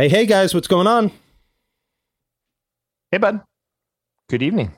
Hey, 0.00 0.08
hey 0.08 0.24
guys, 0.24 0.54
what's 0.54 0.66
going 0.66 0.86
on? 0.86 1.12
Hey, 3.10 3.18
bud. 3.18 3.42
Good 4.30 4.42
evening. 4.42 4.72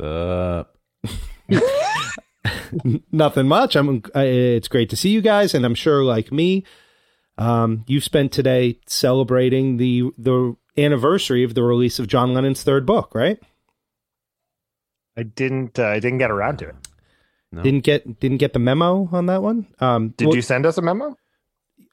Sup? 0.00 0.78
Nothing 3.10 3.48
much. 3.48 3.74
I'm. 3.74 4.04
I, 4.14 4.22
it's 4.22 4.68
great 4.68 4.88
to 4.90 4.96
see 4.96 5.10
you 5.10 5.20
guys, 5.20 5.52
and 5.52 5.64
I'm 5.64 5.74
sure, 5.74 6.04
like 6.04 6.30
me, 6.30 6.62
um, 7.38 7.84
you've 7.88 8.04
spent 8.04 8.30
today 8.30 8.78
celebrating 8.86 9.78
the 9.78 10.12
the 10.16 10.54
anniversary 10.78 11.42
of 11.42 11.54
the 11.54 11.64
release 11.64 11.98
of 11.98 12.06
John 12.06 12.34
Lennon's 12.34 12.62
third 12.62 12.86
book, 12.86 13.12
right? 13.16 13.40
I 15.16 15.24
didn't. 15.24 15.76
Uh, 15.76 15.88
I 15.88 15.98
didn't 15.98 16.18
get 16.18 16.30
around 16.30 16.60
to 16.60 16.68
it. 16.68 16.76
No. 17.50 17.62
Didn't 17.64 17.82
get 17.82 18.20
didn't 18.20 18.38
get 18.38 18.52
the 18.52 18.60
memo 18.60 19.08
on 19.10 19.26
that 19.26 19.42
one. 19.42 19.66
Um, 19.80 20.10
Did 20.10 20.28
well, 20.28 20.36
you 20.36 20.42
send 20.42 20.66
us 20.66 20.78
a 20.78 20.82
memo? 20.82 21.16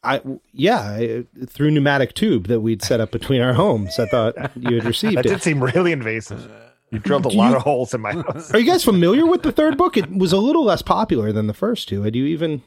I 0.04 0.22
yeah, 0.54 0.80
I, 0.80 1.26
through 1.48 1.72
pneumatic 1.72 2.14
tube 2.14 2.48
that 2.48 2.62
we'd 2.62 2.82
set 2.82 3.00
up 3.02 3.12
between 3.12 3.42
our 3.42 3.54
homes. 3.54 4.00
I 4.00 4.06
thought 4.08 4.36
you 4.56 4.76
had 4.76 4.86
received 4.86 5.18
That 5.18 5.26
it. 5.26 5.30
did 5.30 5.42
seem 5.44 5.62
really 5.64 5.92
invasive. 5.92 6.50
You 6.92 7.00
drilled 7.00 7.26
a 7.28 7.30
Do 7.30 7.38
lot 7.38 7.52
you- 7.52 7.58
of 7.58 7.62
holes 7.64 7.94
in 7.94 8.02
my 8.02 8.14
house. 8.14 8.52
Are 8.54 8.60
you 8.60 8.66
guys 8.66 8.84
familiar 8.84 9.26
with 9.26 9.44
the 9.44 9.52
third 9.52 9.78
book? 9.78 9.96
It 9.98 10.10
was 10.12 10.32
a 10.34 10.38
little 10.38 10.64
less 10.64 10.82
popular 10.82 11.32
than 11.32 11.48
the 11.48 11.54
first 11.54 11.88
two. 11.90 12.02
Had 12.04 12.16
you 12.16 12.26
even 12.26 12.64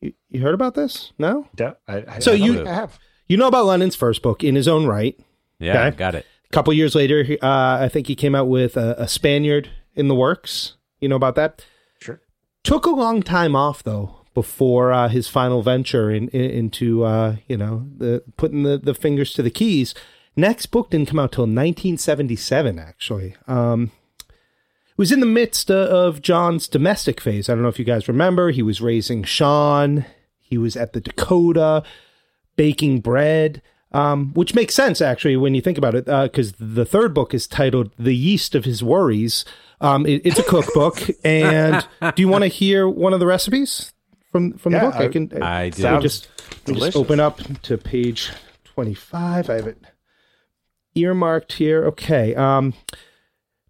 you, 0.00 0.12
you 0.30 0.40
heard 0.40 0.54
about 0.54 0.74
this? 0.74 1.12
No. 1.18 1.48
Yeah, 1.58 1.72
I, 1.88 2.04
I, 2.08 2.18
So 2.20 2.32
I 2.32 2.36
you- 2.36 2.64
I 2.66 2.72
have. 2.72 2.98
You 3.26 3.36
know 3.36 3.48
about 3.48 3.66
Lennon's 3.66 3.94
first 3.96 4.22
book 4.22 4.42
in 4.42 4.54
his 4.54 4.66
own 4.68 4.86
right. 4.86 5.18
Yeah, 5.58 5.88
Okay. 5.88 5.96
got 5.98 6.14
it. 6.14 6.24
A 6.46 6.48
couple 6.50 6.72
years 6.72 6.94
later, 6.94 7.26
uh, 7.42 7.78
I 7.82 7.90
think 7.92 8.06
he 8.06 8.14
came 8.14 8.34
out 8.34 8.48
with 8.48 8.76
a, 8.78 8.94
a 8.98 9.06
Spaniard 9.08 9.68
in 9.94 10.08
the 10.08 10.14
works. 10.14 10.76
You 11.00 11.08
know 11.10 11.16
about 11.16 11.34
that? 11.34 11.62
Sure. 12.00 12.22
Took 12.64 12.86
a 12.86 12.90
long 12.90 13.22
time 13.22 13.54
off 13.54 13.82
though 13.82 14.17
before 14.42 14.92
uh, 14.92 15.08
his 15.08 15.26
final 15.26 15.62
venture 15.62 16.10
in, 16.12 16.28
in, 16.28 16.50
into 16.60 17.02
uh, 17.02 17.36
you 17.48 17.56
know 17.56 17.86
the 17.96 18.22
putting 18.36 18.62
the, 18.62 18.78
the 18.78 18.94
fingers 18.94 19.32
to 19.32 19.42
the 19.42 19.50
keys. 19.50 19.94
Next 20.36 20.66
book 20.66 20.90
didn't 20.90 21.08
come 21.08 21.18
out 21.18 21.32
till 21.32 21.42
1977. 21.42 22.78
Actually, 22.78 23.34
um, 23.48 23.90
it 24.28 24.96
was 24.96 25.10
in 25.10 25.18
the 25.18 25.26
midst 25.40 25.70
uh, 25.72 25.74
of 25.74 26.22
John's 26.22 26.68
domestic 26.68 27.20
phase. 27.20 27.48
I 27.48 27.54
don't 27.54 27.62
know 27.62 27.68
if 27.68 27.80
you 27.80 27.84
guys 27.84 28.06
remember. 28.06 28.50
He 28.52 28.62
was 28.62 28.80
raising 28.80 29.24
Sean. 29.24 30.04
He 30.38 30.56
was 30.56 30.76
at 30.76 30.92
the 30.92 31.00
Dakota 31.00 31.82
baking 32.54 33.00
bread, 33.00 33.60
um, 33.92 34.32
which 34.34 34.54
makes 34.54 34.74
sense 34.74 35.00
actually 35.00 35.36
when 35.36 35.54
you 35.54 35.60
think 35.60 35.78
about 35.78 35.94
it, 35.96 36.04
because 36.06 36.52
the 36.60 36.84
third 36.84 37.12
book 37.12 37.34
is 37.34 37.46
titled 37.48 37.90
"The 37.98 38.14
Yeast 38.14 38.54
of 38.54 38.64
His 38.64 38.82
Worries." 38.84 39.44
Um, 39.80 40.06
it- 40.06 40.22
it's 40.24 40.38
a 40.38 40.42
cookbook, 40.44 40.98
and 41.24 41.86
do 42.14 42.22
you 42.22 42.28
want 42.28 42.42
to 42.44 42.48
hear 42.48 42.88
one 42.88 43.12
of 43.12 43.20
the 43.20 43.26
recipes 43.26 43.92
from 44.30 44.52
from 44.58 44.72
Yeah, 44.72 44.80
the 44.80 44.90
book? 44.90 45.00
I 45.00 45.04
I- 45.04 45.08
can. 45.08 45.42
I 45.42 45.68
do. 45.70 45.86
I'll 45.86 46.00
just, 46.00 46.28
just 46.66 46.96
open 46.96 47.20
up 47.20 47.40
to 47.62 47.78
page 47.78 48.30
twenty-five. 48.64 49.48
I 49.50 49.54
have 49.54 49.66
it 49.66 49.78
earmarked 50.94 51.54
here. 51.54 51.84
Okay. 51.86 52.34
Um, 52.34 52.74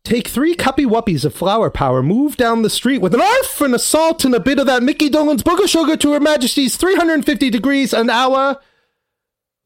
Take 0.05 0.29
three 0.29 0.55
cuppy 0.57 0.87
wuppies 0.87 1.27
of 1.27 1.35
flour 1.35 1.69
power, 1.71 2.03
move 2.03 2.39
down 2.39 2.63
the 2.63 2.71
street 2.71 3.03
with 3.03 3.13
an 3.13 3.21
arf 3.21 3.61
and 3.61 3.75
a 3.75 3.79
salt 3.79 4.25
and 4.25 4.35
a 4.35 4.41
bit 4.41 4.59
of 4.59 4.65
that 4.65 4.83
Mickey 4.83 5.11
Dolan's 5.11 5.43
booger 5.43 5.69
sugar 5.69 5.99
to 5.99 6.13
Her 6.13 6.21
Majesty's 6.21 6.77
350 6.79 7.51
degrees 7.51 7.93
an 7.93 8.09
hour. 8.09 8.59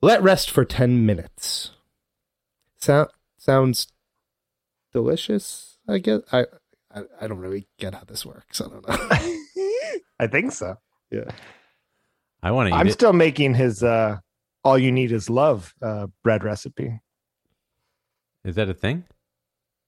Let 0.00 0.20
rest 0.20 0.50
for 0.50 0.64
10 0.64 1.06
minutes. 1.06 1.70
Sound, 2.80 3.10
sounds 3.38 3.86
delicious, 4.92 5.78
I 5.88 5.98
guess. 5.98 6.22
I, 6.32 6.46
I, 6.92 7.02
I 7.20 7.27
don't 7.28 7.38
really 7.38 7.68
get 7.78 7.94
how 7.94 8.02
this 8.04 8.27
works. 8.27 8.60
I 8.60 8.64
don't 8.68 8.88
know. 8.88 9.36
I 10.18 10.26
think 10.26 10.52
so. 10.52 10.76
yeah. 11.10 11.24
I 12.42 12.50
want 12.50 12.70
to 12.70 12.74
I'm 12.74 12.88
it. 12.88 12.92
still 12.92 13.12
making 13.12 13.54
his 13.54 13.82
uh, 13.82 14.16
"All 14.64 14.78
You 14.78 14.90
Need 14.90 15.12
Is 15.12 15.28
Love" 15.30 15.74
uh, 15.82 16.06
bread 16.24 16.42
recipe. 16.44 17.00
Is 18.44 18.56
that 18.56 18.68
a 18.68 18.74
thing? 18.74 19.04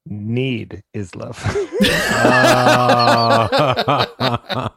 Need 0.06 0.82
is 0.92 1.14
love. 1.16 1.40
Oh, 1.46 1.68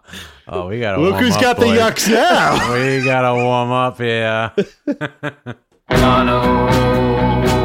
oh 0.48 0.68
we 0.68 0.80
gotta. 0.80 1.02
Look 1.02 1.12
warm 1.12 1.24
who's 1.24 1.36
up, 1.36 1.42
got 1.42 1.58
the 1.58 1.66
yucks 1.66 2.10
now. 2.10 2.74
We 3.00 3.04
gotta 3.04 3.36
warm 3.36 3.72
up 3.72 3.98
here. 3.98 4.54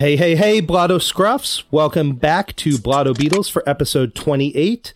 Hey, 0.00 0.14
hey, 0.14 0.36
hey, 0.36 0.60
Blotto 0.60 0.98
Scruffs. 0.98 1.64
Welcome 1.72 2.12
back 2.14 2.54
to 2.54 2.78
Blotto 2.78 3.14
Beatles 3.14 3.50
for 3.50 3.68
episode 3.68 4.14
28. 4.14 4.94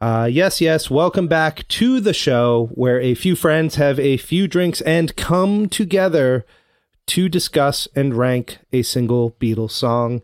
Uh, 0.00 0.28
yes, 0.28 0.60
yes, 0.60 0.90
welcome 0.90 1.28
back 1.28 1.68
to 1.68 2.00
the 2.00 2.12
show 2.12 2.68
where 2.74 3.00
a 3.00 3.14
few 3.14 3.36
friends 3.36 3.76
have 3.76 4.00
a 4.00 4.16
few 4.16 4.48
drinks 4.48 4.80
and 4.80 5.14
come 5.14 5.68
together 5.68 6.44
to 7.06 7.28
discuss 7.28 7.86
and 7.94 8.16
rank 8.16 8.58
a 8.72 8.82
single 8.82 9.36
Beatles 9.40 9.70
song. 9.70 10.20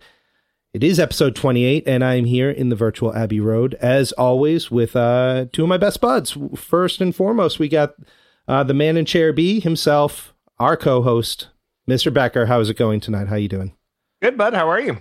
It 0.75 0.83
is 0.83 0.99
episode 0.99 1.37
28, 1.37 1.85
and 1.87 2.03
I'm 2.03 2.25
here 2.25 2.51
in 2.51 2.69
the 2.69 2.75
virtual 2.75 3.15
Abbey 3.15 3.39
Road, 3.39 3.75
as 3.75 4.11
always, 4.15 4.73
with 4.73 4.97
uh, 4.97 5.47
two 5.53 5.63
of 5.63 5.69
my 5.69 5.79
best 5.79 6.01
buds. 6.01 6.37
First 6.57 7.01
and 7.01 7.15
foremost, 7.15 7.61
we 7.61 7.69
got 7.69 7.95
uh, 8.49 8.65
the 8.65 8.75
man 8.75 8.97
in 8.97 9.05
chair 9.05 9.33
B 9.33 9.61
himself, 9.61 10.35
our 10.59 10.77
co-host, 10.77 11.51
Mr. 11.89 12.13
Becker. 12.13 12.47
How 12.47 12.59
is 12.59 12.69
it 12.69 12.77
going 12.77 12.99
tonight? 12.99 13.29
How 13.29 13.37
are 13.37 13.39
you 13.39 13.47
doing? 13.47 13.73
Good, 14.23 14.37
bud. 14.37 14.55
How 14.55 14.69
are 14.69 14.81
you? 14.81 14.99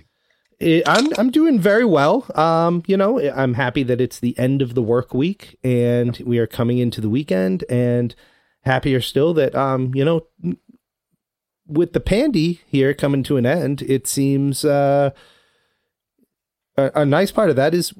Eh, 0.60 0.82
I'm 0.86 1.08
I'm 1.18 1.30
doing 1.30 1.58
very 1.58 1.84
well. 1.84 2.26
Um, 2.34 2.82
you 2.86 2.96
know, 2.96 3.20
I'm 3.20 3.54
happy 3.54 3.82
that 3.84 4.00
it's 4.00 4.18
the 4.20 4.38
end 4.38 4.62
of 4.62 4.74
the 4.74 4.82
work 4.82 5.14
week 5.14 5.58
and 5.62 6.16
we 6.24 6.38
are 6.38 6.46
coming 6.46 6.78
into 6.78 7.00
the 7.00 7.08
weekend, 7.08 7.64
and 7.68 8.14
happier 8.62 9.00
still 9.00 9.32
that 9.34 9.54
um, 9.54 9.94
you 9.94 10.04
know, 10.04 10.26
with 11.66 11.92
the 11.92 12.00
pandy 12.00 12.60
here 12.66 12.92
coming 12.94 13.22
to 13.24 13.36
an 13.36 13.46
end, 13.46 13.82
it 13.82 14.06
seems 14.06 14.64
uh, 14.64 15.10
a, 16.76 16.90
a 16.96 17.04
nice 17.06 17.30
part 17.30 17.50
of 17.50 17.56
that 17.56 17.74
is 17.74 17.94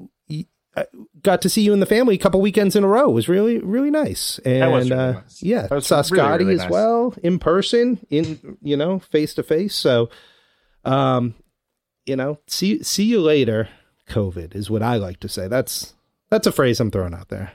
I 0.77 0.87
got 1.23 1.43
to 1.43 1.49
see 1.49 1.63
you 1.63 1.73
and 1.73 1.83
the 1.83 1.87
family 1.87 2.15
a 2.15 2.19
couple 2.19 2.41
weekends 2.41 2.77
in 2.77 2.85
a 2.85 2.89
row. 2.89 3.11
It 3.11 3.15
was 3.15 3.29
really 3.29 3.59
really 3.59 3.91
nice, 3.91 4.39
and 4.45 4.71
was 4.71 4.89
really 4.89 5.03
uh, 5.03 5.13
nice. 5.13 5.43
yeah, 5.43 5.67
That 5.67 5.85
saw 5.85 5.97
really, 5.97 6.09
Scotty 6.09 6.45
really 6.45 6.55
as 6.57 6.63
nice. 6.63 6.71
well 6.71 7.15
in 7.23 7.39
person, 7.39 7.99
in 8.09 8.57
you 8.63 8.77
know 8.77 9.01
face 9.01 9.35
to 9.35 9.43
face. 9.43 9.75
So, 9.75 10.11
um, 10.85 11.35
you 12.07 12.17
know, 12.17 12.39
see 12.47 12.83
see 12.83 13.05
you 13.05 13.21
later. 13.21 13.69
COVID 14.09 14.57
is 14.57 14.69
what 14.69 14.83
I 14.83 14.97
like 14.97 15.21
to 15.21 15.29
say. 15.29 15.47
That's 15.47 15.95
that's 16.31 16.47
a 16.47 16.53
phrase 16.53 16.81
I'm 16.81 16.91
throwing 16.91 17.15
out 17.15 17.29
there. 17.29 17.53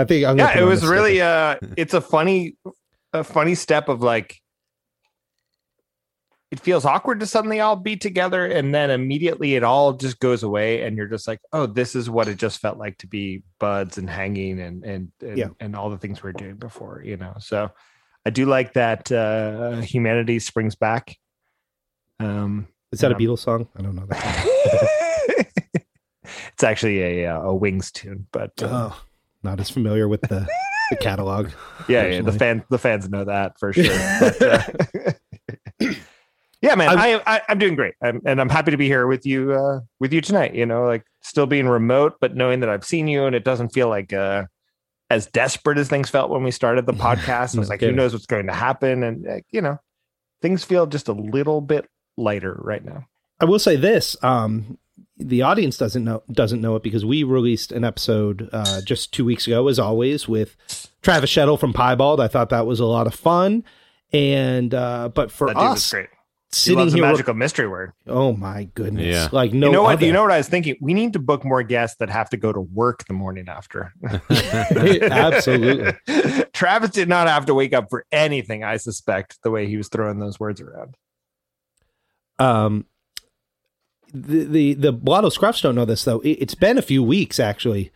I 0.00 0.04
think 0.04 0.24
I'm 0.26 0.38
yeah 0.38 0.58
it 0.58 0.64
was 0.64 0.86
really 0.86 1.20
uh 1.20 1.56
it's 1.76 1.94
a 1.94 2.00
funny 2.00 2.56
a 3.12 3.24
funny 3.24 3.54
step 3.56 3.88
of 3.88 4.00
like 4.00 4.40
it 6.50 6.60
feels 6.60 6.84
awkward 6.84 7.20
to 7.20 7.26
suddenly 7.26 7.60
all 7.60 7.76
be 7.76 7.96
together 7.96 8.46
and 8.46 8.74
then 8.74 8.90
immediately 8.90 9.54
it 9.54 9.62
all 9.64 9.92
just 9.92 10.18
goes 10.20 10.42
away 10.42 10.82
and 10.82 10.96
you're 10.96 11.08
just 11.08 11.26
like 11.28 11.40
oh 11.52 11.66
this 11.66 11.94
is 11.96 12.08
what 12.08 12.28
it 12.28 12.36
just 12.38 12.60
felt 12.60 12.78
like 12.78 12.96
to 12.98 13.06
be 13.06 13.42
buds 13.58 13.98
and 13.98 14.08
hanging 14.08 14.60
and 14.60 14.84
and 14.84 15.12
and, 15.20 15.36
Yeah. 15.36 15.48
and 15.60 15.74
all 15.76 15.90
the 15.90 15.98
things 15.98 16.22
we 16.22 16.30
are 16.30 16.34
doing 16.34 16.56
before 16.56 17.02
you 17.04 17.16
know 17.16 17.34
so 17.38 17.70
i 18.24 18.30
do 18.30 18.46
like 18.46 18.74
that 18.74 19.10
uh 19.12 19.80
humanity 19.80 20.38
springs 20.38 20.76
back 20.76 21.16
um 22.20 22.68
Is 22.92 23.00
that 23.00 23.12
a 23.12 23.14
Beatles 23.14 23.40
song? 23.40 23.68
I 23.76 23.82
don't 23.82 23.94
know 23.94 24.06
that. 24.06 24.46
it's 26.52 26.64
actually 26.64 27.02
a 27.02 27.32
uh, 27.32 27.40
a 27.40 27.54
wings 27.54 27.90
tune 27.90 28.26
but 28.32 28.52
uh, 28.62 28.90
oh, 28.90 29.02
not 29.42 29.60
as 29.60 29.70
familiar 29.70 30.08
with 30.08 30.22
the 30.22 30.48
the 30.90 30.96
catalog. 30.96 31.50
yeah, 31.88 32.06
yeah 32.06 32.20
the 32.22 32.32
fan 32.32 32.64
the 32.70 32.78
fans 32.78 33.08
know 33.08 33.24
that 33.24 33.58
for 33.58 33.72
sure. 33.72 33.84
But, 34.20 34.42
uh, 34.42 35.12
yeah, 36.62 36.74
man, 36.74 36.98
I, 36.98 37.20
I 37.26 37.42
I'm 37.48 37.58
doing 37.58 37.74
great, 37.74 37.94
I'm, 38.02 38.20
and 38.24 38.40
I'm 38.40 38.48
happy 38.48 38.70
to 38.70 38.76
be 38.76 38.86
here 38.86 39.06
with 39.06 39.26
you 39.26 39.52
uh, 39.52 39.80
with 40.00 40.12
you 40.12 40.20
tonight. 40.20 40.54
You 40.54 40.66
know, 40.66 40.84
like 40.84 41.04
still 41.22 41.46
being 41.46 41.68
remote, 41.68 42.16
but 42.20 42.34
knowing 42.34 42.60
that 42.60 42.68
I've 42.68 42.84
seen 42.84 43.08
you, 43.08 43.24
and 43.24 43.34
it 43.34 43.44
doesn't 43.44 43.70
feel 43.70 43.88
like 43.88 44.12
uh, 44.12 44.46
as 45.10 45.26
desperate 45.26 45.78
as 45.78 45.88
things 45.88 46.10
felt 46.10 46.30
when 46.30 46.42
we 46.42 46.50
started 46.50 46.86
the 46.86 46.92
podcast. 46.92 47.56
I 47.56 47.60
was 47.60 47.68
No 47.68 47.72
like, 47.74 47.80
who 47.80 47.92
knows 47.92 48.12
what's 48.12 48.26
going 48.26 48.46
to 48.46 48.54
happen, 48.54 49.02
and 49.02 49.26
uh, 49.26 49.40
you 49.50 49.60
know, 49.60 49.78
things 50.42 50.64
feel 50.64 50.86
just 50.86 51.08
a 51.08 51.12
little 51.12 51.60
bit 51.60 51.86
lighter 52.18 52.58
right 52.62 52.84
now. 52.84 53.06
I 53.40 53.44
will 53.46 53.58
say 53.58 53.76
this: 53.76 54.16
um, 54.22 54.76
the 55.16 55.42
audience 55.42 55.78
doesn't 55.78 56.04
know 56.04 56.22
doesn't 56.30 56.60
know 56.60 56.76
it 56.76 56.82
because 56.82 57.04
we 57.04 57.22
released 57.22 57.72
an 57.72 57.84
episode 57.84 58.48
uh, 58.52 58.80
just 58.82 59.12
two 59.14 59.24
weeks 59.24 59.46
ago, 59.46 59.68
as 59.68 59.78
always, 59.78 60.28
with 60.28 60.56
Travis 61.02 61.30
Shettel 61.30 61.58
from 61.58 61.72
Piebald. 61.72 62.20
I 62.20 62.28
thought 62.28 62.50
that 62.50 62.66
was 62.66 62.80
a 62.80 62.84
lot 62.86 63.06
of 63.06 63.14
fun. 63.14 63.64
And 64.12 64.74
uh, 64.74 65.10
but 65.10 65.30
for 65.30 65.48
That 65.48 65.54
dude 65.54 65.62
us 65.64 65.90
great. 65.90 66.08
He 66.50 66.56
sitting 66.56 66.78
loves 66.78 66.94
a 66.94 66.96
here, 66.96 67.04
magical 67.04 67.34
mystery 67.34 67.68
word. 67.68 67.92
oh 68.06 68.32
my 68.32 68.64
goodness, 68.74 69.04
Yeah. 69.04 69.28
like 69.32 69.52
no 69.52 69.66
you 69.66 69.72
know 69.74 69.82
what? 69.82 69.92
other. 69.96 70.06
You 70.06 70.12
know 70.12 70.22
what 70.22 70.30
I 70.32 70.38
was 70.38 70.48
thinking? 70.48 70.76
We 70.80 70.94
need 70.94 71.12
to 71.12 71.18
book 71.18 71.44
more 71.44 71.62
guests 71.62 71.98
that 71.98 72.08
have 72.08 72.30
to 72.30 72.38
go 72.38 72.54
to 72.54 72.60
work 72.62 73.04
the 73.06 73.12
morning 73.12 73.50
after. 73.50 73.92
Absolutely. 74.30 75.92
Travis 76.52 76.90
did 76.90 77.08
not 77.08 77.28
have 77.28 77.46
to 77.46 77.54
wake 77.54 77.72
up 77.74 77.90
for 77.90 78.06
anything, 78.12 78.64
I 78.64 78.78
suspect, 78.78 79.38
the 79.42 79.50
way 79.50 79.66
he 79.66 79.76
was 79.76 79.88
throwing 79.88 80.18
those 80.18 80.40
words 80.40 80.60
around. 80.60 80.96
Um 82.38 82.86
the 84.12 84.44
the 84.44 84.74
the 84.74 84.92
Blotto 84.92 85.28
Scruffs 85.28 85.62
don't 85.62 85.74
know 85.74 85.84
this 85.84 86.04
though. 86.04 86.20
It, 86.20 86.38
it's 86.40 86.54
been 86.54 86.78
a 86.78 86.82
few 86.82 87.02
weeks 87.02 87.38
actually 87.38 87.90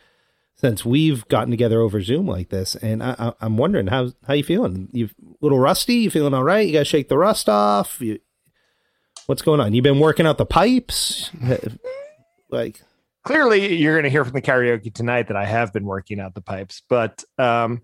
since 0.57 0.85
we've 0.85 1.27
gotten 1.29 1.51
together 1.51 1.81
over 1.81 2.01
Zoom 2.01 2.27
like 2.27 2.51
this, 2.51 2.77
and 2.77 3.03
I, 3.03 3.17
I, 3.19 3.33
I'm 3.41 3.57
wondering 3.57 3.89
how 3.89 4.13
how 4.27 4.35
you 4.35 4.45
feeling? 4.45 4.89
You 4.93 5.07
a 5.07 5.25
little 5.41 5.59
rusty? 5.59 5.95
You 5.97 6.11
feeling 6.11 6.35
all 6.35 6.45
right? 6.45 6.67
You 6.67 6.73
got 6.73 6.81
to 6.81 6.85
shake 6.85 7.09
the 7.09 7.19
rust 7.19 7.49
off. 7.49 8.01
You, 8.01 8.21
what's 9.27 9.43
going 9.43 9.61
on? 9.61 9.75
You've 9.75 9.83
been 9.83 9.99
working 9.99 10.27
out 10.27 10.39
the 10.39 10.47
pipes? 10.47 11.31
like 12.51 12.81
Clearly, 13.25 13.77
you're 13.77 13.95
going 13.95 14.05
to 14.05 14.11
hear 14.11 14.25
from 14.25 14.35
the 14.35 14.43
karaoke 14.43 14.93
tonight 14.93 15.29
that 15.29 15.37
I 15.37 15.45
have 15.45 15.73
been 15.73 15.85
working 15.85 16.19
out 16.21 16.35
the 16.35 16.41
pipes, 16.41 16.83
but 16.89 17.25
um, 17.39 17.83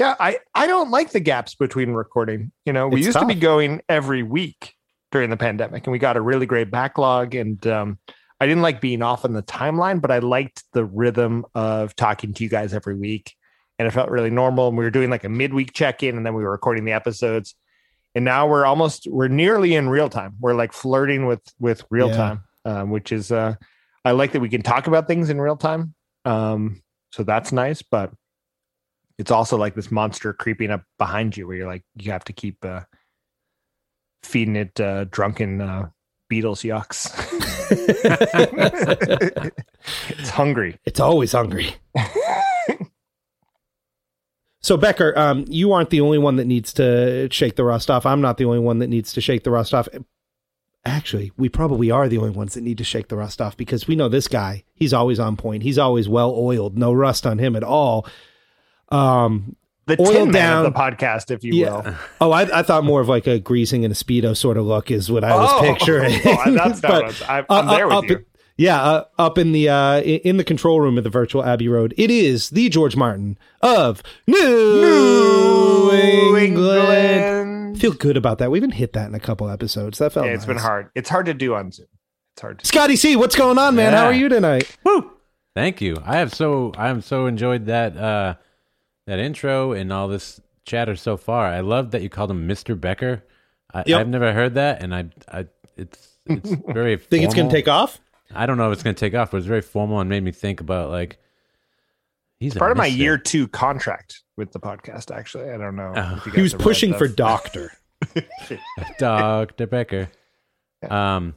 yeah, 0.00 0.14
I 0.18 0.38
I 0.54 0.66
don't 0.66 0.90
like 0.90 1.12
the 1.12 1.20
gaps 1.20 1.54
between 1.54 1.90
recording. 1.90 2.50
You 2.64 2.72
know, 2.72 2.88
we 2.88 3.00
It's 3.00 3.06
used 3.06 3.18
to 3.18 3.26
be 3.26 3.34
going 3.34 3.82
every 3.88 4.22
week 4.22 4.74
during 5.14 5.30
the 5.30 5.36
pandemic, 5.36 5.86
and 5.86 5.92
we 5.92 5.98
got 6.00 6.16
a 6.16 6.20
really 6.20 6.44
great 6.44 6.72
backlog. 6.72 7.36
And 7.36 7.64
um, 7.68 8.00
I 8.40 8.46
didn't 8.46 8.62
like 8.62 8.80
being 8.80 9.00
off 9.00 9.24
on 9.24 9.32
the 9.32 9.44
timeline, 9.44 10.00
but 10.00 10.10
I 10.10 10.18
liked 10.18 10.64
the 10.72 10.84
rhythm 10.84 11.46
of 11.54 11.94
talking 11.94 12.34
to 12.34 12.42
you 12.42 12.50
guys 12.50 12.74
every 12.74 12.96
week, 12.96 13.32
and 13.78 13.86
it 13.86 13.92
felt 13.92 14.10
really 14.10 14.30
normal. 14.30 14.66
And 14.68 14.76
we 14.76 14.82
were 14.84 14.90
doing 14.90 15.10
like 15.10 15.22
a 15.22 15.28
midweek 15.28 15.72
check 15.72 16.02
in, 16.02 16.16
and 16.16 16.26
then 16.26 16.34
we 16.34 16.42
were 16.42 16.50
recording 16.50 16.84
the 16.84 16.90
episodes. 16.92 17.54
And 18.16 18.24
now 18.24 18.48
we're 18.48 18.66
almost 18.66 19.06
we're 19.08 19.28
nearly 19.28 19.76
in 19.76 19.88
real 19.88 20.08
time. 20.08 20.34
We're 20.40 20.54
like 20.54 20.72
flirting 20.72 21.26
with 21.26 21.42
with 21.60 21.84
real 21.90 22.08
Yeah. 22.08 22.16
time, 22.16 22.42
um, 22.64 22.90
which 22.90 23.12
is 23.12 23.30
uh, 23.30 23.54
I 24.04 24.10
like 24.10 24.32
that 24.32 24.40
we 24.40 24.48
can 24.48 24.62
talk 24.62 24.88
about 24.88 25.06
things 25.06 25.30
in 25.30 25.40
real 25.40 25.56
time. 25.56 25.94
Um, 26.24 26.82
so 27.12 27.22
that's 27.22 27.52
nice, 27.52 27.82
but 27.82 28.12
it's 29.16 29.30
also 29.30 29.56
like 29.56 29.76
this 29.76 29.92
monster 29.92 30.32
creeping 30.32 30.72
up 30.72 30.82
behind 30.98 31.36
you 31.36 31.46
where 31.46 31.56
you're 31.56 31.68
like, 31.68 31.84
you 31.94 32.10
have 32.10 32.24
to 32.24 32.32
keep 32.32 32.64
uh, 32.64 32.80
feeding 34.24 34.56
it 34.56 34.80
uh, 34.80 35.04
drunken 35.04 35.60
uh, 35.60 35.88
Beatles 36.30 36.64
yucks. 36.64 37.10
it's 40.08 40.30
hungry. 40.30 40.78
it's 40.84 41.00
always 41.00 41.32
hungry. 41.32 41.74
So 44.64 44.78
Becker, 44.78 45.12
um, 45.18 45.44
you 45.46 45.72
aren't 45.74 45.90
the 45.90 46.00
only 46.00 46.16
one 46.16 46.36
that 46.36 46.46
needs 46.46 46.72
to 46.74 47.28
shake 47.30 47.56
the 47.56 47.64
rust 47.64 47.90
off. 47.90 48.06
I'm 48.06 48.22
not 48.22 48.38
the 48.38 48.46
only 48.46 48.60
one 48.60 48.78
that 48.78 48.86
needs 48.86 49.12
to 49.12 49.20
shake 49.20 49.44
the 49.44 49.50
rust 49.50 49.74
off. 49.74 49.88
Actually, 50.86 51.32
we 51.36 51.50
probably 51.50 51.90
are 51.90 52.08
the 52.08 52.16
only 52.16 52.30
ones 52.30 52.54
that 52.54 52.62
need 52.62 52.78
to 52.78 52.84
shake 52.84 53.08
the 53.08 53.16
rust 53.16 53.42
off 53.42 53.58
because 53.58 53.86
we 53.86 53.94
know 53.94 54.08
this 54.08 54.26
guy. 54.26 54.64
He's 54.72 54.94
always 54.94 55.20
on 55.20 55.36
point. 55.36 55.64
He's 55.64 55.76
always 55.76 56.08
well 56.08 56.34
oiled. 56.34 56.78
No 56.78 56.94
rust 56.94 57.26
on 57.26 57.38
him 57.38 57.56
at 57.56 57.62
all. 57.62 58.06
Um, 58.88 59.54
The 59.86 59.96
Oil 60.00 60.06
tin 60.12 60.24
man 60.30 60.32
down. 60.32 60.66
of 60.66 60.72
the 60.72 60.78
podcast, 60.78 61.30
if 61.30 61.44
you 61.44 61.54
Yeah. 61.54 61.70
will. 61.82 61.94
oh, 62.22 62.30
I, 62.32 62.60
I 62.60 62.62
thought 62.62 62.84
more 62.84 63.00
of 63.02 63.08
like 63.08 63.26
a 63.26 63.38
greasing 63.38 63.84
and 63.84 63.92
a 63.92 63.94
speedo 63.94 64.36
sort 64.36 64.56
of 64.56 64.64
look 64.64 64.90
is 64.90 65.10
what 65.10 65.24
I 65.24 65.36
was 65.36 65.50
Oh, 65.52 65.60
picturing. 65.60 66.18
that's 66.24 66.46
not 66.82 66.82
But, 66.82 67.04
what 67.04 67.22
I'm, 67.30 67.44
I'm 67.50 67.68
uh, 67.68 67.76
there 67.76 67.84
uh, 67.92 68.00
with 68.00 68.04
up, 68.04 68.10
you. 68.20 68.24
Yeah, 68.56 68.80
uh, 68.80 69.04
up 69.18 69.36
in 69.36 69.50
the 69.52 69.68
uh, 69.68 70.00
in 70.00 70.36
the 70.36 70.44
control 70.44 70.80
room 70.80 70.96
of 70.96 71.02
the 71.02 71.10
virtual 71.10 71.44
Abbey 71.44 71.66
Road, 71.68 71.92
it 71.98 72.08
is 72.08 72.50
the 72.50 72.68
George 72.68 72.94
Martin 72.94 73.36
of 73.62 74.00
New, 74.28 75.90
England. 76.36 77.80
Feel 77.80 77.92
good 77.92 78.16
about 78.16 78.38
that. 78.38 78.50
We 78.50 78.58
haven't 78.58 78.72
hit 78.72 78.92
that 78.92 79.08
in 79.08 79.14
a 79.14 79.20
couple 79.20 79.48
episodes. 79.50 79.98
That 79.98 80.12
felt 80.12 80.26
Yeah, 80.26 80.32
it's 80.34 80.46
been 80.46 80.56
hard. 80.58 80.90
It's 80.94 81.08
hard 81.10 81.26
to 81.26 81.34
do 81.34 81.54
on 81.54 81.72
Zoom. 81.72 81.86
It's 82.34 82.42
hard 82.42 82.58
to 82.60 82.66
Scotty 82.66 82.96
C, 82.96 83.16
what's 83.16 83.36
going 83.36 83.58
on, 83.58 83.74
man? 83.76 83.92
How 83.92 84.06
are 84.06 84.12
you 84.12 84.28
tonight? 84.28 84.76
Woo! 84.84 85.10
Thank 85.54 85.80
you. 85.80 85.96
I 86.04 86.16
have 86.18 86.32
so 86.34 86.72
I 86.76 86.88
have 86.88 87.04
so 87.04 87.26
enjoyed 87.26 87.66
that 87.66 87.96
uh 87.96 88.34
that 89.06 89.18
intro 89.18 89.72
and 89.72 89.92
all 89.92 90.08
this 90.08 90.40
chatter 90.64 90.96
so 90.96 91.16
far. 91.16 91.46
I 91.46 91.60
love 91.60 91.90
that 91.92 92.02
you 92.02 92.08
called 92.08 92.30
him 92.30 92.48
Mr. 92.48 92.78
Becker. 92.78 93.24
I, 93.72 93.84
Yep. 93.86 94.00
I've 94.00 94.08
never 94.08 94.32
heard 94.32 94.54
that, 94.54 94.82
and 94.82 94.94
I, 94.94 95.10
I 95.28 95.46
it's 95.76 96.18
it's 96.26 96.50
very. 96.68 96.96
Think 96.96 97.24
it's 97.24 97.34
gonna 97.34 97.50
take 97.50 97.68
off? 97.68 98.00
I 98.34 98.46
don't 98.46 98.56
know 98.56 98.70
if 98.70 98.74
it's 98.74 98.82
going 98.82 98.94
to 98.94 99.00
take 99.00 99.14
off, 99.14 99.30
but 99.30 99.38
it's 99.38 99.46
very 99.46 99.62
formal 99.62 100.00
and 100.00 100.08
made 100.08 100.22
me 100.22 100.32
think 100.32 100.60
about 100.60 100.90
like 100.90 101.18
he's 102.38 102.56
a 102.56 102.58
part 102.58 102.70
of 102.70 102.76
my 102.76 102.86
year 102.86 103.18
two 103.18 103.48
contract 103.48 104.22
with 104.36 104.52
the 104.52 104.60
podcast. 104.60 105.14
Actually, 105.14 105.50
I 105.50 105.58
don't 105.58 105.76
know. 105.76 105.92
Oh. 105.94 106.14
if 106.16 106.26
you 106.26 106.32
He 106.32 106.42
was 106.42 106.54
pushing 106.54 106.94
for 106.94 107.08
doctor. 107.08 107.72
Dr. 108.98 109.66
Becker. 109.66 110.10
Um, 110.88 111.34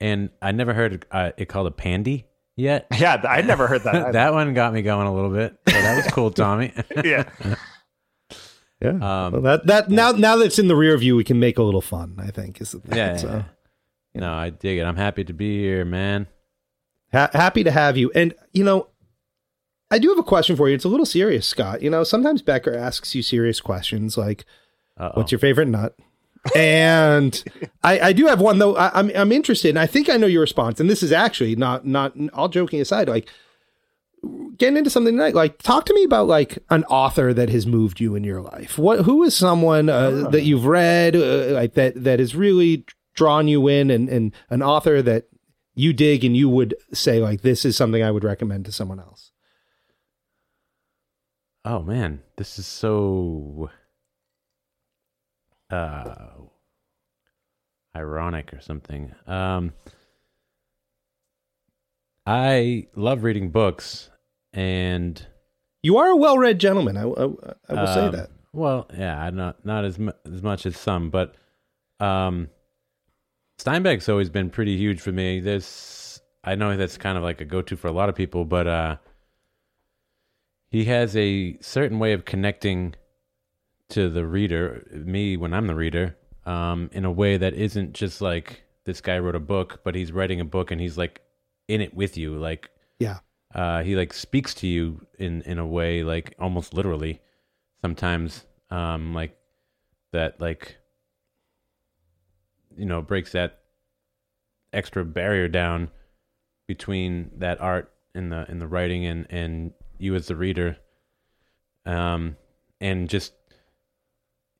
and 0.00 0.30
I 0.40 0.50
never 0.52 0.74
heard 0.74 1.06
uh, 1.10 1.30
it 1.36 1.46
called 1.46 1.68
a 1.68 1.70
pandy 1.70 2.26
yet. 2.62 2.86
Yeah, 2.98 3.16
th- 3.16 3.26
I 3.28 3.40
never 3.42 3.66
heard 3.66 3.82
that. 3.82 3.94
either. 3.94 4.12
that 4.12 4.32
one 4.32 4.54
got 4.54 4.72
me 4.72 4.82
going 4.82 5.06
a 5.06 5.14
little 5.14 5.30
bit. 5.30 5.58
So 5.68 5.74
that 5.74 5.96
was 5.96 6.06
cool, 6.12 6.30
Tommy. 6.30 6.72
yeah, 7.04 7.28
Yeah. 8.80 8.90
Um, 8.90 9.32
well, 9.32 9.42
that 9.42 9.66
that 9.66 9.90
now 9.90 10.12
now 10.12 10.36
that 10.36 10.46
it's 10.46 10.58
in 10.58 10.68
the 10.68 10.76
rear 10.76 10.96
view, 10.96 11.14
we 11.16 11.24
can 11.24 11.38
make 11.38 11.58
a 11.58 11.62
little 11.62 11.80
fun. 11.80 12.16
I 12.18 12.30
think 12.30 12.60
is 12.60 12.72
the 12.72 12.80
thing. 12.80 12.96
Yeah. 12.96 13.16
So, 13.16 13.44
No, 14.14 14.32
I 14.32 14.50
dig 14.50 14.78
it. 14.78 14.82
I'm 14.84 14.96
happy 14.96 15.24
to 15.24 15.32
be 15.32 15.60
here, 15.60 15.84
man. 15.84 16.26
ha- 17.12 17.30
happy 17.32 17.62
to 17.64 17.70
have 17.70 17.96
you. 17.96 18.10
And 18.14 18.34
you 18.52 18.64
know, 18.64 18.88
I 19.90 19.98
do 19.98 20.08
have 20.08 20.18
a 20.18 20.22
question 20.24 20.56
for 20.56 20.68
you. 20.68 20.74
It's 20.74 20.84
a 20.84 20.88
little 20.88 21.06
serious, 21.06 21.46
Scott. 21.46 21.82
You 21.82 21.90
know, 21.90 22.02
sometimes 22.04 22.42
Becker 22.42 22.74
asks 22.76 23.14
you 23.14 23.22
serious 23.22 23.60
questions 23.60 24.16
like, 24.18 24.44
Uh-oh. 24.98 25.12
"What's 25.18 25.30
your 25.32 25.38
favorite 25.38 25.68
nut?" 25.68 25.94
And 26.56 27.42
I, 27.82 28.00
I 28.00 28.12
do 28.12 28.26
have 28.26 28.40
one 28.40 28.58
though. 28.58 28.76
I, 28.76 28.98
I'm 28.98 29.10
I'm 29.14 29.32
interested, 29.32 29.70
and 29.70 29.78
I 29.78 29.86
think 29.86 30.08
I 30.08 30.16
know 30.16 30.26
your 30.26 30.40
response. 30.40 30.80
And 30.80 30.90
this 30.90 31.02
is 31.02 31.12
actually 31.12 31.56
not 31.56 31.86
not 31.86 32.14
all 32.32 32.48
joking 32.48 32.80
aside, 32.80 33.08
like 33.08 33.28
getting 34.56 34.76
into 34.76 34.90
something 34.90 35.16
tonight. 35.16 35.34
Like, 35.34 35.58
talk 35.62 35.86
to 35.86 35.94
me 35.94 36.04
about 36.04 36.26
like 36.26 36.58
an 36.70 36.84
author 36.84 37.32
that 37.32 37.48
has 37.50 37.66
moved 37.66 38.00
you 38.00 38.14
in 38.14 38.24
your 38.24 38.40
life. 38.40 38.78
What 38.78 39.00
who 39.04 39.22
is 39.22 39.36
someone 39.36 39.88
uh, 39.88 40.28
that 40.30 40.42
you've 40.42 40.66
read 40.66 41.16
uh, 41.16 41.52
like 41.52 41.74
that 41.74 42.02
that 42.02 42.18
has 42.18 42.34
really 42.34 42.84
drawn 43.14 43.48
you 43.48 43.68
in, 43.68 43.90
and 43.90 44.08
and 44.08 44.32
an 44.50 44.62
author 44.62 45.02
that 45.02 45.28
you 45.74 45.92
dig 45.92 46.24
and 46.24 46.36
you 46.36 46.48
would 46.48 46.74
say 46.92 47.20
like 47.20 47.42
this 47.42 47.64
is 47.64 47.76
something 47.76 48.02
I 48.02 48.10
would 48.10 48.24
recommend 48.24 48.64
to 48.66 48.72
someone 48.72 49.00
else. 49.00 49.30
Oh 51.64 51.82
man, 51.82 52.20
this 52.36 52.58
is 52.58 52.66
so 52.66 53.70
uh 55.72 56.14
ironic 57.96 58.52
or 58.54 58.60
something. 58.60 59.14
Um 59.26 59.72
I 62.26 62.86
love 62.94 63.24
reading 63.24 63.50
books 63.50 64.10
and 64.52 65.24
You 65.82 65.96
are 65.96 66.08
a 66.10 66.16
well-read 66.16 66.60
gentleman. 66.60 66.96
I, 66.96 67.02
I, 67.02 67.24
I 67.68 67.74
will 67.74 67.94
say 67.94 68.06
um, 68.06 68.12
that. 68.12 68.30
Well, 68.52 68.86
yeah, 68.96 69.28
not 69.30 69.64
not 69.64 69.84
as 69.84 69.98
mu- 69.98 70.12
as 70.24 70.42
much 70.42 70.66
as 70.66 70.76
some, 70.76 71.10
but 71.10 71.34
um 72.00 72.48
Steinbeck's 73.58 74.08
always 74.08 74.28
been 74.30 74.50
pretty 74.50 74.76
huge 74.76 75.00
for 75.00 75.12
me. 75.12 75.40
There's 75.40 76.20
I 76.44 76.54
know 76.54 76.76
that's 76.76 76.98
kind 76.98 77.16
of 77.16 77.24
like 77.24 77.40
a 77.40 77.44
go-to 77.44 77.76
for 77.76 77.86
a 77.88 77.92
lot 77.92 78.08
of 78.08 78.14
people, 78.14 78.44
but 78.44 78.66
uh 78.66 78.96
he 80.70 80.84
has 80.86 81.14
a 81.16 81.58
certain 81.60 81.98
way 81.98 82.12
of 82.12 82.24
connecting 82.24 82.94
to 83.92 84.08
the 84.08 84.26
reader, 84.26 84.86
me 84.92 85.36
when 85.36 85.52
I'm 85.54 85.66
the 85.66 85.74
reader, 85.74 86.16
um, 86.46 86.90
in 86.92 87.04
a 87.04 87.10
way 87.12 87.36
that 87.36 87.54
isn't 87.54 87.92
just 87.92 88.20
like 88.20 88.62
this 88.84 89.00
guy 89.00 89.18
wrote 89.18 89.34
a 89.36 89.40
book, 89.40 89.80
but 89.84 89.94
he's 89.94 90.10
writing 90.12 90.40
a 90.40 90.44
book 90.44 90.70
and 90.70 90.80
he's 90.80 90.98
like 90.98 91.20
in 91.68 91.80
it 91.80 91.94
with 91.94 92.16
you. 92.16 92.36
Like 92.36 92.70
Yeah. 92.98 93.18
uh, 93.54 93.82
he 93.82 93.94
like 93.96 94.12
speaks 94.12 94.54
to 94.54 94.66
you 94.66 95.06
in 95.18 95.42
in 95.42 95.58
a 95.58 95.66
way 95.66 96.02
like 96.02 96.34
almost 96.38 96.74
literally 96.74 97.20
sometimes 97.82 98.44
um 98.70 99.12
like 99.14 99.36
that 100.12 100.40
like 100.40 100.76
you 102.76 102.86
know 102.86 103.02
breaks 103.02 103.32
that 103.32 103.60
extra 104.72 105.04
barrier 105.04 105.48
down 105.48 105.90
between 106.66 107.30
that 107.36 107.60
art 107.60 107.92
and 108.14 108.32
the 108.32 108.50
in 108.50 108.58
the 108.58 108.66
writing 108.66 109.04
and 109.04 109.26
and 109.30 109.72
you 109.98 110.14
as 110.14 110.26
the 110.26 110.36
reader 110.36 110.76
um 111.84 112.36
and 112.80 113.08
just 113.10 113.32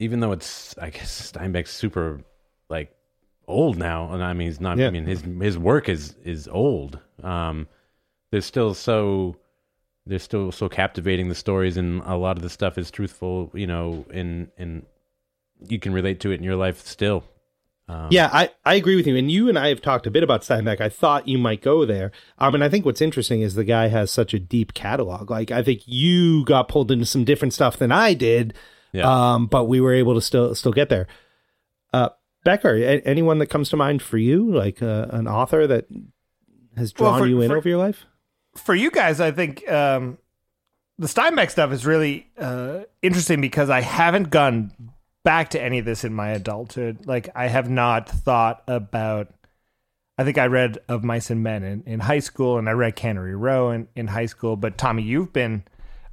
even 0.03 0.21
though 0.21 0.33
it's 0.33 0.77
i 0.79 0.91
guess 0.91 1.33
steinbeck's 1.33 1.71
super 1.71 2.21
like 2.69 2.91
old 3.47 3.77
now 3.79 4.13
and 4.13 4.23
i 4.23 4.33
mean 4.33 4.47
he's 4.49 4.61
not 4.61 4.79
Yeah. 4.79 4.89
i 4.89 4.91
mean 4.91 5.05
his 5.07 5.23
his 5.41 5.57
work 5.59 5.89
is 5.89 6.15
is 6.25 6.49
old 6.49 6.99
um 7.23 7.67
there's 8.31 8.45
still 8.47 8.75
so 8.75 9.37
they're 10.07 10.19
still 10.19 10.51
so 10.53 10.69
captivating 10.69 11.29
the 11.29 11.35
stories 11.35 11.77
and 11.77 12.03
a 12.05 12.17
lot 12.17 12.37
of 12.37 12.43
the 12.43 12.51
stuff 12.51 12.79
is 12.79 12.91
truthful 12.91 13.51
you 13.55 13.67
know 13.67 14.05
and 14.13 14.49
and 14.59 14.85
you 15.69 15.79
can 15.79 15.93
relate 15.93 16.19
to 16.21 16.31
it 16.33 16.37
in 16.41 16.43
your 16.43 16.57
life 16.57 16.81
still 16.85 17.23
Um, 17.89 18.09
Yeah, 18.11 18.29
I, 18.33 18.51
I 18.65 18.75
agree 18.75 18.97
with 18.97 19.07
you. 19.07 19.17
And 19.17 19.31
you 19.31 19.49
and 19.49 19.59
I 19.59 19.69
have 19.69 19.81
talked 19.83 20.07
a 20.07 20.11
bit 20.11 20.23
about 20.25 20.43
Steinbeck. 20.43 20.81
I 20.81 20.89
thought 20.89 21.29
you 21.29 21.37
might 21.39 21.63
go 21.63 21.85
there. 21.85 22.11
Um, 22.39 22.55
and 22.55 22.65
I 22.65 22.69
think 22.69 22.85
what's 22.85 23.01
interesting 23.03 23.43
is 23.43 23.55
the 23.55 23.65
guy 23.65 23.89
has 23.89 24.11
such 24.11 24.35
a 24.35 24.39
deep 24.41 24.73
catalog. 24.73 25.31
Like, 25.31 25.51
I 25.51 25.63
think 25.63 25.83
you 25.87 26.45
got 26.45 26.69
pulled 26.69 26.91
into 26.91 27.07
some 27.07 27.25
different 27.25 27.53
stuff 27.55 27.77
than 27.77 27.93
I 27.93 28.15
did. 28.15 28.55
Yeah. 28.93 29.33
Um, 29.35 29.47
but 29.47 29.65
we 29.65 29.81
were 29.81 29.93
able 29.95 30.15
to 30.15 30.21
still 30.21 30.55
still 30.55 30.73
get 30.73 30.89
there. 30.89 31.07
Uh, 31.93 32.11
Becker, 32.45 32.75
a- 32.75 33.01
anyone 33.03 33.39
that 33.39 33.47
comes 33.47 33.69
to 33.71 33.77
mind 33.77 34.03
for 34.03 34.19
you, 34.19 34.53
like 34.53 34.83
uh, 34.83 35.07
an 35.11 35.27
author 35.29 35.67
that 35.67 35.87
has 36.77 36.93
Well, 36.99 37.11
drawn 37.13 37.21
for- 37.21 37.27
you 37.27 37.41
in 37.41 37.51
for- 37.51 37.57
over 37.57 37.69
your 37.69 37.79
life? 37.79 38.05
for 38.57 38.75
you 38.75 38.91
guys, 38.91 39.19
I 39.21 39.31
think 39.31 39.67
um, 39.71 40.19
the 40.99 41.07
Steinbeck 41.07 41.51
stuff 41.51 41.73
is 41.73 41.87
really 41.87 42.27
uh, 42.37 42.81
interesting 43.01 43.41
because 43.41 43.71
I 43.71 43.81
haven't 43.81 44.29
gone 44.31 44.73
back 45.25 45.51
to 45.51 45.63
any 45.63 45.79
of 45.79 45.85
this 45.87 46.05
in 46.05 46.13
my 46.13 46.31
adulthood. 46.31 47.07
Like, 47.07 47.31
I 47.35 47.47
have 47.49 47.71
not 47.71 48.09
thought 48.09 48.63
about. 48.67 49.29
I 50.19 50.25
think 50.25 50.37
I 50.37 50.47
read 50.47 50.77
Of 50.89 51.03
Mice 51.03 51.31
and 51.31 51.43
Men 51.43 51.63
in, 51.63 51.83
in 51.87 52.01
high 52.01 52.19
school, 52.19 52.59
and 52.59 52.69
I 52.69 52.73
read 52.73 52.95
Cannery 52.97 53.35
Row 53.35 53.71
in, 53.71 53.89
in 53.97 54.09
high 54.09 54.27
school. 54.27 54.57
But 54.57 54.77
Tommy, 54.77 55.03
you've 55.03 55.33
been 55.33 55.65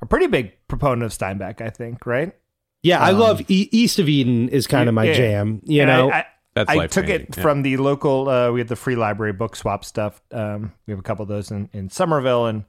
a 0.01 0.05
pretty 0.05 0.27
big 0.27 0.53
proponent 0.69 1.03
of 1.03 1.11
Steinbeck, 1.11 1.59
I 1.59 1.69
think, 1.69 2.05
right? 2.05 2.33
Yeah, 2.81 2.99
I 3.01 3.11
Um, 3.11 3.19
love 3.19 3.41
e- 3.49 3.69
East 3.71 3.99
of 3.99 4.07
Eden 4.07 4.49
is 4.49 4.67
kind 4.67 4.87
of 4.87 4.95
my 4.95 5.05
Yeah. 5.05 5.13
jam. 5.13 5.61
You 5.65 5.85
know, 5.85 6.09
I, 6.11 6.17
I, 6.19 6.25
That's 6.55 6.69
I 6.69 6.87
took 6.87 7.09
it 7.09 7.35
yeah. 7.35 7.41
from 7.43 7.61
the 7.61 7.77
local. 7.77 8.29
Uh, 8.29 8.51
we 8.51 8.59
had 8.59 8.67
the 8.69 8.75
free 8.75 8.95
library 8.95 9.33
book 9.33 9.55
swap 9.55 9.83
stuff. 9.85 10.21
Um, 10.31 10.73
we 10.87 10.91
have 10.91 10.99
a 10.99 11.03
couple 11.03 11.23
of 11.23 11.29
those 11.29 11.51
in, 11.51 11.69
in 11.73 11.89
Somerville, 11.89 12.45
and 12.45 12.63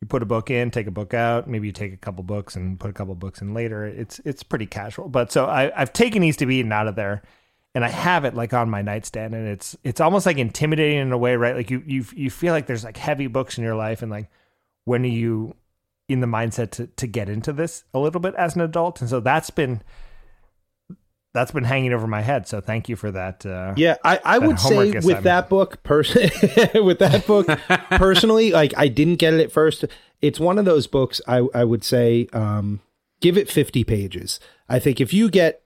you 0.00 0.08
put 0.08 0.22
a 0.22 0.26
book 0.26 0.50
in, 0.50 0.70
take 0.72 0.88
a 0.88 0.92
book 0.92 1.14
out. 1.14 1.48
Maybe 1.48 1.68
you 1.68 1.72
take 1.72 1.92
a 1.92 1.96
couple 1.96 2.24
books 2.24 2.56
and 2.56 2.78
put 2.78 2.90
a 2.90 2.92
couple 2.92 3.14
books 3.14 3.40
in 3.40 3.54
later. 3.54 3.84
It's 3.86 4.20
it's 4.24 4.42
pretty 4.42 4.66
casual. 4.66 5.08
But 5.08 5.30
so 5.30 5.46
I, 5.46 5.70
I've 5.80 5.92
taken 5.92 6.22
East 6.24 6.42
of 6.42 6.50
Eden 6.50 6.72
out 6.72 6.88
of 6.88 6.96
there, 6.96 7.22
and 7.74 7.84
I 7.84 7.88
have 7.88 8.24
it 8.24 8.34
like 8.34 8.52
on 8.52 8.68
my 8.68 8.82
nightstand, 8.82 9.32
and 9.34 9.46
it's 9.46 9.76
it's 9.84 10.00
almost 10.00 10.26
like 10.26 10.38
intimidating 10.38 10.98
in 10.98 11.12
a 11.12 11.18
way, 11.18 11.36
right? 11.36 11.54
Like 11.54 11.70
you 11.70 11.84
you 11.86 12.04
you 12.16 12.30
feel 12.30 12.52
like 12.52 12.66
there's 12.66 12.82
like 12.84 12.96
heavy 12.96 13.28
books 13.28 13.58
in 13.58 13.64
your 13.64 13.76
life, 13.76 14.02
and 14.02 14.10
like 14.10 14.28
when 14.86 15.04
are 15.04 15.06
you 15.08 15.54
in 16.12 16.20
the 16.20 16.26
mindset 16.26 16.70
to 16.72 16.86
to 16.86 17.06
get 17.06 17.28
into 17.28 17.52
this 17.52 17.84
a 17.94 17.98
little 17.98 18.20
bit 18.20 18.34
as 18.36 18.54
an 18.54 18.60
adult? 18.62 19.00
And 19.00 19.08
so 19.10 19.20
that's 19.20 19.50
been 19.50 19.82
that's 21.34 21.50
been 21.50 21.64
hanging 21.64 21.92
over 21.94 22.06
my 22.06 22.20
head. 22.20 22.46
So 22.46 22.60
thank 22.60 22.88
you 22.90 22.96
for 22.96 23.10
that. 23.10 23.46
Uh, 23.46 23.72
Yeah, 23.76 23.96
I, 24.04 24.20
I 24.22 24.38
would 24.38 24.60
say 24.60 24.76
with 24.90 24.96
assignment. 24.96 25.24
that 25.24 25.48
book, 25.48 25.82
pers- 25.82 26.14
with 26.74 26.98
that 26.98 27.24
book, 27.26 27.46
personally, 27.92 28.50
like 28.52 28.74
I 28.76 28.88
didn't 28.88 29.16
get 29.16 29.32
it 29.32 29.40
at 29.40 29.50
first. 29.52 29.84
It's 30.20 30.38
one 30.38 30.58
of 30.58 30.66
those 30.66 30.86
books 30.86 31.22
I, 31.26 31.46
I 31.54 31.64
would 31.64 31.84
say 31.84 32.28
um, 32.34 32.80
give 33.22 33.38
it 33.38 33.50
50 33.50 33.82
pages. 33.84 34.40
I 34.68 34.78
think 34.78 35.00
if 35.00 35.14
you 35.14 35.30
get 35.30 35.62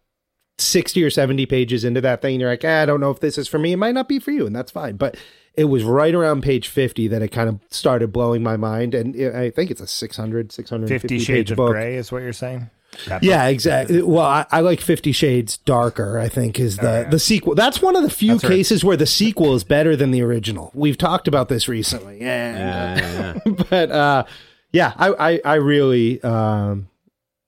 60 0.58 1.02
or 1.02 1.10
70 1.10 1.44
pages 1.46 1.84
into 1.84 2.00
that 2.00 2.22
thing, 2.22 2.38
you're 2.40 2.48
like, 2.48 2.64
ah, 2.64 2.82
I 2.82 2.86
don't 2.86 3.00
know 3.00 3.10
if 3.10 3.18
this 3.20 3.36
is 3.36 3.48
for 3.48 3.58
me. 3.58 3.72
It 3.72 3.76
might 3.76 3.92
not 3.94 4.08
be 4.08 4.20
for 4.20 4.30
you, 4.30 4.46
and 4.46 4.54
that's 4.54 4.70
fine. 4.70 4.96
But 4.96 5.16
it 5.56 5.64
was 5.64 5.84
right 5.84 6.14
around 6.14 6.42
page 6.42 6.68
50 6.68 7.08
that 7.08 7.22
it 7.22 7.28
kind 7.28 7.48
of 7.48 7.60
started 7.70 8.12
blowing 8.12 8.42
my 8.42 8.56
mind. 8.56 8.94
And 8.94 9.16
it, 9.16 9.34
I 9.34 9.50
think 9.50 9.70
it's 9.70 9.80
a 9.80 9.86
600, 9.86 10.52
650 10.52 10.98
Fifty 11.02 11.16
page 11.18 11.26
Shades 11.26 11.50
of 11.50 11.56
book. 11.56 11.72
Grey 11.72 11.96
is 11.96 12.12
what 12.12 12.22
you're 12.22 12.32
saying. 12.32 12.70
That 13.08 13.22
Yeah, 13.22 13.46
exactly. 13.48 14.00
Well, 14.02 14.24
I, 14.24 14.46
I 14.50 14.60
like 14.60 14.80
Fifty 14.80 15.12
Shades 15.12 15.58
Darker. 15.58 16.18
I 16.18 16.28
think 16.28 16.58
is 16.58 16.76
the 16.78 17.06
the 17.10 17.18
sequel. 17.18 17.54
That's 17.54 17.82
one 17.82 17.94
of 17.96 18.02
the 18.02 18.08
few 18.08 18.32
That's 18.32 18.44
right. 18.44 18.50
cases 18.50 18.84
where 18.84 18.96
the 18.96 19.06
sequel 19.06 19.54
is 19.54 19.64
better 19.64 19.96
than 19.96 20.12
the 20.12 20.22
original. 20.22 20.70
We've 20.72 20.96
talked 20.96 21.28
about 21.28 21.48
this 21.50 21.68
recently. 21.68 22.20
And, 22.20 22.56
Yeah, 22.58 22.96
yeah, 22.98 23.38
yeah. 23.44 23.64
but 23.70 23.90
uh, 23.90 24.24
yeah, 24.72 24.92
I, 24.96 25.32
I 25.34 25.40
I 25.44 25.54
really 25.56 26.22
um, 26.22 26.88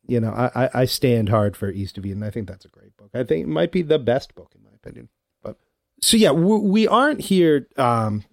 you 0.07 0.21
know 0.21 0.31
I 0.33 0.65
I- 0.67 0.71
I 0.83 0.85
stand 0.85 1.31
hard 1.31 1.57
for 1.57 1.71
East 1.71 1.97
of 1.97 2.05
Eden. 2.05 2.23
I 2.25 2.31
think 2.31 2.47
that's 2.47 2.65
a 2.67 2.69
great 2.69 2.95
book. 2.99 3.11
I 3.15 3.23
think 3.25 3.45
it 3.45 3.49
might 3.49 3.73
be 3.73 3.81
the 3.81 3.99
best 3.99 4.35
book 4.35 4.53
in 4.55 4.63
my 4.65 4.71
opinion. 4.75 5.09
So 6.01 6.17
yeah, 6.17 6.31
we, 6.31 6.59
we 6.59 6.89
aren't 6.89 7.21
here 7.21 7.69
um 7.77 8.25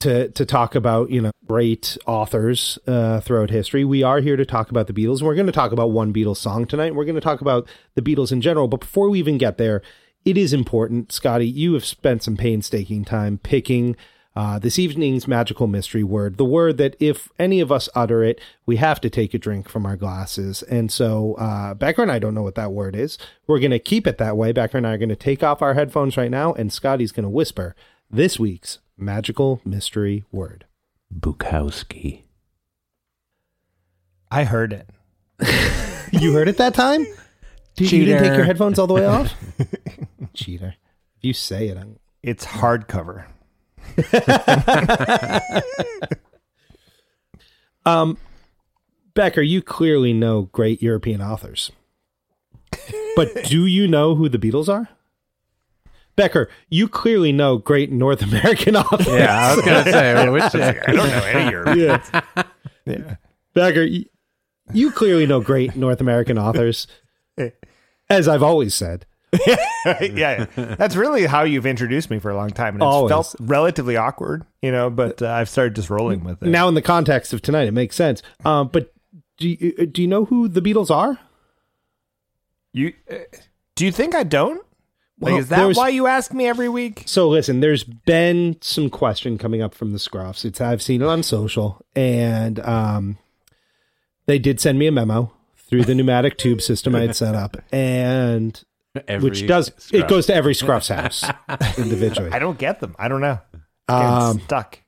to 0.00 0.30
to 0.30 0.44
talk 0.44 0.74
about 0.74 1.10
you 1.10 1.20
know 1.20 1.30
great 1.46 1.98
authors 2.06 2.78
uh, 2.86 3.20
throughout 3.20 3.50
history. 3.50 3.84
We 3.84 4.02
are 4.02 4.20
here 4.20 4.36
to 4.36 4.46
talk 4.46 4.70
about 4.70 4.86
the 4.86 4.92
Beatles. 4.92 5.18
and 5.18 5.26
We're 5.26 5.34
going 5.34 5.46
to 5.46 5.52
talk 5.52 5.72
about 5.72 5.90
one 5.90 6.12
Beatles 6.12 6.36
song 6.36 6.66
tonight. 6.66 6.94
We're 6.94 7.04
going 7.04 7.16
to 7.16 7.20
talk 7.20 7.40
about 7.40 7.68
the 7.96 8.02
Beatles 8.02 8.30
in 8.32 8.40
general. 8.40 8.68
But 8.68 8.80
before 8.80 9.10
we 9.10 9.18
even 9.18 9.36
get 9.36 9.58
there, 9.58 9.82
it 10.24 10.36
is 10.36 10.52
important, 10.52 11.12
Scotty. 11.12 11.48
You 11.48 11.74
have 11.74 11.84
spent 11.84 12.22
some 12.22 12.36
painstaking 12.36 13.04
time 13.04 13.38
picking. 13.38 13.96
Uh, 14.36 14.58
this 14.58 14.78
evening's 14.78 15.26
magical 15.26 15.66
mystery 15.66 16.04
word, 16.04 16.36
the 16.36 16.44
word 16.44 16.76
that 16.76 16.94
if 17.00 17.28
any 17.38 17.60
of 17.60 17.72
us 17.72 17.88
utter 17.94 18.22
it, 18.22 18.40
we 18.64 18.76
have 18.76 19.00
to 19.00 19.10
take 19.10 19.34
a 19.34 19.38
drink 19.38 19.68
from 19.68 19.84
our 19.84 19.96
glasses. 19.96 20.62
And 20.62 20.90
so, 20.92 21.34
uh, 21.34 21.74
Becker 21.74 22.02
and 22.02 22.12
I 22.12 22.20
don't 22.20 22.34
know 22.34 22.42
what 22.42 22.54
that 22.54 22.72
word 22.72 22.94
is. 22.94 23.18
We're 23.48 23.58
going 23.58 23.72
to 23.72 23.80
keep 23.80 24.06
it 24.06 24.18
that 24.18 24.36
way. 24.36 24.52
Becker 24.52 24.78
and 24.78 24.86
I 24.86 24.92
are 24.92 24.98
going 24.98 25.08
to 25.08 25.16
take 25.16 25.42
off 25.42 25.62
our 25.62 25.74
headphones 25.74 26.16
right 26.16 26.30
now, 26.30 26.52
and 26.52 26.72
Scotty's 26.72 27.12
going 27.12 27.24
to 27.24 27.30
whisper 27.30 27.74
this 28.08 28.38
week's 28.38 28.78
magical 28.96 29.60
mystery 29.64 30.24
word. 30.30 30.64
Bukowski. 31.12 32.22
I 34.30 34.44
heard 34.44 34.72
it. 34.72 34.88
You 36.12 36.32
heard 36.32 36.48
it 36.48 36.56
that 36.56 36.74
time? 36.74 37.06
Did 37.76 37.92
you 37.92 38.04
didn't 38.04 38.24
take 38.24 38.36
your 38.36 38.44
headphones 38.44 38.78
all 38.78 38.86
the 38.86 38.94
way 38.94 39.06
off? 39.06 39.32
Cheater. 40.34 40.74
If 41.16 41.24
you 41.24 41.32
say 41.32 41.68
it, 41.68 41.76
I'm... 41.76 41.98
It's 42.22 42.44
hardcover. 42.44 43.26
um, 47.86 48.18
Becker, 49.14 49.42
you 49.42 49.62
clearly 49.62 50.12
know 50.12 50.42
great 50.42 50.82
European 50.82 51.20
authors, 51.20 51.72
but 53.16 53.44
do 53.44 53.66
you 53.66 53.88
know 53.88 54.14
who 54.14 54.28
the 54.28 54.38
Beatles 54.38 54.68
are? 54.68 54.88
Becker, 56.16 56.48
you 56.68 56.88
clearly 56.88 57.32
know 57.32 57.58
great 57.58 57.90
North 57.90 58.22
American 58.22 58.76
authors. 58.76 59.06
Yeah, 59.06 59.48
I 59.48 59.56
was 59.56 59.64
gonna 59.64 59.84
say 59.84 60.28
which. 60.28 60.54
I 60.54 60.92
don't 60.92 61.08
know 61.08 61.24
any 61.24 61.46
of 61.46 61.50
your. 61.50 61.76
yeah. 61.76 62.22
Yeah. 62.86 63.16
Becker, 63.54 63.82
you, 63.82 64.04
you 64.72 64.90
clearly 64.90 65.26
know 65.26 65.40
great 65.40 65.76
North 65.76 66.00
American 66.00 66.38
authors, 66.38 66.86
as 68.08 68.28
I've 68.28 68.42
always 68.42 68.74
said. 68.74 69.06
yeah, 70.00 70.46
that's 70.54 70.96
really 70.96 71.26
how 71.26 71.42
you've 71.42 71.66
introduced 71.66 72.10
me 72.10 72.18
for 72.18 72.30
a 72.30 72.36
long 72.36 72.50
time, 72.50 72.74
and 72.74 72.82
it's 72.82 72.84
Always. 72.84 73.10
felt 73.10 73.36
relatively 73.38 73.96
awkward, 73.96 74.44
you 74.60 74.72
know. 74.72 74.90
But 74.90 75.22
uh, 75.22 75.30
I've 75.30 75.48
started 75.48 75.76
just 75.76 75.90
rolling 75.90 76.24
with 76.24 76.42
it. 76.42 76.48
Now, 76.48 76.68
in 76.68 76.74
the 76.74 76.82
context 76.82 77.32
of 77.32 77.40
tonight, 77.40 77.68
it 77.68 77.72
makes 77.72 77.94
sense. 77.94 78.22
Um, 78.44 78.68
but 78.68 78.92
do 79.38 79.48
you, 79.48 79.86
do 79.86 80.02
you 80.02 80.08
know 80.08 80.24
who 80.24 80.48
the 80.48 80.60
Beatles 80.60 80.90
are? 80.90 81.18
you 82.72 82.92
uh, 83.10 83.16
do 83.74 83.84
you 83.84 83.92
think 83.92 84.14
I 84.14 84.22
don't? 84.22 84.64
Like, 85.20 85.32
Well, 85.32 85.40
is 85.40 85.48
that 85.48 85.76
why 85.76 85.90
you 85.90 86.06
ask 86.06 86.32
me 86.32 86.46
every 86.46 86.68
week? 86.68 87.02
So 87.06 87.28
listen, 87.28 87.60
there's 87.60 87.84
been 87.84 88.56
some 88.62 88.88
question 88.88 89.36
coming 89.36 89.60
up 89.60 89.74
from 89.74 89.92
the 89.92 89.98
Scruffs. 89.98 90.44
It's 90.44 90.60
I've 90.60 90.82
seen 90.82 91.02
it 91.02 91.06
on 91.06 91.22
social, 91.22 91.84
and 91.94 92.58
um, 92.60 93.18
they 94.26 94.38
did 94.38 94.60
send 94.60 94.78
me 94.78 94.86
a 94.86 94.92
memo 94.92 95.32
through 95.56 95.84
the 95.84 95.94
pneumatic 95.94 96.38
tube 96.38 96.62
system 96.62 96.94
I 96.94 97.02
had 97.02 97.16
set 97.16 97.34
up, 97.34 97.56
and 97.70 98.62
Every 99.06 99.30
which 99.30 99.46
does 99.46 99.70
it 99.92 100.08
goes 100.08 100.26
to 100.26 100.34
every 100.34 100.54
Scruff's 100.54 100.88
house 100.88 101.24
individually. 101.78 102.30
I 102.32 102.38
don't 102.40 102.58
get 102.58 102.80
them. 102.80 102.96
I 102.98 103.08
don't 103.08 103.20
know. 103.20 103.38
Getting 103.88 104.06
Um, 104.06 104.40
stuck. 104.40 104.78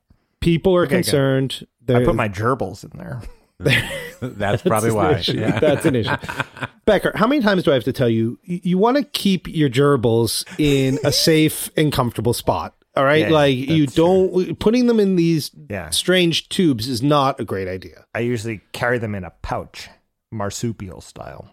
people 0.41 0.75
are 0.77 0.85
Okay, 0.85 0.97
concerned. 0.97 1.61
I 1.63 1.67
They're- 1.85 2.05
put 2.05 2.15
my 2.17 2.29
gerbils 2.29 2.83
in 2.85 2.99
there. 2.99 3.23
That's 4.21 4.63
probably 4.63 4.89
an 4.91 4.95
why. 4.97 5.13
issue. 5.19 5.39
Yeah. 5.39 5.61
That's 5.61 5.85
an 5.87 5.95
issue. 5.97 6.17
Becker, 6.85 7.13
how 7.15 7.29
many 7.29 7.41
times 7.43 7.63
do 7.63 7.71
I 7.71 7.75
have 7.75 7.85
to 7.85 7.93
tell 7.93 8.09
you? 8.09 8.39
You, 8.43 8.61
you 8.65 8.79
want 8.79 8.97
to 8.97 9.05
keep 9.05 9.47
your 9.49 9.69
gerbils 9.71 10.45
in 10.59 10.99
a 11.05 11.13
safe 11.13 11.71
and 11.77 11.93
comfortable 11.93 12.33
spot. 12.33 12.75
All 12.97 13.05
right, 13.05 13.23
Yeah, 13.29 13.31
like 13.31 13.57
you 13.57 13.87
don't 13.87 14.59
putting 14.59 14.87
them 14.89 14.99
in 15.01 15.15
these 15.17 15.51
Yeah. 15.71 15.91
strange 15.91 16.49
tubes 16.49 16.89
is 16.89 17.03
not 17.03 17.39
a 17.41 17.45
great 17.45 17.69
idea. 17.69 18.05
I 18.15 18.21
usually 18.21 18.61
carry 18.73 18.99
them 18.99 19.15
in 19.15 19.23
a 19.25 19.31
pouch, 19.43 19.89
marsupial 20.33 21.01
style. 21.01 21.49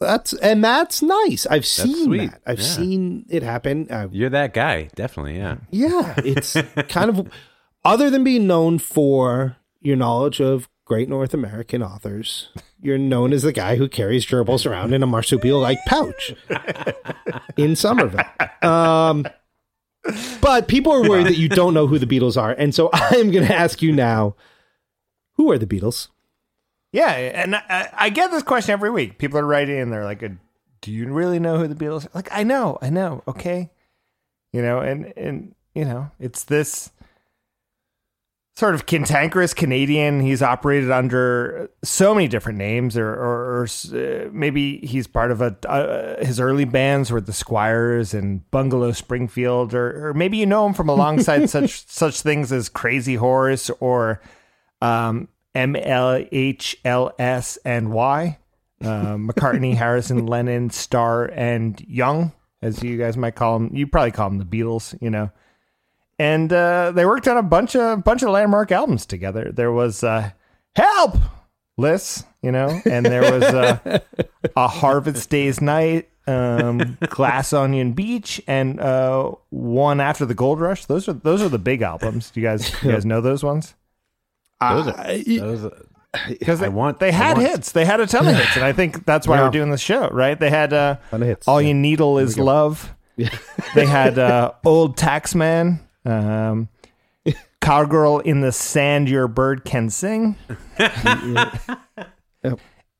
That's 0.00 0.32
and 0.34 0.62
that's 0.62 1.02
nice. 1.02 1.44
I've 1.46 1.66
seen 1.66 2.16
that. 2.18 2.40
I've 2.46 2.60
Yeah. 2.60 2.64
seen 2.66 3.26
it 3.28 3.42
happen. 3.42 3.88
Uh, 3.90 4.08
You're 4.12 4.30
that 4.30 4.54
guy, 4.54 4.88
definitely. 4.94 5.36
Yeah. 5.38 5.56
yeah, 5.70 6.14
it's 6.18 6.56
kind 6.88 7.10
of 7.10 7.28
other 7.84 8.08
than 8.10 8.22
being 8.22 8.46
known 8.46 8.78
for 8.78 9.56
your 9.80 9.96
knowledge 9.96 10.40
of 10.40 10.68
great 10.84 11.08
North 11.08 11.34
American 11.34 11.82
authors, 11.82 12.48
you're 12.80 12.96
known 12.96 13.32
as 13.32 13.42
the 13.42 13.52
guy 13.52 13.76
who 13.76 13.88
carries 13.88 14.24
gerbils 14.24 14.64
around 14.70 14.94
in 14.94 15.02
a 15.02 15.06
marsupial 15.06 15.60
like 15.60 15.78
pouch 15.86 16.32
in 17.56 17.76
Somerville. 17.76 18.24
Um, 18.62 19.26
but 20.40 20.66
people 20.68 20.92
are 20.92 21.06
worried 21.08 21.26
that 21.26 21.36
you 21.36 21.48
don't 21.48 21.74
know 21.74 21.86
who 21.86 21.98
the 21.98 22.06
Beatles 22.06 22.40
are, 22.40 22.52
and 22.52 22.74
so 22.74 22.88
I'm 22.92 23.30
going 23.30 23.46
to 23.46 23.54
ask 23.54 23.82
you 23.82 23.92
now: 23.92 24.36
Who 25.34 25.50
are 25.50 25.58
the 25.58 25.66
Beatles? 25.66 26.08
Yeah, 26.92 27.10
and 27.10 27.54
I, 27.54 27.90
I 27.92 28.08
get 28.10 28.30
this 28.30 28.42
question 28.42 28.72
every 28.72 28.90
week. 28.90 29.18
People 29.18 29.38
are 29.38 29.46
writing 29.46 29.78
and 29.78 29.92
they're 29.92 30.04
like, 30.04 30.20
"Do 30.80 30.90
you 30.90 31.12
really 31.12 31.38
know 31.38 31.58
who 31.58 31.68
the 31.68 31.74
Beatles?" 31.74 32.06
are? 32.06 32.10
Like, 32.14 32.28
I 32.32 32.44
know, 32.44 32.78
I 32.80 32.88
know. 32.88 33.22
Okay, 33.28 33.70
you 34.52 34.62
know, 34.62 34.80
and 34.80 35.12
and 35.16 35.54
you 35.74 35.84
know, 35.84 36.10
it's 36.18 36.44
this 36.44 36.90
sort 38.58 38.74
of 38.74 38.86
cantankerous 38.86 39.54
Canadian. 39.54 40.20
He's 40.20 40.42
operated 40.42 40.90
under 40.90 41.70
so 41.84 42.12
many 42.12 42.26
different 42.26 42.58
names, 42.58 42.96
or, 42.96 43.08
or, 43.08 43.62
or 43.62 43.68
uh, 43.94 44.30
maybe 44.32 44.78
he's 44.78 45.06
part 45.06 45.30
of 45.30 45.40
a 45.40 45.56
uh, 45.68 46.24
his 46.24 46.40
early 46.40 46.64
bands 46.64 47.12
were 47.12 47.20
the 47.20 47.32
Squires 47.32 48.14
and 48.14 48.50
Bungalow 48.50 48.92
Springfield, 48.92 49.74
or, 49.74 50.08
or 50.08 50.14
maybe 50.14 50.38
you 50.38 50.46
know 50.46 50.66
him 50.66 50.74
from 50.74 50.88
alongside 50.88 51.50
such 51.50 51.86
such 51.86 52.22
things 52.22 52.50
as 52.50 52.68
Crazy 52.68 53.14
Horse 53.14 53.70
or 53.78 54.20
um, 54.80 55.28
MLHLS 55.54 57.58
and 57.64 57.92
Y, 57.92 58.38
uh, 58.82 58.86
McCartney, 58.86 59.74
Harrison, 59.74 60.26
Lennon, 60.26 60.70
Starr, 60.70 61.26
and 61.26 61.80
Young, 61.80 62.32
as 62.62 62.82
you 62.82 62.98
guys 62.98 63.16
might 63.16 63.34
call 63.34 63.58
them. 63.58 63.70
You 63.74 63.86
probably 63.86 64.12
call 64.12 64.30
them 64.30 64.38
the 64.38 64.44
Beatles, 64.44 64.96
you 65.00 65.10
know 65.10 65.30
and 66.18 66.52
uh, 66.52 66.90
they 66.92 67.06
worked 67.06 67.28
on 67.28 67.36
a 67.36 67.42
bunch 67.42 67.76
of 67.76 68.02
bunch 68.04 68.22
of 68.22 68.30
landmark 68.30 68.72
albums 68.72 69.06
together. 69.06 69.50
There 69.52 69.72
was 69.72 70.02
uh, 70.02 70.30
"Help," 70.74 71.16
Liz, 71.76 72.24
you 72.42 72.50
know, 72.50 72.80
and 72.84 73.06
there 73.06 73.32
was 73.32 73.44
uh, 73.44 74.00
a 74.56 74.68
Harvest 74.68 75.30
Day's 75.30 75.60
Night, 75.60 76.08
um, 76.26 76.98
Glass 77.08 77.52
Onion 77.52 77.92
Beach, 77.92 78.42
and 78.46 78.80
uh, 78.80 79.32
one 79.50 80.00
after 80.00 80.26
the 80.26 80.34
Gold 80.34 80.60
Rush. 80.60 80.86
Those 80.86 81.08
are 81.08 81.12
those 81.12 81.42
are 81.42 81.48
the 81.48 81.58
big 81.58 81.82
albums. 81.82 82.30
Do 82.30 82.40
you 82.40 82.46
guys 82.46 82.70
you 82.82 82.92
guys 82.92 83.06
know 83.06 83.20
those 83.20 83.44
ones? 83.44 83.74
Those 84.60 84.88
are, 84.88 85.18
those 85.24 85.64
are, 85.64 85.72
Because 86.28 86.60
they, 86.60 86.66
I 86.66 86.70
want- 86.70 86.98
they 87.00 87.08
I 87.08 87.12
had 87.12 87.36
want- 87.36 87.48
hits. 87.50 87.72
They 87.72 87.84
had 87.84 88.00
a 88.00 88.06
ton 88.06 88.26
of 88.26 88.34
hits, 88.36 88.56
and 88.56 88.64
I 88.64 88.72
think 88.72 89.04
that's 89.04 89.26
why 89.28 89.36
Yeah. 89.36 89.44
we're 89.44 89.50
doing 89.50 89.70
this 89.70 89.80
show, 89.80 90.08
right? 90.08 90.38
They 90.38 90.50
had 90.50 90.72
uh, 90.72 90.96
hits, 91.12 91.46
"All 91.46 91.60
yeah. 91.60 91.68
You 91.68 91.74
Needle 91.74 92.18
Is 92.18 92.38
Love." 92.38 92.94
they 93.74 93.86
had 93.86 94.18
uh, 94.18 94.52
"Old 94.64 94.96
Taxman." 94.96 95.80
Um, 96.04 96.68
Cowgirl 97.60 98.20
in 98.20 98.40
the 98.40 98.52
Sand 98.52 99.08
Your 99.10 99.28
Bird 99.28 99.64
Can 99.64 99.90
Sing. 99.90 100.36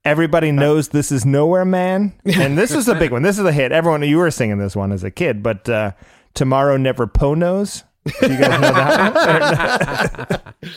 Everybody 0.04 0.52
knows 0.52 0.88
this 0.88 1.10
is 1.12 1.24
Nowhere 1.26 1.64
Man. 1.64 2.12
And 2.24 2.56
this 2.58 2.70
is 2.72 2.88
a 2.88 2.94
big 2.94 3.10
one. 3.12 3.22
This 3.22 3.38
is 3.38 3.44
a 3.44 3.52
hit. 3.52 3.72
Everyone, 3.72 4.02
you 4.02 4.18
were 4.18 4.30
singing 4.30 4.58
this 4.58 4.74
one 4.76 4.90
as 4.92 5.04
a 5.04 5.10
kid, 5.10 5.42
but 5.42 5.68
uh, 5.68 5.92
Tomorrow 6.34 6.76
Never 6.76 7.06
Ponos. 7.06 7.84
Do 8.04 8.12
you 8.32 8.38
guys 8.38 8.60
know 8.60 8.72
that 8.72 10.42
one? 10.62 10.70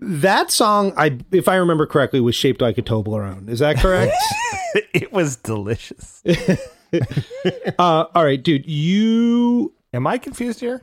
That 0.00 0.50
song, 0.50 0.92
I 0.96 1.18
if 1.32 1.48
I 1.48 1.56
remember 1.56 1.86
correctly, 1.86 2.20
was 2.20 2.34
shaped 2.34 2.60
like 2.60 2.78
a 2.78 2.82
Toblerone. 2.82 3.48
Is 3.48 3.58
that 3.58 3.78
correct? 3.78 4.12
it 4.94 5.12
was 5.12 5.36
delicious. 5.36 6.22
uh, 7.78 8.04
all 8.14 8.24
right, 8.24 8.42
dude, 8.42 8.66
you 8.68 9.72
Am 9.92 10.06
I 10.06 10.18
confused 10.18 10.60
here? 10.60 10.82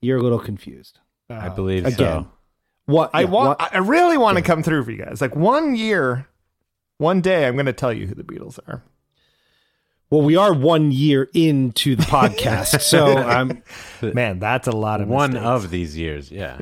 you're 0.00 0.18
a 0.18 0.22
little 0.22 0.38
confused. 0.38 0.98
I 1.30 1.48
believe 1.48 1.84
Again, 1.86 1.96
so. 1.96 2.30
What 2.86 3.10
I 3.14 3.20
yeah, 3.22 3.26
want. 3.26 3.60
I 3.60 3.78
really 3.78 4.16
want 4.18 4.36
to 4.38 4.42
come 4.42 4.62
through 4.62 4.84
for 4.84 4.90
you 4.92 5.04
guys. 5.04 5.20
Like 5.20 5.34
one 5.34 5.74
year, 5.74 6.28
one 6.98 7.20
day, 7.20 7.46
I'm 7.46 7.54
going 7.54 7.66
to 7.66 7.72
tell 7.72 7.92
you 7.92 8.06
who 8.06 8.14
the 8.14 8.22
Beatles 8.22 8.58
are. 8.68 8.82
well, 10.10 10.22
we 10.22 10.36
are 10.36 10.52
one 10.52 10.92
year 10.92 11.28
into 11.34 11.96
the 11.96 12.04
podcast, 12.04 12.80
so 12.82 13.16
I'm 13.16 13.62
Man, 14.02 14.38
that's 14.38 14.68
a 14.68 14.72
lot 14.72 15.00
of 15.00 15.08
One 15.08 15.32
mistakes. 15.32 15.46
of 15.64 15.70
these 15.70 15.96
years, 15.96 16.30
yeah. 16.30 16.58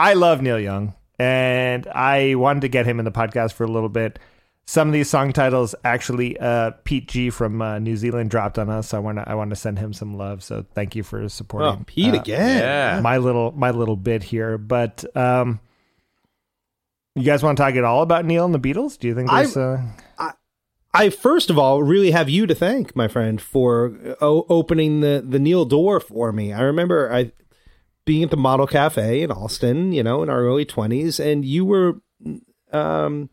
I 0.00 0.14
love 0.14 0.40
Neil 0.42 0.58
Young, 0.58 0.94
and 1.18 1.86
I 1.88 2.34
wanted 2.36 2.60
to 2.62 2.68
get 2.68 2.86
him 2.86 2.98
in 2.98 3.04
the 3.04 3.10
podcast 3.12 3.52
for 3.52 3.64
a 3.64 3.70
little 3.70 3.88
bit. 3.88 4.18
Some 4.66 4.88
of 4.88 4.92
these 4.94 5.10
song 5.10 5.32
titles, 5.32 5.74
actually, 5.84 6.38
uh, 6.38 6.70
Pete 6.84 7.08
G 7.08 7.28
from 7.30 7.60
uh, 7.60 7.78
New 7.80 7.96
Zealand 7.96 8.30
dropped 8.30 8.56
on 8.58 8.70
us. 8.70 8.88
So 8.90 8.96
I 8.96 9.00
want 9.00 9.18
to, 9.18 9.28
I 9.28 9.34
want 9.34 9.50
to 9.50 9.56
send 9.56 9.78
him 9.80 9.92
some 9.92 10.16
love. 10.16 10.42
So 10.44 10.64
thank 10.74 10.94
you 10.94 11.02
for 11.02 11.28
supporting. 11.28 11.80
oh, 11.80 11.84
Pete 11.86 12.14
uh, 12.14 12.20
again. 12.20 12.58
Yeah. 12.58 13.00
my 13.00 13.18
little, 13.18 13.50
my 13.52 13.72
little 13.72 13.96
bit 13.96 14.22
here. 14.22 14.58
But 14.58 15.04
um, 15.16 15.58
you 17.16 17.24
guys 17.24 17.42
want 17.42 17.58
to 17.58 17.64
talk 17.64 17.74
at 17.74 17.82
all 17.82 18.02
about 18.02 18.24
Neil 18.24 18.44
and 18.44 18.54
the 18.54 18.60
Beatles? 18.60 18.96
Do 18.98 19.08
you 19.08 19.14
think 19.14 19.30
I- 19.30 19.42
there's? 19.42 19.56
Uh, 19.56 19.82
I 20.92 21.10
first 21.10 21.50
of 21.50 21.58
all 21.58 21.82
really 21.84 22.10
have 22.10 22.28
you 22.28 22.46
to 22.46 22.54
thank, 22.54 22.96
my 22.96 23.06
friend, 23.06 23.40
for 23.40 23.96
o- 24.20 24.44
opening 24.48 25.00
the 25.00 25.24
the 25.24 25.38
Neil 25.38 25.64
door 25.64 26.00
for 26.00 26.32
me. 26.32 26.52
I 26.52 26.62
remember 26.62 27.12
I 27.12 27.30
being 28.10 28.24
at 28.24 28.30
the 28.32 28.36
Model 28.36 28.66
Cafe 28.66 29.22
in 29.22 29.30
Allston, 29.30 29.92
you 29.92 30.02
know, 30.02 30.20
in 30.24 30.28
our 30.28 30.40
early 30.40 30.64
twenties, 30.64 31.20
and 31.20 31.44
you 31.44 31.64
were 31.64 32.00
um, 32.72 33.30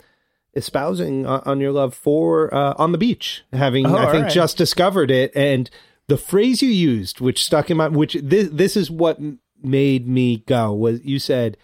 espousing 0.53 1.25
uh, 1.25 1.41
on 1.48 1.60
your 1.60 1.72
love 1.72 1.96
for 1.96 2.53
uh, 2.53 2.75
on 2.77 2.91
the 2.91 3.00
beach, 3.00 3.43
having 3.51 3.88
Oh, 3.88 3.96
I 3.96 4.12
think 4.12 4.25
right. 4.25 4.31
just 4.31 4.55
discovered 4.55 5.10
it, 5.10 5.31
and 5.36 5.67
the 6.07 6.15
phrase 6.15 6.62
you 6.62 6.69
used, 6.69 7.19
which 7.19 7.43
stuck 7.43 7.72
in 7.72 7.77
my, 7.77 7.88
which 7.88 8.17
this 8.21 8.49
this 8.52 8.78
is 8.78 8.91
what 8.91 9.17
made 9.63 10.08
me 10.08 10.43
go 10.45 10.71
was 10.75 11.04
you 11.04 11.17
said, 11.17 11.58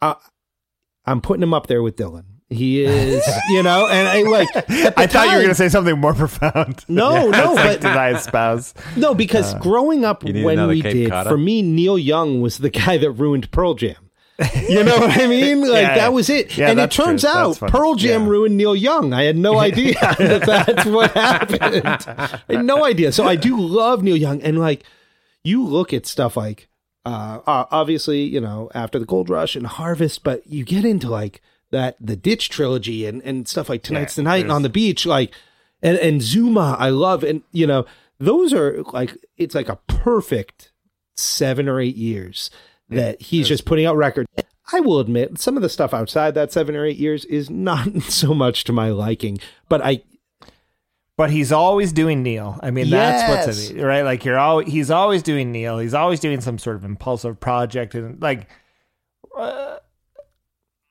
I, 0.00 0.16
"I'm 1.04 1.20
putting 1.20 1.42
him 1.42 1.52
up 1.52 1.66
there 1.66 1.82
with 1.82 1.96
Dylan." 1.96 2.24
He 2.52 2.84
is, 2.84 3.24
you 3.50 3.62
know, 3.62 3.88
and 3.88 4.06
I 4.08 4.22
like. 4.22 4.48
at 4.56 4.66
the 4.68 4.92
I 4.96 5.06
thought 5.06 5.26
you 5.28 5.32
were 5.36 5.42
going 5.42 5.48
to 5.48 5.54
say 5.54 5.68
something 5.68 5.98
more 5.98 6.14
profound. 6.14 6.84
No, 6.88 7.28
no, 7.30 7.54
but- 7.56 7.80
did 7.80 7.90
I 7.90 8.10
espouse? 8.10 8.74
No, 8.96 9.14
because 9.14 9.54
growing 9.54 10.04
up 10.04 10.22
when 10.24 10.68
we 10.68 10.82
Cape 10.82 10.92
did, 10.92 11.10
Cod? 11.10 11.26
for 11.26 11.38
me, 11.38 11.62
Neil 11.62 11.98
Young 11.98 12.40
was 12.40 12.58
the 12.58 12.70
guy 12.70 12.98
that 12.98 13.10
ruined 13.12 13.50
Pearl 13.50 13.74
Jam. 13.74 13.96
You 14.68 14.82
know 14.82 14.96
what 14.98 15.20
I 15.20 15.26
mean? 15.28 15.60
Like 15.60 15.70
Yeah, 15.70 15.80
yeah. 15.80 15.94
that 15.96 16.12
was 16.12 16.28
it. 16.28 16.56
Yeah, 16.56 16.70
and 16.70 16.72
it 16.78 16.82
that's 16.82 16.96
true. 16.96 17.04
turns 17.04 17.24
out. 17.24 17.58
Pearl 17.58 17.94
Jam 17.94 18.22
Yeah. 18.22 18.28
ruined 18.28 18.56
Neil 18.56 18.74
Young. 18.74 19.12
I 19.12 19.22
had 19.24 19.36
no 19.36 19.58
idea 19.58 19.94
that 20.18 20.42
that's 20.44 20.84
what 20.86 21.12
happened. 21.12 21.86
I 21.86 22.40
had 22.54 22.64
no 22.64 22.84
idea. 22.84 23.12
So 23.12 23.24
I 23.26 23.36
do 23.36 23.58
love 23.60 24.02
Neil 24.02 24.16
Young, 24.16 24.42
and 24.42 24.58
like 24.58 24.82
you 25.44 25.64
look 25.64 25.92
at 25.92 26.06
stuff 26.06 26.36
like 26.36 26.68
uh, 27.04 27.40
uh 27.46 27.66
obviously 27.70 28.22
you 28.22 28.40
know 28.40 28.70
after 28.74 28.98
the 28.98 29.04
Gold 29.06 29.28
Rush 29.30 29.54
and 29.54 29.66
Harvest, 29.66 30.24
but 30.24 30.44
you 30.46 30.64
get 30.64 30.84
into 30.84 31.08
like 31.08 31.40
that 31.72 31.96
the 32.00 32.14
Ditch 32.16 32.48
trilogy 32.48 33.04
and 33.06 33.20
and 33.22 33.48
stuff 33.48 33.68
like 33.68 33.82
Tonight's 33.82 34.16
Yeah, 34.16 34.22
the 34.22 34.30
Night 34.30 34.42
and 34.44 34.52
on 34.52 34.62
the 34.62 34.68
beach, 34.68 35.04
like 35.04 35.32
and 35.82 35.98
and 35.98 36.22
Zuma, 36.22 36.76
I 36.78 36.90
love, 36.90 37.24
and 37.24 37.42
you 37.50 37.66
know 37.66 37.84
those 38.18 38.52
are 38.54 38.82
like 38.92 39.16
it's 39.36 39.54
like 39.54 39.68
a 39.68 39.76
perfect 39.88 40.70
seven 41.16 41.68
or 41.68 41.80
eight 41.80 41.96
years 41.96 42.50
that 42.88 43.20
he's 43.20 43.48
just 43.48 43.64
putting 43.64 43.86
out 43.86 43.96
records. 43.96 44.28
I 44.72 44.80
will 44.80 45.00
admit 45.00 45.38
some 45.38 45.56
of 45.56 45.62
the 45.62 45.68
stuff 45.68 45.92
outside 45.92 46.34
that 46.34 46.52
seven 46.52 46.76
or 46.76 46.86
eight 46.86 46.96
years 46.98 47.24
is 47.24 47.50
not 47.50 48.02
so 48.04 48.32
much 48.32 48.64
to 48.64 48.72
my 48.72 48.90
liking, 48.90 49.38
but 49.68 49.82
I 49.84 50.02
But 51.16 51.30
he's 51.30 51.52
always 51.52 51.92
doing 51.92 52.22
Neil. 52.22 52.58
I 52.62 52.70
mean, 52.70 52.88
that's 52.90 53.28
what's 53.28 53.58
Yes. 53.58 53.70
in 53.70 53.80
it, 53.80 53.82
right? 53.82 54.02
Like 54.02 54.24
you're 54.24 54.38
always 54.38 54.70
he's 54.70 54.90
always 54.90 55.22
doing 55.22 55.52
Neil. 55.52 55.78
He's 55.78 55.94
always 55.94 56.20
doing 56.20 56.40
some 56.40 56.58
sort 56.58 56.76
of 56.76 56.84
impulsive 56.84 57.40
project, 57.40 57.94
and 57.94 58.20
like 58.22 58.46
uh, 59.36 59.78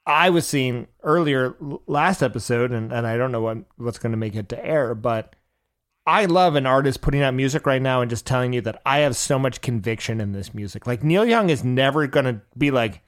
I 0.06 0.30
was 0.32 0.48
seeing 0.48 0.88
earlier 1.04 1.56
last 1.88 2.22
episode, 2.24 2.72
and, 2.72 2.92
and 2.92 3.06
I 3.06 3.18
don't 3.18 3.32
know 3.32 3.42
what 3.42 3.58
what's 3.78 4.00
going 4.00 4.12
to 4.12 4.18
make 4.18 4.36
it 4.36 4.50
to 4.50 4.66
air, 4.66 4.96
but 4.96 5.36
I 6.08 6.26
love 6.26 6.56
an 6.56 6.66
artist 6.66 7.02
putting 7.02 7.22
out 7.22 7.34
music 7.36 7.66
right 7.68 7.82
now 7.82 8.02
and 8.02 8.10
just 8.10 8.26
telling 8.26 8.54
you 8.54 8.62
that 8.62 8.82
I 8.86 9.00
have 9.00 9.16
so 9.16 9.38
much 9.38 9.62
conviction 9.62 10.20
in 10.20 10.32
this 10.32 10.54
music. 10.54 10.88
Like 10.88 11.04
Neil 11.04 11.26
Young 11.26 11.50
is 11.50 11.64
never 11.64 12.08
going 12.08 12.26
to 12.26 12.42
be 12.58 12.72
like. 12.72 13.02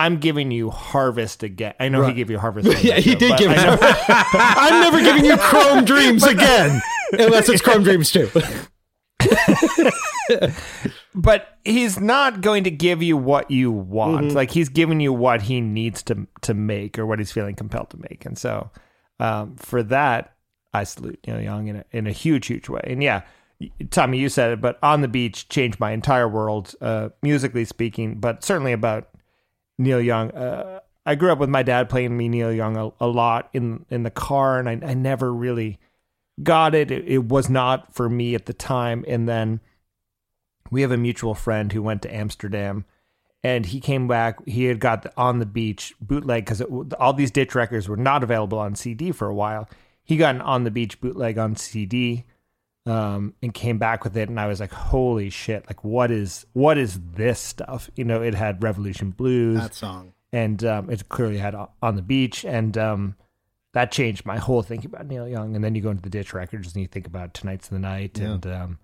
I'm 0.00 0.18
giving 0.18 0.52
you 0.52 0.70
Harvest 0.70 1.42
again. 1.42 1.74
I 1.80 1.88
know 1.88 2.06
he 2.06 2.12
gave 2.12 2.30
you 2.30 2.38
Harvest. 2.38 2.68
yeah 2.84 2.94
the 2.94 3.00
he 3.00 3.16
did 3.16 3.36
give 3.36 3.50
I 3.50 3.56
know- 3.56 3.72
it. 3.74 3.80
I'm 4.08 4.80
never 4.80 5.00
giving 5.00 5.24
you 5.24 5.36
Chrome 5.36 5.84
Dreams 5.84 6.22
again, 6.26 6.80
unless 7.14 7.48
it's 7.48 7.60
Chrome 7.60 7.82
Dreams 7.82 8.12
too. 8.12 8.30
But 11.14 11.58
he's 11.64 11.98
not 11.98 12.40
going 12.40 12.64
to 12.64 12.70
give 12.70 13.02
you 13.02 13.16
what 13.16 13.50
you 13.50 13.70
want. 13.70 14.26
Mm-hmm. 14.26 14.36
Like 14.36 14.50
he's 14.50 14.68
giving 14.68 15.00
you 15.00 15.12
what 15.12 15.42
he 15.42 15.60
needs 15.60 16.02
to 16.04 16.26
to 16.42 16.54
make 16.54 16.98
or 16.98 17.06
what 17.06 17.18
he's 17.18 17.32
feeling 17.32 17.54
compelled 17.54 17.90
to 17.90 17.98
make. 17.98 18.24
And 18.24 18.38
so 18.38 18.70
um, 19.20 19.56
for 19.56 19.82
that, 19.84 20.34
I 20.72 20.84
salute 20.84 21.18
Neil 21.26 21.40
Young 21.40 21.68
in 21.68 21.76
a, 21.76 21.84
in 21.90 22.06
a 22.06 22.12
huge, 22.12 22.46
huge 22.46 22.68
way. 22.68 22.82
And 22.84 23.02
yeah, 23.02 23.22
Tommy, 23.90 24.18
you 24.18 24.28
said 24.28 24.52
it, 24.52 24.60
but 24.60 24.78
on 24.82 25.00
the 25.00 25.08
beach 25.08 25.48
changed 25.48 25.80
my 25.80 25.92
entire 25.92 26.28
world, 26.28 26.74
uh, 26.80 27.08
musically 27.22 27.64
speaking, 27.64 28.20
but 28.20 28.44
certainly 28.44 28.72
about 28.72 29.08
Neil 29.78 30.00
Young. 30.00 30.30
Uh, 30.30 30.80
I 31.06 31.14
grew 31.14 31.32
up 31.32 31.38
with 31.38 31.48
my 31.48 31.62
dad 31.62 31.88
playing 31.88 32.16
me 32.16 32.28
Neil 32.28 32.52
Young 32.52 32.76
a, 32.76 32.90
a 33.00 33.06
lot 33.06 33.48
in 33.54 33.86
in 33.88 34.02
the 34.02 34.10
car, 34.10 34.58
and 34.58 34.68
I, 34.68 34.90
I 34.90 34.94
never 34.94 35.32
really 35.32 35.78
got 36.42 36.74
it. 36.74 36.90
it. 36.90 37.08
It 37.08 37.24
was 37.24 37.48
not 37.48 37.94
for 37.94 38.08
me 38.08 38.34
at 38.34 38.46
the 38.46 38.52
time. 38.52 39.04
And 39.08 39.28
then 39.28 39.60
we 40.70 40.82
have 40.82 40.92
a 40.92 40.96
mutual 40.96 41.34
friend 41.34 41.72
who 41.72 41.82
went 41.82 42.02
to 42.02 42.14
Amsterdam, 42.14 42.84
and 43.42 43.66
he 43.66 43.80
came 43.80 44.08
back. 44.08 44.44
He 44.46 44.64
had 44.64 44.80
got 44.80 45.02
the 45.02 45.12
on 45.16 45.38
the 45.38 45.46
beach 45.46 45.94
bootleg 46.00 46.44
because 46.44 46.60
all 46.98 47.12
these 47.12 47.30
ditch 47.30 47.54
records 47.54 47.88
were 47.88 47.96
not 47.96 48.22
available 48.22 48.58
on 48.58 48.74
CD 48.74 49.12
for 49.12 49.28
a 49.28 49.34
while. 49.34 49.68
He 50.02 50.16
got 50.16 50.34
an 50.34 50.40
on 50.40 50.64
the 50.64 50.70
beach 50.70 51.00
bootleg 51.00 51.38
on 51.38 51.56
CD. 51.56 52.24
Um, 52.86 53.34
and 53.42 53.52
came 53.52 53.76
back 53.76 54.02
with 54.02 54.16
it, 54.16 54.30
and 54.30 54.40
I 54.40 54.46
was 54.46 54.60
like, 54.60 54.72
"Holy 54.72 55.28
shit! 55.28 55.66
Like, 55.66 55.84
what 55.84 56.10
is 56.10 56.46
what 56.54 56.78
is 56.78 56.98
this 57.16 57.38
stuff?" 57.38 57.90
You 57.96 58.04
know, 58.04 58.22
it 58.22 58.34
had 58.34 58.62
Revolution 58.62 59.10
Blues, 59.10 59.58
That 59.60 59.74
song. 59.74 60.14
and 60.32 60.64
um, 60.64 60.88
it 60.88 61.06
clearly 61.10 61.36
had 61.36 61.54
on 61.82 61.96
the 61.96 62.02
beach, 62.02 62.46
and 62.46 62.78
um, 62.78 63.14
that 63.74 63.92
changed 63.92 64.24
my 64.24 64.38
whole 64.38 64.62
thinking 64.62 64.86
about 64.90 65.06
Neil 65.06 65.28
Young. 65.28 65.54
And 65.54 65.62
then 65.62 65.74
you 65.74 65.82
go 65.82 65.90
into 65.90 66.00
the 66.02 66.08
Ditch 66.08 66.32
Records 66.32 66.72
and 66.72 66.80
you 66.80 66.88
think 66.88 67.06
about 67.06 67.34
Tonight's 67.34 67.68
the 67.68 67.78
Night, 67.78 68.18
Yeah. 68.18 68.32
and 68.32 68.46
um, 68.46 68.78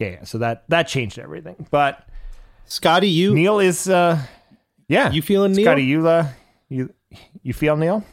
yeah, 0.00 0.08
yeah, 0.08 0.24
so 0.24 0.38
that 0.38 0.64
that 0.68 0.84
changed 0.88 1.18
everything. 1.18 1.66
But 1.70 2.04
Scotty, 2.64 3.08
you 3.08 3.34
Neil 3.34 3.60
is 3.60 3.88
uh, 3.88 4.20
Yeah, 4.88 5.12
You 5.12 5.22
feeling 5.22 5.52
Neil? 5.52 5.64
Scotty, 5.64 5.84
you 5.84 6.08
uh, 6.08 6.26
you 6.68 6.92
you 7.42 7.52
feel 7.52 7.76
Neil? 7.76 8.04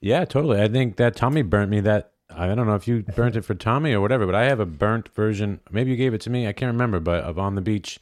Yeah, 0.00 0.24
totally. 0.24 0.60
I 0.60 0.68
think 0.68 0.96
that 0.96 1.16
Tommy 1.16 1.42
burnt 1.42 1.70
me 1.70 1.80
that. 1.80 2.12
I 2.36 2.48
don't 2.54 2.66
know 2.66 2.74
if 2.74 2.88
you 2.88 3.02
burnt 3.14 3.36
it 3.36 3.44
for 3.44 3.54
Tommy 3.54 3.92
or 3.92 4.00
whatever, 4.00 4.26
but 4.26 4.34
I 4.34 4.44
have 4.44 4.58
a 4.60 4.66
burnt 4.66 5.08
version. 5.14 5.60
Maybe 5.70 5.90
you 5.92 5.96
gave 5.96 6.14
it 6.14 6.20
to 6.22 6.30
me. 6.30 6.48
I 6.48 6.52
can't 6.52 6.72
remember, 6.72 6.98
but 7.00 7.22
of 7.24 7.38
On 7.38 7.54
the 7.54 7.60
Beach. 7.60 8.00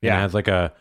Yeah. 0.00 0.12
Yeah. 0.14 0.18
it 0.18 0.22
has 0.22 0.34
like 0.34 0.48
a 0.48 0.72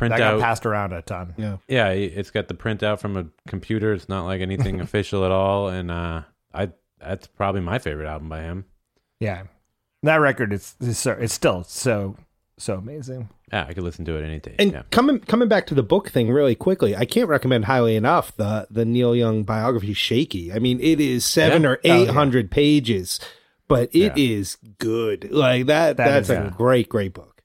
That 0.00 0.08
got 0.10 0.18
printout. 0.20 0.40
passed 0.40 0.64
around 0.66 0.92
a 0.92 1.02
ton. 1.02 1.34
Yeah. 1.36 1.56
Yeah, 1.68 1.88
it's 1.90 2.30
got 2.30 2.48
the 2.48 2.54
printout 2.54 3.00
from 3.00 3.16
a 3.16 3.26
computer. 3.46 3.92
It's 3.92 4.08
not 4.08 4.24
like 4.24 4.40
anything 4.40 4.80
official 4.86 5.24
at 5.24 5.30
all. 5.30 5.68
And 5.68 5.90
uh, 5.90 6.22
I 6.54 6.70
that's 6.98 7.26
probably 7.26 7.60
my 7.60 7.78
favorite 7.78 8.08
album 8.08 8.28
by 8.28 8.40
him. 8.42 8.64
Yeah, 9.20 9.42
that 10.02 10.16
record 10.16 10.52
is, 10.52 10.74
is 10.80 11.04
it's 11.06 11.32
still 11.34 11.64
so 11.64 12.16
so 12.56 12.74
amazing. 12.74 13.28
Yeah, 13.52 13.64
I 13.66 13.72
could 13.72 13.82
listen 13.84 14.04
to 14.04 14.16
it 14.16 14.24
any 14.24 14.40
day. 14.40 14.56
And 14.58 14.72
yeah. 14.72 14.82
coming 14.90 15.20
coming 15.20 15.48
back 15.48 15.66
to 15.68 15.74
the 15.74 15.82
book 15.82 16.10
thing 16.10 16.30
really 16.30 16.54
quickly, 16.54 16.94
I 16.94 17.04
can't 17.04 17.28
recommend 17.28 17.64
highly 17.64 17.96
enough 17.96 18.36
the 18.36 18.66
the 18.70 18.84
Neil 18.84 19.14
Young 19.16 19.42
biography 19.44 19.94
Shaky. 19.94 20.52
I 20.52 20.58
mean, 20.58 20.78
it 20.80 21.00
is 21.00 21.24
seven 21.24 21.62
Yeah? 21.62 21.68
or 21.70 21.76
Oh, 21.76 21.80
eight 21.84 22.34
yeah. 22.34 22.42
pages, 22.50 23.20
but 23.68 23.88
it 23.94 24.16
is 24.18 24.56
good. 24.78 25.30
Like 25.32 25.66
that, 25.66 25.96
That 25.96 26.08
that's 26.08 26.26
is, 26.30 26.36
a 26.36 26.42
yeah. 26.44 26.50
great, 26.56 26.88
great 26.88 27.14
book. 27.14 27.42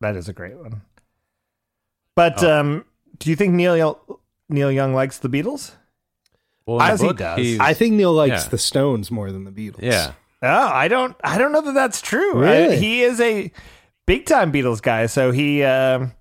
That 0.00 0.16
is 0.16 0.28
a 0.28 0.32
great 0.32 0.56
one. 0.56 0.82
But 2.16 2.42
Oh. 2.42 2.60
um, 2.60 2.84
do 3.18 3.30
you 3.30 3.36
think 3.36 3.54
Neil 3.54 4.00
Neil 4.48 4.72
Young 4.72 4.92
likes 4.94 5.18
the 5.18 5.28
Beatles? 5.28 5.72
Well, 6.66 6.80
in 6.80 6.86
the 6.86 6.92
as 6.92 7.00
he 7.00 7.12
does. 7.12 7.58
I 7.60 7.74
think 7.74 7.94
Neil 7.94 8.12
likes 8.12 8.44
Yeah. 8.44 8.48
the 8.50 8.58
Stones 8.58 9.10
more 9.10 9.30
than 9.30 9.44
the 9.44 9.50
Beatles. 9.52 9.82
yeah. 9.82 10.12
Oh, 10.42 10.68
I 10.68 10.88
don't. 10.88 11.16
I 11.24 11.38
don't 11.38 11.52
know 11.52 11.62
that 11.62 11.74
that's 11.74 12.00
true. 12.00 12.44
I- 12.44 12.50
Really? 12.50 12.76
he 12.78 13.02
is 13.02 13.20
a 13.20 13.50
big 14.06 14.26
time 14.26 14.52
Beatles 14.52 14.80
guy. 14.80 15.06
So 15.06 15.32
he 15.32 15.62
um, 15.64 16.12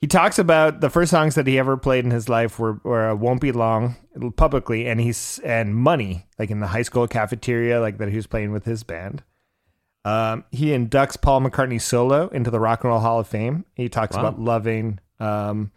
he 0.00 0.06
talks 0.06 0.38
about 0.38 0.80
the 0.80 0.90
first 0.90 1.10
songs 1.10 1.34
that 1.34 1.46
he 1.46 1.58
ever 1.58 1.76
played 1.76 2.04
in 2.04 2.10
his 2.12 2.28
life 2.28 2.58
were, 2.58 2.80
were 2.84 3.14
"Won't 3.16 3.40
Be 3.40 3.50
Long" 3.52 3.96
publicly, 4.36 4.86
and 4.86 5.00
he's 5.00 5.40
and 5.44 5.74
"Money" 5.74 6.26
like 6.38 6.50
in 6.50 6.60
the 6.60 6.68
high 6.68 6.82
school 6.82 7.08
cafeteria, 7.08 7.80
like 7.80 7.98
that 7.98 8.08
he 8.10 8.16
was 8.16 8.26
playing 8.28 8.52
with 8.52 8.64
his 8.64 8.82
band. 8.84 9.24
Um, 10.04 10.44
he 10.52 10.66
inducts 10.66 11.20
Paul 11.20 11.40
McCartney 11.40 11.80
solo 11.80 12.28
into 12.28 12.48
the 12.52 12.60
Rock 12.60 12.84
and 12.84 12.90
Roll 12.90 13.00
Hall 13.00 13.18
of 13.18 13.26
Fame. 13.26 13.64
He 13.74 13.88
talks 13.88 14.14
Wow. 14.14 14.20
about 14.26 14.38
loving 14.40 15.00
um, 15.18 15.72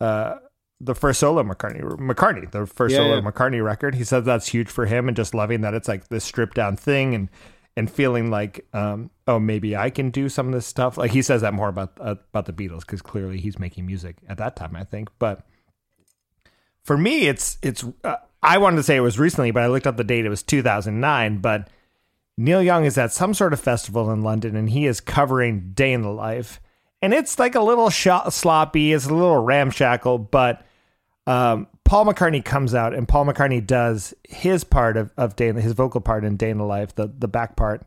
uh, 0.00 0.36
the 0.80 0.94
first 0.94 1.20
solo 1.20 1.42
McCartney, 1.42 1.82
McCartney, 1.98 2.50
the 2.50 2.66
first 2.66 2.92
Yeah, 2.92 2.98
solo 2.98 3.16
yeah. 3.16 3.20
McCartney 3.20 3.64
record. 3.64 3.94
He 3.94 4.04
says 4.04 4.24
that's 4.24 4.48
huge 4.48 4.68
for 4.68 4.86
him, 4.86 5.08
and 5.08 5.16
just 5.16 5.34
loving 5.34 5.62
that 5.62 5.74
it's 5.74 5.88
like 5.88 6.08
this 6.08 6.24
stripped 6.24 6.54
down 6.54 6.76
thing, 6.76 7.14
and 7.14 7.30
and 7.78 7.90
feeling 7.90 8.30
like, 8.30 8.66
um, 8.72 9.10
oh, 9.26 9.38
maybe 9.38 9.76
I 9.76 9.90
can 9.90 10.10
do 10.10 10.28
some 10.28 10.46
of 10.46 10.52
this 10.52 10.66
stuff. 10.66 10.96
Like 10.96 11.10
he 11.10 11.22
says 11.22 11.42
that 11.42 11.54
more 11.54 11.68
about 11.68 11.92
uh, 12.00 12.16
about 12.30 12.46
the 12.46 12.52
Beatles 12.52 12.80
because 12.80 13.02
clearly 13.02 13.38
he's 13.38 13.58
making 13.58 13.86
music 13.86 14.16
at 14.28 14.38
that 14.38 14.56
time, 14.56 14.76
I 14.76 14.84
think. 14.84 15.08
But 15.18 15.46
for 16.84 16.96
me, 16.96 17.26
it's 17.26 17.58
it's. 17.62 17.84
Uh, 18.04 18.16
I 18.42 18.58
wanted 18.58 18.76
to 18.76 18.82
say 18.82 18.96
it 18.96 19.00
was 19.00 19.18
recently, 19.18 19.50
but 19.50 19.62
I 19.62 19.66
looked 19.66 19.86
up 19.86 19.96
the 19.96 20.04
date. 20.04 20.24
It 20.26 20.30
was 20.30 20.42
2009, 20.42 21.38
but. 21.38 21.68
Neil 22.38 22.62
Young 22.62 22.84
is 22.84 22.98
at 22.98 23.12
some 23.12 23.32
sort 23.32 23.54
of 23.54 23.60
festival 23.60 24.10
in 24.10 24.22
London 24.22 24.56
and 24.56 24.68
he 24.68 24.84
is 24.84 25.00
covering 25.00 25.70
Day 25.72 25.94
in 25.94 26.02
the 26.02 26.10
Life. 26.10 26.60
And 27.02 27.12
it's 27.12 27.38
like 27.38 27.54
a 27.54 27.60
little 27.60 27.90
sloppy, 27.90 28.92
it's 28.92 29.06
a 29.06 29.14
little 29.14 29.42
ramshackle, 29.42 30.18
but 30.18 30.64
um, 31.26 31.66
Paul 31.84 32.06
McCartney 32.06 32.44
comes 32.44 32.74
out 32.74 32.94
and 32.94 33.06
Paul 33.06 33.26
McCartney 33.26 33.64
does 33.64 34.14
his 34.28 34.64
part 34.64 34.96
of, 34.96 35.12
of 35.16 35.36
Day 35.36 35.52
his 35.52 35.72
vocal 35.72 36.00
part 36.00 36.24
in 36.24 36.36
the 36.36 36.54
Life, 36.64 36.94
the, 36.94 37.12
the 37.16 37.28
back 37.28 37.56
part. 37.56 37.86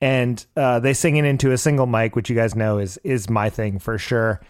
And 0.00 0.44
uh, 0.56 0.80
they 0.80 0.92
sing 0.94 1.16
it 1.16 1.24
into 1.24 1.52
a 1.52 1.58
single 1.58 1.86
mic, 1.86 2.16
which 2.16 2.28
you 2.28 2.36
guys 2.36 2.54
know 2.54 2.78
is 2.78 2.98
is 2.98 3.30
my 3.30 3.48
thing 3.48 3.78
for 3.78 3.96
sure. 3.96 4.40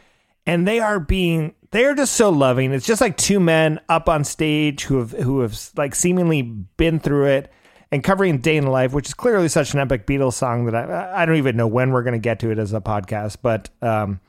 And 0.45 0.67
they 0.67 0.81
are 0.81 0.99
being 0.99 1.55
they 1.71 1.85
are 1.85 1.95
just 1.95 2.15
so 2.15 2.31
loving. 2.31 2.73
It's 2.73 2.87
just 2.87 3.01
like 3.01 3.17
two 3.17 3.39
men 3.39 3.81
up 3.89 4.09
on 4.09 4.25
stage 4.25 4.83
who 4.83 4.99
have 4.99 5.13
who 5.13 5.41
have 5.41 5.57
like 5.77 5.95
seemingly 5.95 6.43
been 6.43 6.99
through 6.99 7.27
it 7.27 7.53
and 7.97 8.05
covering 8.05 8.39
Day 8.39 8.59
in 8.59 8.65
the 8.65 8.71
Life, 8.71 8.93
which 8.93 9.09
is 9.09 9.15
clearly 9.15 9.49
such 9.49 9.73
an 9.73 9.81
epic 9.81 10.07
Beatles 10.07 10.35
song 10.35 10.67
that 10.67 10.75
I 10.75 11.23
I 11.23 11.25
don't 11.25 11.37
even 11.37 11.57
know 11.57 11.67
when 11.67 11.93
we're 11.93 12.03
going 12.03 12.13
to 12.13 12.19
get 12.19 12.41
to 12.41 12.51
it 12.51 12.59
as 12.59 12.75
a 12.75 12.81
podcast, 12.81 13.39
but 13.41 13.71
um, 13.81 14.21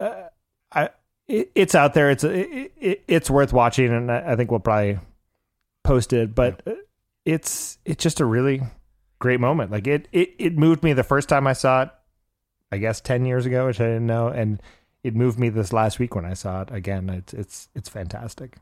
uh, 0.00 0.22
I 0.72 0.88
it, 1.28 1.50
it's 1.54 1.74
out 1.74 1.92
there. 1.92 2.10
It's 2.10 2.24
it, 2.24 2.72
it, 2.78 3.04
it's 3.06 3.28
worth 3.28 3.52
watching, 3.52 3.92
and 3.92 4.10
I, 4.10 4.32
I 4.32 4.36
think 4.36 4.50
we'll 4.50 4.60
probably 4.60 4.98
post 5.84 6.14
it. 6.14 6.34
But 6.34 6.62
uh 6.66 6.72
it's 7.26 7.76
it's 7.84 8.02
just 8.02 8.20
a 8.20 8.24
really 8.24 8.62
great 9.18 9.40
moment. 9.40 9.70
Like 9.70 9.86
it 9.86 10.08
it 10.12 10.30
it 10.38 10.56
moved 10.56 10.82
me 10.82 10.94
the 10.94 11.04
first 11.04 11.28
time 11.28 11.46
I 11.46 11.52
saw 11.52 11.82
it. 11.82 11.90
I 12.72 12.78
guess 12.78 13.02
ten 13.02 13.26
years 13.26 13.44
ago, 13.44 13.66
which 13.66 13.80
I 13.80 13.84
didn't 13.84 14.06
know, 14.06 14.28
and 14.28 14.62
it 15.04 15.14
moved 15.14 15.38
me 15.38 15.50
this 15.50 15.74
last 15.74 15.98
week 15.98 16.14
when 16.14 16.24
I 16.24 16.32
saw 16.32 16.62
it 16.62 16.70
again. 16.72 17.10
It's 17.10 17.34
it's 17.34 17.68
it's 17.74 17.90
fantastic. 17.90 18.56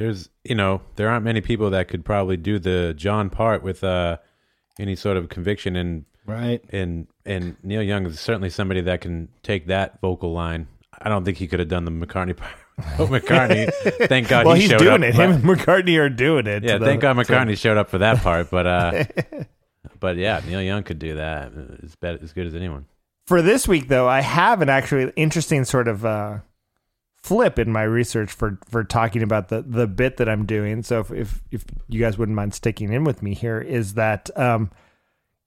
There's, 0.00 0.30
you 0.44 0.54
know, 0.54 0.80
there 0.96 1.08
aren't 1.10 1.24
many 1.24 1.40
people 1.42 1.70
that 1.70 1.88
could 1.88 2.04
probably 2.04 2.36
do 2.38 2.58
the 2.58 2.94
John 2.96 3.28
part 3.30 3.62
with 3.62 3.84
uh, 3.84 4.16
any 4.78 4.96
sort 4.96 5.16
of 5.16 5.28
conviction, 5.28 5.76
and 5.76 6.04
Right. 6.26 6.62
and 6.70 7.06
and 7.26 7.56
Neil 7.62 7.82
Young 7.82 8.06
is 8.06 8.18
certainly 8.18 8.50
somebody 8.50 8.80
that 8.82 9.00
can 9.02 9.28
take 9.42 9.66
that 9.66 10.00
vocal 10.00 10.32
line. 10.32 10.68
I 11.02 11.08
don't 11.10 11.24
think 11.24 11.36
he 11.38 11.46
could 11.46 11.58
have 11.60 11.68
done 11.68 11.84
the 11.84 11.90
McCartney 11.90 12.36
part. 12.36 12.54
But 12.96 13.08
McCartney, 13.10 13.70
thank 14.08 14.28
God 14.28 14.46
well, 14.46 14.54
he 14.54 14.62
he's 14.62 14.70
showed 14.70 14.78
doing 14.78 15.02
up. 15.04 15.10
it. 15.10 15.16
but- 15.16 15.22
Him 15.28 15.32
and 15.32 15.44
McCartney 15.44 15.98
are 15.98 16.08
doing 16.08 16.46
it. 16.46 16.62
yeah, 16.64 16.74
to 16.74 16.78
the- 16.78 16.86
thank 16.86 17.00
God 17.02 17.12
to- 17.14 17.20
McCartney 17.22 17.58
showed 17.58 17.76
up 17.76 17.90
for 17.90 17.98
that 17.98 18.22
part. 18.22 18.48
But 18.50 18.66
uh, 18.66 19.04
but 20.00 20.16
yeah, 20.16 20.40
Neil 20.46 20.62
Young 20.62 20.82
could 20.82 20.98
do 20.98 21.16
that 21.16 21.52
as 21.82 21.94
bad 21.96 22.22
as 22.22 22.32
good 22.32 22.46
as 22.46 22.54
anyone. 22.54 22.86
For 23.26 23.42
this 23.42 23.68
week, 23.68 23.88
though, 23.88 24.08
I 24.08 24.20
have 24.22 24.62
an 24.62 24.68
actually 24.68 25.12
interesting 25.14 25.64
sort 25.64 25.88
of 25.88 26.04
uh, 26.06 26.38
flip 27.22 27.58
in 27.58 27.70
my 27.70 27.82
research 27.82 28.30
for 28.32 28.58
for 28.68 28.82
talking 28.84 29.22
about 29.22 29.48
the 29.48 29.62
the 29.62 29.86
bit 29.86 30.16
that 30.18 30.28
I'm 30.28 30.46
doing. 30.46 30.82
So 30.82 31.00
if 31.00 31.10
if, 31.12 31.42
if 31.50 31.64
you 31.88 32.00
guys 32.00 32.16
wouldn't 32.18 32.36
mind 32.36 32.54
sticking 32.54 32.92
in 32.92 33.04
with 33.04 33.22
me 33.22 33.34
here, 33.34 33.60
is 33.60 33.94
that 33.94 34.30
um, 34.38 34.70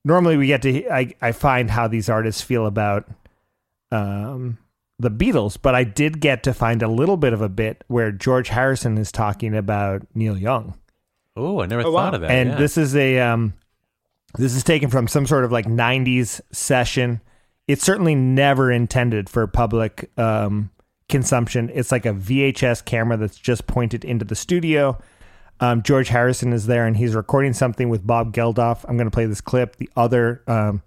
normally 0.05 0.37
we 0.37 0.47
get 0.47 0.61
to 0.63 0.87
I 0.89 1.13
I 1.21 1.31
find 1.31 1.69
how 1.71 1.87
these 1.87 2.09
artists 2.09 2.41
feel 2.41 2.65
about 2.65 3.07
um 3.91 4.57
the 4.99 5.09
Beatles, 5.11 5.57
but 5.61 5.75
I 5.75 5.83
did 5.83 6.19
get 6.21 6.43
to 6.43 6.53
find 6.53 6.81
a 6.81 6.87
little 6.87 7.17
bit 7.17 7.33
of 7.33 7.41
a 7.41 7.49
bit 7.49 7.83
where 7.87 8.11
George 8.11 8.49
Harrison 8.49 8.97
is 8.97 9.11
talking 9.11 9.55
about 9.55 10.03
Neil 10.13 10.37
Young. 10.37 10.75
Oh, 11.35 11.61
I 11.61 11.65
never 11.65 11.81
Oh, 11.81 11.85
thought 11.91 12.11
wow. 12.11 12.15
of 12.15 12.21
that. 12.21 12.31
and 12.31 12.49
yeah. 12.51 12.55
this 12.57 12.77
is 12.77 12.95
a 12.95 13.19
um 13.19 13.53
this 14.37 14.53
is 14.55 14.63
taken 14.63 14.89
from 14.89 15.07
some 15.07 15.25
sort 15.27 15.43
of 15.45 15.51
like 15.51 15.65
90s 15.65 16.41
session 16.51 17.21
it's 17.67 17.83
certainly 17.83 18.13
never 18.15 18.71
intended 18.71 19.29
for 19.29 19.45
public 19.47 20.11
um 20.17 20.69
consumption. 21.09 21.69
It's 21.73 21.91
like 21.91 22.05
a 22.05 22.13
vhs 22.13 22.83
camera 22.83 23.17
that's 23.17 23.37
just 23.37 23.67
pointed 23.67 24.03
into 24.05 24.25
the 24.25 24.35
studio. 24.35 24.97
Um, 25.59 25.83
george 25.83 26.09
harrison 26.09 26.51
is 26.51 26.65
there 26.65 26.85
and 26.87 26.97
he's 26.97 27.13
recording 27.15 27.53
something 27.53 27.89
with 27.89 28.05
bob 28.05 28.33
geldof. 28.33 28.83
I'm 28.87 28.97
going 28.97 29.09
to 29.09 29.13
play 29.13 29.25
this 29.25 29.41
clip. 29.41 29.75
The 29.77 29.89
other 29.95 30.43
um 30.47 30.81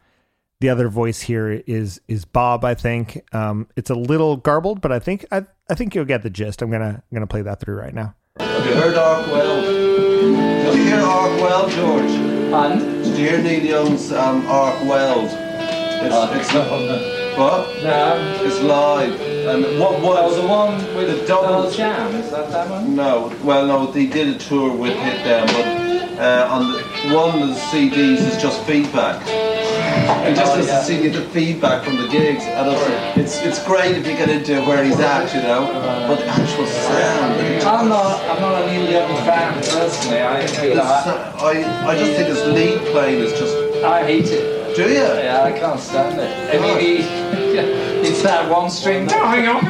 the 0.61 0.71
other 0.71 0.89
voice 0.89 1.21
here 1.21 1.51
is 1.67 2.01
is 2.09 2.25
bob 2.25 2.65
i 2.65 2.75
think. 2.75 3.23
Um 3.35 3.69
it's 3.77 3.91
a 3.91 3.95
little 3.95 4.37
garbled 4.37 4.81
but 4.81 4.93
i 4.93 4.99
think 4.99 5.25
i, 5.31 5.45
I 5.71 5.75
think 5.75 5.95
you'll 5.95 6.05
get 6.05 6.23
the 6.23 6.31
gist. 6.31 6.63
I'm 6.63 6.71
gonna 6.71 7.03
i'm 7.03 7.15
gonna 7.15 7.27
play 7.27 7.43
that 7.43 7.61
through 7.61 7.77
right 7.77 7.95
now. 7.95 8.15
Have 8.41 8.67
you 8.67 8.75
heard 8.75 8.97
Arc-Weld? 8.97 9.65
Did 9.65 10.77
you 10.77 10.85
hear 10.85 11.01
Arc-Weld, 11.01 11.71
George? 11.71 12.11
And 12.11 13.05
Did 13.05 13.19
you 13.19 13.29
hear 13.29 13.43
Neil 13.43 13.65
Young's 13.65 14.13
um, 14.13 14.47
Arc-Weld? 14.47 15.31
It's, 15.33 16.51
it's 16.51 17.16
what? 17.37 17.83
no, 17.83 18.40
It's 18.44 18.61
live. 18.61 19.20
And 19.20 19.79
what 19.79 19.92
oh, 20.03 20.27
was 20.29 20.37
the 20.37 20.46
one 20.46 20.77
with 20.96 21.20
The 21.20 21.27
double- 21.27 21.70
jam. 21.70 22.14
Is 22.16 22.31
that 22.31 22.51
that 22.51 22.68
one? 22.70 22.94
No, 22.96 23.33
well, 23.44 23.66
no, 23.66 23.87
they 23.90 24.07
did 24.07 24.29
a 24.35 24.38
tour 24.38 24.72
with 24.75 24.94
Hit 24.96 25.25
Them, 25.25 25.46
but 25.46 26.20
uh, 26.20 26.49
on 26.51 26.72
the, 26.72 27.14
one 27.14 27.42
of 27.42 27.49
the 27.49 27.55
CDs 27.55 28.18
is 28.27 28.40
just 28.40 28.62
feedback. 28.64 29.20
He 29.27 30.35
just 30.35 30.53
Oh, 30.57 30.61
yeah. 30.61 30.79
to 30.79 30.85
see 30.85 31.09
the 31.09 31.22
feedback 31.31 31.85
from 31.85 31.96
the 31.96 32.09
gigs, 32.09 32.44
and 32.44 33.20
it's, 33.20 33.40
it's 33.42 33.62
great 33.64 33.96
if 33.96 34.07
you 34.07 34.14
get 34.14 34.29
into 34.31 34.61
where 34.66 34.83
he's 34.85 34.99
at, 35.01 35.33
you 35.35 35.42
know. 35.42 35.66
But 36.09 36.16
the 36.20 36.27
actual 36.27 36.66
sound, 36.66 37.40
I'm 37.64 37.88
not. 37.88 38.20
I'm 38.31 38.40
not 38.40 38.62
a 38.62 38.66
Neil 38.66 38.90
Young 38.90 39.16
fan 39.25 39.55
personally. 39.55 40.20
I, 40.20 40.40
you 40.42 40.75
the 40.75 41.05
so- 41.05 41.46
I, 41.46 41.87
I 41.90 41.99
just 41.99 42.12
think 42.12 42.29
his 42.29 42.44
lead 42.46 42.81
playing 42.92 43.20
is 43.20 43.33
just. 43.38 43.55
I 43.85 44.05
hate 44.05 44.27
it. 44.27 44.56
Do 44.77 44.83
you? 44.83 44.93
Yeah, 44.93 45.43
I 45.43 45.53
can't 45.53 45.81
stand 45.81 46.21
it. 46.21 46.55
I 46.55 46.61
mean, 46.61 46.79
he, 46.79 46.97
it's 48.07 48.21
that 48.23 48.51
one 48.51 48.69
string. 48.69 49.07
No 49.07 49.27
hang 49.27 49.49
on 49.49 49.65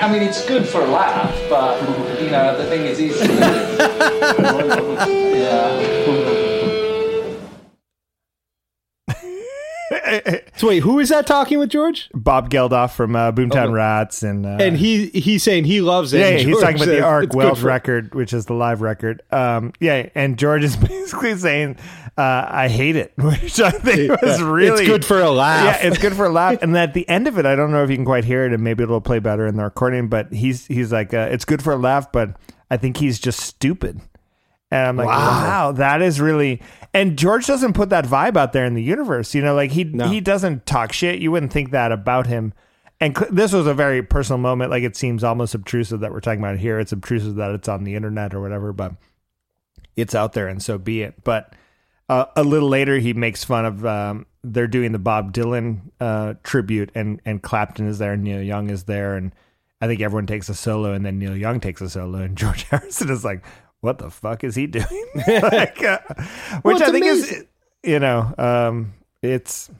I 0.00 0.10
mean, 0.10 0.22
it's 0.22 0.44
good 0.44 0.66
for 0.66 0.80
a 0.80 0.88
laugh, 0.88 1.32
but 1.48 1.80
you 2.20 2.28
know, 2.28 2.58
the 2.58 2.66
thing 2.66 2.84
is, 2.84 2.98
he's. 2.98 3.20
yeah. 5.38 6.41
So 10.56 10.68
wait, 10.68 10.80
who 10.80 10.98
is 10.98 11.08
that 11.08 11.26
talking 11.26 11.58
with 11.58 11.70
George? 11.70 12.08
Bob 12.14 12.50
Geldof 12.50 12.92
from 12.92 13.16
uh, 13.16 13.32
Boomtown 13.32 13.68
Oh. 13.68 13.72
Rats, 13.72 14.22
and 14.22 14.44
uh, 14.46 14.58
And 14.60 14.76
he 14.76 15.06
he's 15.08 15.42
saying 15.42 15.64
he 15.64 15.80
loves 15.80 16.12
it. 16.12 16.20
yeah, 16.20 16.26
and 16.28 16.40
he's 16.48 16.60
talking 16.60 16.76
about 16.76 16.86
the 16.86 17.02
Arc 17.02 17.30
it's 17.34 17.60
for- 17.60 17.66
record, 17.66 18.14
which 18.14 18.32
is 18.32 18.46
the 18.46 18.54
live 18.54 18.80
record. 18.82 19.22
Um, 19.30 19.72
yeah, 19.80 20.08
and 20.14 20.38
George 20.38 20.64
is 20.64 20.76
basically 20.88 21.36
saying, 21.36 21.76
uh, 22.16 22.46
"I 22.48 22.68
hate 22.68 22.96
it," 22.96 23.12
which 23.18 23.60
I 23.60 23.70
think 23.70 24.20
was 24.22 24.42
really 24.42 24.82
It's 24.82 24.88
good 24.88 25.04
for 25.04 25.20
a 25.20 25.30
laugh. 25.30 25.80
Yeah, 25.82 25.88
it's 25.88 25.98
good 25.98 26.14
for 26.14 26.26
a 26.26 26.30
laugh. 26.30 26.58
And 26.62 26.76
at 26.76 26.94
the 26.94 27.08
end 27.08 27.26
of 27.26 27.38
it, 27.38 27.46
I 27.46 27.54
don't 27.56 27.72
know 27.72 27.82
if 27.82 27.90
you 27.90 27.96
can 27.96 28.04
quite 28.04 28.24
hear 28.24 28.44
it, 28.44 28.52
and 28.52 28.62
maybe 28.62 28.82
it'll 28.84 29.00
play 29.00 29.18
better 29.18 29.46
in 29.46 29.56
the 29.56 29.64
recording. 29.64 30.08
But 30.08 30.32
he's 30.32 30.66
he's 30.66 30.92
like, 30.92 31.12
uh, 31.14 31.28
"It's 31.30 31.44
good 31.44 31.62
for 31.62 31.72
a 31.72 31.76
laugh," 31.76 32.12
but 32.12 32.36
I 32.70 32.76
think 32.76 32.96
he's 32.98 33.18
just 33.18 33.40
stupid. 33.40 34.00
And 34.70 34.86
I'm 34.88 34.96
like, 34.96 35.06
Wow. 35.08 35.18
wow. 35.18 35.72
that 35.72 36.00
is 36.00 36.18
really. 36.20 36.62
And 36.94 37.18
George 37.18 37.46
doesn't 37.46 37.72
put 37.72 37.88
that 37.88 38.04
vibe 38.04 38.36
out 38.36 38.52
there 38.52 38.66
in 38.66 38.74
the 38.74 38.82
universe. 38.82 39.34
You 39.34 39.42
know, 39.42 39.54
like 39.54 39.70
he 39.72 39.84
No. 39.84 40.08
he 40.08 40.20
doesn't 40.20 40.66
talk 40.66 40.92
shit. 40.92 41.20
You 41.20 41.30
wouldn't 41.32 41.52
think 41.52 41.70
that 41.70 41.90
about 41.92 42.26
him. 42.26 42.52
And 43.00 43.16
cl- 43.16 43.32
this 43.32 43.52
was 43.52 43.66
a 43.66 43.74
very 43.74 44.02
personal 44.02 44.38
moment. 44.38 44.70
Like 44.70 44.82
it 44.82 44.94
seems 44.96 45.24
almost 45.24 45.54
obtrusive 45.54 46.00
that 46.00 46.12
we're 46.12 46.20
talking 46.20 46.40
about 46.40 46.54
it 46.54 46.60
here. 46.60 46.78
It's 46.78 46.92
obtrusive 46.92 47.36
that 47.36 47.50
it's 47.52 47.68
on 47.68 47.84
the 47.84 47.94
internet 47.94 48.34
or 48.34 48.40
whatever, 48.40 48.72
but 48.72 48.94
it's 49.96 50.14
out 50.14 50.32
there, 50.34 50.48
and 50.48 50.62
so 50.62 50.78
be 50.78 51.02
it. 51.02 51.22
But 51.24 51.54
uh, 52.08 52.26
a 52.36 52.44
little 52.44 52.68
later, 52.68 52.98
he 52.98 53.12
makes 53.12 53.42
fun 53.44 53.64
of 53.64 53.84
um, 53.86 54.26
they're 54.44 54.66
doing 54.66 54.92
the 54.92 54.98
Bob 54.98 55.32
Dylan 55.32 55.80
uh, 56.00 56.34
tribute, 56.42 56.90
and 56.94 57.20
and 57.24 57.42
Clapton 57.42 57.86
is 57.88 57.98
there, 57.98 58.12
and 58.12 58.22
Neil 58.22 58.42
Young 58.42 58.70
is 58.70 58.84
there, 58.84 59.16
and 59.16 59.34
I 59.80 59.86
think 59.86 60.00
everyone 60.00 60.26
takes 60.26 60.48
a 60.48 60.54
solo, 60.54 60.92
and 60.92 61.04
then 61.04 61.18
Neil 61.18 61.36
Young 61.36 61.58
takes 61.60 61.80
a 61.80 61.88
solo, 61.90 62.18
and 62.18 62.36
George 62.38 62.64
Harrison 62.64 63.10
is 63.10 63.24
like, 63.24 63.44
"What 63.82 63.98
the 63.98 64.10
fuck 64.10 64.42
is 64.42 64.54
he 64.54 64.66
doing?" 64.78 65.06
like, 65.28 65.82
uh, 65.84 65.98
which 66.62 66.80
it's 66.80 66.88
I 66.88 66.92
think 66.92 67.04
is, 67.04 67.44
you 67.84 67.98
know, 67.98 68.34
um, 68.38 68.94
it's 69.20 69.70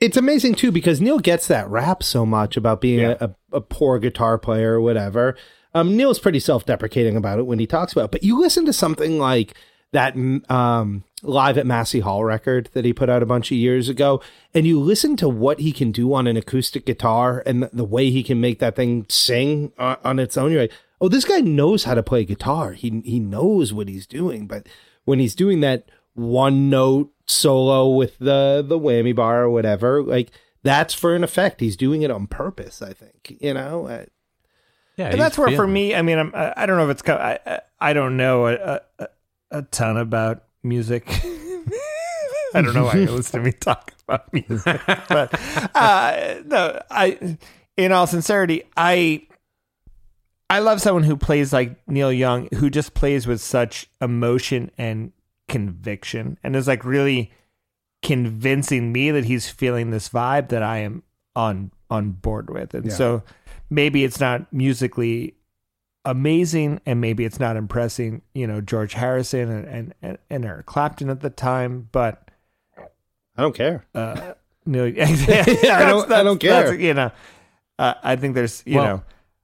it's 0.00 0.16
amazing 0.16 0.54
too 0.54 0.72
because 0.72 1.00
Neil 1.00 1.18
gets 1.18 1.48
that 1.48 1.68
rap 1.68 2.02
so 2.02 2.24
much 2.24 2.56
about 2.56 2.80
being 2.80 3.00
Yeah. 3.00 3.16
a, 3.20 3.30
a, 3.52 3.60
poor 3.60 3.98
guitar 3.98 4.38
player 4.38 4.74
or 4.74 4.80
whatever. 4.80 5.36
Um, 5.74 5.96
Neil's 5.96 6.18
pretty 6.18 6.40
self-deprecating 6.40 7.16
about 7.16 7.38
it 7.38 7.46
when 7.46 7.58
he 7.58 7.66
talks 7.66 7.92
about 7.92 8.06
it. 8.06 8.10
But 8.12 8.22
you 8.22 8.40
listen 8.40 8.64
to 8.66 8.72
something 8.72 9.18
like 9.18 9.54
that 9.92 10.14
um, 10.48 11.02
live 11.22 11.58
at 11.58 11.66
Massey 11.66 12.00
Hall 12.00 12.24
record 12.24 12.70
that 12.74 12.84
he 12.84 12.92
put 12.92 13.08
out 13.08 13.22
a 13.22 13.26
bunch 13.26 13.50
of 13.50 13.56
years 13.58 13.88
ago, 13.88 14.22
and 14.54 14.66
you 14.66 14.78
listen 14.78 15.16
to 15.16 15.28
what 15.28 15.60
he 15.60 15.72
can 15.72 15.90
do 15.92 16.12
on 16.14 16.26
an 16.26 16.36
acoustic 16.36 16.86
guitar 16.86 17.42
and 17.44 17.62
the, 17.62 17.70
the 17.72 17.84
way 17.84 18.10
he 18.10 18.22
can 18.22 18.40
make 18.40 18.58
that 18.60 18.76
thing 18.76 19.04
sing 19.08 19.72
on, 19.78 19.96
on 20.04 20.18
its 20.18 20.36
own. 20.36 20.52
You're 20.52 20.62
like, 20.62 20.72
oh, 21.00 21.08
this 21.08 21.24
guy 21.24 21.38
knows 21.40 21.84
how 21.84 21.94
to 21.94 22.02
play 22.02 22.24
guitar. 22.24 22.72
He 22.72 23.02
he 23.04 23.18
knows 23.20 23.72
what 23.72 23.88
he's 23.88 24.06
doing. 24.06 24.46
But 24.46 24.66
when 25.04 25.18
he's 25.18 25.34
doing 25.34 25.60
that 25.60 25.88
one 26.14 26.68
note 26.70 27.12
solo 27.26 27.88
with 27.88 28.18
the 28.18 28.64
the 28.66 28.78
whammy 28.78 29.14
bar 29.14 29.42
or 29.44 29.50
whatever, 29.50 30.02
like 30.02 30.30
that's 30.62 30.94
for 30.94 31.14
an 31.14 31.22
effect. 31.24 31.60
He's 31.60 31.76
doing 31.76 32.02
it 32.02 32.10
on 32.10 32.26
purpose. 32.26 32.82
I 32.82 32.92
think 32.92 33.36
you 33.40 33.54
know. 33.54 33.86
Uh, 33.86 34.04
Yeah, 34.96 35.10
and 35.10 35.20
that's 35.20 35.38
where 35.38 35.48
for 35.56 35.66
me 35.66 35.94
i 35.94 36.02
mean 36.02 36.18
I'm, 36.18 36.32
i 36.34 36.52
I 36.56 36.66
don't 36.66 36.76
know 36.76 36.84
if 36.84 36.90
it's 36.90 37.02
co- 37.02 37.14
i 37.14 37.38
I- 37.46 37.60
i 37.80 37.92
don't 37.92 38.16
know 38.16 38.48
a, 38.48 38.80
a, 38.98 39.08
a 39.52 39.62
ton 39.62 39.96
about 39.96 40.42
music 40.64 41.04
i 42.54 42.60
don't 42.62 42.74
know 42.74 42.84
why 42.84 42.94
you 42.94 43.06
listen 43.10 43.38
to 43.40 43.44
me 43.46 43.52
talk 43.52 43.92
about 44.08 44.32
music 44.32 44.80
but 45.08 45.30
uh 45.74 46.40
no 46.46 46.82
i 46.90 47.36
in 47.76 47.92
all 47.92 48.08
sincerity 48.08 48.64
i 48.76 49.22
i 50.50 50.58
love 50.58 50.80
someone 50.80 51.02
who 51.04 51.16
plays 51.16 51.52
like 51.52 51.76
neil 51.88 52.12
young 52.12 52.48
who 52.56 52.70
just 52.70 52.94
plays 52.94 53.26
with 53.26 53.40
such 53.40 53.88
emotion 54.00 54.70
and 54.78 55.12
conviction 55.48 56.38
and 56.42 56.54
is 56.56 56.66
like 56.68 56.84
really 56.84 57.32
convincing 58.02 58.92
me 58.92 59.10
that 59.10 59.24
he's 59.24 59.48
feeling 59.50 59.90
this 59.90 60.08
vibe 60.08 60.48
that 60.48 60.62
i 60.62 60.78
am 60.78 61.02
on 61.34 61.70
on 61.90 62.10
board 62.12 62.50
with 62.50 62.74
and 62.74 62.86
Yeah. 62.86 62.92
so 62.92 63.22
maybe 63.70 64.04
it's 64.04 64.20
not 64.20 64.50
musically 64.52 65.34
amazing 66.04 66.80
and 66.86 67.00
maybe 67.00 67.24
it's 67.24 67.40
not 67.40 67.56
impressing 67.56 68.22
you 68.34 68.46
know 68.46 68.60
george 68.60 68.94
harrison 68.94 69.50
and 69.50 69.66
and, 69.66 69.94
and, 70.00 70.18
and 70.30 70.44
eric 70.44 70.66
clapton 70.66 71.10
at 71.10 71.20
the 71.20 71.30
time 71.30 71.88
but 71.92 72.30
I 73.36 73.42
don't 73.42 73.54
care. 73.54 73.84
uh 73.94 74.32
no 74.66 74.84
I 75.00 75.84
don't- 75.88 76.10
I 76.12 76.22
don't 76.22 76.38
care. 76.40 76.74
you 76.74 76.94
know 76.94 77.10
uh, 77.78 77.94
i 78.02 78.16
think 78.16 78.34
there's 78.34 78.62
you 78.64 78.76
Well- 78.76 78.84
know 78.86 79.02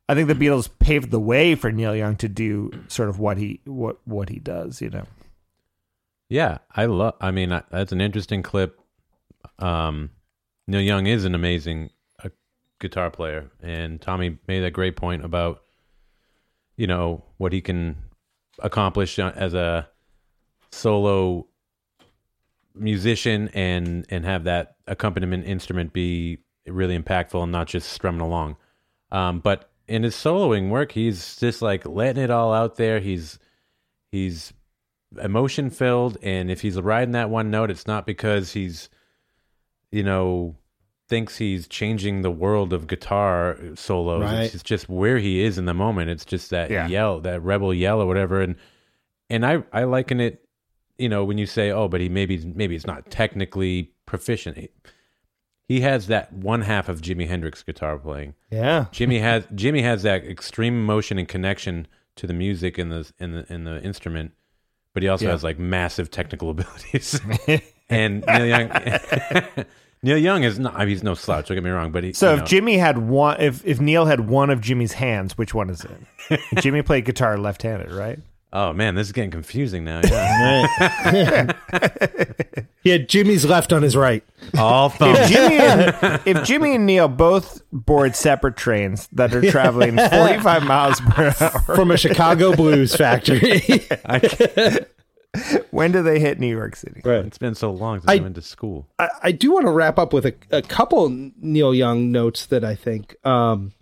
i 0.08 0.14
think 0.14 0.28
the 0.28 0.34
beatles 0.34 0.68
paved 0.78 1.10
the 1.10 1.20
way 1.20 1.54
for 1.54 1.72
neil 1.72 1.94
young 1.94 2.16
to 2.16 2.28
do 2.28 2.70
sort 2.88 3.08
of 3.08 3.18
what 3.18 3.38
he 3.38 3.60
what 3.64 3.98
what 4.04 4.28
he 4.28 4.38
does 4.38 4.80
you 4.80 4.90
know 4.90 5.06
Yeah, 6.28 6.58
I 6.74 6.86
love. 6.86 7.14
I 7.20 7.30
mean, 7.30 7.52
I, 7.52 7.62
that's 7.70 7.92
an 7.92 8.00
interesting 8.00 8.42
clip. 8.42 8.80
Um, 9.58 10.10
Neil 10.66 10.80
Young 10.80 11.06
is 11.06 11.24
an 11.24 11.34
amazing 11.34 11.90
uh, 12.24 12.30
guitar 12.80 13.10
player, 13.10 13.50
and 13.62 14.00
Tommy 14.00 14.38
made 14.48 14.64
a 14.64 14.70
great 14.70 14.96
point 14.96 15.24
about, 15.24 15.62
you 16.76 16.86
know, 16.86 17.22
what 17.36 17.52
he 17.52 17.60
can 17.60 17.96
accomplish 18.58 19.18
uh, 19.18 19.32
as 19.36 19.54
a 19.54 19.88
solo 20.72 21.46
musician, 22.74 23.48
and 23.54 24.06
and 24.08 24.24
have 24.24 24.44
that 24.44 24.76
accompaniment 24.86 25.46
instrument 25.46 25.92
be 25.92 26.38
really 26.66 26.98
impactful 26.98 27.42
and 27.42 27.52
not 27.52 27.68
just 27.68 27.90
strumming 27.90 28.22
along. 28.22 28.56
Um, 29.12 29.40
but 29.40 29.70
in 29.88 30.02
his 30.02 30.14
soloing 30.14 30.70
work, 30.70 30.92
he's 30.92 31.36
just 31.36 31.60
like 31.62 31.84
letting 31.86 32.22
it 32.22 32.30
all 32.30 32.52
out 32.52 32.76
there. 32.76 33.00
He's 33.00 33.38
he's 34.10 34.52
emotion 35.22 35.70
filled 35.70 36.18
and 36.22 36.50
if 36.50 36.60
he's 36.60 36.80
riding 36.80 37.12
that 37.12 37.30
one 37.30 37.48
note 37.48 37.70
it's 37.70 37.86
not 37.86 38.04
because 38.04 38.52
he's 38.52 38.88
you 39.92 40.02
know 40.02 40.56
thinks 41.08 41.36
he's 41.36 41.68
changing 41.68 42.22
the 42.22 42.32
world 42.32 42.72
of 42.72 42.88
guitar 42.88 43.56
solos 43.76 44.22
Right. 44.22 44.52
it's 44.52 44.64
just 44.64 44.88
where 44.88 45.18
he 45.18 45.40
is 45.44 45.56
in 45.56 45.66
the 45.66 45.74
moment 45.74 46.10
it's 46.10 46.24
just 46.24 46.50
that 46.50 46.68
Yeah. 46.68 46.88
yell 46.88 47.20
that 47.20 47.40
rebel 47.42 47.72
yell 47.72 48.00
or 48.00 48.06
whatever 48.06 48.40
and 48.40 48.56
and 49.30 49.46
i 49.46 49.62
i 49.72 49.84
liken 49.84 50.18
it 50.20 50.44
you 50.98 51.08
know 51.08 51.24
when 51.24 51.38
you 51.38 51.46
say 51.46 51.70
oh 51.70 51.86
but 51.86 52.00
he 52.00 52.08
maybe 52.08 52.38
maybe 52.52 52.74
it's 52.74 52.86
not 52.86 53.08
technically 53.08 53.92
proficient 54.06 54.58
he, 55.66 55.80
has 55.80 56.06
that 56.08 56.32
one 56.32 56.62
half 56.62 56.88
of 56.88 57.00
jimi 57.00 57.26
hendrix 57.26 57.62
guitar 57.62 57.98
playing 57.98 58.34
Yeah. 58.50 58.86
Jimi 58.92 59.20
has 59.20 59.44
Jimi 59.46 59.82
has 59.82 60.02
that 60.02 60.24
extreme 60.24 60.74
emotion 60.74 61.18
and 61.18 61.26
connection 61.28 61.86
to 62.16 62.26
the 62.26 62.34
music 62.34 62.78
and 62.78 62.92
the 62.92 63.10
in 63.18 63.32
the 63.32 63.52
in 63.52 63.64
the 63.64 63.82
instrument, 63.82 64.32
but 64.92 65.02
he 65.02 65.08
also 65.08 65.24
Yeah. 65.24 65.32
has 65.32 65.42
like 65.42 65.58
massive 65.58 66.10
technical 66.10 66.50
abilities. 66.56 67.20
and 67.90 68.24
Neil 68.26 68.46
Young, 68.46 68.70
Neil 70.02 70.18
Young 70.18 70.42
is 70.44 70.58
not. 70.58 70.74
I 70.74 70.80
mean, 70.80 70.88
he's 70.88 71.02
no 71.02 71.14
slouch. 71.14 71.48
Don't 71.48 71.56
get 71.56 71.64
me 71.64 71.70
wrong, 71.70 71.90
but 71.92 72.04
he. 72.04 72.12
so 72.12 72.34
if 72.34 72.40
know, 72.40 72.44
jimi 72.46 72.78
had 72.78 72.98
one 72.98 73.40
if 73.40 73.64
if 73.66 73.80
neil 73.80 74.04
had 74.06 74.28
one 74.28 74.50
of 74.50 74.60
jimi's 74.60 74.92
hands 74.92 75.36
which 75.38 75.54
one 75.54 75.70
is 75.70 75.84
it 75.84 76.40
jimi 76.56 76.84
played 76.84 77.04
guitar 77.04 77.36
left-handed 77.38 77.90
right 77.90 78.18
oh 78.54 78.72
man, 78.72 78.94
this 78.94 79.08
is 79.08 79.12
getting 79.12 79.30
confusing 79.30 79.84
now. 79.84 80.00
Yeah, 80.04 81.52
He 82.82 82.90
had 82.90 83.08
Jimi's 83.08 83.44
left 83.46 83.72
on 83.72 83.82
his 83.82 83.96
right. 83.96 84.22
all 84.56 84.88
thumbs. 84.90 85.18
if 85.18 85.30
Jimi 85.30 85.58
and, 85.60 86.20
if 86.26 86.36
Jimi 86.38 86.74
and 86.76 86.86
Neil 86.86 87.08
both 87.08 87.62
board 87.72 88.14
separate 88.14 88.56
trains 88.56 89.08
that 89.12 89.34
are 89.34 89.42
traveling 89.50 89.96
45 89.96 90.62
miles 90.64 91.00
per 91.00 91.34
hour, 91.40 91.50
from 91.76 91.90
a 91.90 91.96
Chicago 91.96 92.54
blues 92.54 92.94
factory. 92.94 93.62
When 95.70 95.90
do 95.90 96.02
they 96.04 96.20
hit 96.20 96.38
New 96.38 96.46
York 96.54 96.76
City? 96.76 97.00
right. 97.04 97.24
it's 97.24 97.38
been 97.38 97.56
so 97.56 97.72
long 97.72 97.98
since 98.00 98.08
I, 98.08 98.14
I- 98.14 98.18
went 98.18 98.36
to 98.36 98.42
school. 98.42 98.86
I, 99.00 99.08
I 99.24 99.32
do 99.32 99.52
want 99.52 99.66
to 99.66 99.72
wrap 99.72 99.98
up 99.98 100.12
with 100.12 100.26
a, 100.26 100.34
a 100.52 100.62
couple 100.62 101.08
Neil 101.08 101.74
Young 101.74 102.12
notes 102.12 102.46
that 102.46 102.62
I 102.64 102.76
think 102.76 103.16
um, 103.26 103.72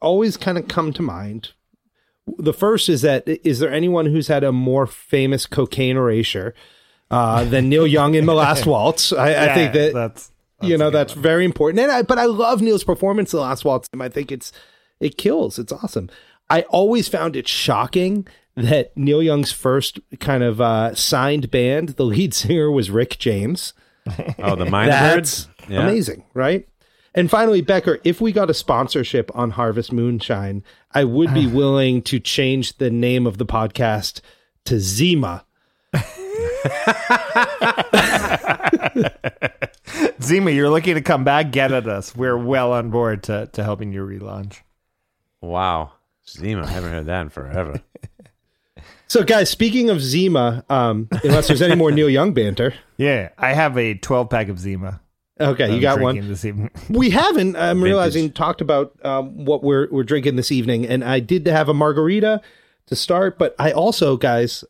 always 0.00 0.36
kind 0.38 0.56
of 0.56 0.68
come 0.68 0.92
to 0.94 1.02
mind. 1.02 1.50
The 2.38 2.52
first 2.52 2.88
is 2.88 3.02
that 3.02 3.26
is 3.26 3.58
there 3.58 3.72
anyone 3.72 4.06
who's 4.06 4.28
had 4.28 4.44
a 4.44 4.52
more 4.52 4.86
famous 4.86 5.46
cocaine 5.46 5.96
erasure 5.96 6.54
uh, 7.10 7.44
than 7.44 7.68
Neil 7.68 7.86
Young 7.86 8.14
in 8.14 8.26
The 8.26 8.34
Last 8.34 8.64
Waltz? 8.66 9.12
I, 9.12 9.50
I 9.50 9.54
think 9.54 9.72
that 9.72 9.92
that's, 9.92 10.30
you 10.60 10.78
know 10.78 10.88
a 10.88 10.90
good 10.90 10.98
that's 10.98 11.12
very 11.14 11.44
important. 11.44 11.80
And 11.80 11.90
I, 11.90 12.02
but 12.02 12.18
I 12.18 12.26
love 12.26 12.62
Neil's 12.62 12.84
performance 12.84 13.32
in 13.32 13.38
The 13.38 13.42
Last 13.42 13.64
Waltz. 13.64 13.88
I 13.98 14.08
think 14.08 14.30
it's 14.30 14.52
it 15.00 15.18
kills. 15.18 15.58
It's 15.58 15.72
awesome. 15.72 16.10
I 16.48 16.62
always 16.62 17.08
found 17.08 17.34
it 17.34 17.48
shocking 17.48 18.26
that 18.54 18.96
Neil 18.96 19.22
Young's 19.22 19.52
first 19.52 19.98
kind 20.20 20.42
of 20.42 20.60
uh, 20.60 20.94
signed 20.94 21.50
band, 21.50 21.90
the 21.90 22.04
lead 22.04 22.34
singer 22.34 22.70
was 22.70 22.90
Rick 22.90 23.18
James. 23.18 23.72
Oh, 24.38 24.54
the 24.54 24.64
Mynah 24.66 24.86
That's 24.88 25.14
Birds. 25.14 25.48
Yeah. 25.68 25.82
amazing, 25.82 26.24
right? 26.34 26.68
And 27.14 27.30
finally, 27.30 27.60
Becker, 27.60 28.00
if 28.04 28.20
we 28.20 28.32
got 28.32 28.48
a 28.48 28.54
sponsorship 28.54 29.30
on 29.34 29.50
Harvest 29.50 29.92
Moonshine, 29.92 30.64
I 30.92 31.04
would 31.04 31.34
be 31.34 31.46
willing 31.46 32.00
to 32.02 32.18
change 32.18 32.78
the 32.78 32.90
name 32.90 33.26
of 33.26 33.38
the 33.38 33.46
podcast 33.46 34.20
to 34.64 34.80
Zima. 34.80 35.44
Zima, 40.22 40.50
you're 40.50 40.70
looking 40.70 40.94
to 40.94 41.02
come 41.02 41.24
back, 41.24 41.52
get 41.52 41.72
at 41.72 41.86
us. 41.86 42.16
We're 42.16 42.38
well 42.38 42.72
on 42.72 42.88
board 42.90 43.24
to, 43.24 43.46
to 43.52 43.62
helping 43.62 43.92
you 43.92 44.06
relaunch. 44.06 44.60
Wow, 45.42 45.92
Zima. 46.26 46.62
I 46.64 46.70
haven't 46.70 46.92
heard 46.92 47.06
that 47.06 47.20
in 47.22 47.28
forever. 47.28 47.80
So, 49.08 49.22
guys, 49.22 49.50
speaking 49.50 49.90
of 49.90 50.00
Zima, 50.00 50.64
um, 50.70 51.06
unless 51.22 51.46
there's 51.46 51.60
any 51.60 51.74
more 51.74 51.90
Neil 51.90 52.08
Young 52.08 52.32
banter, 52.32 52.72
Yeah, 52.96 53.28
I 53.36 53.52
have 53.52 53.76
a 53.76 53.92
12 53.92 54.30
pack 54.30 54.48
of 54.48 54.58
Zima. 54.58 55.02
Okay, 55.42 55.74
you 55.74 55.80
got 55.80 56.00
one. 56.00 56.28
this 56.28 56.44
evening. 56.44 56.70
We 56.88 57.10
haven't. 57.10 57.56
I'm 57.56 57.78
Vintage. 57.78 57.84
realizing 57.84 58.32
talked 58.32 58.60
about 58.60 58.94
um, 59.04 59.44
what 59.44 59.62
we're 59.62 59.88
we're 59.90 60.04
drinking 60.04 60.36
this 60.36 60.52
evening, 60.52 60.86
and 60.86 61.02
I 61.04 61.20
did 61.20 61.46
have 61.46 61.68
a 61.68 61.74
margarita 61.74 62.40
to 62.86 62.96
start, 62.96 63.38
but 63.38 63.54
I 63.58 63.72
also, 63.72 64.16
guys, 64.16 64.64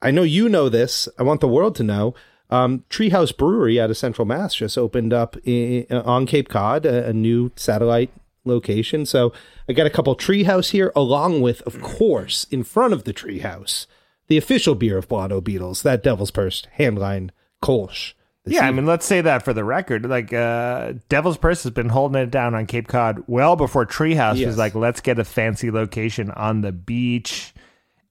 I 0.00 0.10
know 0.10 0.22
you 0.22 0.48
know 0.48 0.68
this. 0.68 1.08
I 1.18 1.22
want 1.22 1.40
the 1.40 1.48
world 1.48 1.74
to 1.76 1.82
know. 1.82 2.14
Um, 2.48 2.84
Treehouse 2.90 3.36
Brewery 3.36 3.80
out 3.80 3.90
of 3.90 3.96
Central 3.96 4.24
Mass 4.24 4.54
just 4.54 4.78
opened 4.78 5.12
up 5.12 5.36
in, 5.44 5.86
on 5.90 6.26
Cape 6.26 6.48
Cod, 6.48 6.86
a, 6.86 7.08
a 7.08 7.12
new 7.12 7.50
satellite 7.56 8.12
location. 8.44 9.04
So 9.04 9.32
I 9.68 9.72
got 9.72 9.86
a 9.86 9.90
couple 9.90 10.14
Treehouse 10.16 10.70
here, 10.70 10.92
along 10.94 11.42
with, 11.42 11.60
of 11.62 11.80
course, 11.82 12.44
in 12.50 12.62
front 12.62 12.94
of 12.94 13.04
the 13.04 13.12
Treehouse, 13.12 13.86
the 14.28 14.36
official 14.36 14.74
beer 14.74 14.96
of 14.96 15.08
Blotto 15.08 15.40
Beatles, 15.40 15.82
that 15.82 16.02
Devil's 16.02 16.30
Purse 16.30 16.64
handline 16.78 17.30
Kolsch. 17.62 18.14
This 18.46 18.54
Yeah, 18.54 18.66
I 18.66 18.70
mean, 18.70 18.86
let's 18.86 19.04
say 19.04 19.20
that 19.20 19.42
for 19.42 19.52
the 19.52 19.64
record. 19.64 20.08
Like, 20.08 20.32
uh, 20.32 20.94
Devil's 21.10 21.36
Purse 21.36 21.62
has 21.64 21.72
been 21.72 21.88
holding 21.90 22.20
it 22.22 22.30
down 22.30 22.54
on 22.54 22.64
Cape 22.66 22.88
Cod 22.88 23.22
well 23.26 23.56
before 23.56 23.84
Treehouse 23.84 24.36
Yes. 24.38 24.46
was 24.46 24.56
like, 24.58 24.74
let's 24.74 25.00
get 25.00 25.18
a 25.18 25.24
fancy 25.24 25.70
location 25.70 26.30
on 26.30 26.60
the 26.62 26.72
beach 26.72 27.52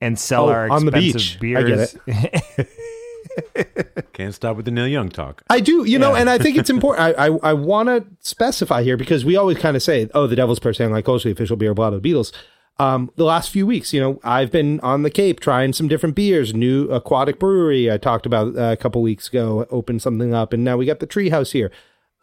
and 0.01 0.19
sell 0.19 0.49
Oh, 0.49 0.51
our 0.51 0.69
on 0.69 0.85
the 0.85 0.91
expensive 0.95 1.39
beach. 1.41 1.55
I 1.57 1.63
get 1.63 2.05
beers. 2.05 2.67
Can't 4.13 4.33
stop 4.33 4.55
with 4.55 4.65
the 4.65 4.71
Neil 4.71 4.87
Young 4.87 5.09
talk. 5.09 5.43
I 5.49 5.59
do, 5.59 5.83
you 5.85 5.99
know, 5.99 6.15
and 6.15 6.29
I 6.29 6.37
think 6.37 6.57
it's 6.57 6.69
important. 6.75 7.17
I 7.17 7.27
I, 7.27 7.37
I 7.49 7.53
want 7.53 7.87
to 7.89 8.05
specify 8.21 8.83
here 8.83 8.97
because 8.97 9.25
we 9.25 9.35
always 9.35 9.57
kind 9.57 9.75
of 9.75 9.83
say, 9.83 10.09
"Oh, 10.13 10.27
the 10.27 10.35
Devil's 10.35 10.59
Purse 10.59 10.77
saying 10.77 10.91
like 10.91 11.05
Culture, 11.05 11.27
the 11.29 11.33
official 11.33 11.57
beer 11.57 11.73
bottle 11.73 11.97
of 11.97 12.03
the 12.03 12.09
Beatles." 12.13 12.31
Um, 12.77 13.09
the 13.15 13.23
last 13.23 13.51
few 13.51 13.65
weeks, 13.65 13.93
you 13.93 14.01
know, 14.01 14.19
I've 14.23 14.51
been 14.51 14.79
on 14.81 15.03
the 15.03 15.09
Cape 15.09 15.39
trying 15.39 15.71
some 15.71 15.87
different 15.87 16.15
beers. 16.15 16.53
New 16.53 16.89
Aquatic 16.89 17.39
Brewery 17.39 17.89
I 17.91 17.97
talked 17.97 18.25
about 18.25 18.57
uh, 18.57 18.71
a 18.71 18.77
couple 18.77 19.01
weeks 19.01 19.29
ago 19.29 19.65
opened 19.69 20.01
something 20.01 20.33
up, 20.33 20.51
and 20.51 20.63
now 20.63 20.75
we 20.75 20.85
got 20.85 20.99
the 20.99 21.07
Treehouse 21.07 21.53
here. 21.53 21.71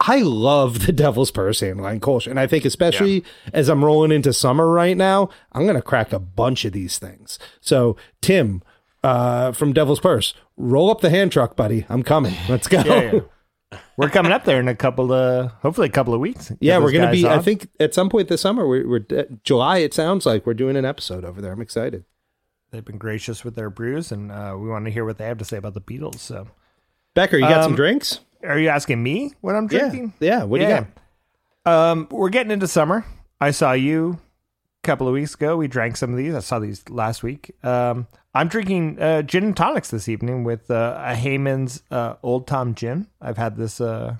I 0.00 0.18
love 0.18 0.86
the 0.86 0.92
Devil's 0.92 1.30
Purse 1.30 1.60
Handline 1.60 2.00
Kolsch, 2.00 2.26
and 2.26 2.38
I 2.38 2.46
think 2.46 2.64
especially 2.64 3.24
as 3.52 3.68
I'm 3.68 3.84
rolling 3.84 4.12
into 4.12 4.32
summer 4.32 4.68
right 4.68 4.96
now, 4.96 5.30
I'm 5.52 5.66
gonna 5.66 5.80
crack 5.80 6.12
a 6.12 6.18
bunch 6.18 6.64
of 6.64 6.72
these 6.72 6.98
things. 6.98 7.38
So, 7.60 7.96
Tim 8.20 8.62
uh, 9.02 9.52
from 9.52 9.72
Devil's 9.72 10.00
Purse, 10.00 10.34
roll 10.56 10.90
up 10.90 11.00
the 11.00 11.10
hand 11.10 11.32
truck, 11.32 11.56
buddy. 11.56 11.86
I'm 11.88 12.02
coming. 12.02 12.34
Let's 12.48 12.68
go. 12.68 12.82
Yeah, 12.84 13.12
yeah. 13.12 13.20
We're 13.96 14.10
coming 14.10 14.32
up 14.32 14.44
there 14.44 14.58
in 14.60 14.68
a 14.68 14.74
couple 14.74 15.12
of, 15.12 15.50
hopefully, 15.62 15.88
a 15.88 15.90
couple 15.92 16.14
of 16.14 16.20
weeks. 16.20 16.52
Yeah, 16.60 16.78
we're 16.78 16.92
going 16.92 17.02
to 17.02 17.06
guys 17.08 17.22
be. 17.22 17.28
I 17.28 17.38
think 17.40 17.68
at 17.80 17.94
some 17.94 18.08
point 18.08 18.28
this 18.28 18.40
summer, 18.40 18.66
we're, 18.66 18.86
we're 18.88 19.04
uh, 19.16 19.24
July. 19.44 19.78
It 19.78 19.94
sounds 19.94 20.26
like 20.26 20.46
we're 20.46 20.54
doing 20.54 20.76
an 20.76 20.84
episode 20.84 21.24
over 21.24 21.40
there. 21.40 21.52
I'm 21.52 21.60
excited. 21.62 22.04
they've 22.70 22.84
been 22.84 22.98
gracious 22.98 23.44
with 23.44 23.54
their 23.54 23.70
brews, 23.70 24.10
and 24.12 24.32
uh, 24.32 24.56
we 24.58 24.68
want 24.68 24.84
to 24.86 24.90
hear 24.90 25.04
what 25.04 25.18
they 25.18 25.26
have 25.26 25.38
to 25.38 25.44
say 25.44 25.56
about 25.58 25.74
the 25.74 25.80
Beatles. 25.80 26.18
So, 26.20 26.48
Becker, 27.14 27.36
you 27.36 27.42
got 27.48 27.62
some 27.64 27.72
Um, 27.72 27.76
drinks? 27.76 28.20
are 28.44 28.58
you 28.58 28.68
asking 28.70 29.02
me 29.02 29.32
what 29.40 29.54
I'm 29.54 29.66
drinking? 29.66 30.14
Yeah, 30.20 30.38
yeah. 30.38 30.44
What 30.44 30.58
do 30.60 30.64
you 30.66 30.70
got? 30.70 30.86
Um, 31.90 32.08
we're 32.10 32.30
getting 32.30 32.50
into 32.50 32.66
summer. 32.66 33.04
I 33.40 33.50
saw 33.52 33.72
you 33.72 34.18
a 34.82 34.86
couple 34.86 35.06
of 35.06 35.12
weeks 35.12 35.34
ago. 35.34 35.56
We 35.56 35.68
drank 35.68 35.96
some 35.96 36.10
of 36.10 36.16
these. 36.16 36.34
I 36.34 36.40
saw 36.40 36.58
these 36.58 36.88
last 36.88 37.22
week. 37.22 37.54
Um, 37.62 38.06
I'm 38.34 38.48
drinking 38.48 39.00
uh, 39.00 39.22
gin 39.22 39.44
and 39.44 39.56
tonics 39.56 39.90
this 39.90 40.08
evening 40.08 40.44
with 40.44 40.70
uh, 40.70 40.98
a 40.98 41.14
Hayman's 41.14 41.82
uh, 41.90 42.14
Old 42.22 42.46
Tom 42.46 42.74
Gin. 42.74 43.06
I've 43.20 43.36
had 43.36 43.56
this. 43.56 43.80
Uh, 43.80 44.16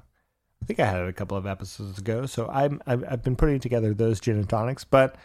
I 0.61 0.65
think 0.65 0.81
I 0.81 0.87
had 0.87 1.01
it 1.01 1.09
a 1.09 1.13
couple 1.13 1.37
of 1.37 1.47
episodes 1.47 1.99
ago. 1.99 2.27
So 2.27 2.49
I'm 2.49 2.83
I've, 2.87 3.05
I've 3.09 3.23
been 3.23 3.37
putting 3.37 3.59
together 3.59 3.95
those 3.95 4.21
gin 4.21 4.37
and 4.37 4.49
tonics. 4.49 4.85
But 4.85 5.17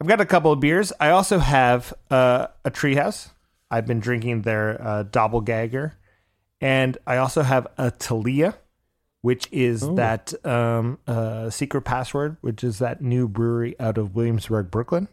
I've 0.00 0.06
got 0.06 0.20
a 0.20 0.26
couple 0.26 0.52
of 0.52 0.60
beers. 0.60 0.92
I 1.00 1.10
also 1.10 1.38
have 1.38 1.94
uh, 2.10 2.48
a 2.64 2.70
Treehouse. 2.70 3.30
I've 3.70 3.86
been 3.86 4.00
drinking 4.00 4.42
their 4.42 4.80
uh, 4.80 5.02
Doppelganger, 5.04 5.94
and 6.60 6.98
I 7.06 7.16
also 7.16 7.42
have 7.42 7.66
a 7.78 7.90
Talea 7.90 8.54
which 9.26 9.48
is 9.50 9.80
that 9.96 10.32
um, 10.46 11.00
uh, 11.08 11.50
secret 11.50 11.82
password, 11.82 12.36
which 12.42 12.62
is 12.62 12.78
that 12.78 13.02
new 13.02 13.26
brewery 13.26 13.74
out 13.80 13.98
of 13.98 14.14
Williamsburg, 14.14 14.70
Brooklyn. 14.70 15.08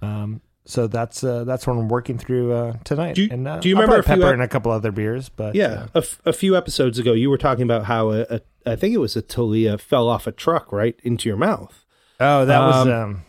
Um, 0.00 0.40
so 0.64 0.86
that's 0.86 1.24
uh, 1.24 1.44
that's 1.44 1.66
what 1.66 1.74
I'm 1.76 1.88
working 1.88 2.18
through 2.18 2.52
uh, 2.52 2.76
tonight. 2.84 3.14
Do 3.16 3.22
you- 3.24 3.28
and, 3.30 3.46
uh, 3.48 3.58
do 3.60 3.68
you 3.68 3.74
remember 3.74 4.02
probably 4.02 4.20
pepper 4.22 4.26
had- 4.26 4.34
in 4.34 4.40
a 4.40 4.48
couple 4.48 4.70
other 4.72 4.92
beers? 4.92 5.28
But 5.28 5.54
Yeah, 5.54 5.66
uh, 5.66 5.86
a, 5.94 5.98
f- 5.98 6.20
a 6.24 6.32
few 6.32 6.56
episodes 6.56 6.98
ago, 6.98 7.12
you 7.12 7.30
were 7.30 7.38
talking 7.38 7.64
about 7.64 7.84
how 7.86 8.10
a, 8.10 8.20
a 8.30 8.40
I 8.64 8.76
think 8.76 8.94
it 8.94 8.98
was 8.98 9.16
a 9.16 9.22
Talea 9.22 9.80
fell 9.80 10.08
off 10.08 10.26
a 10.26 10.32
truck 10.32 10.70
right 10.72 10.98
into 11.02 11.28
your 11.28 11.36
mouth. 11.38 11.84
oh, 12.20 12.44
that 12.44 12.58
was 12.60 12.86
Um, 12.86 12.92
um, 12.92 13.22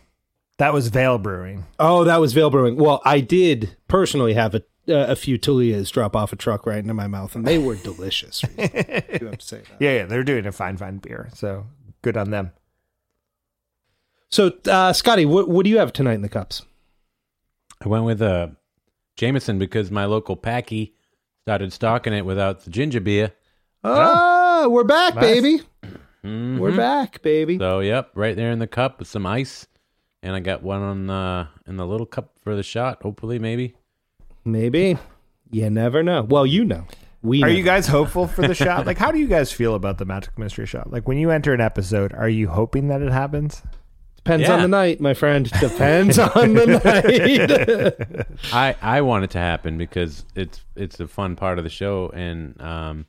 that 0.60 0.74
was 0.74 0.89
Veil 0.89 1.17
Brewing. 1.17 1.65
Oh, 1.80 2.04
that 2.04 2.17
was 2.22 2.34
Veil 2.34 2.50
Brewing. 2.52 2.76
Well, 2.78 3.02
I 3.04 3.19
did 3.19 3.76
personally 3.88 4.34
have 4.36 4.54
a 4.56 4.62
uh, 4.88 5.08
a 5.08 5.15
few 5.15 5.38
Taleas 5.39 5.89
drop 5.91 6.13
off 6.15 6.34
a 6.34 6.36
truck 6.36 6.65
right 6.67 6.80
into 6.80 6.93
my 6.93 7.08
mouth, 7.08 7.36
and 7.36 7.48
they 7.48 7.58
were 7.58 7.76
delicious. 7.78 8.41
Do 8.58 8.58
have 8.58 9.38
to 9.38 9.38
say 9.39 9.58
that. 9.62 9.78
Yeah, 9.80 9.93
yeah, 9.93 10.06
they're 10.06 10.26
doing 10.26 10.46
a 10.46 10.52
fine, 10.52 10.76
fine 10.76 10.98
beer. 10.98 11.30
So 11.34 11.65
good 12.02 12.17
on 12.17 12.32
them. 12.32 12.52
So, 14.30 14.52
uh, 14.69 14.93
Scotty, 14.93 15.26
what 15.26 15.48
what 15.48 15.63
do 15.63 15.69
you 15.69 15.78
have 15.78 15.93
tonight 15.93 16.15
in 16.15 16.22
the 16.22 16.30
cups? 16.30 16.63
I 17.84 17.88
went 17.89 18.06
with 18.06 18.22
uh, 18.22 18.48
Jameson 19.17 19.60
because 19.60 19.91
my 19.91 20.06
local 20.06 20.36
Packy 20.36 20.96
started 21.46 21.74
stocking 21.74 22.13
it 22.13 22.26
without 22.26 22.63
the 22.63 22.69
ginger 22.69 23.02
beer. 23.02 23.32
Ah, 23.84 24.65
we're 24.69 24.84
back, 24.86 25.15
Nice. 25.15 25.24
baby. 25.24 25.62
Mhm. 26.24 26.58
We're 26.60 26.76
back, 26.78 27.22
baby. 27.22 27.58
So 27.58 27.82
yep, 27.82 28.12
right 28.15 28.36
there 28.36 28.52
in 28.52 28.60
the 28.60 28.67
cup 28.67 29.00
with 29.00 29.10
some 29.10 29.26
ice, 29.26 29.67
and 30.22 30.34
I 30.34 30.39
got 30.39 30.63
one 30.63 30.82
on 30.82 31.10
uh, 31.10 31.48
in 31.67 31.76
the 31.76 31.86
little 31.86 32.06
cup 32.06 32.32
for 32.41 32.56
the 32.56 32.63
shot. 32.63 33.04
Hopefully, 33.04 33.39
maybe. 33.39 33.76
Maybe. 34.46 34.98
You 35.52 35.69
never 35.69 36.02
know. 36.02 36.24
Well, 36.24 36.46
you 36.46 36.63
know. 36.65 36.86
We 37.22 37.41
Are 37.43 37.48
know. 37.48 37.54
you 37.54 37.63
guys 37.63 37.88
hopeful 37.88 38.28
for 38.28 38.46
the 38.46 38.56
shot? 38.56 38.86
Like, 38.86 38.98
how 38.98 39.12
do 39.12 39.17
you 39.19 39.28
guys 39.28 39.52
feel 39.52 39.76
about 39.76 39.98
the 39.98 40.04
Magic 40.04 40.38
Mystery 40.38 40.65
Shot? 40.65 40.91
Like, 40.91 41.08
when 41.08 41.17
you 41.17 41.30
enter 41.32 41.54
an 41.54 41.62
episode, 41.62 42.12
are 42.13 42.28
you 42.28 42.50
hoping 42.50 42.89
that 42.89 43.02
it 43.02 43.12
happens? 43.13 43.62
Depends 44.23 44.47
Yeah. 44.47 44.53
on 44.55 44.62
the 44.62 44.67
night, 44.69 45.01
my 45.01 45.13
friend. 45.13 45.49
Depends 45.59 46.17
on 46.17 46.53
the 46.53 46.65
night. 48.17 48.27
I 48.53 48.75
I 48.81 49.01
want 49.01 49.25
it 49.25 49.31
to 49.31 49.39
happen 49.39 49.77
because 49.77 50.23
it's 50.36 50.62
it's 50.75 50.99
a 50.99 51.07
fun 51.07 51.36
part 51.36 51.57
of 51.57 51.63
the 51.63 51.69
show, 51.69 52.09
and 52.13 52.59
um, 52.62 53.05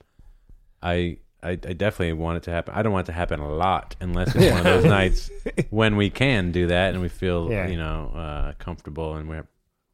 I. 0.83 1.18
I, 1.42 1.50
I 1.50 1.57
definitely 1.74 2.14
want 2.14 2.38
it 2.38 2.44
to 2.44 2.50
happen. 2.53 2.72
I 2.74 2.81
don't 2.83 2.94
want 2.94 3.07
it 3.07 3.12
to 3.12 3.18
happen 3.18 3.38
a 3.38 3.46
lot 3.53 3.96
unless 4.00 4.35
it's 4.35 4.50
one 4.50 4.61
of 4.61 4.64
those 4.64 4.85
nights 4.98 5.31
when 5.68 5.96
we 5.96 6.09
can 6.09 6.53
do 6.53 6.68
that 6.68 6.94
and 6.94 7.03
we 7.03 7.11
feel 7.11 7.50
Yeah. 7.50 7.66
you 7.66 7.77
know 7.77 8.11
uh, 8.14 8.53
comfortable 8.59 9.14
and 9.16 9.29
we're 9.29 9.46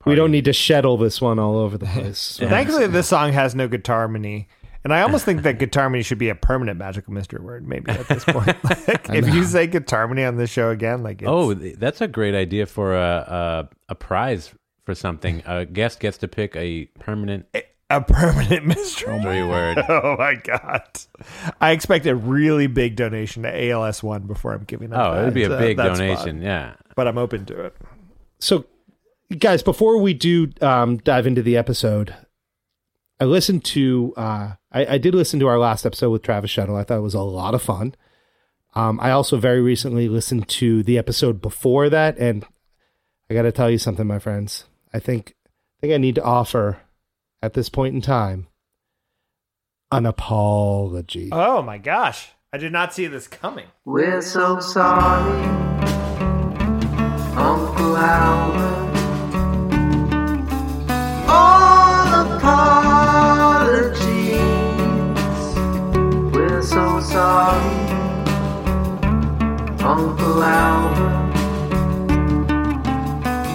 we 0.07 0.15
don't 0.15 0.31
need 0.31 0.45
to 0.45 0.53
shuttle 0.53 0.97
this 0.97 1.21
one 1.21 1.41
all 1.41 1.57
over 1.57 1.77
the 1.77 1.87
place. 1.87 2.39
Yeah. 2.41 2.51
Thankfully, 2.51 2.87
this 2.87 3.09
song 3.09 3.33
has 3.33 3.57
no 3.57 3.67
guitar 3.67 3.97
harmony. 3.97 4.47
And 4.83 4.95
I 4.95 5.03
almost 5.03 5.25
think 5.27 5.43
that 5.43 5.59
guitar 5.59 5.83
harmony 5.83 6.03
should 6.03 6.19
be 6.19 6.31
a 6.31 6.35
permanent 6.35 6.79
magical 6.79 7.13
mystery 7.13 7.41
word, 7.41 7.69
maybe 7.69 7.91
at 7.91 8.09
this 8.09 8.25
point. 8.25 8.47
like, 8.65 9.11
if 9.11 9.29
you 9.35 9.45
say 9.45 9.67
guitar 9.67 10.01
harmony 10.01 10.25
on 10.25 10.37
this 10.37 10.49
show 10.51 10.71
again, 10.71 11.03
like, 11.03 11.21
it's, 11.21 11.29
Oh, 11.29 11.53
that's 11.53 12.01
a 12.01 12.09
great 12.09 12.35
idea 12.35 12.65
for 12.67 12.95
a 12.97 13.69
a, 13.69 13.69
a 13.91 13.95
prize 13.95 14.55
for 14.85 14.95
something. 14.95 15.43
A 15.47 15.67
guest 15.67 16.01
gets 16.01 16.17
to 16.19 16.29
pick 16.29 16.57
a 16.57 16.87
permanent 16.99 17.47
a 17.91 18.01
permanent 18.01 18.65
mystery. 18.67 19.15
mystery 19.15 19.45
word. 19.45 19.79
Oh 19.89 20.17
my 20.17 20.35
god! 20.37 20.83
I 21.61 21.73
expect 21.73 22.07
a 22.07 22.15
really 22.15 22.67
big 22.67 22.97
donation 22.97 23.43
to 23.43 23.71
ALS 23.71 24.03
one 24.03 24.23
before 24.23 24.55
I'm 24.55 24.65
giving 24.65 24.93
up. 24.95 25.13
Oh, 25.13 25.21
it 25.21 25.25
would 25.27 25.35
be 25.35 25.45
a 25.45 25.53
uh, 25.55 25.59
big 25.59 25.77
that 25.77 25.97
spot. 25.97 25.99
donation. 25.99 26.41
Yeah. 26.41 26.75
but 26.97 27.07
I'm 27.07 27.19
open 27.19 27.45
to 27.47 27.67
it. 27.67 27.77
so, 28.39 28.65
guys, 29.37 29.63
before 29.63 29.99
we 29.99 30.15
do 30.15 30.51
um, 30.63 30.97
dive 30.99 31.27
into 31.27 31.43
the 31.43 31.57
episode, 31.57 32.15
I 33.21 33.25
listened 33.25 33.65
to, 33.67 34.15
uh, 34.17 34.53
I, 34.73 34.95
I 34.95 34.99
did 34.99 35.15
listen 35.15 35.39
to 35.41 35.47
our 35.47 35.59
last 35.59 35.85
episode 35.85 36.09
with 36.09 36.23
Travis 36.23 36.51
Shettel. 36.51 36.75
I 36.75 36.85
thought 36.85 36.97
it 36.97 37.03
was 37.03 37.13
a 37.13 37.21
lot 37.21 37.55
of 37.55 37.61
fun. 37.61 37.95
Um, 38.75 38.99
I 38.99 39.11
also 39.11 39.37
very 39.37 39.61
recently 39.61 40.09
listened 40.09 40.49
to 40.49 40.83
the 40.83 40.97
episode 40.97 41.43
before 41.43 41.91
that, 41.91 42.17
and 42.19 42.47
I 43.29 43.35
got 43.35 43.43
to 43.43 43.53
tell 43.53 43.71
you 43.71 43.77
something, 43.77 44.07
my 44.07 44.19
friends. 44.19 44.65
I 44.95 45.01
think, 45.01 45.35
I 45.47 45.81
think 45.83 45.93
I 45.93 45.99
need 45.99 46.15
to 46.15 46.23
offer 46.23 46.79
at 47.43 47.53
this 47.53 47.69
point 47.69 47.95
in 47.95 48.01
time 48.01 48.47
an 49.93 50.07
apology. 50.07 51.29
Oh 51.33 51.63
my 51.63 51.79
gosh! 51.79 52.31
I 52.53 52.59
did 52.59 52.73
not 52.73 52.95
see 52.95 53.07
this 53.07 53.27
coming. 53.27 53.67
We're 53.85 54.23
so 54.23 54.61
sorry, 54.61 55.43
Uncle 57.37 57.97
Albert. 57.97 58.70
So 67.41 67.47
sorry, 67.47 67.89
Uncle 69.81 70.43
Albert. 70.43 71.31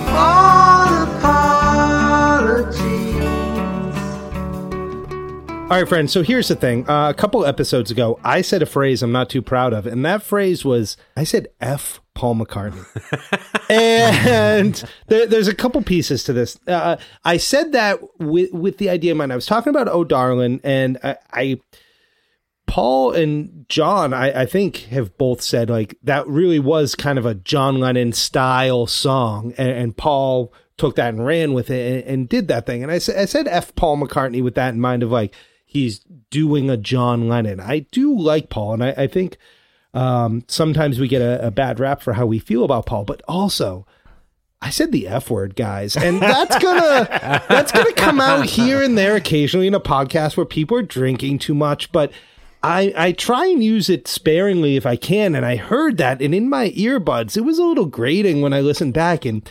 All 0.10 1.04
apologies. 1.04 1.56
All 5.69 5.69
right, 5.69 5.88
friends. 5.88 6.12
So 6.12 6.24
here's 6.24 6.48
the 6.48 6.56
thing. 6.56 6.89
Uh, 6.89 7.10
a 7.10 7.13
couple 7.13 7.45
episodes 7.45 7.91
ago, 7.91 8.19
I 8.24 8.41
said 8.41 8.63
a 8.63 8.65
phrase 8.65 9.04
I'm 9.04 9.12
not 9.12 9.30
too 9.30 9.43
proud 9.43 9.71
of, 9.74 9.86
and 9.86 10.04
that 10.04 10.24
phrase 10.24 10.65
was 10.65 10.98
I 11.15 11.24
said 11.24 11.50
"f 11.62 12.02
Paul 12.15 12.36
McCartney," 12.36 12.86
and 13.69 14.84
there, 15.08 15.28
there's 15.28 15.48
a 15.48 15.56
couple 15.56 15.84
pieces 15.84 16.23
to 16.23 16.33
this. 16.33 16.58
Uh, 16.67 16.98
I 17.23 17.38
said 17.38 17.71
that 17.73 18.00
with 18.19 18.52
with 18.52 18.79
the 18.79 18.90
idea 18.90 19.12
in 19.12 19.17
mind. 19.17 19.31
I 19.31 19.36
was 19.36 19.46
talking 19.46 19.69
about 19.69 19.88
"Oh 19.90 20.04
Darlin'," 20.04 20.60
and 20.63 20.98
I, 21.04 21.17
I 21.31 21.60
Paul 22.68 23.13
and 23.13 23.66
John, 23.70 24.13
I, 24.13 24.42
I 24.42 24.46
think, 24.46 24.78
have 24.86 25.18
both 25.18 25.42
said 25.42 25.70
like 25.70 25.98
that 26.04 26.28
really 26.28 26.60
was 26.60 26.96
kind 26.96 27.20
of 27.20 27.26
a 27.26 27.36
John 27.36 27.80
Lennon 27.80 28.12
style 28.12 28.88
song, 28.88 29.54
and, 29.58 29.70
and 29.70 29.98
Paul 29.98 30.54
took 30.78 30.96
that 30.96 31.13
and 31.13 31.26
ran 31.26 31.54
with 31.54 31.70
it 31.70 32.04
and, 32.04 32.12
and 32.12 32.30
did 32.30 32.48
that 32.48 32.66
thing. 32.66 32.84
And 32.84 32.92
I, 32.92 32.96
I 32.96 33.00
said 33.00 33.48
F 33.48 33.74
Paul 33.76 33.98
McCartney 33.98 34.44
with 34.44 34.56
that 34.56 34.74
in 34.74 34.82
mind 34.82 35.04
of 35.04 35.12
like 35.12 35.34
he's 35.66 36.00
doing 36.30 36.70
a 36.70 36.78
John 36.78 37.28
Lennon. 37.28 37.60
I 37.60 37.80
do 37.92 38.18
like 38.18 38.50
Paul, 38.50 38.74
and 38.74 38.84
I, 38.84 38.90
I 38.92 39.08
think 39.08 39.38
um, 39.94 40.44
sometimes 40.48 41.00
we 41.00 41.08
get 41.08 41.22
a, 41.22 41.48
a 41.48 41.52
bad 41.52 41.80
rap 41.80 42.02
for 42.02 42.13
how 42.13 42.26
we 42.26 42.40
feel 42.40 42.63
about 42.63 42.86
Paul, 42.86 43.06
but 43.06 43.22
also. 43.28 43.86
I 44.62 44.72
said 44.72 44.92
the 44.92 45.08
F 45.08 45.30
word, 45.30 45.56
guys, 45.56 45.96
and 45.96 46.20
that's 46.20 46.58
gonna 46.58 47.08
that's 47.48 47.72
gonna 47.72 47.94
come 47.94 48.20
out 48.20 48.48
here 48.48 48.82
and 48.82 48.98
there 48.98 49.16
occasionally 49.16 49.68
in 49.68 49.76
a 49.76 49.80
podcast 49.80 50.38
where 50.38 50.46
people 50.46 50.76
are 50.78 50.82
drinking 50.82 51.38
too 51.38 51.54
much. 51.54 51.92
But 51.92 52.12
I 52.66 52.94
I 52.98 53.12
try 53.12 53.46
and 53.46 53.63
use 53.63 53.90
it 53.90 54.08
sparingly 54.08 54.76
if 54.76 54.88
I 54.88 54.96
can, 54.96 55.36
and 55.36 55.46
I 55.46 55.56
heard 55.56 55.98
that, 55.98 56.20
and 56.20 56.34
in 56.34 56.50
my 56.50 56.72
earbuds, 56.72 57.38
it 57.38 57.42
was 57.42 57.60
a 57.60 57.63
little 57.63 57.86
grating 57.86 58.42
when 58.42 58.54
I 58.54 58.62
listened 58.62 58.96
back. 58.96 59.24
And 59.24 59.48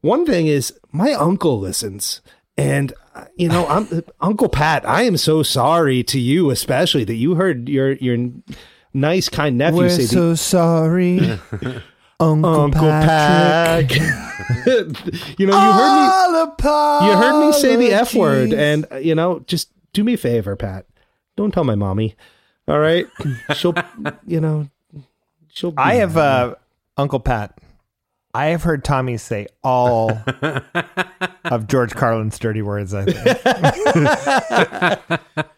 one 0.00 0.24
thing 0.24 0.46
is, 0.46 0.72
my 0.90 1.12
uncle 1.12 1.60
listens, 1.60 2.22
and 2.56 2.94
uh, 3.14 3.26
you 3.36 3.48
know, 3.48 3.66
I'm 3.66 4.02
Uncle 4.20 4.48
Pat. 4.48 4.88
I 4.88 5.02
am 5.02 5.18
so 5.18 5.42
sorry 5.42 6.02
to 6.04 6.18
you, 6.18 6.48
especially 6.48 7.04
that 7.04 7.16
you 7.16 7.34
heard 7.34 7.68
your 7.68 7.92
your 7.92 8.16
nice 8.94 9.28
kind 9.28 9.58
nephew 9.58 9.90
say 9.90 10.06
the 10.06 10.34
sorry, 10.34 11.18
Uncle, 12.18 12.50
Uncle 12.50 12.80
Pat. 12.80 13.94
you 15.38 15.46
know, 15.46 15.54
you 15.66 15.72
heard 15.72 16.48
me. 16.48 17.06
You 17.06 17.16
heard 17.16 17.46
me 17.46 17.52
say 17.52 17.76
the 17.76 17.92
F 17.92 18.14
word, 18.14 18.54
and 18.54 18.86
uh, 18.90 18.96
you 18.96 19.14
know, 19.14 19.40
just 19.40 19.68
do 19.92 20.02
me 20.02 20.14
a 20.14 20.16
favor, 20.16 20.56
Pat. 20.56 20.86
Don't 21.36 21.52
tell 21.52 21.64
my 21.64 21.74
mommy. 21.74 22.16
All 22.66 22.78
right, 22.78 23.06
she'll, 23.54 23.74
you 24.26 24.40
know, 24.40 24.68
she'll. 25.52 25.72
be 25.72 25.78
I 25.78 25.94
have 25.94 26.16
uh, 26.16 26.54
Uncle 26.96 27.20
Pat. 27.20 27.58
I 28.32 28.46
have 28.46 28.64
heard 28.64 28.84
Tommy 28.84 29.16
say 29.16 29.46
all 29.62 30.10
of 31.44 31.68
George 31.68 31.94
Carlin's 31.94 32.38
dirty 32.38 32.62
words. 32.62 32.94
I 32.94 33.04
think. 33.04 33.18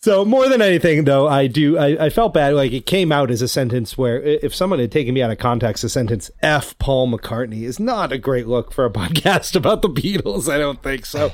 So 0.00 0.24
more 0.24 0.48
than 0.48 0.62
anything, 0.62 1.04
though, 1.04 1.26
I 1.26 1.48
do. 1.48 1.76
I, 1.76 2.06
I 2.06 2.10
felt 2.10 2.32
bad. 2.32 2.54
Like 2.54 2.70
it 2.70 2.86
came 2.86 3.10
out 3.10 3.32
as 3.32 3.42
a 3.42 3.48
sentence 3.48 3.98
where, 3.98 4.22
if 4.22 4.54
someone 4.54 4.78
had 4.78 4.92
taken 4.92 5.12
me 5.12 5.22
out 5.22 5.32
of 5.32 5.38
context, 5.38 5.82
a 5.82 5.88
sentence 5.88 6.30
"F 6.40 6.78
Paul 6.78 7.08
McCartney" 7.08 7.62
is 7.62 7.80
not 7.80 8.12
a 8.12 8.18
great 8.18 8.46
look 8.46 8.72
for 8.72 8.84
a 8.84 8.90
podcast 8.90 9.56
about 9.56 9.82
the 9.82 9.88
Beatles. 9.88 10.50
I 10.50 10.58
don't 10.58 10.82
think 10.84 11.04
so. 11.04 11.32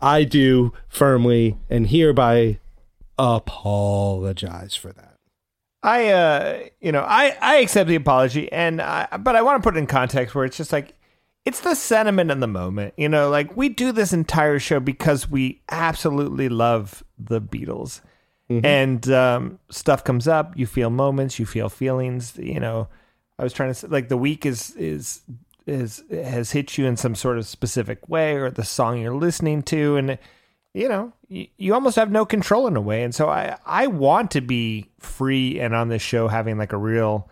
I 0.00 0.22
do 0.22 0.72
firmly 0.88 1.58
and 1.68 1.88
hereby 1.88 2.60
apologize 3.18 4.74
for 4.74 4.92
that. 4.92 5.18
I, 5.82 6.08
uh, 6.08 6.60
you 6.80 6.92
know, 6.92 7.02
I, 7.02 7.36
I 7.40 7.56
accept 7.56 7.88
the 7.88 7.94
apology, 7.94 8.50
and 8.50 8.80
I, 8.80 9.06
but 9.18 9.36
I 9.36 9.42
want 9.42 9.62
to 9.62 9.66
put 9.66 9.76
it 9.76 9.80
in 9.80 9.86
context 9.86 10.34
where 10.34 10.46
it's 10.46 10.56
just 10.56 10.72
like, 10.72 10.94
it's 11.44 11.60
the 11.60 11.74
sentiment 11.74 12.30
in 12.30 12.40
the 12.40 12.46
moment. 12.46 12.94
You 12.96 13.10
know, 13.10 13.28
like 13.28 13.54
we 13.54 13.68
do 13.68 13.92
this 13.92 14.14
entire 14.14 14.58
show 14.58 14.80
because 14.80 15.28
we 15.28 15.60
absolutely 15.70 16.48
love 16.48 17.04
the 17.18 17.38
Beatles, 17.38 18.00
and 18.48 19.10
um, 19.10 19.58
stuff 19.70 20.04
comes 20.04 20.26
up. 20.26 20.56
You 20.56 20.66
feel 20.66 20.88
moments, 20.88 21.38
you 21.38 21.44
feel 21.44 21.68
feelings. 21.68 22.38
You 22.38 22.60
know, 22.60 22.88
I 23.38 23.42
was 23.42 23.52
trying 23.52 23.68
to 23.68 23.74
say, 23.74 23.88
like 23.88 24.08
the 24.08 24.16
week 24.16 24.46
is 24.46 24.70
is 24.76 25.20
is 25.66 26.02
has 26.10 26.52
hit 26.52 26.78
you 26.78 26.86
in 26.86 26.96
some 26.96 27.14
sort 27.14 27.36
of 27.36 27.46
specific 27.46 28.08
way, 28.08 28.36
or 28.36 28.50
the 28.50 28.64
song 28.64 29.02
you're 29.02 29.14
listening 29.14 29.62
to, 29.64 29.96
and 29.96 30.18
you 30.74 30.88
know, 30.88 31.12
you, 31.28 31.46
you 31.56 31.72
almost 31.72 31.96
have 31.96 32.10
no 32.10 32.26
control 32.26 32.66
in 32.66 32.76
a 32.76 32.80
way. 32.80 33.04
And 33.04 33.14
so 33.14 33.28
I, 33.28 33.56
I 33.64 33.86
want 33.86 34.32
to 34.32 34.40
be 34.40 34.90
free 34.98 35.60
and 35.60 35.74
on 35.74 35.88
this 35.88 36.02
show 36.02 36.28
having 36.28 36.58
like 36.58 36.72
a 36.72 36.76
real 36.76 37.30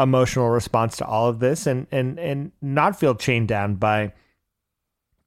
emotional 0.00 0.48
response 0.48 0.96
to 0.96 1.06
all 1.06 1.28
of 1.28 1.38
this 1.38 1.66
and, 1.66 1.86
and, 1.92 2.18
and 2.18 2.52
not 2.62 2.98
feel 2.98 3.14
chained 3.14 3.48
down 3.48 3.74
by 3.74 4.12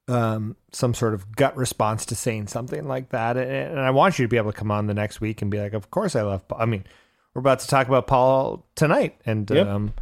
um, 0.07 0.55
some 0.72 0.93
sort 0.93 1.14
of 1.14 1.36
gut 1.36 1.55
response 1.55 2.05
to 2.07 2.16
saying 2.16 2.47
something 2.47 2.88
like 2.88 3.09
that. 3.09 3.38
And, 3.38 3.49
and 3.49 3.80
I 3.80 3.91
want 3.91 4.18
you 4.18 4.26
to 4.26 4.30
be 4.30 4.38
able 4.38 4.51
to 4.51 4.57
come 4.57 4.72
on 4.72 4.88
the 4.88 4.93
next 4.93 5.22
week 5.22 5.41
and 5.41 5.51
be 5.51 5.59
like, 5.59 5.74
of 5.74 5.91
course 5.91 6.16
I 6.16 6.24
love 6.24 6.47
Paul. 6.47 6.59
I 6.62 6.66
mean, 6.66 6.84
we're 7.34 7.41
about 7.41 7.59
to 7.59 7.68
talk 7.68 7.88
about 7.88 8.07
Paul 8.07 8.66
tonight 8.76 9.22
and 9.26 9.49
Yep. 9.49 9.68
um, 9.68 9.93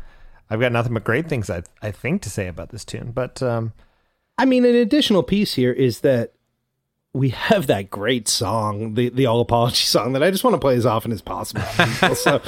I've 0.50 0.62
got 0.62 0.72
nothing 0.72 0.94
but 0.94 1.04
great 1.04 1.28
things 1.28 1.50
I, 1.50 1.64
I 1.82 1.92
think 1.92 2.22
to 2.24 2.30
say 2.30 2.48
about 2.48 2.70
this 2.70 2.86
tune, 2.86 3.12
but 3.12 3.44
um, 3.44 3.74
I 4.38 4.46
mean, 4.46 4.66
an 4.66 4.76
additional 4.76 5.22
piece 5.22 5.56
here 5.56 5.74
is 5.74 6.00
that 6.00 6.34
we 7.14 7.30
have 7.30 7.68
that 7.68 7.90
great 7.90 8.28
song, 8.28 8.94
the 8.94 9.10
the 9.10 9.26
all 9.26 9.42
apology 9.42 9.86
song 9.86 10.14
that 10.14 10.24
I 10.24 10.32
just 10.32 10.44
want 10.44 10.54
to 10.54 10.60
play 10.60 10.76
as 10.76 10.86
often 10.86 11.12
as 11.12 11.22
possible. 11.22 11.62
so, 12.16 12.42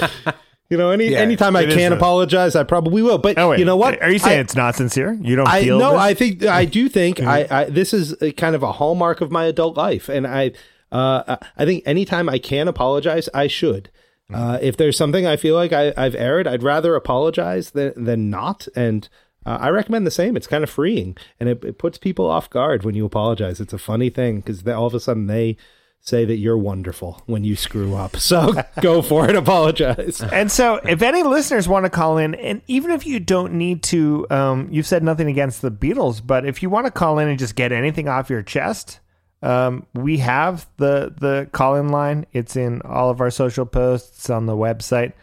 you 0.69 0.77
know, 0.77 0.91
any 0.91 1.09
Yeah, 1.09 1.19
anytime 1.19 1.55
I 1.55 1.65
can 1.65 1.91
a- 1.91 1.95
apologize, 1.95 2.55
I 2.55 2.63
probably 2.63 3.01
will. 3.01 3.17
But 3.17 3.37
oh 3.37 3.49
wait, 3.49 3.59
you 3.59 3.65
know 3.65 3.77
what? 3.77 4.01
Are 4.01 4.11
you 4.11 4.19
saying 4.19 4.39
I- 4.39 4.41
it's 4.41 4.55
not 4.55 4.75
sincere? 4.75 5.13
You 5.13 5.35
don't 5.35 5.47
I 5.47 5.63
feel 5.63 5.79
no, 5.79 5.91
this? 5.93 5.99
I 6.01 6.13
think 6.13 6.43
I 6.45 6.65
do 6.65 6.89
think 6.89 7.19
I, 7.21 7.47
I 7.49 7.63
this 7.65 7.93
is 7.93 8.15
a 8.21 8.31
kind 8.33 8.55
of 8.55 8.63
a 8.63 8.73
hallmark 8.73 9.21
of 9.21 9.31
my 9.31 9.45
adult 9.45 9.75
life, 9.77 10.09
and 10.09 10.27
I 10.27 10.51
uh, 10.91 11.37
I 11.57 11.65
think 11.65 11.83
anytime 11.85 12.29
I 12.29 12.37
can 12.37 12.67
apologize, 12.67 13.29
I 13.33 13.47
should. 13.47 13.89
Uh, 14.33 14.57
if 14.61 14.77
there's 14.77 14.95
something 14.95 15.27
I 15.27 15.35
feel 15.35 15.55
like 15.55 15.73
I, 15.73 15.93
I've 15.97 16.15
erred, 16.15 16.47
I'd 16.47 16.63
rather 16.63 16.95
apologize 16.95 17.71
than 17.71 17.91
than 18.01 18.29
not, 18.29 18.65
and 18.77 19.09
uh, 19.45 19.57
I 19.59 19.69
recommend 19.69 20.05
the 20.05 20.11
same. 20.11 20.37
It's 20.37 20.47
kind 20.47 20.63
of 20.63 20.69
freeing, 20.69 21.17
and 21.39 21.49
it, 21.49 21.63
it 21.63 21.77
puts 21.77 21.97
people 21.97 22.27
off 22.29 22.49
guard 22.49 22.83
when 22.83 22.95
you 22.95 23.05
apologize. 23.05 23.59
It's 23.59 23.73
a 23.73 23.77
funny 23.77 24.09
thing 24.09 24.37
because 24.37 24.65
all 24.67 24.85
of 24.85 24.93
a 24.93 24.99
sudden 24.99 25.27
they 25.27 25.57
say 26.01 26.25
that 26.25 26.37
you're 26.37 26.57
wonderful 26.57 27.21
when 27.27 27.43
you 27.43 27.55
screw 27.55 27.95
up. 27.95 28.17
So 28.17 28.53
go 28.81 29.01
for 29.01 29.29
it, 29.29 29.35
apologize. 29.35 30.21
And 30.21 30.51
so, 30.51 30.75
if 30.75 31.01
any 31.01 31.23
listeners 31.23 31.67
want 31.67 31.85
to 31.85 31.89
call 31.89 32.17
in, 32.17 32.35
and 32.35 32.61
even 32.67 32.91
if 32.91 33.05
you 33.05 33.19
don't 33.19 33.53
need 33.53 33.83
to, 33.83 34.27
um, 34.29 34.67
you've 34.71 34.87
said 34.87 35.03
nothing 35.03 35.27
against 35.27 35.61
the 35.61 35.71
Beatles, 35.71 36.21
but 36.25 36.45
if 36.45 36.61
you 36.61 36.69
want 36.69 36.87
to 36.87 36.91
call 36.91 37.19
in 37.19 37.27
and 37.27 37.39
just 37.39 37.55
get 37.55 37.71
anything 37.71 38.07
off 38.07 38.29
your 38.29 38.41
chest, 38.41 38.99
um, 39.43 39.85
we 39.93 40.17
have 40.17 40.67
the 40.77 41.13
the 41.17 41.49
call 41.51 41.75
in 41.75 41.89
line. 41.89 42.25
It's 42.31 42.55
in 42.55 42.81
all 42.83 43.09
of 43.09 43.21
our 43.21 43.31
social 43.31 43.65
posts 43.65 44.29
on 44.29 44.45
the 44.45 44.55
website. 44.55 45.13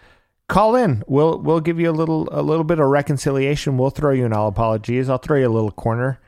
Call 0.49 0.77
in. 0.77 1.05
We'll 1.07 1.39
we'll 1.39 1.61
give 1.61 1.79
you 1.79 1.91
a 1.91 1.93
little 1.93 2.29
a 2.33 2.41
little 2.43 2.65
bit 2.65 2.79
of 2.79 2.89
reconciliation. 2.89 3.77
We'll 3.77 3.91
throw 3.91 4.13
you 4.13 4.25
an 4.25 4.33
all 4.33 4.49
apologies. 4.49 5.11
I'll 5.11 5.19
throw 5.19 5.37
you 5.39 5.47
a 5.47 5.51
little 5.51 5.71
corner. 5.71 6.19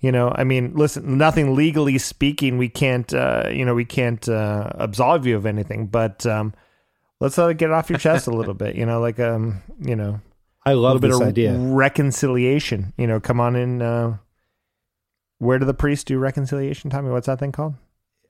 You 0.00 0.12
know, 0.12 0.32
I 0.34 0.44
mean, 0.44 0.72
listen, 0.74 1.18
nothing 1.18 1.54
legally 1.54 1.98
speaking, 1.98 2.56
we 2.56 2.70
can't, 2.70 3.12
uh, 3.12 3.50
you 3.52 3.66
know, 3.66 3.74
we 3.74 3.84
can't 3.84 4.26
uh, 4.30 4.70
absolve 4.76 5.26
you 5.26 5.36
of 5.36 5.44
anything, 5.44 5.88
but 5.88 6.24
um, 6.24 6.54
let's 7.20 7.36
let 7.36 7.50
it 7.50 7.58
get 7.58 7.66
it 7.68 7.72
off 7.72 7.90
your 7.90 7.98
chest 7.98 8.26
a 8.26 8.30
little 8.30 8.54
bit. 8.54 8.76
You 8.76 8.86
know, 8.86 8.98
like 9.00 9.20
um, 9.20 9.62
you 9.78 9.96
know, 9.96 10.20
I 10.64 10.72
love 10.72 10.94
little 10.94 11.00
bit 11.00 11.08
this 11.08 11.20
of 11.20 11.28
idea. 11.28 11.58
reconciliation. 11.58 12.92
You 12.96 13.06
know, 13.06 13.20
come 13.20 13.40
on 13.40 13.56
in. 13.56 13.82
Uh, 13.82 14.16
where 15.38 15.58
do 15.58 15.64
the 15.64 15.74
priests 15.74 16.04
do 16.04 16.18
reconciliation, 16.18 16.90
Tommy? 16.90 17.10
What's 17.10 17.26
that 17.26 17.38
thing 17.38 17.52
called? 17.52 17.74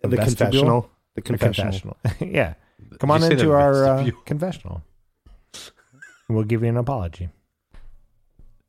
The 0.02 0.08
vestibule? 0.08 0.50
confessional. 0.50 0.90
The 1.14 1.20
The 1.20 1.22
confessional. 1.22 1.96
confessional. 2.02 2.32
yeah, 2.34 2.54
come 2.98 3.10
on 3.10 3.22
into 3.22 3.52
our 3.52 3.84
uh, 3.84 4.10
vestibule? 4.26 4.82
Confessional. 6.30 6.36
We'll 6.36 6.48
give 6.48 6.62
you 6.62 6.68
an 6.68 6.76
apology. 6.76 7.28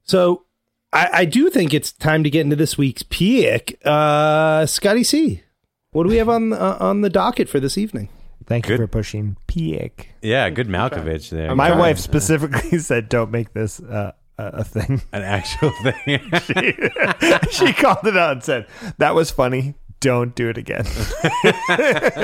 So 0.03 0.45
I, 0.93 1.09
I 1.14 1.26
do 1.26 1.49
think 1.49 1.74
it's 1.74 1.91
time 1.91 2.24
to 2.24 2.30
get 2.30 2.41
into 2.41 2.55
this 2.55 2.78
week's 2.78 3.03
pick. 3.03 3.80
Uh, 3.86 4.66
Scotty 4.66 5.03
C, 5.03 5.43
what 5.91 6.03
do 6.03 6.09
we 6.09 6.18
have 6.18 6.30
on 6.30 6.53
uh, 6.53 6.78
on 6.80 7.01
the 7.01 7.09
docket 7.09 7.49
for 7.49 7.59
this 7.59 7.78
evening? 7.78 8.09
Thank 8.45 8.68
you 8.68 8.76
for 8.76 8.88
pushing 8.88 9.38
Piek. 9.47 10.07
Yeah, 10.22 10.49
good 10.49 10.68
Malkovich 10.68 11.30
there. 11.30 11.55
My 11.55 11.68
trying. 11.68 11.80
wife 11.80 11.99
specifically 11.99 12.80
said, 12.80 13.07
"Don't 13.07 13.32
make 13.32 13.53
this 13.53 13.80
uh, 13.80 14.12
a 14.38 14.45
a 14.45 14.64
thing." 14.64 15.01
An 15.14 15.22
actual 15.22 15.72
thing. 15.84 16.20
she 17.51 17.72
called 17.72 18.05
it 18.05 18.18
out 18.18 18.32
and 18.34 18.43
said, 18.43 18.68
"That 18.97 19.16
was 19.16 19.32
funny. 19.32 19.76
Don't 20.02 20.36
do 20.36 20.49
it 20.49 20.58
again." 20.58 20.86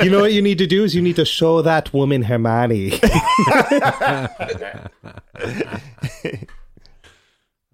You 0.03 0.09
know 0.11 0.19
what 0.21 0.33
you 0.33 0.41
need 0.41 0.57
to 0.57 0.67
do 0.67 0.83
is 0.83 0.93
you 0.95 1.01
need 1.01 1.15
to 1.15 1.23
show 1.25 1.61
that 1.61 1.93
woman 1.93 2.23
her 2.23 2.37
money. 2.37 2.99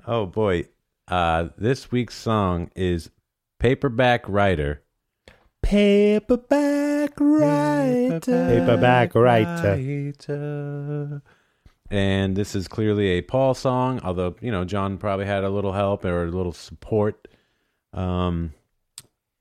oh 0.08 0.26
boy. 0.28 0.68
Uh, 1.08 1.50
this 1.58 1.92
week's 1.92 2.16
song 2.16 2.70
is 2.76 3.10
Paperback 3.60 4.28
Writer. 4.28 4.84
Paperback 5.62 7.20
writer. 7.20 8.20
Paperback 8.22 9.16
writer. 9.16 9.76
Writer. 9.76 11.22
And 11.90 12.36
this 12.36 12.56
is 12.56 12.68
clearly 12.68 13.08
a 13.10 13.22
Paul 13.22 13.54
song, 13.54 14.00
although, 14.04 14.36
you 14.42 14.52
know, 14.52 14.66
John 14.66 14.98
probably 14.98 15.26
had 15.26 15.44
a 15.44 15.50
little 15.50 15.74
help 15.74 16.06
or 16.06 16.26
a 16.26 16.32
little 16.32 16.52
support. 16.54 17.28
Um, 17.94 18.54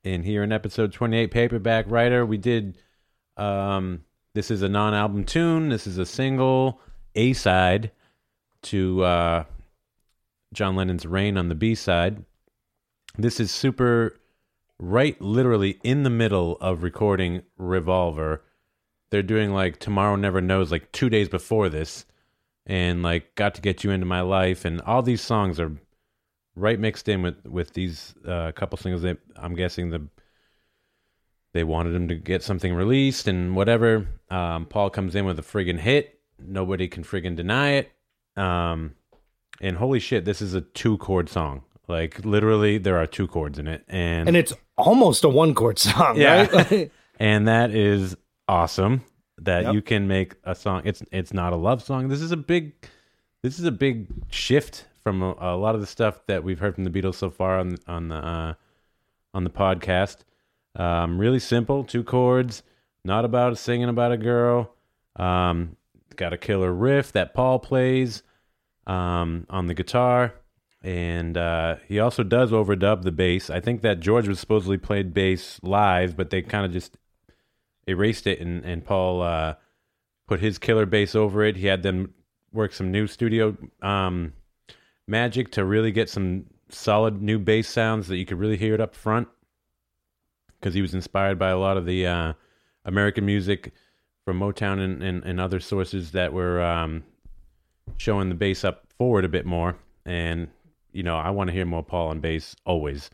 in 0.04 0.22
here 0.22 0.42
in 0.42 0.52
episode 0.52 0.92
28, 0.92 1.30
Paperback 1.30 1.90
Writer, 1.90 2.26
we 2.26 2.36
did, 2.36 2.78
um, 3.36 4.04
this 4.34 4.50
is 4.50 4.62
a 4.62 4.68
non 4.68 4.94
album 4.94 5.24
tune. 5.24 5.68
This 5.68 5.86
is 5.86 5.98
a 5.98 6.06
single 6.06 6.80
A 7.14 7.32
side 7.32 7.90
to 8.62 9.02
uh, 9.04 9.44
John 10.52 10.76
Lennon's 10.76 11.06
Rain 11.06 11.36
on 11.36 11.48
the 11.48 11.54
B 11.54 11.74
side. 11.74 12.24
This 13.16 13.40
is 13.40 13.50
super 13.50 14.18
right 14.78 15.20
literally 15.20 15.78
in 15.84 16.02
the 16.02 16.10
middle 16.10 16.56
of 16.60 16.82
recording 16.82 17.42
Revolver. 17.56 18.42
they're 19.10 19.22
doing 19.22 19.52
like 19.52 19.78
Tomorrow 19.78 20.16
Never 20.16 20.40
Knows 20.40 20.72
like 20.72 20.90
two 20.92 21.10
days 21.10 21.28
before 21.28 21.68
this, 21.68 22.06
and 22.66 23.02
like 23.02 23.34
Got 23.34 23.54
to 23.54 23.60
Get 23.60 23.84
You 23.84 23.90
Into 23.90 24.06
My 24.06 24.22
Life, 24.22 24.64
and 24.64 24.80
all 24.80 25.02
these 25.02 25.20
songs 25.20 25.60
are 25.60 25.72
right 26.54 26.78
mixed 26.78 27.08
in 27.08 27.22
with 27.22 27.44
with 27.46 27.72
these 27.74 28.14
uh, 28.26 28.52
couple 28.52 28.78
singles. 28.78 29.02
That 29.02 29.18
I'm 29.36 29.54
guessing 29.54 29.90
the 29.90 30.06
they 31.52 31.64
wanted 31.64 31.94
him 31.94 32.08
to 32.08 32.14
get 32.14 32.42
something 32.42 32.74
released 32.74 33.28
and 33.28 33.54
whatever. 33.54 34.06
Um, 34.30 34.66
Paul 34.66 34.88
comes 34.90 35.14
in 35.14 35.24
with 35.26 35.38
a 35.38 35.42
friggin' 35.42 35.78
hit. 35.78 36.18
Nobody 36.38 36.88
can 36.88 37.04
friggin' 37.04 37.36
deny 37.36 37.72
it. 37.72 37.92
Um, 38.36 38.94
and 39.60 39.76
holy 39.76 40.00
shit, 40.00 40.24
this 40.24 40.40
is 40.40 40.54
a 40.54 40.62
two 40.62 40.96
chord 40.98 41.28
song. 41.28 41.62
Like 41.88 42.24
literally, 42.24 42.78
there 42.78 42.96
are 42.96 43.06
two 43.06 43.26
chords 43.28 43.58
in 43.58 43.66
it, 43.66 43.84
and 43.88 44.28
and 44.28 44.36
it's 44.36 44.52
almost 44.78 45.24
a 45.24 45.28
one 45.28 45.54
chord 45.54 45.78
song, 45.78 46.16
Yeah. 46.16 46.46
right? 46.50 46.90
and 47.20 47.46
that 47.48 47.70
is 47.70 48.16
awesome 48.48 49.02
that 49.38 49.64
Yep. 49.64 49.74
you 49.74 49.82
can 49.82 50.08
make 50.08 50.34
a 50.44 50.54
song 50.54 50.82
it's 50.84 51.02
it's 51.12 51.32
not 51.32 51.52
a 51.52 51.56
love 51.56 51.82
song 51.82 52.08
this 52.08 52.20
is 52.20 52.32
a 52.32 52.36
big 52.36 52.72
this 53.42 53.58
is 53.58 53.64
a 53.64 53.70
big 53.72 54.06
shift 54.30 54.84
from 55.02 55.22
a, 55.22 55.34
a 55.38 55.56
lot 55.56 55.74
of 55.74 55.80
the 55.80 55.86
stuff 55.86 56.20
that 56.26 56.44
we've 56.44 56.58
heard 56.58 56.74
from 56.74 56.84
the 56.84 56.90
beatles 56.90 57.16
so 57.16 57.30
far 57.30 57.58
on 57.58 57.76
on 57.86 58.08
the 58.08 58.16
uh 58.16 58.54
on 59.34 59.44
the 59.44 59.50
podcast 59.50 60.18
um 60.76 61.18
really 61.18 61.38
simple 61.38 61.84
two 61.84 62.04
chords 62.04 62.62
not 63.04 63.24
about 63.24 63.56
singing 63.58 63.88
about 63.88 64.12
a 64.12 64.16
girl 64.16 64.74
um 65.16 65.76
got 66.16 66.32
a 66.32 66.38
killer 66.38 66.72
riff 66.72 67.12
that 67.12 67.34
paul 67.34 67.58
plays 67.58 68.22
um 68.86 69.46
on 69.50 69.66
the 69.66 69.74
guitar 69.74 70.34
and 70.82 71.36
uh, 71.36 71.76
he 71.86 72.00
also 72.00 72.22
does 72.22 72.50
overdub 72.50 73.02
the 73.02 73.12
bass. 73.12 73.50
I 73.50 73.60
think 73.60 73.82
that 73.82 74.00
George 74.00 74.26
was 74.26 74.40
supposedly 74.40 74.78
played 74.78 75.14
bass 75.14 75.60
live, 75.62 76.16
but 76.16 76.30
they 76.30 76.42
kind 76.42 76.66
of 76.66 76.72
just 76.72 76.96
erased 77.86 78.26
it, 78.26 78.40
and 78.40 78.64
and 78.64 78.84
Paul 78.84 79.22
uh, 79.22 79.54
put 80.26 80.40
his 80.40 80.58
killer 80.58 80.86
bass 80.86 81.14
over 81.14 81.44
it. 81.44 81.56
He 81.56 81.66
had 81.66 81.82
them 81.82 82.14
work 82.52 82.72
some 82.72 82.90
new 82.90 83.06
studio 83.06 83.56
um, 83.80 84.32
magic 85.06 85.50
to 85.52 85.64
really 85.64 85.92
get 85.92 86.08
some 86.08 86.46
solid 86.68 87.20
new 87.20 87.38
bass 87.38 87.68
sounds 87.68 88.08
that 88.08 88.16
you 88.16 88.24
could 88.24 88.38
really 88.38 88.56
hear 88.56 88.74
it 88.74 88.80
up 88.80 88.94
front, 88.94 89.28
because 90.58 90.74
he 90.74 90.82
was 90.82 90.94
inspired 90.94 91.38
by 91.38 91.50
a 91.50 91.58
lot 91.58 91.76
of 91.76 91.86
the 91.86 92.06
uh, 92.06 92.32
American 92.84 93.26
music 93.26 93.72
from 94.24 94.38
Motown 94.38 94.78
and, 94.78 95.02
and, 95.02 95.24
and 95.24 95.40
other 95.40 95.60
sources 95.60 96.12
that 96.12 96.32
were 96.32 96.62
um, 96.62 97.02
showing 97.96 98.28
the 98.28 98.34
bass 98.34 98.64
up 98.64 98.86
forward 98.96 99.24
a 99.24 99.28
bit 99.28 99.44
more. 99.44 99.76
And 100.06 100.48
you 100.92 101.02
know, 101.02 101.16
I 101.16 101.30
want 101.30 101.48
to 101.48 101.54
hear 101.54 101.64
more 101.64 101.82
Paul 101.82 102.08
on 102.08 102.20
bass 102.20 102.54
always. 102.64 103.10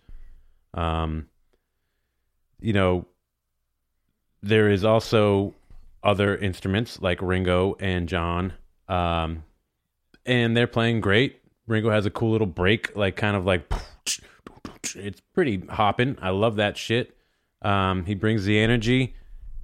Um, 0.75 1.29
you 2.61 2.73
know, 2.73 3.07
there 4.43 4.69
is 4.69 4.85
also 4.85 5.55
other 6.03 6.37
instruments 6.37 7.01
like 7.01 7.23
Ringo 7.23 7.77
and 7.81 8.09
John, 8.09 8.53
um, 8.89 9.45
and 10.27 10.57
they're 10.57 10.67
playing 10.67 11.01
great. 11.01 11.41
Ringo 11.69 11.91
has 11.91 12.07
a 12.07 12.11
cool 12.11 12.33
little 12.33 12.47
break, 12.47 12.97
like 12.97 13.17
kind 13.17 13.37
of 13.37 13.45
like 13.45 13.71
it's 14.97 15.21
pretty 15.35 15.63
hopping. 15.69 16.17
I 16.21 16.31
love 16.31 16.57
that 16.57 16.77
shit. 16.77 17.17
Um, 17.63 18.05
he 18.07 18.15
brings 18.15 18.45
the 18.45 18.59
energy, 18.59 19.15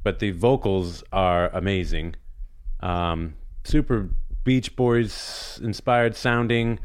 but 0.03 0.19
the 0.19 0.31
vocals 0.31 1.03
are 1.13 1.49
amazing. 1.49 2.15
Um, 2.81 3.35
super 3.65 4.11
Beach 4.45 4.77
Boys 4.77 5.59
inspired 5.63 6.15
sounding, 6.15 6.79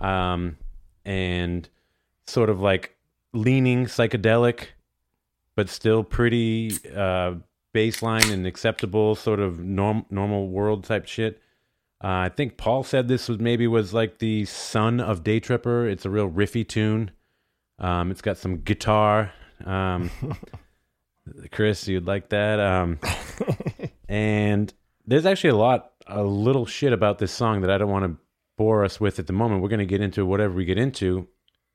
um, 0.00 0.58
and 1.04 1.68
sort 2.26 2.50
of 2.50 2.60
like 2.60 2.96
leaning 3.32 3.86
psychedelic, 3.86 4.66
but 5.54 5.70
still 5.70 6.04
pretty 6.04 6.72
uh, 6.94 7.34
baseline 7.74 8.30
and 8.30 8.46
acceptable, 8.46 9.14
sort 9.14 9.40
of 9.40 9.60
norm- 9.60 10.04
normal 10.10 10.48
world 10.48 10.84
type 10.84 11.06
shit. 11.06 11.40
Uh, 12.06 12.20
I 12.20 12.28
think 12.28 12.56
Paul 12.56 12.84
said 12.84 13.08
this 13.08 13.28
was 13.28 13.40
maybe 13.40 13.66
was 13.66 13.92
like 13.92 14.18
the 14.18 14.44
son 14.44 15.00
of 15.00 15.24
Day 15.24 15.40
Tripper. 15.40 15.88
It's 15.88 16.04
a 16.04 16.10
real 16.10 16.30
riffy 16.30 16.66
tune. 16.66 17.10
Um, 17.80 18.12
it's 18.12 18.22
got 18.22 18.38
some 18.38 18.58
guitar. 18.58 19.32
Um, 19.64 20.12
Chris, 21.50 21.88
you'd 21.88 22.06
like 22.06 22.28
that. 22.28 22.60
Um, 22.60 23.00
and 24.08 24.72
there's 25.04 25.26
actually 25.26 25.50
a 25.50 25.56
lot, 25.56 25.94
a 26.06 26.22
little 26.22 26.64
shit 26.64 26.92
about 26.92 27.18
this 27.18 27.32
song 27.32 27.62
that 27.62 27.72
I 27.72 27.78
don't 27.78 27.90
want 27.90 28.04
to 28.04 28.16
bore 28.56 28.84
us 28.84 29.00
with 29.00 29.18
at 29.18 29.26
the 29.26 29.32
moment. 29.32 29.60
We're 29.60 29.68
going 29.68 29.80
to 29.80 29.84
get 29.84 30.00
into 30.00 30.24
whatever 30.24 30.54
we 30.54 30.64
get 30.64 30.78
into. 30.78 31.26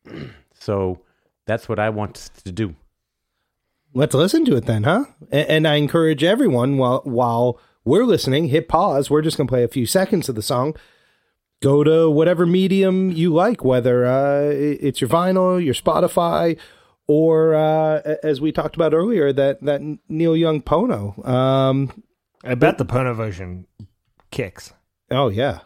so 0.53 1.01
that's 1.45 1.67
what 1.67 1.77
I 1.77 1.89
want 1.89 2.15
us 2.15 2.29
to 2.45 2.53
do. 2.53 2.73
Let's 3.93 4.15
listen 4.15 4.45
to 4.45 4.55
it 4.55 4.65
then, 4.65 4.83
huh? 4.83 5.03
And, 5.29 5.49
and 5.49 5.67
I 5.67 5.75
encourage 5.75 6.23
everyone 6.23 6.77
while 6.77 7.01
while 7.03 7.59
we're 7.83 8.05
listening, 8.05 8.47
hit 8.47 8.67
pause. 8.67 9.09
We're 9.09 9.21
just 9.21 9.37
gonna 9.37 9.47
play 9.47 9.63
a 9.63 9.67
few 9.67 9.85
seconds 9.85 10.29
of 10.29 10.35
the 10.35 10.41
song. 10.41 10.75
Go 11.61 11.83
to 11.83 12.09
whatever 12.09 12.45
medium 12.45 13.11
you 13.11 13.33
like, 13.33 13.63
whether 13.63 14.05
uh, 14.05 14.49
it's 14.51 14.99
your 14.99 15.09
vinyl, 15.09 15.63
your 15.63 15.75
Spotify, 15.75 16.57
or 17.07 17.53
uh, 17.53 18.15
as 18.23 18.41
we 18.41 18.51
talked 18.51 18.75
about 18.75 18.93
earlier, 18.93 19.31
that 19.33 19.61
that 19.63 19.81
Neil 20.09 20.35
Young 20.35 20.61
Pono. 20.61 21.27
Um, 21.27 22.03
I 22.43 22.55
bet 22.55 22.77
the 22.77 22.85
Pono 22.85 23.15
version 23.15 23.67
kicks. 24.31 24.73
oh 25.11 25.29
yeah, 25.29 25.59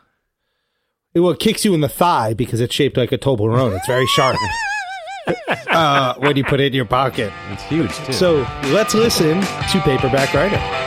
it 1.13 1.21
well 1.21 1.31
it 1.31 1.39
kicks 1.39 1.63
you 1.63 1.73
in 1.73 1.81
the 1.81 1.89
thigh 1.89 2.33
because 2.33 2.59
it's 2.59 2.75
shaped 2.75 2.97
like 2.97 3.11
a 3.11 3.17
Toblerone. 3.17 3.75
It's 3.75 3.87
very 3.87 4.07
sharp. 4.07 4.37
uh, 5.67 6.15
when 6.17 6.35
you 6.35 6.43
put 6.43 6.59
it 6.59 6.67
in 6.67 6.73
your 6.73 6.85
pocket. 6.85 7.31
It's 7.51 7.63
huge 7.63 7.95
too. 7.97 8.13
So 8.13 8.47
let's 8.65 8.93
listen 8.93 9.41
to 9.41 9.81
Paperback 9.83 10.33
Writer. 10.33 10.84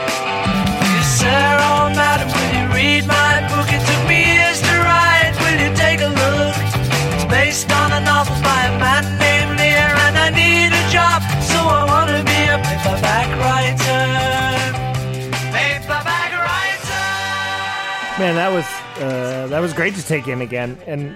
Man, 18.19 18.35
that 18.35 18.51
was 18.51 18.65
uh, 19.01 19.47
that 19.47 19.61
was 19.61 19.71
great 19.71 19.95
to 19.95 20.05
take 20.05 20.27
in 20.27 20.41
again. 20.41 20.77
And 20.85 21.15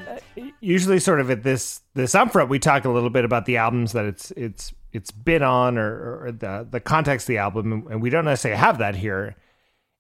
usually, 0.62 1.01
sort 1.01 1.20
of 1.20 1.30
at 1.30 1.43
this 1.43 1.82
this 1.95 2.14
upfront, 2.14 2.47
we 2.47 2.60
talk 2.60 2.86
a 2.86 2.89
little 2.89 3.10
bit 3.10 3.26
about 3.26 3.45
the 3.45 3.58
albums 3.58 3.91
that 3.91 4.06
it's 4.06 4.32
it's 4.32 4.74
it's 4.93 5.12
been 5.12 5.43
on 5.43 5.78
or, 5.78 6.24
or 6.24 6.32
the 6.32 6.66
the 6.72 6.80
context 6.80 7.26
of 7.26 7.28
the 7.28 7.39
album, 7.39 7.88
and 7.91 8.01
we 8.01 8.10
don't 8.10 8.24
necessarily 8.24 8.58
have 8.58 8.78
that 8.78 8.95
here. 8.95 9.36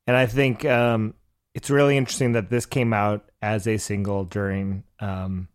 And 0.07 0.15
I 0.15 0.27
think 0.27 0.63
um, 0.63 1.15
it's 1.53 1.69
really 1.69 1.97
interesting 1.97 2.31
that 2.31 2.49
this 2.49 2.65
came 2.65 2.93
out 2.93 3.29
as 3.41 3.67
a 3.67 3.75
single 3.75 4.23
during 4.23 4.85
um, 5.01 5.49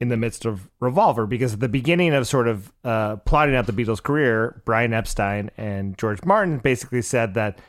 in 0.00 0.08
the 0.08 0.16
midst 0.16 0.44
of 0.44 0.68
Revolver, 0.80 1.24
because 1.24 1.54
at 1.54 1.60
the 1.60 1.68
beginning 1.68 2.14
of 2.14 2.26
sort 2.26 2.48
of 2.48 2.72
uh, 2.82 3.14
plotting 3.18 3.54
out 3.54 3.66
the 3.66 3.72
Beatles' 3.72 4.02
career, 4.02 4.60
Brian 4.64 4.92
Epstein 4.92 5.52
and 5.56 5.96
George 5.96 6.24
Martin 6.24 6.58
basically 6.58 7.00
said 7.00 7.34
that 7.34 7.60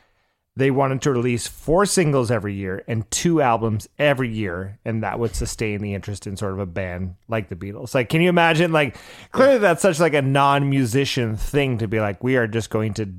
they 0.56 0.70
wanted 0.70 1.02
to 1.02 1.10
release 1.10 1.48
four 1.48 1.84
singles 1.84 2.30
every 2.30 2.54
year 2.54 2.84
and 2.86 3.10
two 3.10 3.42
albums 3.42 3.88
every 3.98 4.32
year, 4.32 4.78
and 4.84 5.02
that 5.02 5.18
would 5.18 5.34
sustain 5.34 5.80
the 5.80 5.94
interest 5.94 6.26
in 6.28 6.36
sort 6.36 6.52
of 6.52 6.60
a 6.60 6.66
band 6.66 7.16
like 7.28 7.48
the 7.48 7.56
Beatles. 7.56 7.94
Like, 7.94 8.08
can 8.08 8.20
you 8.20 8.28
imagine? 8.28 8.70
Like, 8.70 8.96
clearly 9.32 9.58
that's 9.58 9.82
such 9.82 9.98
like 9.98 10.14
a 10.14 10.22
non-musician 10.22 11.36
thing 11.36 11.78
to 11.78 11.88
be 11.88 12.00
like, 12.00 12.22
we 12.22 12.36
are 12.36 12.46
just 12.46 12.70
going 12.70 12.94
to 12.94 13.12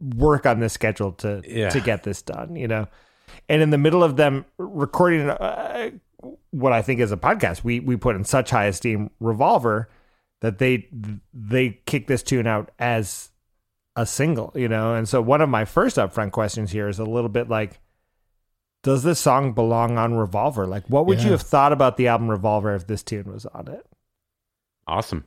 work 0.00 0.46
on 0.46 0.60
this 0.60 0.72
schedule 0.72 1.12
to 1.12 1.42
Yeah. 1.44 1.70
to 1.70 1.80
get 1.80 2.04
this 2.04 2.22
done, 2.22 2.54
you 2.54 2.68
know. 2.68 2.86
And 3.48 3.60
in 3.60 3.70
the 3.70 3.78
middle 3.78 4.04
of 4.04 4.16
them 4.16 4.44
recording 4.56 5.28
uh, 5.28 5.90
what 6.50 6.72
I 6.72 6.82
think 6.82 7.00
is 7.00 7.10
a 7.10 7.16
podcast, 7.16 7.64
we 7.64 7.80
we 7.80 7.96
put 7.96 8.14
in 8.14 8.24
such 8.24 8.50
high 8.50 8.66
esteem 8.66 9.10
Revolver 9.18 9.88
that 10.42 10.58
they 10.58 10.88
they 11.34 11.80
kick 11.86 12.06
this 12.06 12.22
tune 12.22 12.46
out 12.46 12.70
as 12.78 13.30
a 13.98 14.06
single, 14.06 14.52
you 14.54 14.68
know. 14.68 14.94
And 14.94 15.08
so 15.08 15.20
one 15.20 15.40
of 15.40 15.48
my 15.48 15.64
first 15.64 15.96
upfront 15.96 16.32
questions 16.32 16.70
here 16.70 16.88
is 16.88 16.98
a 16.98 17.04
little 17.04 17.28
bit 17.28 17.48
like 17.48 17.80
does 18.84 19.02
this 19.02 19.18
song 19.18 19.52
belong 19.52 19.98
on 19.98 20.14
Revolver? 20.14 20.66
Like 20.66 20.84
what 20.86 21.06
would 21.06 21.22
you 21.22 21.32
have 21.32 21.42
thought 21.42 21.72
about 21.72 21.96
the 21.96 22.06
album 22.06 22.30
Revolver 22.30 22.74
if 22.74 22.86
this 22.86 23.02
tune 23.02 23.30
was 23.32 23.44
on 23.46 23.68
it? 23.68 23.84
awesome. 24.86 25.24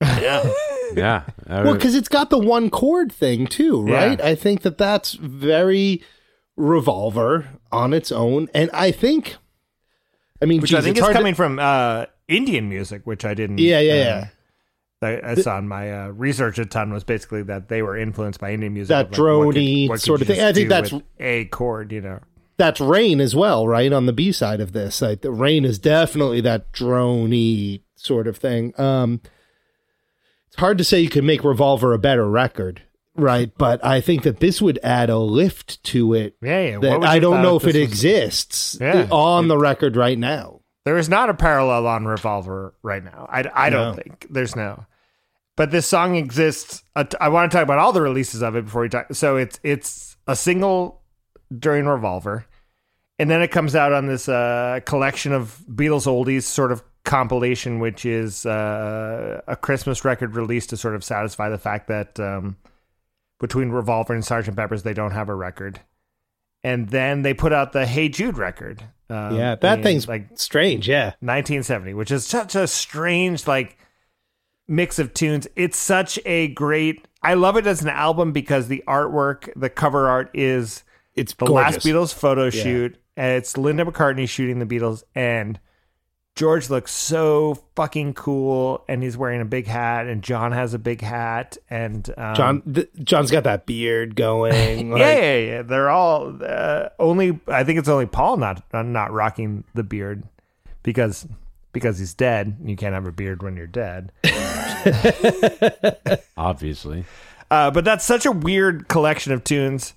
Yeah. 0.02 0.50
Yeah. 0.94 1.24
I 1.48 1.62
Well, 1.62 1.74
because 1.74 1.94
it's 1.94 2.08
got 2.08 2.30
the 2.30 2.38
one 2.38 2.70
chord 2.70 3.10
thing 3.12 3.46
too, 3.46 3.82
right? 3.82 4.18
Yeah. 4.18 4.26
I 4.26 4.34
think 4.36 4.62
that 4.62 4.78
that's 4.78 5.14
very 5.14 6.02
revolver 6.56 7.48
on 7.72 7.92
its 7.92 8.12
own, 8.12 8.48
and 8.54 8.70
I 8.72 8.92
think, 8.92 9.36
I 10.40 10.44
mean, 10.44 10.60
which 10.60 10.70
geez, 10.70 10.78
I 10.78 10.82
think 10.82 10.92
it's 10.96 11.00
is 11.00 11.04
hard 11.04 11.14
to- 11.14 11.18
coming 11.18 11.34
from 11.34 11.58
uh 11.58 12.06
Indian 12.28 12.68
music, 12.68 13.02
which 13.04 13.24
I 13.24 13.34
didn't 13.34 13.58
Yeah, 13.58 13.80
yeah, 13.80 13.92
uh, 13.92 13.96
yeah. 13.96 14.28
Saw 15.02 15.58
in 15.58 15.68
my 15.68 15.92
uh, 15.92 16.08
research 16.08 16.58
a 16.58 16.64
ton 16.64 16.92
was 16.92 17.04
basically 17.04 17.42
that 17.44 17.68
they 17.68 17.82
were 17.82 17.96
influenced 17.96 18.40
by 18.40 18.52
Indian 18.52 18.72
music. 18.72 18.88
That 18.88 19.10
like, 19.10 19.18
droney 19.18 19.98
sort 20.00 20.22
of 20.22 20.26
thing. 20.26 20.40
I 20.40 20.52
think 20.52 20.68
that's- 20.68 21.00
a 21.20 21.44
chord, 21.46 21.92
you 21.92 22.00
know. 22.00 22.20
that's 22.56 22.80
rain 22.80 23.20
as 23.20 23.36
well, 23.36 23.68
right? 23.68 23.92
On 23.92 24.06
the 24.06 24.12
B 24.14 24.32
side 24.32 24.60
of 24.60 24.72
this, 24.72 25.02
like 25.02 25.20
the 25.20 25.30
rain 25.30 25.64
is 25.66 25.78
definitely 25.78 26.40
that 26.42 26.72
drony 26.72 27.82
sort 27.94 28.26
of 28.26 28.38
thing. 28.38 28.72
Um, 28.80 29.20
it's 30.46 30.56
hard 30.56 30.78
to 30.78 30.84
say 30.84 31.00
you 31.00 31.10
could 31.10 31.24
make 31.24 31.44
Revolver 31.44 31.92
a 31.92 31.98
better 31.98 32.28
record. 32.28 32.82
right? 33.18 33.50
But 33.58 33.84
I 33.84 34.00
think 34.00 34.22
that 34.22 34.40
this 34.40 34.60
would 34.62 34.78
add 34.82 35.08
a 35.10 35.18
lift 35.18 35.82
to 35.84 36.12
it 36.14 36.36
Yeah, 36.42 36.60
yeah. 36.62 36.76
What 36.76 36.82
that 36.82 37.00
would 37.00 37.08
I 37.08 37.18
don't 37.18 37.42
know 37.42 37.56
if 37.56 37.62
it 37.64 37.68
was- 37.68 37.76
exists 37.76 38.78
Yeah. 38.80 39.08
on 39.10 39.48
the 39.48 39.58
record 39.58 39.96
right 39.96 40.18
now. 40.18 40.55
There 40.86 40.96
is 40.96 41.08
not 41.08 41.28
a 41.28 41.34
parallel 41.34 41.86
on 41.88 42.06
Revolver 42.06 42.72
right 42.82 43.02
now. 43.04 43.26
I, 43.28 43.44
I 43.52 43.70
don't 43.70 43.96
No. 43.96 44.02
think 44.02 44.26
there's 44.30 44.54
no. 44.56 44.86
But 45.56 45.70
this 45.72 45.86
song 45.86 46.14
exists. 46.14 46.82
I 46.94 47.28
want 47.28 47.50
to 47.50 47.56
talk 47.56 47.64
about 47.64 47.78
all 47.78 47.92
the 47.92 48.00
releases 48.00 48.40
of 48.42 48.54
it 48.56 48.66
before 48.66 48.82
we 48.82 48.88
talk. 48.88 49.06
So 49.12 49.36
it's 49.36 49.58
it's 49.64 50.16
a 50.28 50.36
single 50.36 51.02
during 51.58 51.86
Revolver, 51.86 52.46
and 53.18 53.28
then 53.28 53.42
it 53.42 53.50
comes 53.50 53.74
out 53.74 53.92
on 53.92 54.06
this 54.06 54.28
uh, 54.28 54.78
collection 54.86 55.32
of 55.32 55.60
Beatles 55.68 56.06
oldies 56.06 56.44
sort 56.44 56.70
of 56.72 56.84
compilation, 57.04 57.80
which 57.80 58.04
is 58.06 58.46
uh, 58.46 59.40
a 59.48 59.56
Christmas 59.56 60.04
record 60.04 60.36
released 60.36 60.70
to 60.70 60.76
sort 60.76 60.94
of 60.94 61.02
satisfy 61.02 61.48
the 61.48 61.58
fact 61.58 61.88
that 61.88 62.20
um, 62.20 62.56
between 63.40 63.70
Revolver 63.70 64.14
and 64.14 64.24
Sergeant 64.24 64.56
Pepper's 64.56 64.82
they 64.84 64.94
don't 64.94 65.12
have 65.12 65.28
a 65.28 65.34
record. 65.34 65.80
And 66.66 66.88
then 66.88 67.22
they 67.22 67.32
put 67.32 67.52
out 67.52 67.72
the 67.72 67.86
Hey 67.86 68.08
Jude 68.08 68.36
record. 68.36 68.82
Um, 69.08 69.36
yeah, 69.36 69.54
that 69.54 69.84
thing's 69.84 70.08
like 70.08 70.30
strange. 70.34 70.88
Yeah, 70.88 71.12
1970, 71.20 71.94
which 71.94 72.10
is 72.10 72.26
such 72.26 72.56
a 72.56 72.66
strange 72.66 73.46
like 73.46 73.78
mix 74.66 74.98
of 74.98 75.14
tunes. 75.14 75.46
It's 75.54 75.78
such 75.78 76.18
a 76.26 76.48
great. 76.48 77.06
I 77.22 77.34
love 77.34 77.56
it 77.56 77.68
as 77.68 77.82
an 77.82 77.88
album 77.88 78.32
because 78.32 78.66
the 78.66 78.82
artwork, 78.88 79.48
the 79.54 79.70
cover 79.70 80.08
art 80.08 80.28
is 80.34 80.82
it's 81.14 81.34
the 81.34 81.46
gorgeous. 81.46 81.74
last 81.76 81.86
Beatles 81.86 82.12
photo 82.12 82.50
shoot. 82.50 82.98
And 83.16 83.32
it's 83.36 83.56
Linda 83.56 83.84
McCartney 83.84 84.28
shooting 84.28 84.58
the 84.58 84.66
Beatles, 84.66 85.04
and 85.14 85.60
George 86.36 86.68
looks 86.68 86.92
so 86.92 87.54
fucking 87.74 88.12
cool, 88.12 88.84
and 88.88 89.02
he's 89.02 89.16
wearing 89.16 89.40
a 89.40 89.44
big 89.46 89.66
hat, 89.66 90.06
and 90.06 90.22
John 90.22 90.52
has 90.52 90.74
a 90.74 90.78
big 90.78 91.00
hat, 91.00 91.56
and 91.70 92.06
um, 92.18 92.34
John, 92.34 92.62
th- 92.74 92.90
John's 93.02 93.30
got 93.30 93.44
that 93.44 93.64
beard 93.64 94.14
going. 94.16 94.90
like- 94.92 95.00
yeah, 95.00 95.16
yeah, 95.16 95.36
yeah. 95.38 95.62
They're 95.62 95.88
all 95.88 96.38
uh, 96.44 96.90
only. 96.98 97.40
I 97.48 97.64
think 97.64 97.78
it's 97.78 97.88
only 97.88 98.04
Paul 98.04 98.36
not 98.36 98.62
not 98.72 99.12
rocking 99.12 99.64
the 99.74 99.82
beard 99.82 100.24
because 100.82 101.26
because 101.72 101.98
he's 101.98 102.12
dead. 102.12 102.58
You 102.64 102.76
can't 102.76 102.92
have 102.94 103.06
a 103.06 103.12
beard 103.12 103.42
when 103.42 103.56
you're 103.56 103.66
dead. 103.66 104.12
Obviously. 106.36 107.04
Uh, 107.50 107.70
but 107.70 107.84
that's 107.84 108.04
such 108.04 108.26
a 108.26 108.32
weird 108.32 108.88
collection 108.88 109.32
of 109.32 109.42
tunes. 109.44 109.94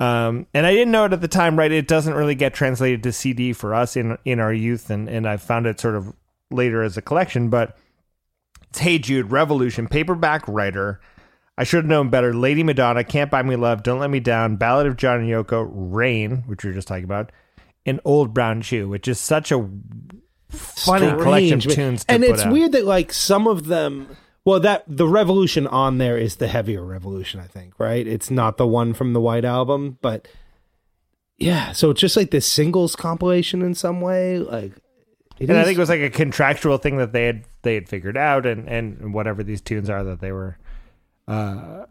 Um, 0.00 0.46
and 0.54 0.64
I 0.64 0.72
didn't 0.72 0.92
know 0.92 1.06
it 1.06 1.12
at 1.12 1.20
the 1.20 1.28
time, 1.28 1.58
right? 1.58 1.72
It 1.72 1.88
doesn't 1.88 2.14
really 2.14 2.36
get 2.36 2.54
translated 2.54 3.02
to 3.02 3.12
CD 3.12 3.52
for 3.52 3.74
us 3.74 3.96
in 3.96 4.16
in 4.24 4.38
our 4.40 4.52
youth, 4.52 4.90
and 4.90 5.08
and 5.08 5.28
I 5.28 5.36
found 5.36 5.66
it 5.66 5.80
sort 5.80 5.96
of 5.96 6.14
later 6.50 6.82
as 6.82 6.96
a 6.96 7.02
collection. 7.02 7.50
But 7.50 7.76
it's 8.70 8.78
Hey 8.78 8.98
Jude, 8.98 9.32
Revolution, 9.32 9.88
Paperback 9.88 10.46
Writer. 10.46 11.00
I 11.56 11.64
should 11.64 11.78
have 11.78 11.86
known 11.86 12.08
better. 12.08 12.32
Lady 12.32 12.62
Madonna, 12.62 13.02
Can't 13.02 13.32
Buy 13.32 13.42
Me 13.42 13.56
Love, 13.56 13.82
Don't 13.82 13.98
Let 13.98 14.10
Me 14.10 14.20
Down, 14.20 14.54
Ballad 14.54 14.86
of 14.86 14.96
John 14.96 15.20
and 15.20 15.28
Yoko, 15.28 15.68
Rain, 15.72 16.44
which 16.46 16.62
we 16.62 16.70
were 16.70 16.74
just 16.74 16.86
talking 16.86 17.02
about, 17.02 17.32
and 17.84 17.98
Old 18.04 18.32
Brown 18.32 18.62
Shoe, 18.62 18.88
which 18.88 19.08
is 19.08 19.18
such 19.18 19.50
a 19.50 19.68
funny 20.50 21.10
collection 21.10 21.58
of 21.58 21.74
tunes. 21.74 22.04
And 22.08 22.22
it's 22.22 22.42
out. 22.42 22.52
weird 22.52 22.72
that 22.72 22.84
like 22.84 23.12
some 23.12 23.48
of 23.48 23.66
them. 23.66 24.16
Well, 24.48 24.60
that 24.60 24.84
the 24.88 25.06
revolution 25.06 25.66
on 25.66 25.98
there 25.98 26.16
is 26.16 26.36
the 26.36 26.48
heavier 26.48 26.82
revolution, 26.82 27.38
I 27.38 27.46
think. 27.46 27.78
Right? 27.78 28.06
It's 28.06 28.30
not 28.30 28.56
the 28.56 28.66
one 28.66 28.94
from 28.94 29.12
the 29.12 29.20
White 29.20 29.44
Album, 29.44 29.98
but 30.00 30.26
yeah. 31.36 31.72
So 31.72 31.90
it's 31.90 32.00
just 32.00 32.16
like 32.16 32.30
this 32.30 32.46
singles 32.50 32.96
compilation 32.96 33.60
in 33.60 33.74
some 33.74 34.00
way. 34.00 34.38
Like, 34.38 34.72
it 35.38 35.50
and 35.50 35.58
I 35.58 35.64
think 35.64 35.76
it 35.76 35.80
was 35.80 35.90
like 35.90 36.00
a 36.00 36.08
contractual 36.08 36.78
thing 36.78 36.96
that 36.96 37.12
they 37.12 37.26
had 37.26 37.44
they 37.60 37.74
had 37.74 37.90
figured 37.90 38.16
out, 38.16 38.46
and 38.46 38.66
and 38.66 39.12
whatever 39.12 39.42
these 39.42 39.60
tunes 39.60 39.90
are 39.90 40.02
that 40.04 40.22
they 40.22 40.32
were 40.32 40.56
uh, 41.26 41.84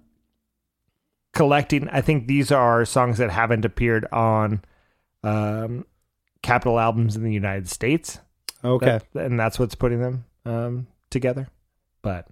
collecting. 1.36 1.88
I 1.90 2.02
think 2.02 2.26
these 2.26 2.52
are 2.52 2.86
songs 2.86 3.20
that 3.20 3.30
haven't 3.30 3.66
appeared 3.66 4.08
on 4.12 4.64
um, 5.24 5.86
Capitol 6.42 6.80
albums 6.80 7.16
in 7.16 7.24
the 7.24 7.32
United 7.32 7.70
States. 7.70 8.20
okay. 8.64 9.00
That- 9.14 9.26
and 9.26 9.40
that's 9.40 9.60
what's 9.60 9.76
putting 9.76 10.02
them 10.02 10.26
um, 10.44 10.88
together. 11.12 11.50
But 12.02 12.26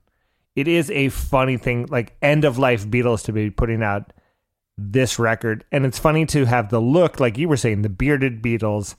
it 0.55 0.67
is 0.67 0.89
a 0.91 1.09
funny 1.09 1.57
thing, 1.57 1.87
like 1.89 2.15
end 2.21 2.45
of 2.45 2.57
life 2.57 2.87
Beatles 2.87 3.23
to 3.25 3.33
be 3.33 3.49
putting 3.49 3.83
out 3.83 4.13
this 4.77 5.19
record, 5.19 5.65
and 5.71 5.85
it's 5.85 5.99
funny 5.99 6.25
to 6.27 6.45
have 6.45 6.69
the 6.69 6.81
look, 6.81 7.19
like 7.19 7.37
you 7.37 7.47
were 7.47 7.57
saying, 7.57 7.81
the 7.81 7.89
bearded 7.89 8.41
Beatles, 8.41 8.95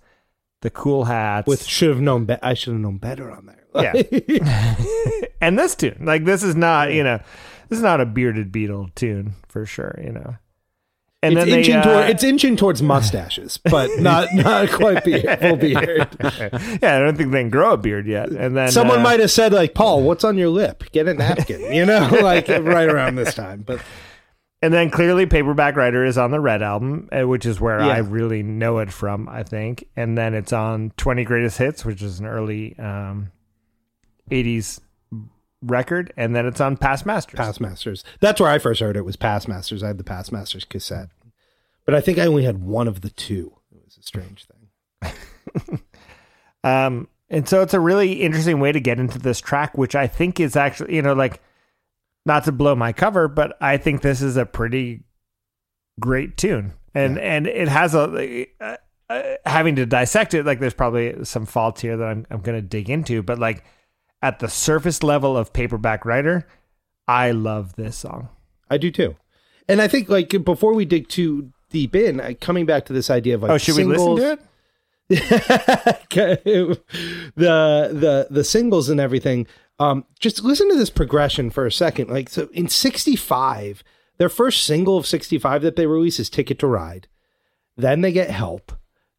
the 0.63 0.71
cool 0.71 1.05
hats, 1.05 1.47
With 1.47 1.65
should 1.65 1.91
have 1.91 2.01
known. 2.01 2.25
Be- 2.25 2.43
I 2.43 2.55
should 2.55 2.73
have 2.75 2.83
known 2.83 2.99
better 2.99 3.31
on 3.31 3.47
there. 3.47 3.65
Yeah. 3.75 5.27
and 5.41 5.59
this 5.59 5.75
tune, 5.75 5.99
like 6.01 6.25
this 6.25 6.43
is 6.43 6.57
not, 6.57 6.93
you 6.93 7.05
know, 7.05 7.21
this 7.69 7.79
is 7.79 7.83
not 7.83 8.01
a 8.01 8.07
bearded 8.07 8.53
Beatle 8.53 8.95
tune 8.95 9.35
for 9.49 9.67
sure, 9.67 9.99
you 10.03 10.13
know. 10.13 10.37
And 11.27 11.35
it's 11.39 11.45
then 11.45 11.49
they, 11.51 11.59
inching 11.59 11.75
uh, 11.77 12.07
it's 12.09 12.25
inching 12.25 12.57
towards 12.57 12.83
mustaches, 12.83 13.59
but 13.59 13.91
not 13.99 14.29
not 14.33 14.71
quite 14.71 15.05
beard, 15.05 15.39
full 15.41 15.57
beard. 15.57 16.09
yeah, 16.21 16.97
I 16.97 16.99
don't 16.99 17.17
think 17.17 17.33
they 17.33 17.41
can 17.43 17.51
grow 17.51 17.73
a 17.73 17.77
beard 17.77 18.07
yet. 18.07 18.31
And 18.31 18.57
then 18.57 18.71
Someone 18.71 19.01
uh, 19.01 19.03
might 19.03 19.21
have 19.21 19.31
said 19.31 19.53
like, 19.53 19.75
"Paul, 19.75 20.03
what's 20.03 20.25
on 20.25 20.37
your 20.39 20.49
lip? 20.49 20.85
Get 20.93 21.09
a 21.09 21.15
napkin," 21.15 21.73
you 21.73 21.85
know, 21.87 22.09
like 22.23 22.49
right 22.49 22.89
around 22.89 23.17
this 23.17 23.35
time. 23.35 23.63
But 23.67 23.81
And 24.63 24.73
then 24.73 24.91
clearly, 24.91 25.27
Paperback 25.27 25.77
Writer 25.77 26.05
is 26.05 26.17
on 26.17 26.31
the 26.31 26.41
Red 26.41 26.63
album, 26.63 27.09
uh, 27.13 27.27
which 27.29 27.45
is 27.45 27.61
where 27.61 27.81
Yeah. 27.81 27.89
I 27.89 27.99
really 27.99 28.43
know 28.43 28.79
it 28.79 28.91
from, 28.93 29.29
I 29.29 29.43
think. 29.43 29.87
And 29.97 30.17
then 30.17 30.33
it's 30.35 30.53
on 30.53 30.93
20 30.97 31.25
Greatest 31.25 31.59
Hits, 31.59 31.85
which 31.85 32.01
is 32.03 32.21
an 32.21 32.27
early 32.27 32.77
um, 32.79 33.31
80s 34.31 34.81
record. 35.63 36.13
And 36.17 36.35
then 36.35 36.47
it's 36.47 36.61
on 36.61 36.77
Past 36.79 37.05
Masters. 37.07 37.37
Past 37.37 37.61
Masters. 37.61 38.03
That's 38.21 38.41
where 38.41 38.51
I 38.51 38.59
first 38.59 38.81
heard 38.81 38.97
it 38.97 39.05
was 39.05 39.17
Past 39.17 39.47
Masters. 39.47 39.83
I 39.83 39.89
had 39.89 39.99
the 39.99 40.05
Past 40.05 40.33
Masters 40.33 40.65
cassette, 40.65 41.09
but 41.87 41.95
I 41.95 42.03
think 42.03 42.19
I 42.19 42.27
only 42.27 42.45
had 42.45 42.63
one 42.63 42.89
of 42.89 43.01
the 43.01 43.11
two. 43.11 43.57
It 43.73 43.83
was 43.83 43.97
a 43.97 44.03
strange 44.03 44.47
thing. 44.47 45.81
Um, 46.67 47.07
and 47.31 47.49
so 47.49 47.63
it's 47.63 47.75
a 47.75 47.81
really 47.81 48.23
interesting 48.23 48.59
way 48.59 48.73
to 48.73 48.81
get 48.81 48.99
into 48.99 49.21
this 49.21 49.41
track, 49.41 49.79
which 49.79 49.95
I 49.95 50.09
think 50.09 50.41
is 50.41 50.57
actually, 50.57 50.97
you 50.97 51.03
know, 51.03 51.13
like 51.13 51.41
not 52.25 52.45
to 52.45 52.53
blow 52.53 52.75
my 52.75 52.93
cover, 52.93 53.29
but 53.29 53.57
I 53.61 53.77
think 53.77 54.03
this 54.03 54.21
is 54.21 54.37
a 54.37 54.45
pretty 54.45 55.05
great 56.01 56.37
tune, 56.37 56.75
and 56.93 57.19
and 57.19 57.47
it 57.47 57.69
has 57.69 57.95
a. 57.95 58.47
Uh, 58.61 58.77
uh, 59.09 59.37
having 59.45 59.77
to 59.77 59.87
dissect 59.87 60.35
it, 60.35 60.45
like 60.45 60.59
there's 60.59 60.75
probably 60.75 61.25
some 61.25 61.47
faults 61.47 61.81
here 61.81 61.97
that 61.97 62.09
I'm 62.09 62.27
I'm 62.29 62.41
going 62.41 62.61
to 62.61 62.67
dig 62.67 62.91
into, 62.91 63.23
but 63.23 63.39
like 63.39 63.63
at 64.21 64.41
the 64.41 64.49
surface 64.49 65.05
level 65.05 65.37
of 65.37 65.53
paperback 65.53 66.05
writer, 66.05 66.49
I 67.07 67.31
love 67.31 67.77
this 67.77 67.97
song. 67.97 68.31
I 68.69 68.79
do 68.79 68.91
too, 68.91 69.15
and 69.69 69.81
I 69.81 69.87
think 69.87 70.09
like 70.09 70.31
before 70.45 70.75
we 70.75 70.85
dig 70.85 71.07
too 71.07 71.53
deep 71.71 71.95
in, 71.97 72.21
uh, 72.21 72.33
coming 72.41 72.67
back 72.67 72.85
to 72.87 72.93
this 72.93 73.11
idea 73.11 73.35
of 73.35 73.43
like 73.43 73.51
Oh, 73.51 73.59
should 73.59 73.75
singles, 73.75 73.99
we 73.99 74.15
listen 74.15 74.39
to 74.39 74.43
it? 74.43 74.49
the 76.09 76.79
the 77.37 78.27
the 78.31 78.45
singles 78.45 78.89
and 78.89 79.01
everything. 79.01 79.47
Um, 79.79 80.05
just 80.19 80.43
listen 80.43 80.69
to 80.71 80.77
this 80.77 80.91
progression 80.91 81.51
for 81.51 81.67
a 81.67 81.73
second. 81.73 82.09
Like 82.11 82.29
so, 82.29 82.49
in 82.53 82.69
'65, 82.69 83.85
their 84.19 84.29
first 84.29 84.65
single 84.65 84.97
of 84.97 85.07
'65 85.07 85.63
that 85.63 85.77
they 85.77 85.87
release 85.87 86.19
is 86.19 86.31
"Ticket 86.31 86.59
to 86.61 86.67
Ride." 86.67 87.09
Then 87.77 88.01
they 88.01 88.13
get 88.13 88.31
"Help." 88.31 88.73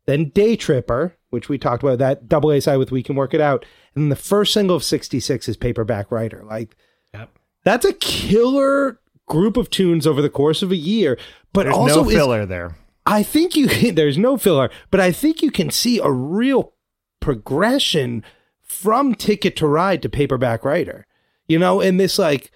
Then 0.06 0.30
"Day 0.30 0.56
Tripper," 0.56 1.16
which 1.30 1.48
we 1.50 1.58
talked 1.58 1.84
about 1.84 2.00
that 2.00 2.28
double 2.28 2.52
A 2.52 2.60
side 2.60 2.78
with 2.78 2.92
"We 2.92 3.04
Can 3.04 3.16
Work 3.16 3.34
It 3.34 3.42
Out." 3.42 3.66
And 3.96 4.04
then 4.06 4.10
the 4.10 4.16
first 4.16 4.54
single 4.54 4.76
of 4.76 4.84
'66 4.84 5.48
is 5.48 5.58
"Paperback 5.58 6.12
Writer." 6.12 6.44
Like, 6.44 6.76
Yep. 7.14 7.30
that's 7.64 7.86
a 7.86 7.94
killer 7.94 9.00
group 9.28 9.58
of 9.58 9.70
tunes 9.70 10.08
over 10.08 10.22
the 10.22 10.30
course 10.30 10.62
of 10.64 10.72
a 10.72 10.76
year. 10.76 11.18
But 11.58 11.64
There's 11.64 11.76
also 11.76 12.04
no 12.04 12.10
is 12.12 12.16
filler 12.16 12.46
there. 12.46 12.76
I 13.08 13.24
think 13.24 13.56
you 13.56 13.68
can, 13.68 13.96
there's 13.96 14.18
no 14.18 14.38
filler, 14.38 14.70
but 14.92 15.00
I 15.00 15.12
think 15.12 15.42
you 15.42 15.50
can 15.50 15.72
see 15.72 15.98
a 15.98 16.12
real 16.12 16.74
progression 17.20 18.24
from 18.62 19.16
Ticket 19.16 19.56
to 19.56 19.68
Ride 19.68 20.04
to 20.04 20.10
Paperback 20.10 20.64
Writer. 20.64 21.08
You 21.48 21.58
know, 21.58 21.82
and 21.82 22.00
this 22.00 22.20
like 22.20 22.52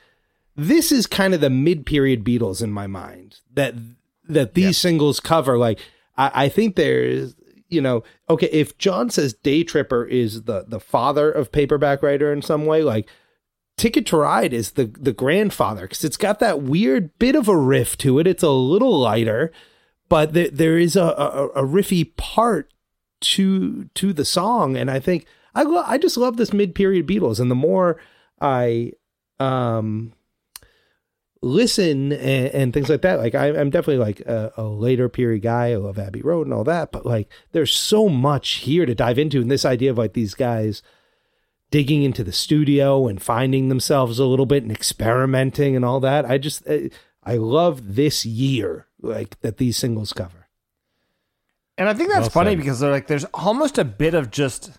this 0.56 0.91
is 0.91 1.08
kind 1.08 1.34
of 1.34 1.41
the 1.41 1.49
mid-period 1.49 2.24
Beatles 2.24 2.62
in 2.62 2.72
my 2.72 2.86
mind 2.86 3.39
that 3.52 3.74
that 4.30 4.54
these 4.54 4.78
singles 4.78 5.20
cover. 5.20 5.58
Like 5.58 5.80
I, 6.16 6.32
I 6.45 6.49
think 6.49 6.76
there's 6.76 7.34
you 7.70 7.82
know, 7.82 8.04
okay, 8.30 8.49
if 8.52 8.78
John 8.78 9.10
says 9.10 9.34
Day 9.34 9.64
Tripper 9.64 10.06
is 10.06 10.43
the 10.43 10.66
the 10.68 10.80
father 10.80 11.32
of 11.32 11.52
Paperback 11.52 12.04
Writer 12.04 12.32
in 12.32 12.43
some 12.43 12.68
way, 12.68 12.84
like 12.84 13.10
Ticket 13.82 14.05
to 14.05 14.17
Ride 14.17 14.53
is 14.53 14.73
the 14.73 14.86
the 14.86 15.11
grandfather 15.11 15.82
because 15.88 16.03
it's 16.03 16.15
got 16.15 16.38
that 16.38 16.61
weird 16.61 17.17
bit 17.17 17.36
of 17.36 17.47
a 17.47 17.57
riff 17.57 17.97
to 17.97 18.19
it. 18.19 18.27
It's 18.27 18.43
a 18.43 18.51
little 18.51 18.95
lighter, 18.99 19.51
but 20.07 20.34
there, 20.34 20.77
is 20.77 20.95
a, 20.95 21.01
a 21.01 21.47
a 21.47 21.63
riffy 21.63 22.15
part 22.15 22.71
to 23.21 23.86
to 23.95 24.13
the 24.13 24.23
song, 24.23 24.77
and 24.77 24.91
I 24.91 24.99
think 24.99 25.25
I 25.55 25.63
lo- 25.63 25.84
I 25.84 25.97
just 25.97 26.15
love 26.15 26.38
this 26.38 26.53
mid 26.53 26.75
period 26.75 27.07
Beatles, 27.07 27.39
and 27.39 27.49
the 27.49 27.55
more 27.55 27.99
I 28.39 28.91
um 29.39 30.13
listen 31.41 32.11
and, 32.13 32.47
and 32.53 32.73
things 32.75 32.88
like 32.88 33.01
that, 33.01 33.17
like 33.17 33.34
I, 33.34 33.47
I'm 33.47 33.71
definitely 33.71 34.05
like 34.05 34.19
a, 34.19 34.53
a 34.57 34.63
later 34.63 35.09
period 35.09 35.41
guy. 35.41 35.71
I 35.71 35.77
love 35.77 35.97
Abbey 35.97 36.21
Road 36.21 36.45
and 36.45 36.53
all 36.53 36.65
that, 36.65 36.91
but 36.91 37.03
like 37.03 37.32
there's 37.51 37.73
so 37.73 38.07
much 38.07 38.57
here 38.57 38.86
to 38.86 38.93
dive 38.93 39.17
into, 39.17 39.41
and 39.41 39.49
this 39.49 39.65
idea 39.65 39.89
of 39.89 39.97
like 39.97 40.13
these 40.13 40.36
guys 40.36 40.84
digging 41.72 42.03
into 42.03 42.24
the 42.24 42.32
studio 42.32 43.07
and 43.07 43.22
finding 43.22 43.69
themselves 43.69 44.19
a 44.19 44.26
little 44.26 44.45
bit 44.45 44.63
and 44.63 44.72
experimenting 44.72 45.76
and 45.76 45.84
all 45.84 45.99
that. 46.01 46.26
I 46.26 46.38
just 46.38 46.63
I, 46.69 46.91
I 47.24 47.38
love 47.38 47.95
this 47.95 48.26
year 48.26 48.88
like 49.01 49.39
that 49.41 49.57
these 49.57 49.78
singles 49.78 50.13
cover. 50.13 50.47
And 51.78 51.89
I 51.89 51.93
think 51.93 52.09
that's 52.09 52.26
Well 52.26 52.30
funny 52.30 52.51
said. 52.51 52.57
because 52.59 52.80
they're 52.80 52.91
like 52.91 53.07
there's 53.07 53.26
almost 53.34 53.78
a 53.78 53.86
bit 53.86 54.13
of 54.13 54.30
just 54.30 54.72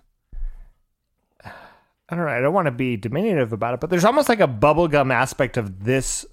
I 1.45 2.15
don't 2.15 2.27
know, 2.27 2.31
I 2.31 2.41
don't 2.41 2.53
want 2.53 2.67
to 2.67 2.73
be 2.73 2.99
diminutive 2.99 3.55
about 3.55 3.73
it, 3.75 3.81
but 3.81 3.89
there's 3.89 4.05
almost 4.05 4.29
like 4.29 4.41
a 4.41 4.47
bubblegum 4.47 5.13
aspect 5.13 5.57
of 5.57 5.85
this 5.85 6.27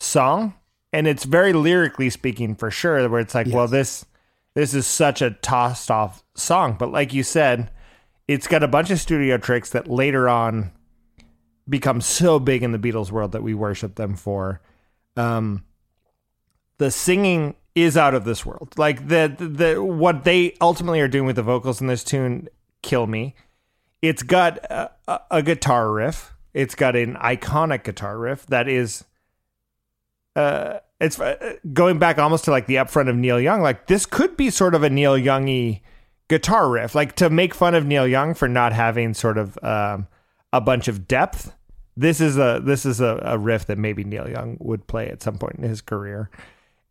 song. 0.00 0.54
And 0.94 1.06
it's 1.06 1.24
very 1.24 1.52
lyrically 1.52 2.08
speaking 2.08 2.54
for 2.54 2.70
sure, 2.70 3.06
where 3.10 3.20
it's 3.20 3.34
like, 3.34 3.48
well, 3.48 3.68
this 3.68 4.06
this 4.54 4.72
is 4.72 4.86
such 4.86 5.20
a 5.20 5.32
tossed 5.32 5.90
off 5.90 6.24
song. 6.34 6.76
But 6.78 6.90
like 6.90 7.12
you 7.12 7.22
said, 7.22 7.70
it's 8.28 8.46
got 8.46 8.62
a 8.62 8.68
bunch 8.68 8.90
of 8.90 9.00
studio 9.00 9.38
tricks 9.38 9.70
that 9.70 9.88
later 9.88 10.28
on 10.28 10.70
become 11.68 12.00
so 12.00 12.38
big 12.38 12.62
in 12.62 12.72
the 12.72 12.78
Beatles 12.78 13.10
world 13.10 13.32
that 13.32 13.42
we 13.42 13.54
worship 13.54 13.96
them 13.96 14.14
for. 14.14 14.60
Um, 15.16 15.64
the 16.76 16.90
singing 16.90 17.56
is 17.74 17.96
out 17.96 18.14
of 18.14 18.24
this 18.24 18.44
world. 18.44 18.74
Like 18.76 19.08
the, 19.08 19.34
the 19.38 19.82
what 19.82 20.24
they 20.24 20.54
ultimately 20.60 21.00
are 21.00 21.08
doing 21.08 21.26
with 21.26 21.36
the 21.36 21.42
vocals 21.42 21.80
in 21.80 21.86
this 21.86 22.04
tune 22.04 22.48
kill 22.82 23.06
me. 23.06 23.34
It's 24.02 24.22
got 24.22 24.58
a, 24.58 24.90
a, 25.08 25.20
a 25.30 25.42
guitar 25.42 25.90
riff. 25.90 26.34
It's 26.54 26.74
got 26.74 26.96
an 26.96 27.14
iconic 27.16 27.84
guitar 27.84 28.18
riff 28.18 28.46
that 28.46 28.68
is 28.68 29.04
uh 30.36 30.78
it's 31.00 31.18
uh, 31.20 31.54
going 31.72 31.98
back 31.98 32.18
almost 32.18 32.44
to 32.44 32.50
like 32.50 32.66
the 32.66 32.76
upfront 32.76 33.08
of 33.08 33.16
Neil 33.16 33.40
Young. 33.40 33.60
Like 33.60 33.86
this 33.86 34.06
could 34.06 34.36
be 34.36 34.50
sort 34.50 34.74
of 34.74 34.82
a 34.82 34.90
Neil 34.90 35.14
Youngy 35.14 35.82
guitar 36.28 36.68
riff. 36.70 36.94
Like 36.94 37.16
to 37.16 37.30
make 37.30 37.54
fun 37.54 37.74
of 37.74 37.86
Neil 37.86 38.06
Young 38.06 38.34
for 38.34 38.48
not 38.48 38.72
having 38.72 39.14
sort 39.14 39.38
of 39.38 39.58
um, 39.62 40.06
a 40.52 40.60
bunch 40.60 40.88
of 40.88 41.08
depth. 41.08 41.54
This 41.96 42.20
is 42.20 42.38
a 42.38 42.60
this 42.62 42.86
is 42.86 43.00
a, 43.00 43.20
a 43.22 43.38
riff 43.38 43.66
that 43.66 43.78
maybe 43.78 44.04
Neil 44.04 44.28
Young 44.28 44.56
would 44.60 44.86
play 44.86 45.08
at 45.08 45.22
some 45.22 45.38
point 45.38 45.56
in 45.56 45.64
his 45.64 45.80
career. 45.80 46.30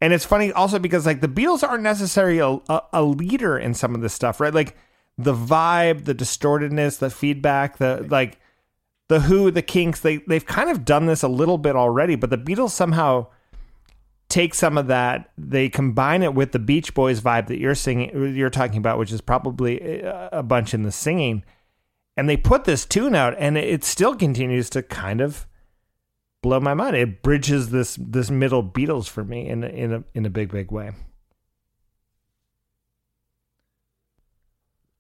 And 0.02 0.14
it's 0.14 0.26
funny 0.26 0.52
also 0.52 0.80
because 0.80 1.06
like 1.06 1.22
the 1.22 1.28
Beatles 1.28 1.68
aren't 1.68 1.84
necessarily 1.84 2.40
a, 2.40 2.60
a, 2.70 2.82
a 2.94 3.04
leader 3.04 3.58
in 3.58 3.74
some 3.74 3.96
of 3.96 4.02
this 4.02 4.14
stuff, 4.14 4.40
right? 4.40 4.54
Like 4.54 4.76
the 5.18 5.34
vibe, 5.34 6.06
the 6.06 6.14
distortedness, 6.14 7.00
the 7.00 7.10
feedback, 7.10 7.78
the 7.78 8.06
like 8.10 8.40
the 9.08 9.22
Who, 9.22 9.50
the 9.50 9.62
Kinks, 9.62 10.02
they 10.02 10.18
they've 10.18 10.46
kind 10.46 10.70
of 10.70 10.86
done 10.86 11.06
this 11.06 11.24
a 11.24 11.28
little 11.28 11.58
bit 11.58 11.76
already, 11.76 12.16
but 12.16 12.30
the 12.30 12.38
Beatles 12.38 12.72
somehow 12.72 13.28
take 14.30 14.54
some 14.54 14.78
of 14.78 14.88
that, 14.88 15.32
they 15.38 15.70
combine 15.70 16.24
it 16.24 16.34
with 16.34 16.52
the 16.52 16.60
Beach 16.60 16.94
Boys 16.94 17.22
vibe 17.22 17.48
that 17.48 17.60
you're 17.60 17.76
singing, 17.76 18.36
you're 18.36 18.50
talking 18.50 18.78
about, 18.78 19.00
which 19.00 19.12
is 19.12 19.22
probably 19.22 20.02
a 20.02 20.30
a 20.32 20.44
bunch 20.44 20.74
in 20.74 20.84
the 20.84 20.92
singing, 20.92 21.44
and 22.16 22.28
they 22.28 22.38
put 22.38 22.66
this 22.66 22.86
tune 22.86 23.16
out, 23.16 23.36
and 23.38 23.58
it 23.58 23.84
still 23.84 24.16
continues 24.16 24.70
to 24.72 24.84
kind 24.84 25.22
of 25.22 25.48
blow 26.42 26.60
my 26.60 26.74
mind. 26.74 26.96
It 26.96 27.22
bridges 27.22 27.70
this 27.70 27.98
this 28.00 28.30
middle 28.30 28.64
Beatles 28.64 29.08
for 29.08 29.24
me 29.24 29.48
in 29.48 29.64
in 29.64 29.94
a 29.94 30.04
in 30.14 30.26
a 30.26 30.30
big 30.30 30.52
big 30.52 30.72
way. 30.72 30.92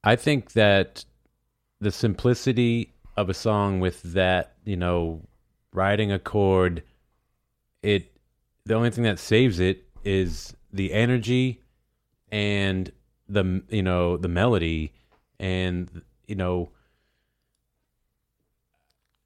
I 0.03 0.15
think 0.15 0.53
that 0.53 1.03
the 1.81 1.91
simplicity 1.91 2.93
of 3.17 3.29
a 3.29 3.33
song 3.33 3.79
with 3.79 4.01
that, 4.13 4.53
you 4.63 4.77
know, 4.77 5.21
riding 5.73 6.11
a 6.11 6.19
chord, 6.19 6.83
it 7.83 8.16
the 8.67 8.73
only 8.73 8.89
thing 8.91 9.03
that 9.03 9.19
saves 9.19 9.59
it 9.59 9.85
is 10.03 10.55
the 10.71 10.93
energy 10.93 11.61
and 12.31 12.91
the 13.29 13.63
you 13.69 13.81
know 13.81 14.17
the 14.17 14.27
melody 14.27 14.93
and 15.39 16.01
you 16.27 16.35
know 16.35 16.69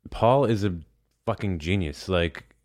Paul 0.10 0.46
is 0.46 0.64
a 0.64 0.76
fucking 1.26 1.60
genius 1.60 2.10
like 2.10 2.56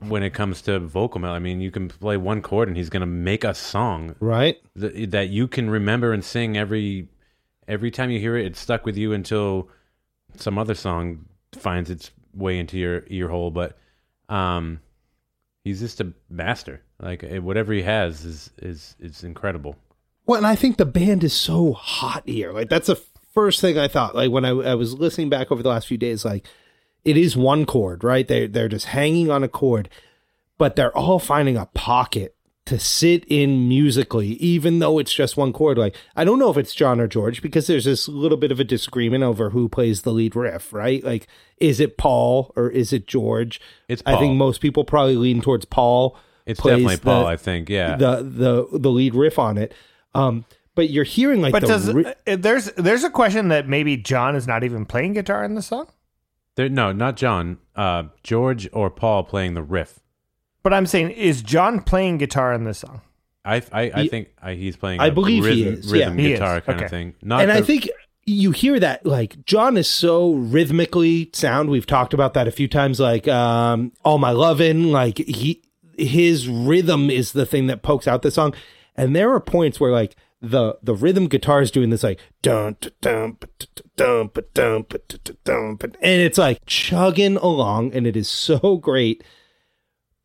when 0.00 0.22
it 0.22 0.30
comes 0.30 0.62
to 0.62 0.78
vocal 0.78 1.20
mel 1.20 1.32
I 1.32 1.38
mean 1.38 1.60
you 1.60 1.70
can 1.70 1.88
play 1.88 2.16
one 2.16 2.42
chord 2.42 2.68
and 2.68 2.76
he's 2.76 2.90
going 2.90 3.00
to 3.00 3.06
make 3.06 3.44
a 3.44 3.54
song 3.54 4.14
Right? 4.20 4.58
th- 4.78 5.10
that 5.10 5.28
you 5.28 5.48
can 5.48 5.70
remember 5.70 6.12
and 6.12 6.24
sing 6.24 6.56
every 6.56 7.08
every 7.68 7.90
time 7.90 8.10
you 8.10 8.20
hear 8.20 8.36
it. 8.36 8.46
It's 8.46 8.60
stuck 8.60 8.84
with 8.86 8.96
you 8.96 9.12
until 9.12 9.68
some 10.36 10.58
other 10.58 10.74
song 10.74 11.26
finds 11.52 11.90
its 11.90 12.10
way 12.34 12.58
into 12.58 12.78
your 12.78 13.04
ear 13.08 13.28
hole. 13.28 13.50
But 13.50 13.76
um, 14.28 14.80
he's 15.66 15.80
just 15.80 16.00
a 16.00 16.12
master. 16.30 16.80
Like 17.00 17.24
eh, 17.24 17.38
whatever 17.38 17.72
he 17.72 17.82
has 17.82 18.24
is 18.24 18.50
is 18.58 18.94
is 19.00 19.24
incredible. 19.24 19.76
Well, 20.24 20.38
and 20.38 20.46
I 20.46 20.54
think 20.54 20.76
the 20.76 20.86
band 20.86 21.24
is 21.24 21.32
so 21.32 21.72
hot 21.72 22.22
here. 22.26 22.52
Like 22.52 22.68
that's 22.68 22.86
the 22.86 23.02
first 23.34 23.60
thing 23.60 23.76
I 23.76 23.88
thought. 23.88 24.14
Like 24.14 24.30
when 24.30 24.44
I, 24.44 24.50
I 24.50 24.74
was 24.76 24.94
listening 24.94 25.28
back 25.28 25.50
over 25.50 25.62
the 25.62 25.68
last 25.68 25.88
few 25.88 25.98
days, 25.98 26.24
like 26.24 26.46
it 27.04 27.16
is 27.16 27.36
one 27.36 27.66
chord, 27.66 28.04
right? 28.04 28.26
They 28.26 28.46
they're 28.46 28.68
just 28.68 28.86
hanging 28.86 29.28
on 29.28 29.42
a 29.42 29.48
chord, 29.48 29.88
but 30.56 30.76
they're 30.76 30.96
all 30.96 31.18
finding 31.18 31.56
a 31.56 31.66
pocket 31.66 32.35
to 32.66 32.78
sit 32.78 33.24
in 33.26 33.68
musically, 33.68 34.30
even 34.34 34.80
though 34.80 34.98
it's 34.98 35.12
just 35.12 35.36
one 35.36 35.52
chord. 35.52 35.78
Like 35.78 35.96
I 36.14 36.24
don't 36.24 36.38
know 36.38 36.50
if 36.50 36.56
it's 36.56 36.74
John 36.74 37.00
or 37.00 37.06
George 37.08 37.40
because 37.42 37.66
there's 37.66 37.84
this 37.84 38.06
little 38.08 38.36
bit 38.36 38.52
of 38.52 38.60
a 38.60 38.64
disagreement 38.64 39.24
over 39.24 39.50
who 39.50 39.68
plays 39.68 40.02
the 40.02 40.12
lead 40.12 40.36
riff, 40.36 40.72
right? 40.72 41.02
Like 41.02 41.26
is 41.58 41.80
it 41.80 41.96
Paul 41.96 42.52
or 42.56 42.68
is 42.68 42.92
it 42.92 43.06
George? 43.06 43.60
It's 43.88 44.02
I 44.04 44.16
think 44.18 44.36
most 44.36 44.60
people 44.60 44.84
probably 44.84 45.16
lean 45.16 45.40
towards 45.40 45.64
Paul. 45.64 46.16
It's 46.44 46.60
plays 46.60 46.74
definitely 46.76 46.96
the- 46.96 47.02
Paul. 47.02 47.26
I 47.26 47.36
think. 47.36 47.68
Yeah. 47.68 47.96
the 47.96 48.16
the 48.22 48.78
the 48.78 48.90
lead 48.90 49.14
riff 49.14 49.38
on 49.38 49.58
it. 49.58 49.72
Um, 50.14 50.44
but 50.74 50.90
you're 50.90 51.04
hearing 51.04 51.40
like 51.42 51.52
But 51.52 51.62
the 51.62 51.68
does 51.68 51.92
ri- 51.92 52.14
uh, 52.26 52.36
there's 52.36 52.66
there's 52.72 53.04
a 53.04 53.10
question 53.10 53.48
that 53.48 53.68
maybe 53.68 53.96
John 53.96 54.36
is 54.36 54.46
not 54.46 54.62
even 54.64 54.84
playing 54.86 55.14
guitar 55.14 55.42
in 55.44 55.54
the 55.54 55.62
song? 55.62 55.86
there, 56.56 56.68
no, 56.68 56.90
not 56.92 57.16
John. 57.16 57.58
Uh, 57.74 58.04
George 58.22 58.68
or 58.72 58.90
Paul 58.90 59.24
playing 59.24 59.54
the 59.54 59.62
riff. 59.62 60.00
But 60.66 60.74
I'm 60.74 60.86
saying, 60.86 61.12
is 61.12 61.42
John 61.42 61.80
playing 61.80 62.18
guitar 62.18 62.52
in 62.52 62.64
this 62.64 62.78
song? 62.78 63.00
I 63.44 63.62
I, 63.70 63.82
I 63.82 64.08
think 64.08 64.32
I, 64.42 64.54
he's 64.54 64.76
playing. 64.76 64.98
I 64.98 65.06
a 65.06 65.12
believe 65.12 65.44
he 65.44 65.62
rhythm, 65.62 65.74
is, 65.74 65.92
Rhythm 65.92 66.18
yeah. 66.18 66.24
He 66.24 66.32
is, 66.32 66.40
guitar 66.40 66.60
kind 66.60 66.76
okay. 66.78 66.84
of 66.86 66.90
thing. 66.90 67.14
Not 67.22 67.42
and 67.42 67.52
I 67.52 67.60
think 67.60 67.88
you 68.24 68.50
hear 68.50 68.80
that 68.80 69.06
like 69.06 69.44
John 69.44 69.76
is 69.76 69.86
so 69.86 70.32
rhythmically 70.32 71.30
sound. 71.32 71.70
We've 71.70 71.86
talked 71.86 72.14
about 72.14 72.34
that 72.34 72.48
a 72.48 72.50
few 72.50 72.66
times. 72.66 72.98
Like 72.98 73.28
um, 73.28 73.92
all 74.04 74.18
my 74.18 74.32
lovin', 74.32 74.90
like 74.90 75.18
he 75.18 75.62
his 75.96 76.48
rhythm 76.48 77.10
is 77.10 77.30
the 77.30 77.46
thing 77.46 77.68
that 77.68 77.82
pokes 77.82 78.08
out 78.08 78.22
the 78.22 78.32
song. 78.32 78.52
And 78.96 79.14
there 79.14 79.30
are 79.30 79.38
points 79.38 79.78
where 79.78 79.92
like 79.92 80.16
the 80.42 80.78
the 80.82 80.96
rhythm 80.96 81.28
guitar 81.28 81.62
is 81.62 81.70
doing 81.70 81.90
this 81.90 82.02
like 82.02 82.18
dun 82.42 82.76
dun 82.80 82.90
dun 83.00 83.36
ba- 83.38 83.46
dun 83.94 84.30
ba- 84.34 84.42
dun 84.52 84.84
ba- 84.88 84.98
dun 85.06 85.36
dun 85.44 85.76
ba- 85.76 85.92
and 86.02 86.22
it's 86.22 86.38
like 86.38 86.58
chugging 86.66 87.36
along, 87.36 87.92
and 87.92 88.04
it 88.04 88.16
is 88.16 88.28
so 88.28 88.78
great. 88.78 89.22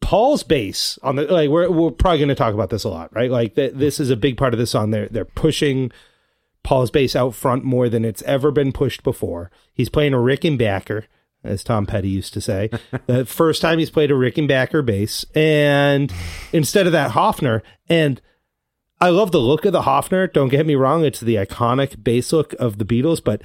Paul's 0.01 0.43
bass 0.43 0.99
on 1.03 1.15
the 1.15 1.23
like 1.23 1.49
we're 1.49 1.69
we're 1.69 1.91
probably 1.91 2.17
going 2.17 2.29
to 2.29 2.35
talk 2.35 2.53
about 2.53 2.69
this 2.69 2.83
a 2.83 2.89
lot, 2.89 3.13
right? 3.15 3.31
Like 3.31 3.55
th- 3.55 3.73
this 3.75 3.99
is 3.99 4.09
a 4.09 4.17
big 4.17 4.35
part 4.35 4.53
of 4.53 4.59
the 4.59 4.67
song. 4.67 4.91
They're 4.91 5.07
they're 5.07 5.23
pushing 5.23 5.91
Paul's 6.63 6.91
bass 6.91 7.15
out 7.15 7.33
front 7.33 7.63
more 7.63 7.87
than 7.87 8.03
it's 8.03 8.21
ever 8.23 8.51
been 8.51 8.71
pushed 8.71 9.03
before. 9.03 9.51
He's 9.73 9.89
playing 9.89 10.13
a 10.13 10.17
Rickenbacker, 10.17 11.05
as 11.43 11.63
Tom 11.63 11.85
Petty 11.85 12.09
used 12.09 12.33
to 12.33 12.41
say. 12.41 12.69
the 13.07 13.25
first 13.25 13.61
time 13.61 13.79
he's 13.79 13.89
played 13.89 14.11
a 14.11 14.15
Rickenbacker 14.15 14.85
bass, 14.85 15.23
and 15.35 16.11
instead 16.51 16.87
of 16.87 16.91
that 16.91 17.11
Hofner, 17.11 17.61
and 17.87 18.21
I 18.99 19.09
love 19.09 19.31
the 19.31 19.39
look 19.39 19.65
of 19.65 19.73
the 19.73 19.83
Hofner. 19.83 20.31
Don't 20.31 20.49
get 20.49 20.65
me 20.65 20.75
wrong; 20.75 21.05
it's 21.05 21.19
the 21.19 21.35
iconic 21.35 22.03
bass 22.03 22.33
look 22.33 22.53
of 22.53 22.79
the 22.79 22.85
Beatles. 22.85 23.23
But 23.23 23.41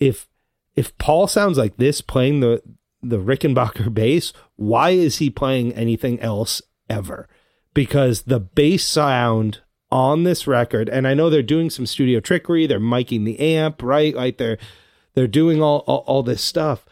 if 0.00 0.28
if 0.74 0.96
Paul 0.98 1.26
sounds 1.26 1.58
like 1.58 1.76
this 1.76 2.00
playing 2.00 2.40
the 2.40 2.62
the 3.02 3.18
Rickenbacker 3.18 3.92
bass, 3.94 4.32
why 4.56 4.90
is 4.90 5.18
he 5.18 5.30
playing 5.30 5.72
anything 5.72 6.20
else 6.20 6.62
ever? 6.88 7.28
Because 7.74 8.22
the 8.22 8.40
bass 8.40 8.84
sound 8.84 9.60
on 9.90 10.24
this 10.24 10.46
record, 10.46 10.88
and 10.88 11.06
I 11.06 11.14
know 11.14 11.30
they're 11.30 11.42
doing 11.42 11.70
some 11.70 11.86
studio 11.86 12.20
trickery, 12.20 12.66
they're 12.66 12.80
miking 12.80 13.24
the 13.24 13.38
amp, 13.40 13.82
right? 13.82 14.14
Like 14.14 14.38
they're 14.38 14.58
they're 15.14 15.26
doing 15.26 15.62
all 15.62 15.84
all, 15.86 16.04
all 16.06 16.22
this 16.22 16.42
stuff. 16.42 16.84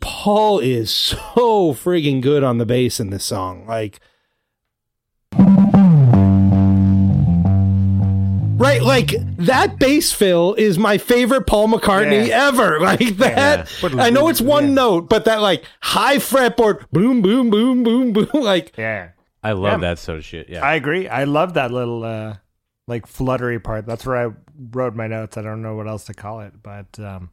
Paul 0.00 0.58
is 0.60 0.90
so 0.94 1.74
frigging 1.74 2.20
good 2.20 2.42
on 2.42 2.58
the 2.58 2.66
bass 2.66 2.98
in 3.00 3.10
this 3.10 3.24
song. 3.24 3.66
Like 3.66 4.00
Right, 8.58 8.82
like 8.82 9.14
that 9.38 9.78
bass 9.78 10.12
fill 10.12 10.54
is 10.54 10.78
my 10.78 10.98
favorite 10.98 11.46
Paul 11.46 11.68
McCartney 11.68 12.28
Yeah. 12.28 12.48
ever. 12.48 12.80
Like 12.86 13.16
that. 13.18 13.68
I 13.98 14.10
know 14.10 14.28
it's 14.28 14.40
one 14.40 14.68
Yeah. 14.68 14.74
note, 14.74 15.08
but 15.08 15.24
that 15.26 15.40
like 15.42 15.64
high 15.82 16.16
fretboard, 16.16 16.84
boom, 16.90 17.22
boom, 17.22 17.50
boom, 17.50 17.82
boom, 17.82 18.12
boom. 18.12 18.28
Like 18.34 18.74
Yeah. 18.78 19.08
I 19.42 19.52
love 19.52 19.80
Yeah. 19.82 19.88
that 19.88 19.98
sort 19.98 20.18
of 20.18 20.24
shit. 20.24 20.48
Yeah. 20.48 20.64
I 20.64 20.74
agree. 20.74 21.08
I 21.08 21.24
love 21.24 21.54
that 21.54 21.70
little 21.70 22.02
uh 22.04 22.36
like 22.88 23.06
fluttery 23.06 23.58
part. 23.58 23.84
That's 23.86 24.06
where 24.06 24.28
I 24.28 24.32
wrote 24.72 24.94
my 24.94 25.06
notes. 25.06 25.36
I 25.36 25.42
don't 25.42 25.60
know 25.62 25.74
what 25.74 25.86
else 25.88 26.04
to 26.04 26.14
call 26.14 26.40
it, 26.40 26.54
but 26.62 26.98
um 26.98 27.30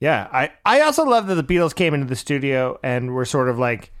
yeah, 0.00 0.28
I 0.32 0.50
I 0.64 0.80
also 0.82 1.04
love 1.04 1.26
that 1.26 1.34
the 1.34 1.44
Beatles 1.44 1.74
came 1.74 1.92
into 1.94 2.06
the 2.06 2.16
studio 2.16 2.78
and 2.82 3.12
were 3.14 3.24
sort 3.24 3.48
of 3.48 3.58
like 3.58 3.92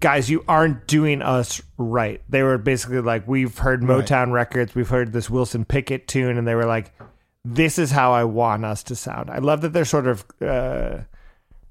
guys, 0.00 0.30
you 0.30 0.44
aren't 0.48 0.86
doing 0.86 1.22
us 1.22 1.62
right. 1.78 2.20
They 2.28 2.42
were 2.42 2.58
basically 2.58 3.00
like 3.00 3.26
we've 3.26 3.56
heard 3.58 3.82
Motown 3.82 4.32
records, 4.32 4.74
we've 4.74 4.88
heard 4.88 5.12
this 5.12 5.30
Wilson 5.30 5.64
Pickett 5.64 6.08
tune 6.08 6.38
and 6.38 6.46
they 6.46 6.54
were 6.54 6.66
like 6.66 6.92
this 7.44 7.78
is 7.78 7.92
how 7.92 8.12
I 8.12 8.24
want 8.24 8.64
us 8.64 8.82
to 8.84 8.96
sound. 8.96 9.30
I 9.30 9.38
love 9.38 9.60
that 9.60 9.72
they're 9.72 9.84
sort 9.84 10.06
of 10.06 10.24
uh 10.40 10.98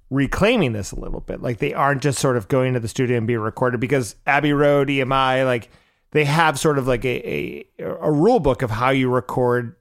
reclaiming 0.10 0.74
this 0.74 0.92
a 0.92 1.00
little 1.00 1.20
bit. 1.20 1.42
Like 1.42 1.58
they 1.58 1.74
aren't 1.74 2.02
just 2.02 2.20
sort 2.20 2.38
of 2.38 2.48
going 2.48 2.74
to 2.74 2.80
the 2.80 2.88
studio 2.88 3.18
and 3.18 3.28
being 3.28 3.40
recorded 3.40 3.80
because 3.80 4.16
Abbey 4.26 4.54
Road, 4.54 4.88
EMI, 4.88 5.46
like 5.46 5.70
they 6.12 6.26
have 6.26 6.60
sort 6.60 6.78
of 6.78 6.88
like 6.88 7.04
a, 7.04 7.66
a 7.80 7.84
a 7.84 8.12
rule 8.12 8.40
book 8.40 8.62
of 8.62 8.72
how 8.72 8.90
you 8.90 9.10
record 9.10 9.76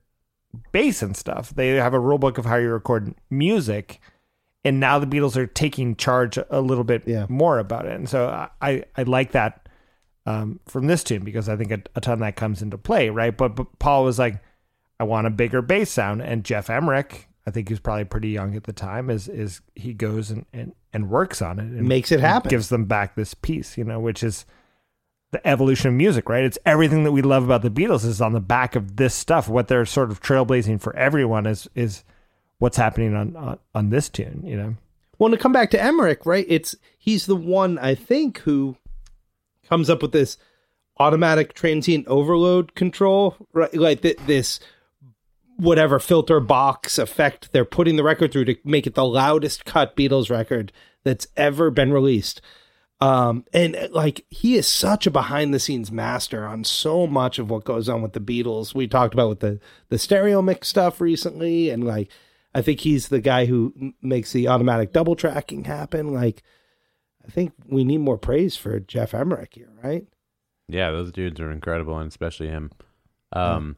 bass 0.72 1.02
and 1.02 1.16
stuff. 1.16 1.50
They 1.54 1.68
have 1.68 1.94
a 1.94 2.00
rule 2.00 2.18
book 2.18 2.38
of 2.38 2.44
how 2.44 2.56
you 2.56 2.70
record 2.70 3.14
music. 3.30 4.00
And 4.64 4.80
now 4.80 4.98
the 4.98 5.06
Beatles 5.06 5.36
are 5.36 5.46
taking 5.46 5.94
charge 5.96 6.38
a 6.48 6.60
little 6.60 6.84
bit 6.84 7.02
Yeah. 7.06 7.26
more 7.28 7.58
about 7.58 7.86
it. 7.86 7.92
And 7.92 8.08
so 8.08 8.28
I, 8.62 8.84
I 8.96 9.02
like 9.02 9.32
that 9.32 9.68
um, 10.26 10.60
from 10.66 10.86
this 10.86 11.04
tune 11.04 11.22
because 11.22 11.48
I 11.50 11.56
think 11.56 11.70
a, 11.70 11.82
a 11.94 12.00
ton 12.00 12.14
of 12.14 12.18
that 12.20 12.36
comes 12.36 12.62
into 12.62 12.78
play, 12.78 13.10
right? 13.10 13.36
But, 13.36 13.56
but 13.56 13.78
Paul 13.78 14.04
was 14.04 14.18
like, 14.18 14.40
I 14.98 15.04
want 15.04 15.26
a 15.26 15.30
bigger 15.30 15.60
bass 15.60 15.90
sound. 15.90 16.22
And 16.22 16.44
Geoff 16.44 16.70
Emerick, 16.70 17.28
I 17.46 17.50
think 17.50 17.68
he 17.68 17.74
was 17.74 17.80
probably 17.80 18.04
pretty 18.06 18.30
young 18.30 18.56
at 18.56 18.64
the 18.64 18.72
time, 18.72 19.10
is 19.10 19.28
is 19.28 19.60
he 19.74 19.92
goes 19.92 20.30
and, 20.30 20.46
and, 20.54 20.72
and 20.94 21.10
works 21.10 21.42
on 21.42 21.58
it 21.58 21.64
and 21.64 21.86
Makes 21.86 22.10
it 22.10 22.20
happen. 22.20 22.48
gives 22.48 22.70
them 22.70 22.86
back 22.86 23.16
this 23.16 23.34
piece, 23.34 23.76
you 23.76 23.84
know, 23.84 24.00
which 24.00 24.22
is 24.22 24.46
the 25.32 25.46
evolution 25.46 25.88
of 25.88 25.94
music, 25.94 26.28
right? 26.30 26.44
It's 26.44 26.58
everything 26.64 27.04
that 27.04 27.12
we 27.12 27.20
love 27.20 27.44
about 27.44 27.60
the 27.60 27.70
Beatles 27.70 28.06
is 28.06 28.22
on 28.22 28.32
the 28.32 28.40
back 28.40 28.76
of 28.76 28.96
this 28.96 29.14
stuff. 29.14 29.46
What 29.48 29.68
they're 29.68 29.84
sort 29.84 30.10
of 30.10 30.22
trailblazing 30.22 30.80
for 30.80 30.96
everyone 30.96 31.44
is 31.44 31.68
is 31.74 32.02
what's 32.58 32.76
happening 32.76 33.14
on 33.14 33.36
on, 33.36 33.58
on 33.74 33.90
this 33.90 34.08
tune, 34.08 34.42
you 34.44 34.56
know. 34.56 34.74
Well, 35.18 35.30
to 35.30 35.36
come 35.36 35.52
back 35.52 35.70
to 35.70 35.82
Emerick, 35.82 36.26
right? 36.26 36.46
It's 36.48 36.74
he's 36.98 37.26
the 37.26 37.36
one 37.36 37.78
I 37.78 37.94
think 37.94 38.38
who 38.38 38.76
comes 39.68 39.88
up 39.88 40.02
with 40.02 40.12
this 40.12 40.36
automatic 40.98 41.54
transient 41.54 42.06
overload 42.06 42.74
control, 42.74 43.36
right? 43.52 43.74
Like 43.74 44.02
th- 44.02 44.18
this 44.26 44.60
whatever 45.56 46.00
filter 46.00 46.40
box 46.40 46.98
effect 46.98 47.52
they're 47.52 47.64
putting 47.64 47.94
the 47.94 48.02
record 48.02 48.32
through 48.32 48.44
to 48.44 48.56
make 48.64 48.86
it 48.88 48.94
the 48.94 49.04
loudest 49.04 49.64
cut 49.64 49.96
Beatles 49.96 50.28
record 50.28 50.72
that's 51.04 51.28
ever 51.36 51.70
been 51.70 51.92
released. 51.92 52.40
Um, 53.00 53.44
and 53.52 53.76
like 53.90 54.24
he 54.30 54.56
is 54.56 54.66
such 54.66 55.06
a 55.06 55.10
behind 55.10 55.52
the 55.52 55.58
scenes 55.58 55.92
master 55.92 56.46
on 56.46 56.64
so 56.64 57.06
much 57.06 57.38
of 57.38 57.50
what 57.50 57.64
goes 57.64 57.88
on 57.88 58.02
with 58.02 58.12
the 58.12 58.20
Beatles. 58.20 58.74
We 58.74 58.86
talked 58.86 59.14
about 59.14 59.28
with 59.28 59.40
the 59.40 59.60
the 59.90 59.98
stereo 59.98 60.40
mix 60.40 60.68
stuff 60.68 61.00
recently, 61.00 61.70
and 61.70 61.84
like 61.84 62.10
I 62.54 62.62
think 62.62 62.80
he's 62.80 63.08
the 63.08 63.20
guy 63.20 63.46
who 63.46 63.94
makes 64.00 64.32
the 64.32 64.48
automatic 64.48 64.92
double 64.92 65.16
tracking 65.16 65.64
happen. 65.64 66.12
Like 66.12 66.42
I 67.26 67.30
think 67.30 67.52
we 67.66 67.84
need 67.84 67.98
more 67.98 68.18
praise 68.18 68.56
for 68.56 68.78
Geoff 68.80 69.14
Emerick 69.14 69.54
here, 69.54 69.70
right? 69.82 70.06
Yeah, 70.68 70.90
those 70.90 71.12
dudes 71.12 71.40
are 71.40 71.50
incredible, 71.50 71.98
and 71.98 72.08
especially 72.08 72.48
him. 72.48 72.70
Um, 73.32 73.76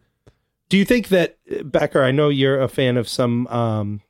Do 0.68 0.76
you 0.76 0.84
think 0.84 1.08
that 1.08 1.38
Becker? 1.64 2.02
I 2.02 2.10
know 2.10 2.28
you're 2.28 2.60
a 2.60 2.68
fan 2.68 2.96
of 2.96 3.08
some, 3.08 3.46
um, 3.48 4.02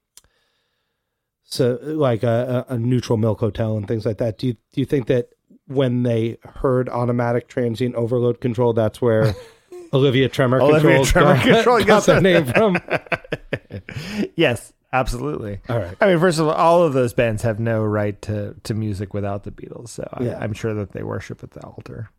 so 1.45 1.79
like 1.83 2.23
a, 2.23 2.67
a 2.69 2.75
a 2.75 2.79
neutral 2.79 3.17
milk 3.17 3.41
hotel 3.41 3.77
and 3.77 3.87
things 3.87 4.05
like 4.05 4.19
that. 4.19 4.39
Do 4.39 4.49
you 4.49 4.53
do 4.73 4.81
you 4.81 4.85
think 4.85 5.07
that 5.07 5.31
when 5.69 6.03
they 6.03 6.39
heard 6.45 6.89
automatic 6.89 7.49
transient 7.49 7.95
overload 7.95 8.41
control, 8.41 8.73
that's 8.73 9.01
where 9.01 9.35
Olivia 9.93 10.28
Tremor 10.28 10.61
Olivia 10.61 10.97
control 10.97 11.05
Tremor 11.05 11.34
got, 11.37 11.43
Control 11.45 11.78
got 11.84 12.07
gets 12.07 12.22
name 12.22 12.47
from? 12.47 12.78
Yes, 14.37 14.72
absolutely. 14.93 15.61
All 15.68 15.78
right. 15.78 15.97
I 16.01 16.07
mean, 16.07 16.18
first 16.18 16.39
of 16.39 16.47
all, 16.49 16.55
all 16.55 16.82
of 16.82 16.93
those 16.93 17.12
bands 17.14 17.43
have 17.43 17.59
no 17.61 17.82
right 17.82 18.20
to, 18.22 18.55
to 18.64 18.74
music 18.74 19.14
without 19.14 19.45
the 19.45 19.51
Beatles, 19.51 19.89
so 19.91 20.09
Yeah. 20.20 20.39
I, 20.39 20.45
I'm 20.45 20.53
sure 20.53 20.74
that 20.74 20.93
they 20.93 21.03
worship 21.03 21.43
at 21.43 21.53
the 21.53 21.62
altar. 21.62 22.11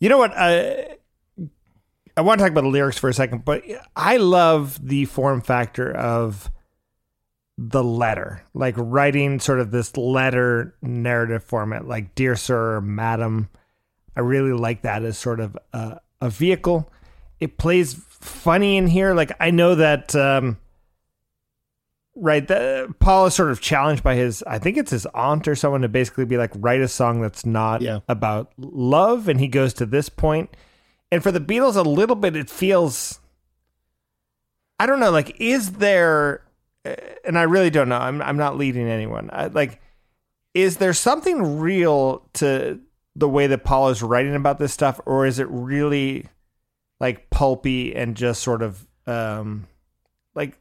You 0.00 0.08
know 0.08 0.18
what? 0.18 0.32
Uh, 0.32 0.34
I, 0.36 0.96
I 2.16 2.20
want 2.20 2.38
to 2.38 2.44
talk 2.44 2.52
about 2.52 2.62
the 2.62 2.68
lyrics 2.70 2.98
for 2.98 3.08
a 3.08 3.14
second, 3.14 3.44
but 3.44 3.62
I 3.96 4.18
love 4.18 4.78
the 4.86 5.04
form 5.06 5.40
factor 5.40 5.90
of 5.90 6.50
the 7.56 7.82
letter, 7.84 8.42
like 8.52 8.74
writing 8.76 9.40
sort 9.40 9.60
of 9.60 9.70
this 9.70 9.96
letter 9.96 10.74
narrative 10.82 11.42
format, 11.44 11.86
like 11.86 12.14
Dear 12.14 12.36
Sir, 12.36 12.80
Madam. 12.80 13.48
I 14.16 14.20
really 14.20 14.52
like 14.52 14.82
that 14.82 15.02
as 15.04 15.18
sort 15.18 15.40
of 15.40 15.56
a, 15.72 16.00
a 16.20 16.30
vehicle. 16.30 16.90
It 17.40 17.58
plays 17.58 17.94
funny 18.08 18.76
in 18.76 18.86
here. 18.86 19.14
Like 19.14 19.32
I 19.40 19.50
know 19.50 19.74
that, 19.74 20.14
um, 20.14 20.58
right? 22.16 22.46
The, 22.46 22.94
Paul 23.00 23.26
is 23.26 23.34
sort 23.34 23.50
of 23.50 23.60
challenged 23.60 24.02
by 24.02 24.14
his, 24.14 24.42
I 24.46 24.58
think 24.58 24.76
it's 24.76 24.90
his 24.92 25.06
aunt 25.14 25.48
or 25.48 25.54
someone 25.56 25.82
to 25.82 25.88
basically 25.88 26.24
be 26.24 26.36
like, 26.36 26.52
write 26.54 26.80
a 26.80 26.88
song 26.88 27.20
that's 27.20 27.44
not 27.44 27.82
Yeah. 27.82 28.00
about 28.08 28.52
love, 28.56 29.28
and 29.28 29.40
he 29.40 29.48
goes 29.48 29.74
to 29.74 29.86
this 29.86 30.08
point. 30.08 30.56
And 31.10 31.22
for 31.22 31.32
the 31.32 31.40
Beatles, 31.40 31.76
a 31.76 31.82
little 31.82 32.16
bit, 32.16 32.34
it 32.36 32.48
feels. 32.50 33.20
I 34.78 34.86
don't 34.86 35.00
know. 35.00 35.10
Like, 35.10 35.40
is 35.40 35.72
there? 35.72 36.42
uh, 36.84 36.94
And 37.24 37.38
I 37.38 37.42
really 37.42 37.70
don't 37.70 37.88
know. 37.88 37.98
I'm 37.98 38.20
I'm 38.22 38.36
not 38.36 38.56
leading 38.56 38.88
anyone. 38.88 39.30
I, 39.32 39.46
like, 39.46 39.80
is 40.54 40.78
there 40.78 40.92
something 40.92 41.58
real 41.60 42.28
to 42.34 42.80
the 43.16 43.28
way 43.28 43.46
that 43.46 43.64
Paul 43.64 43.90
is 43.90 44.02
writing 44.02 44.34
about 44.34 44.58
this 44.58 44.72
stuff, 44.72 45.00
or 45.06 45.26
is 45.26 45.38
it 45.38 45.48
really 45.48 46.28
like 47.00 47.30
pulpy 47.30 47.94
and 47.94 48.16
just 48.16 48.42
sort 48.42 48.62
of 48.62 48.86
um 49.06 49.66
like 50.34 50.58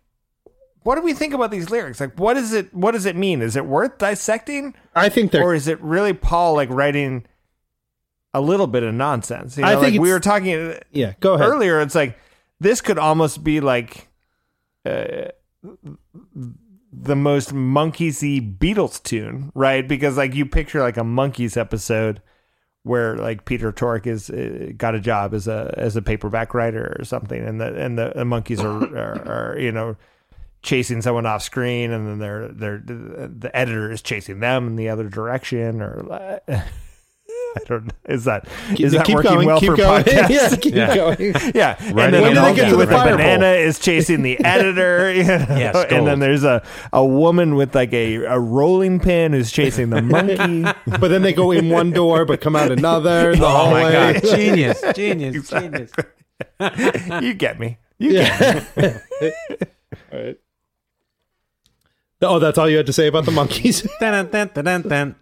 what 0.83 0.95
do 0.95 1.01
we 1.01 1.13
think 1.13 1.33
about 1.33 1.49
these 1.49 1.69
lyrics? 1.69 1.99
Like, 1.99 2.19
what 2.19 2.35
is 2.37 2.53
it? 2.53 2.73
What 2.73 2.91
does 2.91 3.05
it 3.05 3.15
mean? 3.15 3.41
Is 3.41 3.55
it 3.55 3.65
worth 3.65 3.97
dissecting, 3.97 4.75
I 4.93 5.09
think 5.09 5.31
they're 5.31 5.43
or 5.43 5.53
is 5.53 5.67
it 5.67 5.81
really 5.81 6.13
Paul 6.13 6.55
like 6.55 6.69
writing 6.69 7.25
a 8.33 8.41
little 8.41 8.67
bit 8.67 8.83
of 8.83 8.93
nonsense? 8.93 9.57
You 9.57 9.63
I 9.63 9.75
think 9.75 9.93
like 9.93 10.01
we 10.01 10.11
were 10.11 10.19
talking 10.19 10.75
yeah. 10.91 11.13
Go 11.19 11.33
ahead. 11.33 11.47
earlier. 11.47 11.81
It's 11.81 11.95
like 11.95 12.17
this 12.59 12.81
could 12.81 12.99
almost 12.99 13.43
be 13.43 13.61
like 13.61 14.09
uh, 14.85 15.29
the 16.91 17.15
most 17.15 17.53
Monkeesy 17.53 18.57
Beatles 18.57 19.01
tune, 19.01 19.51
right? 19.55 19.87
Because 19.87 20.17
like 20.17 20.35
you 20.35 20.45
picture 20.45 20.81
like 20.81 20.97
a 20.97 21.01
Monkees 21.01 21.55
episode 21.55 22.21
where 22.83 23.17
like 23.17 23.45
Peter 23.45 23.71
Tork 23.71 24.05
is 24.07 24.29
uh, 24.29 24.71
got 24.77 24.95
a 24.95 24.99
job 24.99 25.33
as 25.33 25.47
a 25.47 25.73
as 25.77 25.95
a 25.95 26.01
paperback 26.01 26.53
writer 26.53 26.95
or 26.99 27.05
something, 27.05 27.43
and 27.43 27.59
the 27.59 27.75
and 27.75 27.97
the, 27.97 28.13
the 28.15 28.23
Monkees 28.23 28.63
are, 28.63 28.97
are 28.97 29.51
are 29.53 29.59
you 29.59 29.71
know 29.71 29.95
chasing 30.61 31.01
someone 31.01 31.25
off 31.25 31.43
screen, 31.43 31.91
and 31.91 32.07
then 32.07 32.19
they're 32.19 32.47
they're 32.49 32.81
the 32.85 33.51
editor 33.53 33.91
is 33.91 34.01
chasing 34.01 34.39
them 34.39 34.67
in 34.67 34.75
the 34.75 34.89
other 34.89 35.09
direction, 35.09 35.81
or 35.81 36.41
I 37.57 37.59
don't 37.67 37.85
know. 37.85 37.91
Is 38.09 38.23
that 38.25 38.47
is 38.79 38.93
that 38.93 39.05
keep 39.05 39.15
working 39.15 39.31
going, 39.33 39.47
well 39.47 39.59
keep 39.59 39.69
for 39.71 39.75
going. 39.77 40.03
podcasts? 40.03 40.29
yeah, 40.29 40.55
keep 40.55 40.73
Yeah. 40.75 40.95
going. 40.95 41.33
Yeah, 41.55 41.75
Right 41.93 42.05
and 42.05 42.13
then 42.13 42.13
in 42.15 42.21
the 42.23 42.29
the 42.33 42.41
monkey 42.41 42.61
middle. 42.61 42.77
with 42.79 42.89
the 42.89 42.95
banana 42.95 43.45
is 43.51 43.79
chasing 43.79 44.21
the 44.23 44.39
editor. 44.43 45.13
You 45.13 45.23
know? 45.23 45.45
Yeah, 45.49 45.71
and 45.77 45.87
scold. 45.89 46.07
then 46.07 46.19
there's 46.19 46.43
a, 46.43 46.63
a 46.91 47.05
woman 47.05 47.55
with 47.55 47.75
like 47.75 47.93
a, 47.93 48.15
a 48.23 48.39
rolling 48.39 48.99
pin 48.99 49.33
who's 49.33 49.51
chasing 49.51 49.89
the 49.91 50.01
monkey. 50.01 50.63
But 50.99 51.09
then 51.09 51.21
they 51.21 51.33
go 51.33 51.51
in 51.51 51.69
one 51.69 51.91
door, 51.91 52.25
but 52.25 52.41
come 52.41 52.55
out 52.55 52.71
another. 52.71 53.35
The 53.35 53.45
oh 53.45 53.69
my 53.71 53.91
god, 53.91 54.21
genius, 54.23 54.81
genius, 54.95 55.49
genius. 55.49 55.91
you 57.21 57.33
get 57.35 57.59
me. 57.59 57.77
You 57.99 58.13
get 58.13 58.77
me. 58.77 58.91
All 60.11 60.19
right. 60.19 60.37
Oh, 62.21 62.39
that's 62.39 62.57
all 62.57 62.69
you 62.69 62.77
had 62.77 62.85
to 62.87 62.93
say 62.93 63.07
about 63.07 63.25
the 63.25 63.31
monkeys. 63.31 63.81
Dun, 63.99 64.29
dun, 64.31 64.49
dun, 64.53 64.63
dun, 64.65 64.81
dun. 64.81 65.15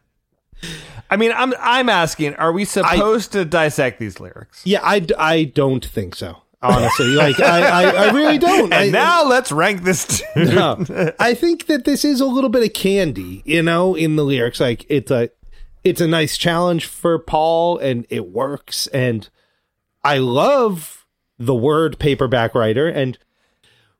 I 1.12 1.18
mean, 1.18 1.34
I'm 1.36 1.54
I'm 1.60 1.90
asking, 1.90 2.36
are 2.36 2.54
we 2.54 2.64
supposed 2.64 3.34
to 3.34 3.44
dissect 3.44 4.00
these 4.00 4.20
lyrics? 4.20 4.62
yeah, 4.66 4.80
I, 4.82 5.06
I 5.20 5.44
don't 5.44 5.86
think 5.86 6.16
so. 6.16 6.38
Honestly, 6.64 7.08
like 7.08 7.40
I, 7.40 7.62
I, 7.62 7.84
I 8.08 8.12
really 8.12 8.38
don't. 8.38 8.72
I, 8.72 8.84
And 8.84 8.92
now 8.92 9.26
let's 9.26 9.52
rank 9.52 9.84
this. 9.84 10.22
no. 10.36 10.86
I 11.20 11.34
think 11.34 11.66
that 11.66 11.86
this 11.86 12.06
is 12.06 12.22
a 12.22 12.26
little 12.26 12.52
bit 12.52 12.64
of 12.64 12.74
candy, 12.74 13.42
you 13.46 13.64
know, 13.64 13.96
in 13.96 14.16
the 14.16 14.24
lyrics. 14.24 14.60
Like 14.60 14.86
it's 14.88 15.10
a, 15.10 15.32
it's 15.84 16.02
a 16.02 16.08
nice 16.08 16.38
challenge 16.38 16.86
for 16.86 17.18
Paul, 17.18 17.80
and 17.80 18.06
it 18.10 18.28
works. 18.30 18.86
And 18.88 19.28
I 20.04 20.20
love 20.20 21.08
the 21.40 21.56
word 21.56 21.98
paperback 21.98 22.54
writer. 22.54 22.88
And 22.88 23.18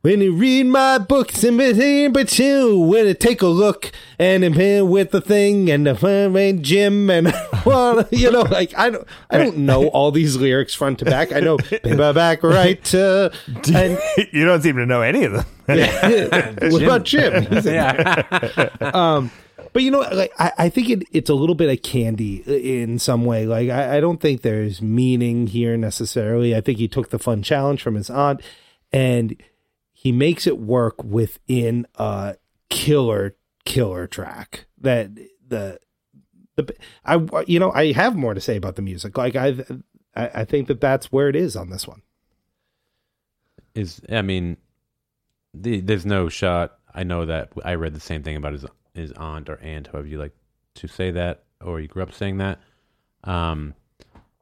when 0.02 0.20
you 0.20 0.34
read 0.34 0.66
my 0.66 0.98
books 0.98 1.44
in 1.44 1.58
between, 1.58 2.12
but 2.12 2.38
you 2.40 2.80
when 2.80 3.06
you 3.06 3.14
take 3.14 3.42
a 3.42 3.48
look 3.48 3.92
and 4.18 4.44
I'm 4.44 4.54
here 4.54 4.84
with 4.84 5.12
the 5.12 5.22
thing 5.22 5.70
and 5.70 5.86
the 5.86 5.96
fun 5.96 6.36
and 6.36 6.64
Jim 6.64 7.10
and 7.10 7.34
well, 7.66 8.08
you 8.12 8.32
know, 8.32 8.42
like 8.42 8.76
I 8.78 8.90
don't, 8.90 9.08
I 9.30 9.38
don't 9.38 9.58
know 9.58 9.88
all 9.90 10.12
these 10.12 10.36
lyrics 10.38 10.74
front 10.74 11.00
to 11.00 11.06
back. 11.06 11.32
I 11.32 11.40
know 11.40 11.58
paperback 11.58 12.42
writer. 12.42 13.32
and 13.74 14.00
you 14.32 14.46
don't 14.46 14.62
seem 14.62 14.78
to 14.78 14.86
know 14.86 15.02
any 15.02 15.24
of 15.24 15.34
them. 15.34 15.46
what 16.72 16.82
about 16.82 17.04
Jim? 17.04 17.48
Yeah, 17.64 18.70
um 18.94 19.32
but 19.74 19.84
you 19.84 19.92
know 19.92 20.00
like 20.00 20.34
i, 20.38 20.52
I 20.58 20.70
think 20.70 20.90
it, 20.90 21.04
it's 21.14 21.30
a 21.30 21.34
little 21.34 21.56
bit 21.56 21.70
of 21.70 21.82
candy 21.82 22.44
in 22.82 23.00
some 23.00 23.24
way 23.24 23.46
like 23.46 23.70
I, 23.70 23.98
I 23.98 24.00
don't 24.02 24.20
think 24.20 24.42
there's 24.42 24.82
meaning 24.82 25.48
here 25.48 25.78
necessarily 25.78 26.54
i 26.54 26.60
think 26.60 26.78
he 26.78 26.90
took 26.90 27.10
the 27.10 27.20
fun 27.20 27.42
challenge 27.42 27.82
from 27.82 27.96
his 27.96 28.10
aunt 28.10 28.42
and 28.92 29.42
he 30.02 30.12
makes 30.12 30.48
it 30.48 30.58
work 30.58 31.04
within 31.04 31.86
a 31.94 32.36
killer 32.72 33.36
killer 33.66 34.08
track 34.08 34.66
that 34.80 35.14
the 35.48 35.80
the 36.56 36.74
i 37.06 37.20
you 37.46 37.60
know 37.60 37.72
i 37.74 37.92
have 37.92 38.16
more 38.16 38.34
to 38.34 38.42
say 38.42 38.56
about 38.56 38.76
the 38.76 38.82
music. 38.82 39.16
Like 39.16 39.36
i 39.36 39.64
i, 40.16 40.44
think 40.44 40.68
that 40.70 40.82
that's 40.82 41.12
where 41.12 41.30
it 41.30 41.36
is 41.36 41.56
on 41.56 41.70
this 41.70 41.88
one. 41.88 42.02
Is 43.76 44.02
I 44.10 44.24
mean, 44.24 44.58
the, 45.54 45.82
there's 45.82 46.06
no 46.06 46.30
shot. 46.30 46.80
I 46.96 47.04
know 47.04 47.28
that 47.28 47.52
I 47.64 47.76
read 47.76 47.94
the 47.94 48.00
same 48.00 48.24
thing 48.24 48.36
about 48.36 48.54
his 48.54 48.66
his 48.96 49.12
aunt 49.12 49.50
or 49.50 49.60
aunt, 49.60 49.90
however 49.92 50.08
you 50.08 50.18
like 50.18 50.36
to 50.76 50.88
say 50.88 51.12
that, 51.12 51.44
or 51.64 51.80
you 51.80 51.88
grew 51.88 52.02
up 52.02 52.12
saying 52.12 52.40
that. 52.40 52.60
Um, 53.24 53.76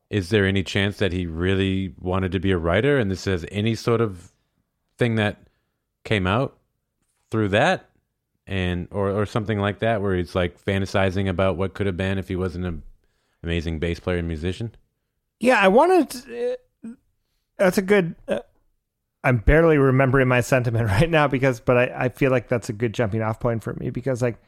is 0.09 0.29
there 0.29 0.45
any 0.45 0.63
chance 0.63 0.99
that 0.99 1.11
he 1.11 1.25
really 1.25 1.93
wanted 1.99 2.31
to 2.31 2.39
be 2.39 2.51
a 2.51 2.57
writer, 2.57 2.97
and 2.97 3.11
this 3.11 3.25
has 3.25 3.45
any 3.51 3.75
sort 3.75 3.99
of 3.99 4.31
thing 4.97 5.15
that 5.15 5.48
came 6.09 6.25
out 6.25 6.57
through 7.29 7.49
that, 7.49 7.87
and 8.47 8.87
or 8.89 9.11
or 9.11 9.27
something 9.27 9.59
like 9.59 9.79
that, 9.79 10.01
where 10.01 10.15
he's 10.15 10.33
like 10.33 10.59
fantasizing 10.59 11.29
about 11.29 11.55
what 11.55 11.75
could 11.75 11.85
have 11.85 11.95
been 11.95 12.17
if 12.17 12.27
he 12.27 12.35
wasn't 12.35 12.65
an 12.65 12.81
amazing 13.43 13.77
bass 13.77 13.99
player 13.99 14.17
and 14.17 14.27
musician? 14.27 14.75
Yeah, 15.39 15.59
I 15.61 15.67
wanted. 15.67 16.57
Uh, 16.83 16.89
that's 17.59 17.77
a 17.77 17.83
good. 17.83 18.15
Uh, 18.27 18.39
I'm 19.23 19.37
barely 19.37 19.77
remembering 19.77 20.27
my 20.27 20.41
sentiment 20.41 20.87
right 20.99 21.09
now 21.09 21.27
because, 21.27 21.59
but 21.59 21.77
I, 21.77 22.05
I 22.05 22.09
feel 22.09 22.31
like 22.31 22.49
that's 22.49 22.69
a 22.69 22.73
good 22.73 22.93
jumping 22.93 23.21
off 23.21 23.39
point 23.39 23.63
for 23.63 23.75
me 23.75 23.91
because, 23.91 24.23
like, 24.23 24.41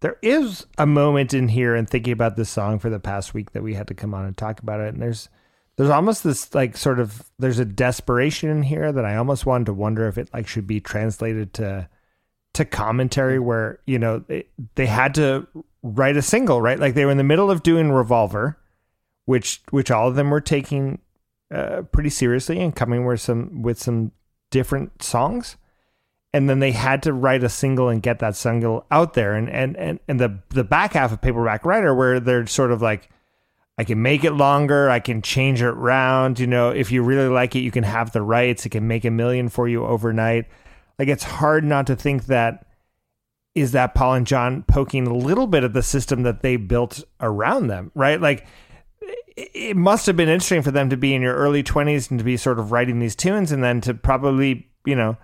there 0.00 0.16
is 0.22 0.66
a 0.78 0.86
moment 0.86 1.34
in 1.34 1.48
here 1.48 1.74
and 1.74 1.88
thinking 1.88 2.14
about 2.14 2.36
this 2.36 2.48
song 2.48 2.78
for 2.78 2.88
the 2.88 2.98
past 2.98 3.34
week 3.34 3.52
that 3.52 3.62
we 3.62 3.74
had 3.74 3.88
to 3.88 3.94
come 3.94 4.14
on 4.14 4.24
and 4.24 4.36
talk 4.36 4.60
about 4.60 4.80
it, 4.80 4.94
and 4.94 5.02
there's 5.02 5.28
there's 5.76 5.90
almost 5.90 6.24
this 6.24 6.54
like 6.54 6.76
sort 6.76 7.00
of 7.00 7.30
there's 7.38 7.58
a 7.58 7.64
desperation 7.64 8.50
in 8.50 8.62
here 8.62 8.92
that 8.92 9.04
I 9.04 9.16
almost 9.16 9.46
wanted 9.46 9.66
to 9.66 9.72
wonder 9.72 10.06
if 10.06 10.18
it 10.18 10.30
like 10.32 10.46
should 10.46 10.66
be 10.66 10.80
translated 10.80 11.54
to 11.54 11.88
to 12.54 12.64
commentary 12.64 13.38
where 13.38 13.78
you 13.86 13.98
know 13.98 14.18
they, 14.20 14.46
they 14.74 14.86
had 14.86 15.14
to 15.14 15.46
write 15.82 16.16
a 16.16 16.22
single 16.22 16.60
right? 16.60 16.78
Like 16.78 16.94
they 16.94 17.04
were 17.04 17.10
in 17.10 17.18
the 17.18 17.24
middle 17.24 17.50
of 17.50 17.62
doing 17.62 17.90
revolver 17.90 18.58
which 19.24 19.62
which 19.70 19.90
all 19.90 20.08
of 20.08 20.14
them 20.14 20.30
were 20.30 20.40
taking 20.40 20.98
uh, 21.52 21.82
pretty 21.92 22.10
seriously 22.10 22.60
and 22.60 22.74
coming 22.74 23.06
with 23.06 23.20
some 23.20 23.62
with 23.62 23.80
some 23.80 24.12
different 24.50 25.02
songs. 25.02 25.56
And 26.34 26.48
then 26.48 26.60
they 26.60 26.72
had 26.72 27.02
to 27.02 27.12
write 27.12 27.44
a 27.44 27.48
single 27.50 27.90
and 27.90 28.02
get 28.02 28.18
that 28.20 28.36
single 28.36 28.86
out 28.90 29.14
there. 29.14 29.34
And 29.34 29.50
and 29.50 29.76
and, 29.76 30.00
and 30.08 30.18
the 30.18 30.38
the 30.48 30.64
back 30.64 30.94
half 30.94 31.12
of 31.12 31.20
paperback 31.20 31.64
writer 31.64 31.94
where 31.94 32.20
they're 32.20 32.46
sort 32.46 32.72
of 32.72 32.80
like 32.80 33.10
I 33.78 33.84
can 33.84 34.02
make 34.02 34.22
it 34.22 34.32
longer, 34.32 34.90
I 34.90 35.00
can 35.00 35.22
change 35.22 35.62
it 35.62 35.66
around, 35.66 36.38
you 36.38 36.46
know, 36.46 36.70
if 36.70 36.92
you 36.92 37.02
really 37.02 37.28
like 37.28 37.56
it 37.56 37.60
you 37.60 37.70
can 37.70 37.84
have 37.84 38.12
the 38.12 38.22
rights, 38.22 38.66
it 38.66 38.70
can 38.70 38.86
make 38.86 39.04
a 39.04 39.10
million 39.10 39.48
for 39.48 39.66
you 39.66 39.84
overnight. 39.84 40.46
Like 40.98 41.08
it's 41.08 41.24
hard 41.24 41.64
not 41.64 41.86
to 41.86 41.96
think 41.96 42.26
that 42.26 42.66
is 43.54 43.72
that 43.72 43.94
Paul 43.94 44.14
and 44.14 44.26
John 44.26 44.62
poking 44.62 45.06
a 45.06 45.14
little 45.14 45.46
bit 45.46 45.64
of 45.64 45.72
the 45.72 45.82
system 45.82 46.22
that 46.22 46.42
they 46.42 46.56
built 46.56 47.02
around 47.20 47.66
them, 47.66 47.90
right? 47.94 48.20
Like 48.20 48.46
it 49.36 49.76
must 49.76 50.06
have 50.06 50.16
been 50.16 50.28
interesting 50.28 50.62
for 50.62 50.70
them 50.70 50.90
to 50.90 50.96
be 50.96 51.14
in 51.14 51.22
your 51.22 51.34
early 51.34 51.62
20s 51.62 52.10
and 52.10 52.18
to 52.18 52.24
be 52.24 52.36
sort 52.36 52.58
of 52.58 52.72
writing 52.72 52.98
these 52.98 53.16
tunes 53.16 53.52
and 53.52 53.62
then 53.62 53.80
to 53.82 53.94
probably, 53.94 54.70
you 54.84 54.94
know, 54.94 55.16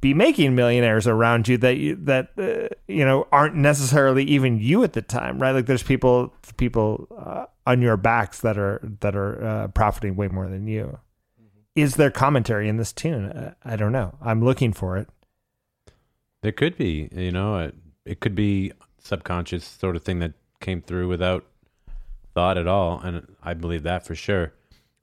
be 0.00 0.14
making 0.14 0.54
millionaires 0.54 1.06
around 1.06 1.48
you 1.48 1.58
that 1.58 1.76
you, 1.76 1.96
that 1.96 2.30
uh, 2.38 2.74
you 2.86 3.04
know 3.04 3.26
aren't 3.32 3.56
necessarily 3.56 4.24
even 4.24 4.58
you 4.58 4.84
at 4.84 4.92
the 4.92 5.02
time, 5.02 5.38
right? 5.38 5.52
Like 5.52 5.66
there's 5.66 5.82
people 5.82 6.34
people 6.56 7.08
uh, 7.16 7.46
on 7.66 7.82
your 7.82 7.96
backs 7.96 8.40
that 8.40 8.58
are 8.58 8.80
that 9.00 9.16
are 9.16 9.44
uh, 9.44 9.68
profiting 9.68 10.16
way 10.16 10.28
more 10.28 10.48
than 10.48 10.66
you. 10.66 10.98
Is 11.74 11.94
there 11.94 12.10
commentary 12.10 12.68
in 12.68 12.76
this 12.76 12.92
tune? 12.92 13.54
I 13.64 13.76
don't 13.76 13.92
know. 13.92 14.16
I'm 14.20 14.44
looking 14.44 14.72
for 14.72 14.96
it. 14.96 15.08
There 16.42 16.50
could 16.50 16.76
be, 16.76 17.08
you 17.12 17.30
know, 17.30 17.58
it, 17.58 17.74
it 18.04 18.20
could 18.20 18.34
be 18.34 18.72
subconscious 18.98 19.64
sort 19.64 19.94
of 19.94 20.02
thing 20.02 20.18
that 20.18 20.32
came 20.60 20.82
through 20.82 21.08
without 21.08 21.44
thought 22.34 22.58
at 22.58 22.66
all, 22.66 23.00
and 23.00 23.26
I 23.42 23.54
believe 23.54 23.84
that 23.84 24.04
for 24.04 24.14
sure. 24.14 24.54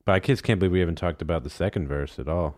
But 0.06 0.14
I 0.14 0.20
just 0.20 0.43
can't 0.43 0.60
believe 0.60 0.72
we 0.72 0.80
haven't 0.80 0.98
talked 0.98 1.22
about 1.22 1.43
the 1.43 1.50
second 1.50 1.88
verse 1.88 2.20
at 2.20 2.28
all. 2.28 2.58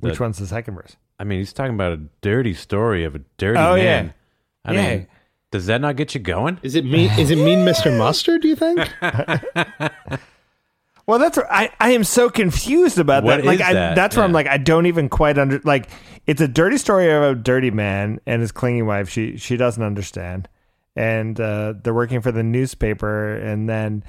Which 0.00 0.16
The- 0.18 0.22
one's 0.22 0.38
the 0.38 0.46
second 0.46 0.74
verse? 0.74 0.96
I 1.18 1.24
mean, 1.24 1.40
he's 1.40 1.52
talking 1.52 1.74
about 1.74 1.92
a 1.92 2.00
dirty 2.20 2.54
story 2.54 3.04
of 3.04 3.14
a 3.16 3.20
dirty 3.38 3.58
Oh, 3.58 3.74
yeah. 3.74 3.82
man. 4.02 4.14
I 4.64 4.72
Yeah. 4.72 4.90
mean, 4.90 5.06
does 5.50 5.66
that 5.66 5.80
not 5.80 5.96
get 5.96 6.14
you 6.14 6.20
going? 6.20 6.58
Is 6.62 6.74
it 6.76 6.84
mean? 6.84 7.10
Is 7.18 7.30
it 7.30 7.36
mean, 7.38 7.60
Mr. 7.66 7.96
Mustard? 7.96 8.42
Do 8.42 8.48
you 8.48 8.56
think? 8.56 8.88
Well, 11.06 11.18
that's 11.18 11.38
I. 11.38 11.70
I 11.80 11.92
am 11.92 12.04
so 12.04 12.28
confused 12.28 12.98
about 12.98 13.24
What 13.24 13.38
that. 13.38 13.46
Like, 13.46 13.60
is 13.60 13.66
I, 13.66 13.72
that? 13.72 13.94
that's 13.94 14.14
where 14.14 14.26
I'm 14.26 14.32
like, 14.32 14.46
I 14.46 14.58
don't 14.58 14.84
even 14.84 15.08
quite 15.08 15.38
under. 15.38 15.58
Like, 15.64 15.88
it's 16.26 16.42
a 16.42 16.46
dirty 16.48 16.76
story 16.76 17.10
of 17.10 17.22
a 17.22 17.34
dirty 17.34 17.70
man 17.70 18.20
and 18.26 18.42
his 18.42 18.52
clingy 18.52 18.82
wife. 18.82 19.08
She 19.08 19.38
she 19.38 19.56
doesn't 19.56 19.82
understand, 19.82 20.50
and 20.94 21.40
uh, 21.40 21.72
they're 21.82 21.94
working 21.94 22.20
for 22.20 22.30
the 22.30 22.42
newspaper, 22.42 23.34
and 23.36 23.66
then 23.70 24.04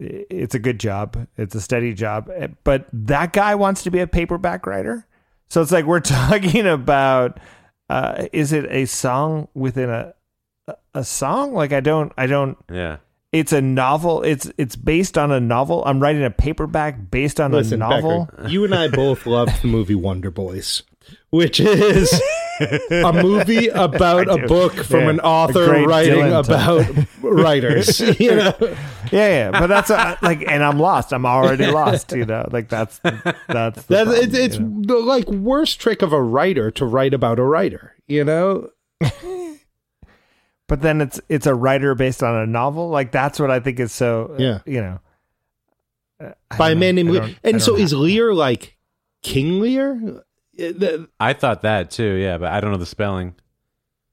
it's 0.00 0.56
a 0.56 0.58
good 0.58 0.80
job. 0.80 1.28
It's 1.36 1.54
a 1.54 1.60
steady 1.60 1.94
job, 1.94 2.28
eh, 2.34 2.48
but 2.64 2.88
that 2.92 3.32
guy 3.32 3.54
wants 3.54 3.84
to 3.84 3.92
be 3.92 4.00
a 4.00 4.08
paperback 4.08 4.66
writer. 4.66 5.06
So 5.48 5.62
it's 5.62 5.72
like 5.72 5.84
we're 5.84 6.00
talking 6.00 6.66
about. 6.66 7.38
Uh, 7.90 8.26
is 8.32 8.52
it 8.52 8.64
a 8.70 8.86
song 8.86 9.46
within 9.54 9.90
a 9.90 10.14
a- 10.66 10.76
a 10.94 11.04
song? 11.04 11.52
Like 11.52 11.72
I 11.72 11.80
don't 11.80 12.12
I 12.16 12.26
don't 12.26 12.56
Yeah. 12.72 12.96
it's 13.30 13.52
a 13.52 13.60
novel. 13.60 14.22
It's 14.22 14.50
it's 14.56 14.74
based 14.74 15.18
on 15.18 15.30
a 15.30 15.38
novel. 15.38 15.82
I'm 15.84 16.00
writing 16.00 16.24
a 16.24 16.30
paperback 16.30 17.10
based 17.10 17.40
on 17.40 17.52
Listen, 17.52 17.82
a 17.82 17.90
novel. 17.90 18.28
Becker, 18.36 18.48
you 18.48 18.64
and 18.64 18.74
I 18.74 18.88
both 18.88 19.26
loved 19.26 19.60
the 19.60 19.68
movie 19.68 19.94
Wonder 19.94 20.30
Boys, 20.30 20.82
which 21.30 21.60
is 21.60 22.12
a 22.90 23.12
movie 23.22 23.68
about 23.68 24.28
a 24.28 24.46
book 24.46 24.72
from 24.74 25.00
Yeah. 25.04 25.10
an 25.10 25.20
author 25.20 25.84
writing 25.86 26.14
Dylan 26.14 26.44
about 26.44 27.06
writers. 27.22 28.00
You 28.20 28.36
know, 28.36 28.54
Yeah, 29.12 29.28
yeah. 29.28 29.50
But 29.50 29.66
that's 29.68 29.90
a, 29.90 30.18
like, 30.22 30.44
and 30.46 30.62
I'm 30.62 30.78
lost. 30.78 31.12
I'm 31.12 31.26
already 31.26 31.66
lost. 31.66 32.12
You 32.12 32.24
know, 32.26 32.48
like 32.52 32.68
that's 32.68 32.98
that's 32.98 33.22
the 33.24 33.34
That's 33.48 33.86
problem, 33.86 34.16
it's, 34.22 34.34
it's 34.36 34.58
know? 34.58 34.82
the 34.82 34.98
like 34.98 35.28
worst 35.28 35.80
trick 35.80 36.02
of 36.02 36.12
a 36.12 36.22
writer 36.22 36.70
to 36.72 36.84
write 36.86 37.14
about 37.14 37.38
a 37.38 37.44
writer. 37.44 37.94
You 38.06 38.24
know, 38.24 38.70
But 40.66 40.80
then 40.80 41.00
it's 41.02 41.20
it's 41.28 41.46
a 41.46 41.54
writer 41.54 41.94
based 41.94 42.22
on 42.22 42.34
a 42.36 42.46
novel. 42.46 42.88
Like 42.88 43.12
that's 43.12 43.38
what 43.38 43.50
I 43.50 43.60
think 43.60 43.78
is 43.80 43.92
so. 43.92 44.34
uh, 44.34 44.42
Yeah. 44.42 44.58
you 44.64 44.80
know, 44.80 44.98
uh, 46.20 46.32
I 46.50 46.56
by 46.56 46.70
a 46.70 46.74
man 46.74 46.94
named 46.94 47.10
Lear. 47.10 47.34
And 47.44 47.62
so 47.62 47.76
is 47.76 47.92
Lear 47.92 48.32
like 48.32 48.76
King 49.22 49.60
Lear? 49.60 50.22
The- 50.56 51.08
I 51.20 51.32
thought 51.32 51.62
that 51.62 51.90
too, 51.90 52.14
yeah, 52.14 52.38
but 52.38 52.52
I 52.52 52.60
don't 52.60 52.70
know 52.70 52.76
the 52.78 52.86
spelling. 52.86 53.34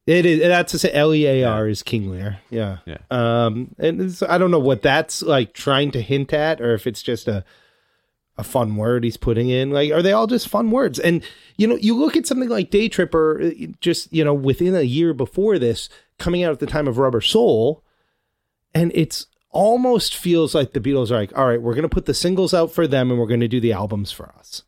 it 0.07 0.25
is. 0.25 0.39
That's 0.41 0.71
to 0.71 0.79
say, 0.79 0.91
L 0.91 1.13
E 1.13 1.25
A 1.25 1.43
R 1.43 1.67
is 1.67 1.83
King 1.83 2.09
Lear. 2.09 2.39
Yeah. 2.49 2.77
Yeah. 2.85 2.97
Um, 3.11 3.75
and 3.77 4.17
I 4.27 4.37
don't 4.37 4.51
know 4.51 4.59
what 4.59 4.81
that's 4.81 5.21
like 5.21 5.53
trying 5.53 5.91
to 5.91 6.01
hint 6.01 6.33
at, 6.33 6.59
or 6.61 6.73
if 6.73 6.87
it's 6.87 7.01
just 7.03 7.27
a 7.27 7.43
a 8.37 8.43
fun 8.43 8.75
word 8.77 9.03
he's 9.03 9.17
putting 9.17 9.49
in. 9.49 9.71
Like, 9.71 9.91
are 9.91 10.01
they 10.01 10.13
all 10.13 10.25
just 10.25 10.47
fun 10.47 10.71
words? 10.71 10.97
And 10.99 11.21
you 11.57 11.67
know, 11.67 11.75
you 11.75 11.95
look 11.95 12.15
at 12.17 12.25
something 12.25 12.49
like 12.49 12.71
Day 12.71 12.87
Tripper, 12.89 13.41
uh, 13.41 13.49
just 13.81 14.11
you 14.11 14.23
know, 14.23 14.33
within 14.33 14.73
a 14.75 14.81
year 14.81 15.13
before 15.13 15.59
this, 15.59 15.89
coming 16.17 16.43
out 16.43 16.51
at 16.53 16.59
the 16.59 16.65
time 16.65 16.87
of 16.87 16.97
Rubber 16.97 17.21
Soul, 17.21 17.83
and 18.73 18.91
it's 18.95 19.27
almost 19.51 20.15
feels 20.15 20.55
like 20.55 20.71
the 20.71 20.79
Beatles 20.79 21.11
are 21.11 21.15
like, 21.15 21.37
all 21.37 21.45
right, 21.45 21.61
we're 21.61 21.75
gonna 21.75 21.89
put 21.89 22.05
the 22.05 22.13
singles 22.13 22.53
out 22.53 22.71
for 22.71 22.87
them, 22.87 23.11
and 23.11 23.19
we're 23.19 23.27
gonna 23.27 23.47
do 23.49 23.59
the 23.59 23.73
albums 23.73 24.11
for 24.11 24.33
us. 24.39 24.63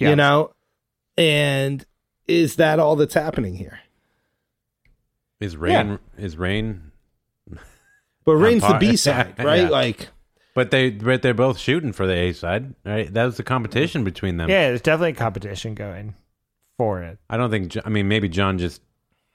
Yeah. 0.00 0.10
You 0.10 0.16
know, 0.16 0.52
and 1.16 1.84
is 2.26 2.56
that 2.56 2.78
all 2.78 2.96
that's 2.96 3.14
happening 3.14 3.54
here? 3.54 3.78
Is 5.38 5.56
rain 5.56 5.98
is 6.18 6.36
rain 6.36 6.90
But 8.24 8.36
Rain's 8.36 8.62
the 8.62 8.76
B 8.78 8.96
side, 8.96 9.34
right? 9.38 9.62
Yeah. 9.62 9.68
Like. 9.68 10.08
but 10.54 10.70
they 10.70 10.90
but 10.90 11.22
they're 11.22 11.34
both 11.34 11.58
shooting 11.58 11.92
for 11.92 12.06
the 12.06 12.14
A 12.14 12.32
side, 12.32 12.74
right? 12.84 13.12
That 13.12 13.24
was 13.24 13.36
the 13.36 13.42
competition 13.42 14.04
between 14.04 14.36
them. 14.36 14.48
yeah, 14.48 14.68
there's 14.68 14.82
definitely 14.82 15.12
a 15.12 15.14
competition 15.14 15.74
going 15.74 16.14
for 16.76 17.02
it. 17.02 17.18
I 17.28 17.36
don't 17.36 17.50
think 17.50 17.76
I 17.84 17.88
mean 17.88 18.08
maybe 18.08 18.28
John 18.28 18.58
just 18.58 18.82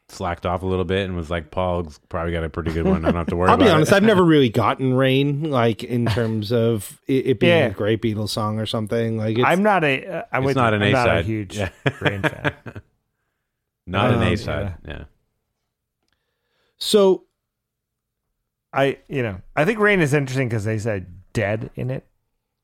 slacked 0.09 0.45
off 0.45 0.61
a 0.61 0.65
little 0.65 0.85
bit 0.85 1.05
and 1.05 1.15
was 1.15 1.29
like 1.31 1.49
Paul's 1.51 1.99
probably 2.09 2.31
got 2.31 2.43
a 2.43 2.49
pretty 2.49 2.71
good 2.71 2.85
one. 2.85 3.03
I 3.03 3.09
don't 3.09 3.15
have 3.17 3.27
to 3.27 3.35
worry 3.37 3.49
I'll 3.49 3.55
about 3.55 3.65
be 3.65 3.71
honest, 3.71 3.91
it. 3.91 3.95
I've 3.95 4.03
never 4.03 4.23
really 4.25 4.49
gotten 4.49 4.93
Rain, 4.93 5.49
like 5.49 5.83
in 5.83 6.05
terms 6.05 6.51
of 6.51 7.01
it, 7.07 7.25
it 7.27 7.39
being 7.39 7.57
Yeah. 7.57 7.65
a 7.67 7.71
great 7.71 8.01
Beatles 8.01 8.29
song 8.29 8.59
or 8.59 8.65
something. 8.65 9.17
Like 9.17 9.37
it's, 9.37 9.47
I'm 9.47 9.63
not 9.63 9.83
a. 9.83 10.05
Uh, 10.05 10.23
I'm 10.31 10.43
It's 10.43 10.47
with 10.47 10.55
not 10.57 10.73
you. 10.73 10.75
an 10.77 10.81
I'm 10.83 10.87
A 10.89 10.91
not 10.91 11.07
a 11.07 11.09
side. 11.09 11.25
huge 11.25 11.57
Yeah. 11.57 11.69
Rain 12.01 12.21
fan. 12.21 12.53
Not 13.87 14.11
an 14.11 14.17
Um, 14.21 14.33
A 14.33 14.35
side. 14.37 14.75
Yeah. 14.87 15.03
so 16.77 17.23
I 18.73 18.97
you 19.07 19.23
know 19.23 19.41
I 19.55 19.65
think 19.65 19.79
Rain 19.79 20.01
is 20.01 20.13
interesting 20.13 20.49
because 20.49 20.65
they 20.65 20.77
said 20.79 21.07
dead 21.33 21.69
in 21.75 21.89
it, 21.89 22.05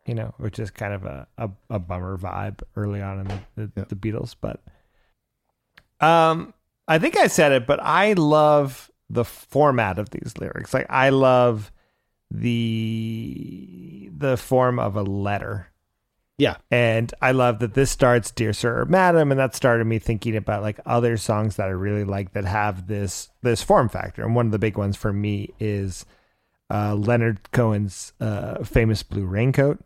you 0.06 0.14
know, 0.14 0.34
which 0.38 0.60
is 0.60 0.70
kind 0.72 0.94
of 0.94 1.06
a 1.06 1.28
a, 1.38 1.50
a 1.70 1.80
bummer 1.80 2.18
vibe 2.18 2.62
early 2.76 3.02
on 3.02 3.20
in 3.22 3.28
the 3.28 3.40
the, 3.56 3.72
Yeah. 3.78 3.84
the 3.88 3.96
Beatles. 3.96 4.36
But 4.40 4.62
um, 6.06 6.54
I 6.92 7.00
think 7.00 7.16
I 7.18 7.28
said 7.28 7.54
it, 7.54 7.66
but 7.66 7.80
I 7.82 8.14
love 8.14 8.92
the 9.10 9.24
format 9.24 9.98
of 9.98 10.10
these 10.10 10.34
lyrics. 10.38 10.74
Like 10.74 10.88
I 10.90 11.10
love 11.10 11.72
the 12.30 14.10
the 14.16 14.36
form 14.36 14.78
of 14.78 14.98
a 14.98 15.02
letter. 15.04 15.68
yeah, 16.38 16.58
And 16.70 17.14
I 17.22 17.32
love 17.32 17.60
that 17.60 17.76
this 17.76 17.92
starts 17.92 18.30
Dear 18.32 18.52
Sir 18.52 18.82
or 18.82 18.86
Madam, 18.86 19.32
and 19.32 19.40
that 19.40 19.56
started 19.56 19.86
me 19.86 20.00
thinking 20.00 20.36
about 20.36 20.64
like 20.64 20.82
other 20.86 21.16
songs 21.16 21.56
that 21.56 21.68
I 21.68 21.72
really 21.72 22.04
like 22.04 22.34
that 22.34 22.44
have 22.44 22.88
this 22.88 23.30
this 23.42 23.64
form 23.64 23.88
factor. 23.88 24.24
And 24.24 24.36
one 24.36 24.48
of 24.48 24.52
the 24.52 24.60
big 24.60 24.78
ones 24.78 24.98
for 24.98 25.14
me 25.14 25.54
is 25.62 26.06
uh, 26.70 26.96
Leonard 26.96 27.52
Cohen's 27.54 28.12
uh, 28.20 28.66
famous 28.66 29.02
Blue 29.02 29.26
Raincoat. 29.26 29.80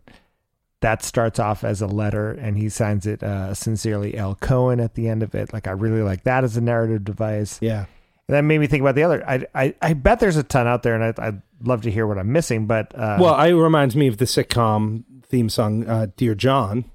That 0.86 1.02
starts 1.04 1.40
off 1.40 1.64
as 1.64 1.82
a 1.82 1.88
letter, 1.88 2.30
and 2.32 2.56
he 2.56 2.70
signs 2.70 3.08
it 3.08 3.24
uh, 3.24 3.56
sincerely 3.56 4.16
L. 4.16 4.36
Cohen 4.36 4.80
at 4.80 4.94
the 4.94 5.10
end 5.10 5.24
of 5.24 5.34
it. 5.34 5.52
Like 5.52 5.66
I 5.68 5.72
really 5.72 6.04
like 6.04 6.24
that 6.26 6.44
as 6.44 6.56
a 6.58 6.62
narrative 6.62 7.04
device. 7.04 7.58
Yeah. 7.60 7.86
And 8.28 8.36
that 8.38 8.42
made 8.44 8.60
me 8.60 8.68
think 8.68 8.82
about 8.82 8.94
the 8.96 9.02
other. 9.04 9.28
I 9.28 9.46
I, 9.56 9.74
I 9.82 9.94
bet 9.94 10.20
there's 10.20 10.38
a 10.38 10.44
ton 10.44 10.68
out 10.68 10.84
there, 10.84 10.94
and 10.94 11.04
I, 11.04 11.28
I'd 11.28 11.42
love 11.64 11.82
to 11.84 11.92
hear 11.92 12.06
what 12.06 12.20
I'm 12.20 12.32
missing. 12.32 12.68
But 12.68 12.94
uh, 12.94 13.18
Well, 13.20 13.40
it 13.42 13.52
reminds 13.54 13.96
me 13.96 14.06
of 14.08 14.18
the 14.18 14.26
sitcom 14.26 15.04
theme 15.24 15.50
song, 15.50 15.88
uh, 15.88 16.08
"Dear 16.18 16.36
John." 16.36 16.86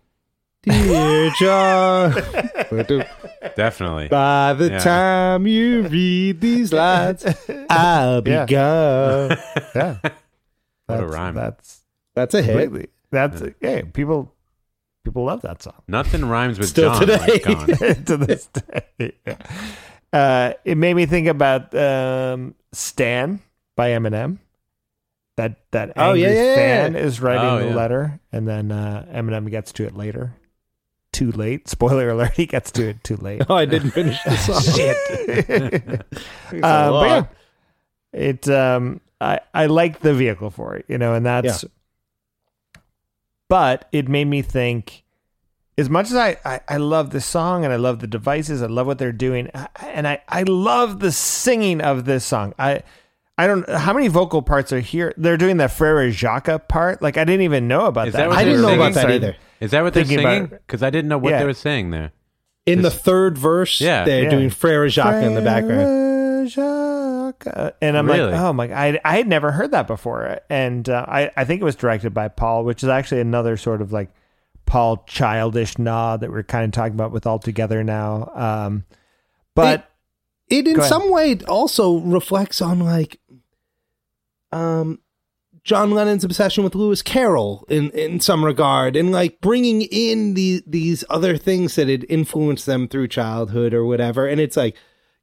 Dear 0.63 1.31
John. 1.41 2.13
Definitely. 3.57 4.09
By 4.09 4.53
the 4.55 4.71
Yeah. 4.71 4.79
time 4.79 5.47
you 5.47 5.83
read 5.83 6.41
these 6.41 6.73
lines, 6.73 7.25
I'll 7.71 8.21
be 8.23 8.31
Yeah. 8.31 8.47
gone. 8.47 9.39
yeah, 9.75 9.97
What 10.03 10.05
a 10.05 10.13
That's- 10.87 11.13
rhyme. 11.13 11.35
That's 11.35 11.81
That's 12.15 12.35
a 12.35 12.43
hit. 12.43 12.53
completely. 12.53 12.89
That's 13.13 13.43
yeah. 13.61 13.83
People 13.93 14.33
people 15.05 15.25
love 15.25 15.43
that 15.43 15.63
song. 15.63 15.83
Nothing 15.89 16.25
rhymes 16.27 16.59
with 16.59 16.69
Still 16.69 16.93
John. 16.93 17.01
today. 17.01 17.17
Like 17.19 18.05
to 18.07 18.17
this 18.17 18.47
day. 18.49 19.13
Uh, 20.13 20.53
it 20.65 20.77
made 20.77 20.95
me 20.95 21.07
think 21.07 21.27
about 21.29 21.75
um, 21.75 22.55
"Stan" 22.73 23.41
by 23.77 23.91
Eminem. 23.91 24.39
That 25.37 25.57
that 25.71 25.93
Oh, 25.97 26.11
angry 26.11 26.23
yeah, 26.23 26.29
yeah, 26.31 26.45
yeah. 26.45 26.55
fan 26.55 26.97
is 26.97 27.21
writing 27.21 27.45
Oh, 27.45 27.59
the 27.61 27.67
yeah. 27.69 27.75
letter, 27.75 28.21
and 28.33 28.47
then 28.47 28.73
uh, 28.73 29.07
Eminem 29.13 29.49
gets 29.51 29.73
to 29.73 29.85
it 29.87 29.97
later. 29.97 30.35
Too 31.13 31.33
late. 31.33 31.69
Spoiler 31.69 32.11
alert: 32.11 32.33
He 32.35 32.47
gets 32.47 32.71
to 32.73 32.89
it 32.91 33.03
too 33.05 33.17
late. 33.17 33.43
Oh, 33.49 33.55
I 33.55 33.65
didn't 33.65 33.91
finish 33.93 34.23
the 34.25 34.37
song. 34.37 34.63
Shit. 34.77 34.97
It's 36.53 36.53
a 36.53 36.67
Um, 36.67 36.93
but 36.93 37.07
yeah, 37.07 37.25
it. 38.13 38.49
Um, 38.49 39.01
I 39.21 39.41
I 39.55 39.67
like 39.67 40.01
the 40.01 40.13
vehicle 40.15 40.51
for 40.51 40.75
it, 40.77 40.85
you 40.89 40.99
know, 40.99 41.15
and 41.15 41.25
that's. 41.27 41.65
But 43.51 43.87
it 43.93 44.09
made 44.09 44.25
me 44.29 44.41
think. 44.41 45.03
As 45.77 45.91
much 45.91 46.07
as 46.07 46.15
I, 46.17 46.37
I, 46.45 46.61
I 46.69 46.77
love 46.77 47.11
the 47.11 47.21
song 47.21 47.65
and 47.65 47.73
I 47.73 47.77
love 47.77 47.99
the 48.01 48.07
devices, 48.07 48.63
I 48.63 48.67
love 48.67 48.87
what 48.87 48.99
they're 48.99 49.13
doing, 49.13 49.51
and 49.83 50.07
I, 50.07 50.23
I 50.29 50.43
love 50.45 51.01
the 51.01 51.11
singing 51.13 51.81
of 51.83 52.05
this 52.07 52.25
song. 52.25 52.55
I 52.59 52.83
I 53.39 53.47
don't 53.47 53.67
how 53.69 53.93
many 53.95 54.09
vocal 54.09 54.43
parts 54.43 54.73
are 54.73 54.81
here. 54.81 55.15
They're 55.17 55.39
doing 55.39 55.57
the 55.57 55.69
Frere 55.69 56.11
Jacques 56.11 56.69
part. 56.69 57.01
Like 57.03 57.17
I 57.17 57.25
didn't 57.25 57.43
even 57.43 57.67
know 57.67 57.87
about 57.87 58.09
Is 58.09 58.15
that. 58.15 58.29
that 58.29 58.37
I 58.39 58.45
didn't 58.45 58.61
know 58.63 58.75
about 58.75 58.93
singing? 58.95 59.09
that 59.09 59.15
either. 59.15 59.37
Is 59.61 59.71
that 59.73 59.83
what 59.83 59.95
they're 59.95 60.05
Thinking 60.05 60.27
singing? 60.27 60.47
Because 60.49 60.83
I 60.83 60.91
didn't 60.91 61.09
know 61.09 61.19
what 61.19 61.31
Yeah. 61.31 61.39
they 61.41 61.47
were 61.47 61.55
saying 61.55 61.91
there. 61.91 62.13
In 62.67 62.83
the 62.83 62.91
third 62.91 63.39
verse, 63.39 63.81
Yeah. 63.81 64.05
they're 64.05 64.25
Yeah. 64.25 64.31
doing 64.31 64.51
Frere 64.51 64.89
Jacques 64.91 65.25
in 65.25 65.35
the 65.35 65.41
background. 65.43 66.51
Jacques. 66.51 67.00
Uh, 67.47 67.71
And 67.81 67.97
I'm 67.97 68.07
Really? 68.07 68.33
like, 68.33 68.41
oh 68.41 68.53
my! 68.53 68.73
I 68.73 69.01
I 69.05 69.17
had 69.17 69.27
never 69.29 69.51
heard 69.53 69.71
that 69.73 69.87
before, 69.87 70.41
and 70.51 70.89
uh, 70.89 71.05
I 71.09 71.31
I 71.37 71.45
think 71.45 71.61
it 71.61 71.65
was 71.65 71.77
directed 71.77 72.13
by 72.15 72.29
Paul, 72.29 72.65
which 72.65 72.83
is 72.83 72.89
actually 72.89 73.21
another 73.21 73.57
sort 73.57 73.81
of 73.83 73.93
like 73.93 74.11
Paul 74.67 75.05
childish 75.07 75.79
nod 75.79 76.21
that 76.21 76.31
we're 76.31 76.43
kind 76.43 76.65
of 76.65 76.73
talking 76.73 76.95
about 76.95 77.13
with 77.13 77.27
all 77.27 77.39
together 77.39 77.83
now. 77.83 78.31
Um, 78.35 78.85
but 79.55 79.91
It 80.49 80.67
in 80.69 80.81
some 80.83 81.11
way 81.11 81.39
also 81.49 81.99
reflects 81.99 82.61
on 82.63 82.81
like 82.81 83.19
um 84.53 84.99
John 85.63 85.91
Lennon's 85.91 86.25
obsession 86.25 86.65
with 86.65 86.75
Lewis 86.75 87.03
Carroll 87.03 87.65
in 87.69 87.91
in 87.91 88.19
some 88.21 88.45
regard 88.45 88.97
and 88.97 89.13
like 89.13 89.41
bringing 89.41 89.83
in 89.83 90.35
the 90.35 90.63
these 90.67 91.05
other 91.11 91.37
things 91.37 91.75
that 91.77 91.89
had 91.89 92.05
influenced 92.09 92.67
them 92.67 92.89
through 92.89 93.09
childhood 93.09 93.75
or 93.75 93.85
whatever 93.85 94.27
and 94.27 94.41
it's 94.41 94.57
like 94.57 94.75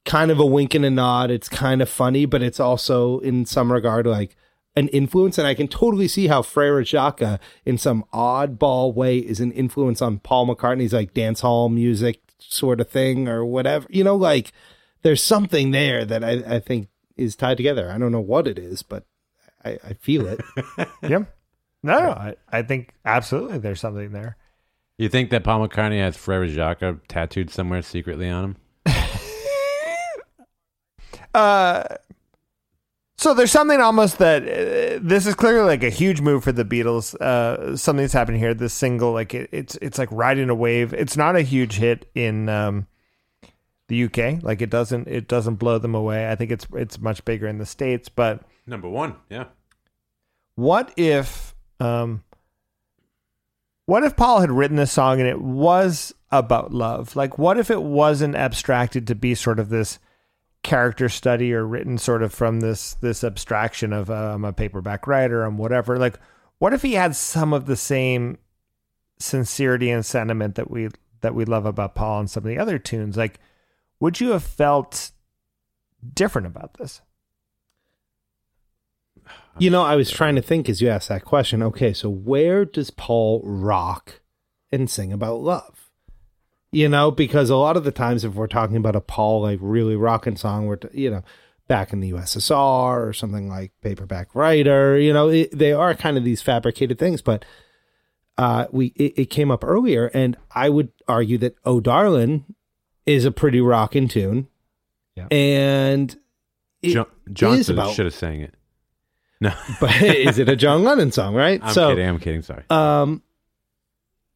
kind 0.06 0.32
of 0.32 0.40
a 0.40 0.46
wink 0.46 0.74
and 0.74 0.86
a 0.86 0.90
nod 0.90 1.30
it's 1.30 1.50
kind 1.50 1.82
of 1.82 1.90
funny 1.90 2.26
but 2.26 2.42
it's 2.42 2.60
also 2.60 3.20
in 3.20 3.46
some 3.46 3.72
regard 3.72 4.06
like 4.06 4.36
an 4.76 4.88
influence 4.90 5.38
and 5.38 5.48
I 5.48 5.56
can 5.56 5.68
totally 5.68 6.08
see 6.08 6.28
how 6.28 6.44
Frere 6.44 6.84
Jacques 6.84 7.42
in 7.66 7.78
some 7.78 8.06
oddball 8.14 8.94
way 8.94 9.18
is 9.18 9.40
an 9.40 9.52
influence 9.52 10.02
on 10.02 10.20
Paul 10.20 10.48
McCartney's 10.48 10.94
like 10.94 11.14
dance 11.14 11.42
hall 11.42 11.68
music 11.68 12.22
sort 12.40 12.80
of 12.80 12.88
thing 12.88 13.28
or 13.28 13.44
whatever 13.44 13.88
you 13.90 14.04
know 14.04 14.16
like 14.16 14.54
there's 15.02 15.24
something 15.24 15.72
there 15.72 16.06
that 16.06 16.24
I, 16.24 16.56
I 16.56 16.60
think 16.60 16.90
is 17.16 17.36
tied 17.36 17.58
together. 17.58 17.92
I 17.92 17.98
don't 17.98 18.12
know 18.12 18.20
what 18.20 18.48
it 18.48 18.58
is, 18.58 18.84
but 18.84 19.06
I, 19.64 19.78
I 19.84 19.94
feel 19.94 20.28
it. 20.28 20.40
yeah, 21.02 21.26
no, 21.84 22.00
no, 22.00 22.12
I, 22.12 22.36
I 22.50 22.62
think 22.62 22.94
absolutely 23.06 23.58
there's 23.58 23.80
something 23.80 24.12
there. 24.12 24.38
You 24.98 25.10
think 25.10 25.30
that 25.30 25.44
Paul 25.44 25.68
McCartney 25.68 26.00
has 26.00 26.18
Frere 26.18 26.48
Jacques 26.48 26.84
tattooed 27.08 27.52
somewhere 27.52 27.82
secretly 27.82 28.30
on 28.30 28.44
him? 28.44 28.58
Uh, 31.34 31.84
so 33.18 33.34
there's 33.34 33.52
something 33.52 33.82
almost 33.82 34.20
that 34.20 34.44
uh, 34.44 35.00
this 35.02 35.26
is 35.26 35.34
clearly 35.34 35.66
like 35.66 35.84
a 35.84 35.90
huge 35.90 36.22
move 36.22 36.44
for 36.44 36.52
the 36.52 36.64
Beatles. 36.64 37.16
Uh, 37.16 37.76
something 37.76 38.04
that's 38.04 38.14
happening 38.14 38.40
here. 38.40 38.54
This 38.54 38.74
single, 38.74 39.12
like 39.12 39.34
it, 39.34 39.50
it's 39.52 39.76
it's 39.82 39.98
like 39.98 40.10
riding 40.12 40.50
a 40.50 40.56
wave. 40.56 40.94
It's 40.94 41.18
not 41.18 41.36
a 41.36 41.42
huge 41.42 41.78
hit 41.78 42.10
in 42.14 42.48
um, 42.48 42.86
the 43.88 44.04
UK. 44.04 44.44
Like 44.44 44.62
it 44.62 44.70
doesn't 44.70 45.08
it 45.08 45.28
doesn't 45.28 45.56
blow 45.56 45.80
them 45.80 45.96
away. 45.96 46.30
I 46.30 46.36
think 46.36 46.52
it's 46.52 46.68
it's 46.74 47.00
much 47.00 47.26
bigger 47.26 47.48
in 47.48 47.58
the 47.58 47.66
states. 47.66 48.08
But 48.08 48.44
Number 48.68 48.88
one, 48.88 49.16
yeah. 49.30 49.46
what 50.56 50.94
if 50.96 51.56
um, 51.80 52.24
what 53.88 54.04
if 54.04 54.16
Paul 54.16 54.42
had 54.42 54.52
written 54.52 54.78
this 54.78 54.92
song 54.92 55.20
and 55.20 55.28
it 55.28 55.42
was 55.42 56.14
about 56.32 56.72
love? 56.72 57.16
Like 57.16 57.40
what 57.40 57.58
if 57.58 57.72
it 57.72 57.82
wasn't 57.82 58.36
abstracted 58.36 59.08
to 59.08 59.16
be 59.16 59.34
sort 59.34 59.60
of 59.60 59.70
this 59.70 59.98
character 60.68 61.08
study 61.08 61.54
or 61.54 61.66
written 61.66 61.98
sort 61.98 62.22
of 62.22 62.34
from 62.34 62.60
this 62.60 62.96
this 62.96 63.24
abstraction 63.24 63.94
of 63.94 64.10
uh, 64.10 64.34
I'm 64.34 64.44
a 64.44 64.52
paperback 64.52 65.08
writer, 65.08 65.44
I'm 65.44 65.58
whatever. 65.58 65.98
Like 65.98 66.20
what 66.60 66.74
if 66.74 66.82
he 66.82 66.94
had 66.94 67.16
some 67.16 67.54
of 67.54 67.68
the 67.68 67.78
same 67.78 68.38
sincerity 69.18 69.90
and 69.90 70.06
sentiment 70.06 70.56
that 70.56 70.70
we 70.70 70.90
that 71.22 71.34
we 71.34 71.46
love 71.46 71.66
about 71.66 71.96
Paul 71.96 72.20
and 72.20 72.30
some 72.30 72.44
of 72.44 72.50
the 72.50 72.58
other 72.58 72.78
tunes? 72.78 73.16
Like 73.16 73.40
would 74.02 74.20
you 74.20 74.32
have 74.32 74.44
felt 74.44 75.12
different 76.14 76.48
about 76.48 76.74
this? 76.74 77.02
You 79.58 79.70
know, 79.70 79.84
I 79.84 79.96
was 79.96 80.12
trying 80.12 80.36
to 80.36 80.42
think 80.42 80.68
as 80.68 80.82
you 80.82 80.90
asked 80.90 81.08
that 81.08 81.24
question. 81.24 81.64
Okay, 81.64 81.94
so 81.94 82.10
where 82.10 82.66
does 82.66 82.92
Paul 82.92 83.42
rock 83.44 84.20
and 84.70 84.90
sing 84.90 85.14
about 85.14 85.40
love? 85.40 85.77
You 86.72 86.90
know, 86.90 87.12
because 87.12 87.50
a 87.50 87.56
lot 87.56 87.78
of 87.78 87.86
the 87.86 87.92
times, 87.94 88.24
if 88.26 88.34
we're 88.34 88.48
talking 88.48 88.76
about 88.76 88.96
a 88.96 89.02
Paul 89.02 89.42
like 89.42 89.60
really 89.62 89.96
rocking 89.96 90.36
song, 90.36 90.66
we're 90.66 90.76
t- 90.76 90.90
you 91.02 91.10
know 91.10 91.24
back 91.68 91.92
in 91.94 92.00
the 92.02 92.12
USSR 92.12 93.08
or 93.08 93.14
something 93.14 93.48
like 93.50 93.72
Paperback 93.82 94.36
Writer. 94.36 94.98
You 95.00 95.14
know, 95.14 95.30
it, 95.30 95.58
they 95.58 95.72
are 95.72 95.94
kind 95.96 96.18
of 96.18 96.24
these 96.26 96.42
fabricated 96.42 97.00
things, 97.00 97.22
but 97.22 97.46
uh, 98.38 98.66
we 98.72 98.88
it, 98.98 99.14
it 99.18 99.26
came 99.28 99.50
up 99.50 99.64
earlier, 99.64 100.08
and 100.14 100.36
I 100.54 100.68
would 100.70 100.92
argue 101.08 101.38
that 101.40 101.56
"Oh 101.64 101.80
Darlin'" 101.80 102.44
is 103.06 103.24
a 103.24 103.32
pretty 103.32 103.62
rocking 103.62 104.10
tune, 104.10 104.50
Yeah. 105.16 105.28
and 105.32 106.16
Jo- 106.84 107.08
Johnson 107.32 107.76
about- 107.80 107.94
should 107.96 108.06
have 108.06 108.14
sang 108.14 108.42
it. 108.42 108.54
No, 109.40 109.54
but 109.80 110.02
is 110.02 110.38
it 110.38 110.50
a 110.50 110.56
John 110.58 110.84
Lennon 110.84 111.12
song, 111.14 111.34
right? 111.34 111.62
I'm 111.64 111.74
so, 111.74 111.90
kidding. 111.90 112.10
I'm 112.10 112.20
kidding. 112.20 112.42
Sorry. 112.42 112.64
um, 112.70 113.22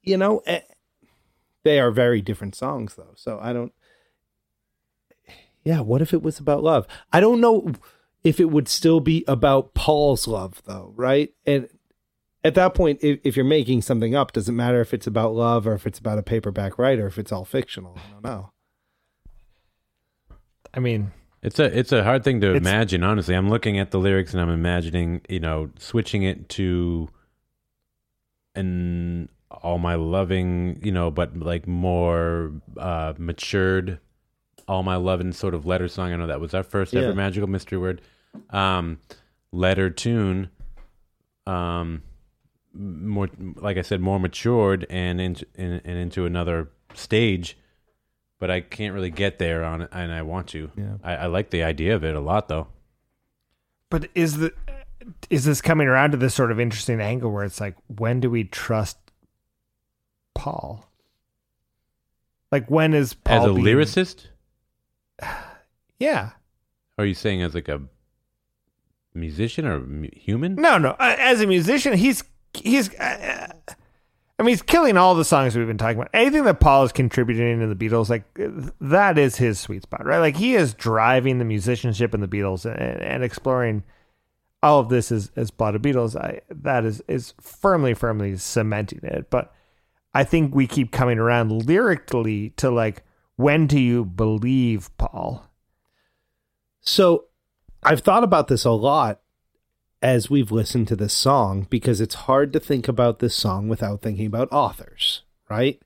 you 0.03 0.15
know, 0.17 0.41
they 1.63 1.79
are 1.79 1.91
very 1.91 2.21
different 2.21 2.55
songs, 2.55 2.95
though. 2.95 3.13
So 3.15 3.39
I 3.41 3.53
don't. 3.53 3.73
Yeah, 5.63 5.81
what 5.81 6.01
if 6.01 6.13
it 6.13 6.23
was 6.23 6.39
about 6.39 6.63
love? 6.63 6.87
I 7.13 7.19
don't 7.19 7.39
know 7.39 7.73
if 8.23 8.39
it 8.39 8.49
would 8.51 8.67
still 8.67 8.99
be 8.99 9.23
about 9.27 9.73
Paul's 9.73 10.27
love, 10.27 10.61
though, 10.65 10.93
right? 10.95 11.33
And 11.45 11.69
at 12.43 12.55
that 12.55 12.73
point, 12.73 12.99
if, 13.03 13.19
if 13.23 13.35
you're 13.35 13.45
making 13.45 13.83
something 13.83 14.15
up, 14.15 14.31
doesn't 14.31 14.55
matter 14.55 14.81
if 14.81 14.93
it's 14.93 15.05
about 15.05 15.35
love 15.35 15.67
or 15.67 15.73
if 15.73 15.85
it's 15.85 15.99
about 15.99 16.17
a 16.17 16.23
paperback 16.23 16.79
writer, 16.79 17.05
if 17.05 17.19
it's 17.19 17.31
all 17.31 17.45
fictional. 17.45 17.95
I 17.97 18.11
don't 18.11 18.23
know. 18.23 18.51
I 20.73 20.79
mean, 20.79 21.11
It's 21.43 21.59
a 21.59 21.77
it's 21.77 21.91
a 21.91 22.03
hard 22.03 22.23
thing 22.23 22.41
to 22.41 22.53
imagine. 22.53 23.03
Honestly, 23.03 23.35
I'm 23.35 23.49
looking 23.49 23.77
at 23.77 23.91
the 23.91 23.99
lyrics 23.99 24.33
and 24.33 24.41
I'm 24.41 24.49
imagining, 24.49 25.21
you 25.27 25.39
know, 25.39 25.69
switching 25.77 26.23
it 26.23 26.49
to 26.49 27.09
and 28.55 29.29
all 29.63 29.77
my 29.77 29.95
loving, 29.95 30.79
you 30.83 30.91
know, 30.91 31.11
but 31.11 31.37
like 31.37 31.67
more 31.67 32.51
uh 32.77 33.13
matured 33.17 33.99
all 34.67 34.83
my 34.83 34.95
loving 34.95 35.31
sort 35.33 35.53
of 35.53 35.65
letter 35.65 35.87
song. 35.87 36.13
I 36.13 36.15
know 36.15 36.27
that 36.27 36.39
was 36.39 36.53
our 36.53 36.63
first 36.63 36.93
Yeah. 36.93 37.01
ever 37.01 37.13
magical 37.15 37.47
mystery 37.49 37.77
word. 37.77 38.01
Um 38.49 38.99
letter 39.51 39.89
tune. 39.89 40.49
Um 41.45 42.03
more 42.73 43.29
like 43.55 43.77
I 43.77 43.81
said, 43.81 43.99
more 44.01 44.19
matured 44.19 44.85
and 44.89 45.19
into 45.19 45.45
and, 45.55 45.81
and 45.83 45.97
into 45.97 46.25
another 46.25 46.69
stage 46.93 47.57
but 48.39 48.49
I 48.49 48.61
can't 48.61 48.95
really 48.95 49.11
get 49.11 49.37
there 49.37 49.63
on 49.63 49.83
it, 49.83 49.89
and 49.91 50.11
I 50.11 50.23
want 50.23 50.47
to. 50.47 50.71
Yeah. 50.75 50.95
I, 51.03 51.15
I 51.15 51.25
like 51.27 51.51
the 51.51 51.61
idea 51.61 51.93
of 51.93 52.03
it 52.03 52.15
a 52.15 52.19
lot, 52.19 52.47
though. 52.47 52.69
But 53.91 54.09
is 54.15 54.37
the 54.39 54.51
is 55.29 55.45
this 55.45 55.61
coming 55.61 55.87
around 55.87 56.09
to 56.13 56.17
this 56.17 56.33
sort 56.33 56.51
of 56.51 56.59
interesting 56.59 56.99
angle 56.99 57.31
where 57.31 57.43
it's 57.43 57.61
like, 57.61 57.75
when 57.85 58.19
do 58.19 58.31
we 58.31 58.43
trust 58.45 58.97
Paul? 60.33 60.89
Like, 62.51 62.69
when 62.69 62.93
is 62.93 63.13
Paul 63.13 63.43
as 63.45 63.49
a 63.49 63.53
being- 63.53 63.65
lyricist, 63.65 64.27
Yeah, 65.99 66.31
are 66.97 67.05
you 67.05 67.13
saying 67.13 67.41
as 67.43 67.53
like 67.53 67.67
a 67.69 67.81
musician 69.13 69.65
or 69.65 69.81
human? 70.13 70.55
no, 70.55 70.77
no. 70.77 70.89
Uh, 70.99 71.15
As 71.19 71.41
a 71.41 71.47
musician, 71.47 71.93
he's 71.93 72.23
he's. 72.53 72.93
Uh, 72.95 73.47
I 74.39 74.43
mean, 74.43 74.49
he's 74.53 74.63
killing 74.63 74.97
all 74.97 75.13
the 75.13 75.23
songs 75.23 75.55
we've 75.55 75.67
been 75.67 75.77
talking 75.77 75.97
about. 75.99 76.09
Anything 76.15 76.45
that 76.45 76.59
Paul 76.59 76.83
is 76.85 76.91
contributing 76.91 77.59
to 77.59 77.67
the 77.67 77.75
Beatles, 77.75 78.09
like 78.09 78.23
that 78.81 79.19
is 79.19 79.35
his 79.35 79.59
sweet 79.59 79.83
spot, 79.83 80.03
right? 80.03 80.17
Like 80.17 80.35
he 80.37 80.55
is 80.55 80.73
driving 80.73 81.37
the 81.37 81.45
musicianship 81.45 82.15
in 82.15 82.21
the 82.21 82.27
Beatles 82.27 82.65
and, 82.65 82.79
and 83.03 83.23
exploring 83.23 83.83
all 84.63 84.79
of 84.79 84.89
this 84.89 85.11
as 85.11 85.31
as 85.35 85.51
Blotto 85.51 85.77
Beatles. 85.77 86.15
I 86.19 86.41
that 86.49 86.83
is 86.83 87.03
is 87.07 87.35
firmly, 87.39 87.93
firmly 87.93 88.35
cementing 88.37 89.01
it. 89.03 89.29
But 89.29 89.53
I 90.13 90.23
think 90.23 90.53
we 90.53 90.67
keep 90.67 90.91
coming 90.91 91.19
around 91.19 91.51
lyrically 91.65 92.49
to 92.57 92.69
like 92.69 93.03
when 93.37 93.65
do 93.67 93.79
you 93.79 94.05
believe 94.05 94.89
Paul? 94.97 95.47
So 96.81 97.25
I've 97.83 98.01
thought 98.01 98.23
about 98.23 98.47
this 98.47 98.65
a 98.65 98.71
lot 98.71 99.21
as 100.01 100.29
we've 100.29 100.51
listened 100.51 100.87
to 100.89 100.95
this 100.95 101.13
song 101.13 101.67
because 101.69 102.01
it's 102.01 102.15
hard 102.15 102.51
to 102.53 102.59
think 102.59 102.87
about 102.87 103.19
this 103.19 103.35
song 103.35 103.67
without 103.67 104.01
thinking 104.01 104.25
about 104.25 104.51
authors, 104.51 105.21
right? 105.49 105.79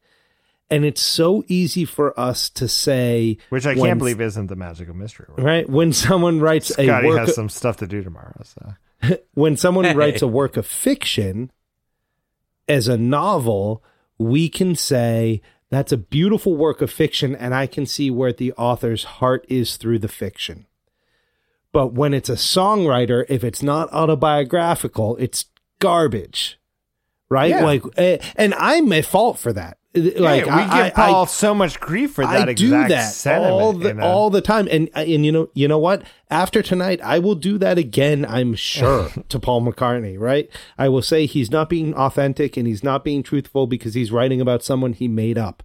And 0.69 0.83
it's 0.83 1.01
so 1.01 1.43
easy 1.47 1.85
for 1.85 2.17
us 2.19 2.49
to 2.51 2.67
say, 2.67 3.37
Which 3.49 3.65
I 3.67 3.73
when- 3.75 3.83
can't 3.89 3.99
believe 3.99 4.19
isn't 4.21 4.47
the 4.47 4.55
magical 4.55 4.95
mystery. 4.95 5.27
right? 5.37 5.69
When 5.69 5.93
someone 5.93 6.39
writes 6.39 6.71
a 6.71 6.85
Scotty 6.85 7.07
work, 7.07 7.19
has 7.19 7.35
some 7.35 7.49
stuff 7.49 7.77
to 7.77 7.87
do 7.87 8.01
tomorrow. 8.03 8.41
So 8.43 9.17
when 9.33 9.57
someone 9.57 9.85
Hey. 9.85 9.93
writes 9.95 10.21
a 10.21 10.27
work 10.27 10.57
of 10.57 10.65
fiction 10.65 11.51
as 12.67 12.87
a 12.87 12.97
novel, 12.97 13.83
we 14.17 14.49
can 14.49 14.75
say 14.75 15.41
that's 15.69 15.91
a 15.91 15.97
beautiful 15.97 16.55
work 16.55 16.81
of 16.81 16.91
fiction, 16.91 17.35
and 17.35 17.53
I 17.53 17.67
can 17.67 17.85
see 17.85 18.09
where 18.09 18.33
the 18.33 18.53
author's 18.53 19.03
heart 19.03 19.45
is 19.49 19.77
through 19.77 19.99
the 19.99 20.07
fiction. 20.07 20.67
But 21.71 21.93
when 21.93 22.13
it's 22.13 22.29
a 22.29 22.35
songwriter, 22.35 23.25
if 23.27 23.43
it's 23.43 23.61
not 23.61 23.91
autobiographical, 23.91 25.17
it's 25.17 25.45
garbage, 25.79 26.57
right? 27.27 27.49
Yeah. 27.49 27.65
Like, 27.65 27.83
eh, 27.97 28.17
and 28.37 28.53
I'm 28.53 28.91
at 28.93 29.05
fault 29.05 29.37
for 29.37 29.51
that. 29.53 29.77
Like, 29.95 30.45
Yeah, 30.45 30.55
we 30.55 30.61
I- 30.61 30.65
give 30.89 30.97
I- 30.97 31.03
I- 31.07 31.11
Paul 31.11 31.25
so 31.25 31.53
much 31.55 31.79
grief 31.79 32.11
for 32.13 32.25
that 32.25 32.47
I 32.47 32.51
exact 32.51 32.57
do 32.57 32.69
that 32.93 33.13
sentiment. 33.13 33.51
all 33.53 33.73
the 33.73 33.87
you 33.89 33.93
know? 33.95 34.03
all 34.03 34.29
the 34.29 34.41
time, 34.41 34.67
and 34.69 34.89
and 34.93 35.25
you 35.25 35.31
know 35.31 35.49
you 35.53 35.67
know 35.67 35.79
what? 35.79 36.03
After 36.29 36.61
tonight, 36.61 36.99
I 37.03 37.19
will 37.19 37.35
do 37.35 37.57
that 37.59 37.77
again. 37.77 38.25
I'm 38.27 38.55
sure 38.55 39.09
to 39.29 39.39
Paul 39.39 39.61
McCartney. 39.61 40.19
Right? 40.19 40.49
I 40.77 40.89
will 40.89 41.01
say 41.01 41.25
he's 41.25 41.49
not 41.49 41.69
being 41.69 41.93
authentic 41.95 42.57
and 42.57 42.67
he's 42.67 42.83
not 42.83 43.03
being 43.03 43.23
truthful 43.23 43.67
because 43.67 43.93
he's 43.93 44.11
writing 44.11 44.41
about 44.41 44.63
someone 44.63 44.93
he 44.93 45.07
made 45.07 45.37
up. 45.37 45.63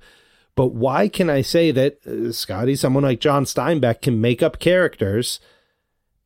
But 0.56 0.68
why 0.74 1.08
can 1.08 1.30
I 1.30 1.42
say 1.42 1.70
that 1.70 1.98
uh, 2.06 2.32
Scotty, 2.32 2.76
someone 2.76 3.02
like 3.04 3.20
John 3.20 3.44
Steinbeck, 3.44 4.02
can 4.02 4.20
make 4.20 4.42
up 4.42 4.58
characters? 4.58 5.40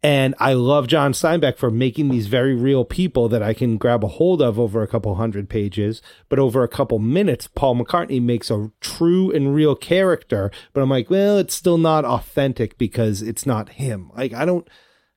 And 0.05 0.35
I 0.39 0.53
love 0.53 0.87
John 0.87 1.13
Steinbeck 1.15 1.57
for 1.57 1.71
making 1.71 2.11
these 2.11 2.27
very 2.27 2.55
real 2.55 2.85
people 2.85 3.27
that 3.31 3.43
I 3.43 3.55
can 3.55 3.79
grab 3.79 4.05
a 4.05 4.09
hold 4.09 4.43
of 4.43 4.61
over 4.61 4.83
a 4.83 4.87
couple 4.87 5.15
hundred 5.15 5.49
pages. 5.49 6.03
But 6.29 6.39
over 6.39 6.63
a 6.63 6.69
couple 6.69 6.99
minutes, 6.99 7.47
Paul 7.47 7.77
McCartney 7.77 8.21
makes 8.21 8.51
a 8.51 8.71
true 8.83 9.31
and 9.33 9.55
real 9.55 9.75
character. 9.75 10.51
But 10.75 10.83
I'm 10.83 10.91
like, 10.91 11.09
well, 11.09 11.39
it's 11.39 11.55
still 11.55 11.79
not 11.79 12.05
authentic 12.05 12.77
because 12.77 13.23
it's 13.23 13.47
not 13.47 13.71
him. 13.71 14.11
Like, 14.15 14.35
I 14.35 14.45
don't, 14.45 14.69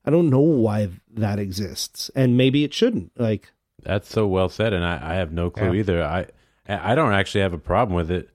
I 0.05 0.09
don't 0.09 0.29
know 0.29 0.39
why 0.39 0.87
that 1.15 1.37
exists, 1.37 2.09
and 2.15 2.37
maybe 2.37 2.63
it 2.63 2.73
shouldn't. 2.73 3.11
Like, 3.19 3.51
That's 3.83 4.07
so 4.07 4.25
well 4.25 4.47
said, 4.47 4.71
and 4.71 4.85
I, 4.85 4.99
I 5.03 5.13
have 5.15 5.33
no 5.33 5.49
clue 5.49 5.73
Yeah. 5.73 5.79
either. 5.79 6.01
I 6.03 6.27
I 6.69 6.95
don't 6.95 7.11
actually 7.11 7.41
have 7.41 7.51
a 7.53 7.57
problem 7.57 7.93
with 7.95 8.09
it, 8.09 8.29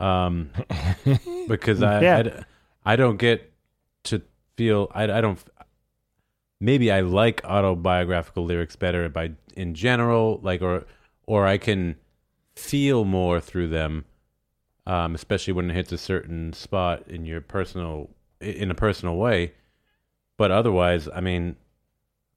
um, 0.00 0.50
because 1.48 1.84
I, 1.84 2.00
Yeah. 2.02 2.16
I 2.18 2.22
d- 2.22 2.30
I 2.84 2.96
don't 2.96 3.16
get 3.16 3.52
to 4.04 4.22
feel 4.56 4.90
I, 4.92 5.04
I 5.04 5.20
don't 5.20 5.38
maybe 6.64 6.90
I 6.90 7.00
like 7.00 7.44
autobiographical 7.44 8.44
lyrics 8.44 8.76
better 8.76 9.08
by 9.08 9.32
in 9.56 9.74
general 9.74 10.40
like 10.42 10.62
or 10.62 10.84
or 11.26 11.46
I 11.46 11.58
can 11.58 11.96
feel 12.56 13.04
more 13.04 13.40
through 13.40 13.68
them, 13.68 14.04
um, 14.86 15.14
especially 15.14 15.52
when 15.52 15.70
it 15.70 15.74
hits 15.74 15.92
a 15.92 15.98
certain 15.98 16.52
spot 16.52 17.06
in 17.08 17.24
your 17.24 17.40
personal 17.40 18.10
in 18.40 18.70
a 18.70 18.74
personal 18.74 19.16
way. 19.16 19.52
But 20.36 20.50
otherwise, 20.50 21.08
I 21.14 21.20
mean, 21.20 21.56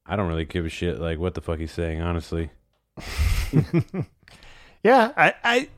I 0.06 0.16
don't 0.16 0.28
really 0.28 0.44
give 0.44 0.64
a 0.64 0.68
shit 0.68 1.00
like 1.00 1.18
what 1.18 1.34
the 1.34 1.40
fuck 1.40 1.58
he's 1.58 1.72
saying, 1.72 2.00
honestly. 2.00 2.50
Yeah, 4.84 5.12
I, 5.16 5.34
I 5.42 5.68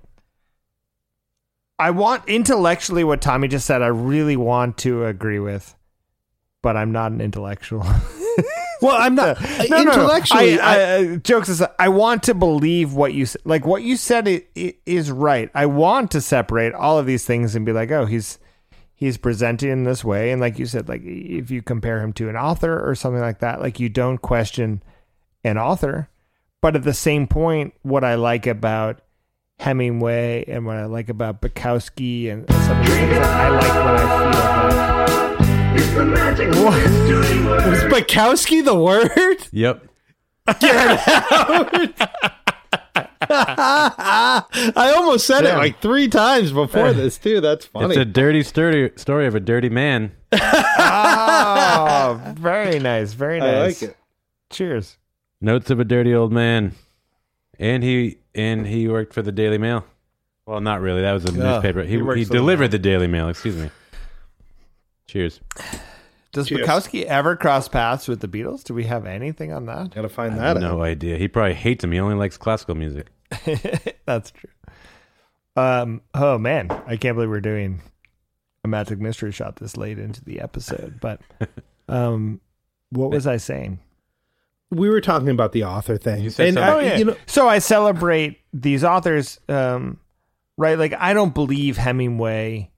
I 1.79 1.91
want 1.91 2.29
intellectually 2.29 3.05
what 3.05 3.23
Tommy 3.23 3.49
just 3.49 3.67
said. 3.67 3.83
I 3.83 3.87
really 3.87 4.37
want 4.37 4.77
to 4.79 5.07
agree 5.07 5.39
with, 5.39 5.75
but 6.63 6.77
I'm 6.77 6.93
not 6.93 7.13
an 7.13 7.21
intellectual. 7.21 7.83
well, 8.83 8.97
I'm 8.99 9.15
not 9.15 9.41
No, 9.41 9.49
no, 9.49 9.83
no. 9.85 9.93
intellectually. 9.93 10.59
I, 10.61 10.75
I, 10.75 10.79
I, 10.79 10.97
I- 11.12 11.17
jokes 11.17 11.49
aside, 11.49 11.71
I 11.79 11.89
want 11.89 12.23
to 12.25 12.35
believe 12.35 12.95
what 12.95 13.15
you 13.15 13.23
s- 13.25 13.37
like. 13.45 13.65
What 13.67 13.83
you 13.83 13.97
said 13.97 14.43
is 14.55 15.11
right. 15.11 15.51
I 15.55 15.67
want 15.67 16.11
to 16.12 16.21
separate 16.21 16.73
all 16.75 16.99
of 16.99 17.07
these 17.07 17.25
things 17.25 17.55
and 17.55 17.65
be 17.67 17.73
like, 17.73 17.91
oh, 17.91 18.07
he's 18.07 18.39
he's 18.95 19.17
presented 19.17 19.71
in 19.71 19.85
this 19.85 20.05
way, 20.05 20.31
and 20.31 20.41
like 20.41 20.59
you 20.59 20.67
said, 20.67 20.89
like 20.89 21.03
if 21.05 21.51
you 21.51 21.62
compare 21.62 22.01
him 22.03 22.12
to 22.15 22.29
an 22.29 22.37
author 22.37 22.79
or 22.89 22.95
something 22.95 23.21
like 23.23 23.39
that, 23.41 23.61
like 23.61 23.81
you 23.81 23.89
don't 23.89 24.19
question 24.19 24.83
an 25.45 25.57
author, 25.57 26.09
but 26.61 26.77
at 26.77 26.83
the 26.83 26.93
same 26.95 27.27
point, 27.27 27.73
what 27.83 28.05
I 28.05 28.17
like 28.17 28.47
about 28.47 29.01
Hemingway 29.59 30.45
and 30.49 30.67
what 30.67 30.77
I 30.77 30.85
like 30.87 31.09
about 31.09 31.41
Bukowski 31.41 32.31
and 32.31 32.47
some 32.51 32.79
of 32.81 32.87
these 32.87 32.95
things, 32.95 33.12
like, 33.12 33.23
I 33.23 33.49
like 33.49 33.75
when 33.75 33.95
I 33.95 34.89
feel 34.97 35.00
that. 35.81 37.66
was 37.66 37.81
Bukowski 37.93 38.65
the 38.65 38.74
word? 38.74 39.11
Yep. 39.52 39.86
Get 40.61 40.74
out! 40.74 41.70
I 43.32 44.93
almost 44.97 45.27
said 45.27 45.44
it 45.44 45.55
like 45.57 45.81
three 45.81 46.09
times 46.09 46.52
before 46.52 46.93
this 46.93 47.19
too. 47.19 47.40
That's 47.40 47.66
funny. 47.66 47.89
It's 47.90 47.97
a 47.97 48.05
dirty 48.05 48.43
sturdy 48.43 48.90
story 48.97 49.27
of 49.27 49.35
a 49.35 49.40
dirty 49.40 49.69
man. 49.69 50.12
oh, 50.32 52.35
very 52.36 52.78
nice, 52.78 53.12
very 53.12 53.40
nice. 53.40 53.48
I 53.48 53.52
nice. 53.59 53.82
like 53.82 53.90
it. 53.90 53.97
Cheers. 54.51 54.98
Notes 55.40 55.70
of 55.70 55.81
a 55.81 55.85
dirty 55.85 56.15
old 56.15 56.32
man. 56.32 56.74
And 57.59 57.82
he 57.85 58.19
and 58.35 58.66
he 58.66 58.89
worked 58.89 59.15
for 59.15 59.23
the 59.23 59.32
Daily 59.32 59.59
Mail. 59.59 59.85
Well, 60.47 60.61
not 60.61 60.81
really. 60.81 61.02
That 61.02 61.12
was 61.12 61.24
a 61.27 61.32
Yeah, 61.32 61.52
newspaper. 61.52 61.82
He 61.82 61.97
he 61.97 62.02
works 62.02 62.19
he 62.19 62.24
for 62.24 62.32
the 62.32 62.39
delivered 62.39 62.70
the 62.73 62.78
Daily 62.78 63.07
Mail. 63.07 63.28
Excuse 63.28 63.57
me. 63.57 63.70
Cheers. 65.11 65.41
Does 66.32 66.47
Cheers. 66.49 66.66
Bukowski 66.66 67.05
ever 67.05 67.35
cross 67.35 67.69
paths 67.69 68.07
with 68.07 68.20
the 68.20 68.28
Beatles? 68.28 68.62
Do 68.62 68.74
we 68.74 68.85
have 68.85 69.05
anything 69.07 69.53
on 69.53 69.66
that? 69.66 69.93
Gotta 69.93 70.09
find 70.09 70.35
I 70.35 70.37
that 70.37 70.43
have 70.45 70.57
out. 70.59 70.61
no 70.62 70.82
idea. 70.85 71.16
He 71.19 71.27
probably 71.27 71.55
hates 71.55 71.82
him. 71.82 71.91
He 71.91 71.99
only 71.99 72.15
likes 72.15 72.37
classical 72.37 72.77
music. 72.77 73.09
That's 74.07 74.31
true. 74.31 74.51
Um. 75.57 76.03
Oh 76.15 76.39
man, 76.39 76.70
I 76.87 76.97
can't 76.97 77.16
believe 77.16 77.28
we're 77.31 77.41
doing 77.41 77.82
a 78.65 78.69
magic 78.69 79.01
mystery 79.01 79.32
shot 79.32 79.57
this 79.57 79.77
late 79.77 79.99
into 79.99 80.24
the 80.24 80.41
episode. 80.41 81.01
But, 81.01 81.20
um, 81.89 82.41
what 82.91 83.11
was 83.11 83.27
I 83.27 83.37
saying? 83.39 83.81
We 84.70 84.89
were 84.89 85.01
talking 85.01 85.28
about 85.31 85.51
the 85.51 85.65
author 85.65 85.97
thing. 85.97 86.23
You 86.23 86.31
said 86.31 86.49
and 86.49 86.55
something- 86.57 86.73
I- 86.73 86.77
Oh 86.77 86.81
yeah. 86.81 86.99
you 86.99 87.05
know, 87.07 87.16
so 87.27 87.49
I 87.49 87.59
celebrate 87.59 88.39
these 88.53 88.85
authors, 88.85 89.41
um, 89.49 89.99
right? 90.57 90.78
Like 90.78 90.93
I 90.97 91.12
don't 91.15 91.35
believe 91.35 91.77
Hemingway 91.77 92.70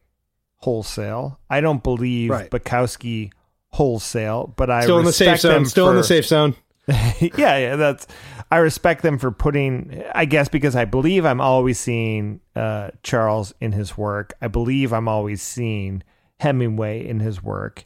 wholesale. 0.62 1.39
I 1.51 1.60
don't 1.60 1.82
believe 1.82 2.30
Right. 2.30 2.51
Bukowski 2.51 3.32
wholesale, 3.68 4.52
but 4.56 4.70
I 4.70 4.82
still 4.82 4.98
in 4.98 5.05
the 5.05 5.12
safe 5.12 5.40
zone. 5.40 5.66
Still 5.66 5.90
in 5.90 5.97
the 5.97 6.05
safe 6.05 6.26
zone. 6.26 6.55
yeah, 6.86 7.56
yeah, 7.59 7.76
that's. 7.76 8.06
I 8.51 8.59
respect 8.59 9.02
them 9.02 9.18
for 9.18 9.30
putting. 9.30 10.02
I 10.14 10.24
guess 10.24 10.48
because 10.48 10.76
I 10.76 10.84
believe 10.84 11.24
I'm 11.24 11.40
always 11.40 11.78
seeing 11.78 12.40
uh, 12.56 12.90
Charles 13.02 13.55
in 13.60 13.72
his 13.72 13.97
work. 13.97 14.34
I 14.40 14.48
believe 14.48 14.93
I'm 14.93 15.09
always 15.09 15.43
seeing 15.43 16.02
Hemingway 16.40 17.06
in 17.06 17.20
his 17.20 17.43
work, 17.43 17.84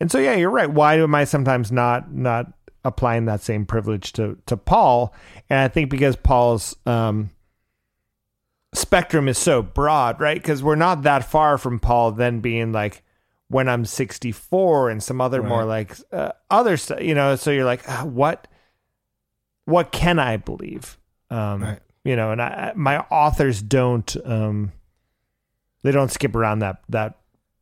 and 0.00 0.10
so 0.10 0.18
yeah, 0.18 0.34
you're 0.34 0.50
right. 0.50 0.70
Why 0.70 0.94
am 0.98 1.14
I 1.14 1.24
sometimes 1.24 1.70
not 1.70 2.12
not 2.12 2.46
applying 2.82 3.26
that 3.26 3.42
same 3.42 3.66
privilege 3.66 4.12
to 4.14 4.38
to 4.46 4.56
Paul? 4.56 5.14
And 5.50 5.58
I 5.58 5.68
think 5.68 5.90
because 5.90 6.16
Paul's 6.16 6.74
um, 6.86 7.30
spectrum 8.72 9.28
is 9.28 9.38
so 9.38 9.62
broad, 9.62 10.20
right? 10.20 10.36
Because 10.40 10.62
we're 10.62 10.76
not 10.76 11.02
that 11.02 11.24
far 11.30 11.58
from 11.58 11.78
Paul 11.80 12.12
then 12.12 12.40
being 12.40 12.72
like 12.72 13.02
when 13.48 13.68
I'm 13.68 13.84
64 13.84 14.90
and 14.90 15.02
some 15.02 15.20
other 15.20 15.42
more 15.42 15.64
like 15.64 15.96
uh, 16.12 16.32
other 16.50 16.76
stuff, 16.76 17.00
you 17.02 17.14
know. 17.14 17.34
So 17.36 17.50
you're 17.50 17.64
like, 17.64 17.82
ah, 17.88 18.04
what, 18.04 18.46
what 19.64 19.92
can 19.92 20.18
I 20.18 20.36
believe? 20.36 20.98
Um, 21.30 21.62
Right. 21.62 21.78
You 22.02 22.16
know, 22.16 22.32
and 22.32 22.40
I, 22.40 22.46
I- 22.70 22.72
my 22.76 22.98
authors 23.10 23.60
don't, 23.60 24.16
um, 24.24 24.72
they 25.82 25.92
don't 25.92 26.10
skip 26.10 26.34
around 26.34 26.60
that 26.60 26.82
that 26.88 27.18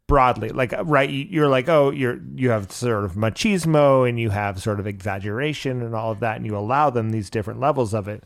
broadly. 0.06 0.48
Like, 0.50 0.72
uh, 0.72 0.84
right, 0.84 1.08
you're 1.10 1.48
like, 1.48 1.68
oh, 1.68 1.90
you're 1.90 2.20
you 2.36 2.50
have 2.50 2.70
sort 2.70 3.04
of 3.04 3.12
machismo 3.14 4.08
and 4.08 4.18
you 4.18 4.30
have 4.30 4.60
sort 4.62 4.78
of 4.80 4.86
exaggeration 4.86 5.82
and 5.82 5.94
all 5.94 6.10
of 6.12 6.20
that, 6.20 6.36
and 6.36 6.46
you 6.46 6.56
allow 6.56 6.90
them 6.90 7.10
these 7.10 7.30
different 7.30 7.60
levels 7.60 7.94
of 7.94 8.06
it. 8.08 8.24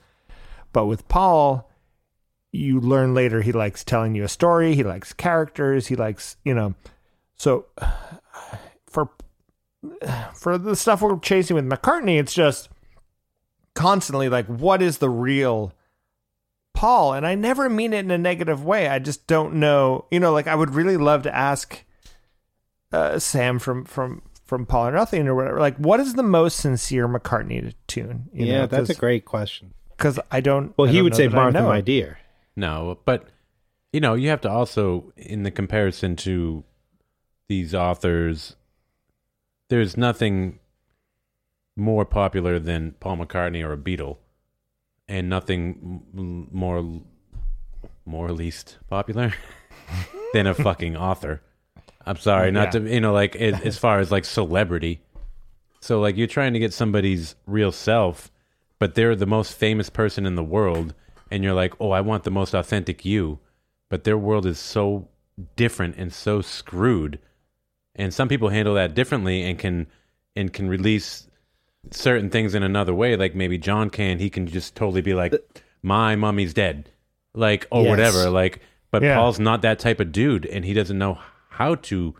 But 0.72 0.86
with 0.86 1.08
Paul, 1.08 1.70
you 2.52 2.78
learn 2.78 3.14
later 3.14 3.40
he 3.40 3.50
likes 3.50 3.82
telling 3.82 4.14
you 4.14 4.24
a 4.24 4.28
story. 4.28 4.74
He 4.74 4.84
likes 4.84 5.12
characters. 5.12 5.86
He 5.88 5.96
likes, 5.96 6.36
you 6.44 6.54
know, 6.54 6.74
so 7.34 7.66
for 8.86 9.08
for 10.34 10.58
the 10.58 10.76
stuff 10.76 11.02
we're 11.02 11.18
chasing 11.18 11.56
with 11.56 11.66
McCartney, 11.68 12.20
it's 12.20 12.34
just 12.34 12.68
constantly 13.74 14.28
like, 14.28 14.46
what 14.46 14.80
is 14.82 14.98
the 14.98 15.10
real 15.10 15.72
Paul, 16.74 17.12
and 17.14 17.26
I 17.26 17.34
never 17.34 17.68
mean 17.68 17.92
it 17.92 18.00
in 18.00 18.10
a 18.10 18.18
negative 18.18 18.64
way. 18.64 18.88
I 18.88 18.98
just 18.98 19.26
don't 19.26 19.54
know. 19.54 20.06
You 20.10 20.20
know, 20.20 20.32
like 20.32 20.46
I 20.46 20.54
would 20.54 20.74
really 20.74 20.96
love 20.96 21.22
to 21.24 21.34
ask 21.34 21.84
uh, 22.92 23.18
Sam 23.18 23.58
from 23.58 23.84
from 23.84 24.22
from 24.44 24.66
Paul 24.66 24.88
or 24.88 24.92
Nothing 24.92 25.28
or 25.28 25.34
whatever. 25.34 25.60
Like, 25.60 25.76
what 25.76 26.00
is 26.00 26.14
the 26.14 26.22
most 26.22 26.56
sincere 26.56 27.08
McCartney 27.08 27.74
tune? 27.86 28.28
You 28.32 28.46
yeah, 28.46 28.58
know, 28.58 28.66
that's 28.66 28.90
a 28.90 28.94
great 28.94 29.24
question. 29.24 29.74
because 30.02 30.18
I 30.30 30.40
don't. 30.40 30.76
Well, 30.76 30.88
I 30.88 30.90
he 30.90 30.96
don't 30.98 31.04
would 31.04 31.14
say 31.14 31.28
Martha, 31.28 31.62
my 31.62 31.80
dear. 31.80 32.18
No, 32.56 32.98
but 33.04 33.26
you 33.92 34.00
know, 34.00 34.14
you 34.14 34.28
have 34.30 34.40
to 34.42 34.50
also 34.50 35.12
in 35.16 35.42
the 35.42 35.50
comparison 35.50 36.16
to 36.16 36.64
these 37.48 37.74
authors, 37.74 38.56
there's 39.68 39.96
nothing 39.96 40.58
more 41.76 42.04
popular 42.04 42.58
than 42.58 42.92
Paul 43.00 43.18
McCartney 43.18 43.64
or 43.66 43.72
a 43.72 43.76
Beatle, 43.78 44.18
and 45.08 45.28
nothing 45.28 46.02
m- 46.16 46.48
more 46.52 47.00
more 48.04 48.32
least 48.32 48.78
popular 48.88 49.32
than 50.32 50.46
a 50.46 50.54
fucking 50.54 50.96
author. 50.96 51.40
I'm 52.04 52.16
sorry, 52.16 52.50
not 52.50 52.74
Yeah. 52.74 52.80
to 52.80 52.94
you 52.94 53.00
know, 53.00 53.12
like 53.12 53.36
as, 53.36 53.60
as 53.62 53.78
far 53.78 54.00
as 54.00 54.10
like 54.10 54.24
celebrity. 54.24 55.00
So 55.80 56.00
like 56.00 56.16
you're 56.16 56.26
trying 56.26 56.52
to 56.52 56.58
get 56.58 56.72
somebody's 56.72 57.34
real 57.46 57.72
self, 57.72 58.30
but 58.78 58.94
they're 58.94 59.16
the 59.16 59.26
most 59.26 59.54
famous 59.56 59.88
person 59.90 60.26
in 60.26 60.34
the 60.34 60.44
world, 60.44 60.94
and 61.32 61.42
you're 61.42 61.54
like, 61.54 61.74
oh, 61.80 61.90
I 61.90 62.00
want 62.00 62.24
the 62.24 62.30
most 62.30 62.54
authentic 62.54 63.04
you, 63.04 63.38
but 63.88 64.04
their 64.04 64.18
world 64.18 64.46
is 64.46 64.58
so 64.58 65.08
different 65.56 65.96
and 65.96 66.12
so 66.12 66.40
screwed, 66.42 67.18
and 67.96 68.12
some 68.12 68.28
people 68.28 68.50
handle 68.50 68.74
that 68.74 68.94
differently 68.94 69.42
and 69.42 69.58
can 69.58 69.86
and 70.36 70.52
can 70.52 70.68
release 70.68 71.26
certain 71.90 72.30
things 72.30 72.54
in 72.54 72.62
another 72.62 72.94
way. 72.94 73.16
Like 73.16 73.34
maybe 73.34 73.58
John 73.58 73.90
can, 73.90 74.18
he 74.18 74.30
can 74.30 74.46
just 74.46 74.74
totally 74.74 75.00
be 75.02 75.14
like, 75.14 75.34
my 75.82 76.16
mummy's 76.16 76.54
dead, 76.54 76.88
like 77.34 77.66
or 77.70 77.82
Yes. 77.82 77.90
whatever, 77.90 78.30
like. 78.30 78.60
But 78.90 79.02
Yeah. 79.02 79.16
Paul's 79.16 79.40
not 79.40 79.62
that 79.62 79.78
type 79.78 80.00
of 80.00 80.12
dude, 80.12 80.44
and 80.46 80.64
he 80.66 80.74
doesn't 80.74 80.98
know 80.98 81.18
how 81.48 81.76
to, 81.76 82.14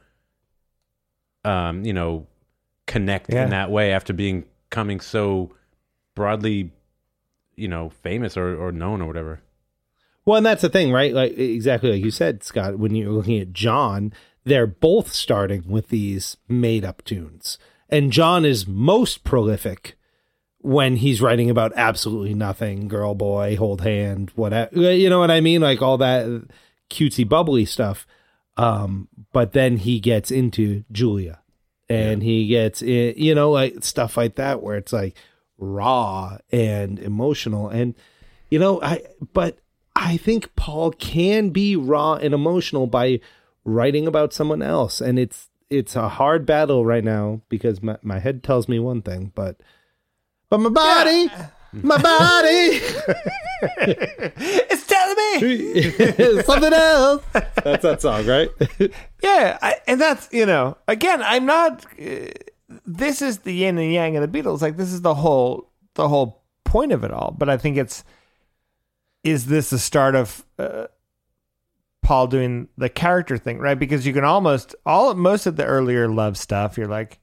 um, 1.44 1.84
you 1.84 1.92
know, 1.92 2.26
connect 2.86 3.32
Yeah. 3.32 3.44
in 3.44 3.50
that 3.50 3.70
way 3.70 3.92
after 3.92 4.12
being 4.12 4.44
coming 4.70 5.00
so 5.00 5.54
broadly, 6.14 6.72
you 7.56 7.68
know, 7.68 7.90
famous 7.90 8.36
or, 8.36 8.56
or 8.56 8.72
known 8.72 9.02
or 9.02 9.06
whatever. 9.06 9.40
Well, 10.24 10.36
and 10.36 10.46
that's 10.46 10.62
the 10.62 10.68
thing, 10.68 10.92
right? 10.92 11.12
Like 11.12 11.36
exactly 11.36 11.92
like 11.92 12.04
you 12.04 12.10
said, 12.10 12.44
Scott. 12.44 12.78
When 12.78 12.94
you're 12.94 13.10
looking 13.10 13.40
at 13.40 13.52
John, 13.52 14.12
they're 14.44 14.66
both 14.66 15.12
starting 15.12 15.64
with 15.66 15.88
these 15.88 16.36
made-up 16.48 17.02
tunes, 17.04 17.58
and 17.88 18.12
John 18.12 18.44
is 18.44 18.66
most 18.66 19.24
prolific 19.24 19.96
when 20.58 20.96
he's 20.96 21.20
writing 21.20 21.50
about 21.50 21.72
absolutely 21.74 22.34
nothing, 22.34 22.86
girl, 22.86 23.16
boy, 23.16 23.56
hold 23.56 23.80
hand, 23.80 24.30
whatever. 24.36 24.80
You 24.80 25.10
know 25.10 25.18
what 25.18 25.32
I 25.32 25.40
mean? 25.40 25.60
Like 25.60 25.82
all 25.82 25.98
that 25.98 26.46
cutesy, 26.88 27.28
bubbly 27.28 27.64
stuff. 27.64 28.06
Um, 28.56 29.08
but 29.32 29.52
then 29.52 29.78
he 29.78 29.98
gets 29.98 30.30
into 30.30 30.84
Julia, 30.92 31.40
and 31.88 32.22
he 32.22 32.46
gets 32.46 32.80
in, 32.80 33.14
you 33.16 33.34
know, 33.34 33.50
like 33.50 33.82
stuff 33.82 34.16
like 34.16 34.36
that, 34.36 34.62
where 34.62 34.76
it's 34.76 34.92
like 34.92 35.16
raw 35.62 36.38
and 36.50 36.98
emotional, 36.98 37.68
and 37.68 37.94
you 38.50 38.58
know, 38.58 38.82
I 38.82 39.02
but 39.32 39.58
I 39.94 40.16
think 40.16 40.54
Paul 40.56 40.90
can 40.90 41.50
be 41.50 41.76
raw 41.76 42.14
and 42.14 42.34
emotional 42.34 42.86
by 42.86 43.20
writing 43.64 44.06
about 44.06 44.32
someone 44.32 44.62
else, 44.62 45.00
and 45.00 45.18
it's 45.18 45.48
it's 45.70 45.96
a 45.96 46.08
hard 46.08 46.44
battle 46.44 46.84
right 46.84 47.04
now 47.04 47.40
because 47.48 47.82
my, 47.82 47.96
my 48.02 48.18
head 48.18 48.42
tells 48.42 48.68
me 48.68 48.78
one 48.78 49.02
thing, 49.02 49.32
but 49.34 49.56
but 50.50 50.58
my 50.58 50.68
body, 50.68 51.30
my 51.72 51.96
body, 51.96 52.80
It's 53.62 54.86
telling 54.86 55.16
me. 55.40 56.42
something 56.42 56.72
else. 56.72 57.24
That's 57.32 57.82
that 57.82 58.02
song, 58.02 58.26
right? 58.26 58.50
Yeah, 59.22 59.56
I, 59.62 59.76
and 59.86 60.00
that's 60.00 60.28
you 60.32 60.46
know, 60.46 60.76
again, 60.88 61.22
I'm 61.22 61.46
not. 61.46 61.86
Uh, 62.00 62.26
this 62.86 63.22
is 63.22 63.38
the 63.38 63.52
yin 63.52 63.78
and 63.78 63.92
yang 63.92 64.16
of 64.16 64.30
the 64.30 64.42
Beatles. 64.42 64.62
Like 64.62 64.76
this 64.76 64.92
is 64.92 65.02
the 65.02 65.14
whole 65.14 65.70
the 65.94 66.08
whole 66.08 66.42
point 66.64 66.92
of 66.92 67.04
it 67.04 67.10
all. 67.10 67.34
But 67.36 67.48
I 67.48 67.56
think 67.56 67.76
it's 67.76 68.04
is 69.24 69.46
this 69.46 69.70
the 69.70 69.78
start 69.78 70.14
of 70.14 70.44
uh, 70.58 70.86
Paul 72.02 72.26
doing 72.26 72.68
the 72.76 72.88
character 72.88 73.38
thing, 73.38 73.58
right? 73.58 73.78
Because 73.78 74.06
you 74.06 74.12
can 74.12 74.24
almost 74.24 74.74
all 74.84 75.14
most 75.14 75.46
of 75.46 75.56
the 75.56 75.64
earlier 75.64 76.08
love 76.08 76.36
stuff. 76.36 76.76
You're 76.76 76.88
like, 76.88 77.18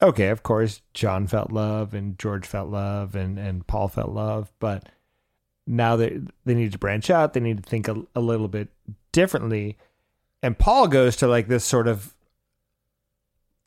okay, 0.00 0.28
of 0.28 0.42
course, 0.42 0.82
John 0.94 1.26
felt 1.26 1.52
love 1.52 1.94
and 1.94 2.18
George 2.18 2.46
felt 2.46 2.68
love 2.68 3.14
and 3.14 3.38
and 3.38 3.66
Paul 3.66 3.88
felt 3.88 4.10
love, 4.10 4.52
but 4.58 4.88
now 5.66 5.96
they 5.96 6.20
they 6.44 6.54
need 6.54 6.72
to 6.72 6.78
branch 6.78 7.10
out. 7.10 7.32
They 7.32 7.40
need 7.40 7.62
to 7.62 7.68
think 7.68 7.88
a, 7.88 8.02
a 8.14 8.20
little 8.20 8.48
bit 8.48 8.68
differently 9.12 9.76
and 10.44 10.58
Paul 10.58 10.88
goes 10.88 11.16
to 11.16 11.26
like 11.26 11.48
this 11.48 11.64
sort 11.64 11.88
of 11.88 12.13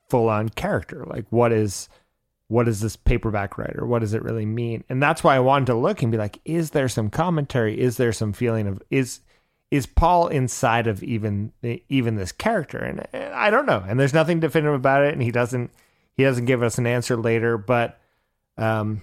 full 0.10 0.30
on 0.30 0.50
character. 0.50 1.06
Like 1.06 1.26
what 1.30 1.52
is 1.52 1.90
what 2.50 2.68
is 2.68 2.80
this 2.80 2.96
paperback 2.96 3.58
writer? 3.58 3.86
What 3.86 4.00
does 4.00 4.14
it 4.14 4.24
really 4.24 4.46
mean? 4.46 4.84
And 4.88 5.04
that's 5.04 5.24
why 5.24 5.36
I 5.36 5.40
wanted 5.40 5.66
to 5.66 5.76
look 5.76 6.02
and 6.02 6.12
be 6.12 6.18
like, 6.18 6.40
is 6.46 6.72
there 6.72 6.88
some 6.88 7.10
commentary? 7.10 7.80
Is 7.80 7.98
there 7.98 8.14
some 8.14 8.34
feeling 8.34 8.68
of 8.68 8.82
is 8.90 9.22
is 9.70 9.86
Paul 9.86 10.30
inside 10.30 10.88
of 10.88 11.04
even 11.04 11.52
even 11.90 12.16
this 12.16 12.32
character? 12.32 12.78
And, 12.78 13.06
and 13.12 13.34
I 13.34 13.50
don't 13.50 13.66
know. 13.66 13.84
And 13.88 14.00
there's 14.00 14.14
nothing 14.14 14.40
definitive 14.40 14.76
about 14.76 15.04
it. 15.04 15.14
And 15.14 15.22
he 15.22 15.32
doesn't 15.32 15.72
he 16.16 16.24
doesn't 16.24 16.46
give 16.46 16.64
us 16.64 16.78
an 16.78 16.88
answer 16.88 17.18
later. 17.18 17.58
But 17.58 18.00
um, 18.58 19.02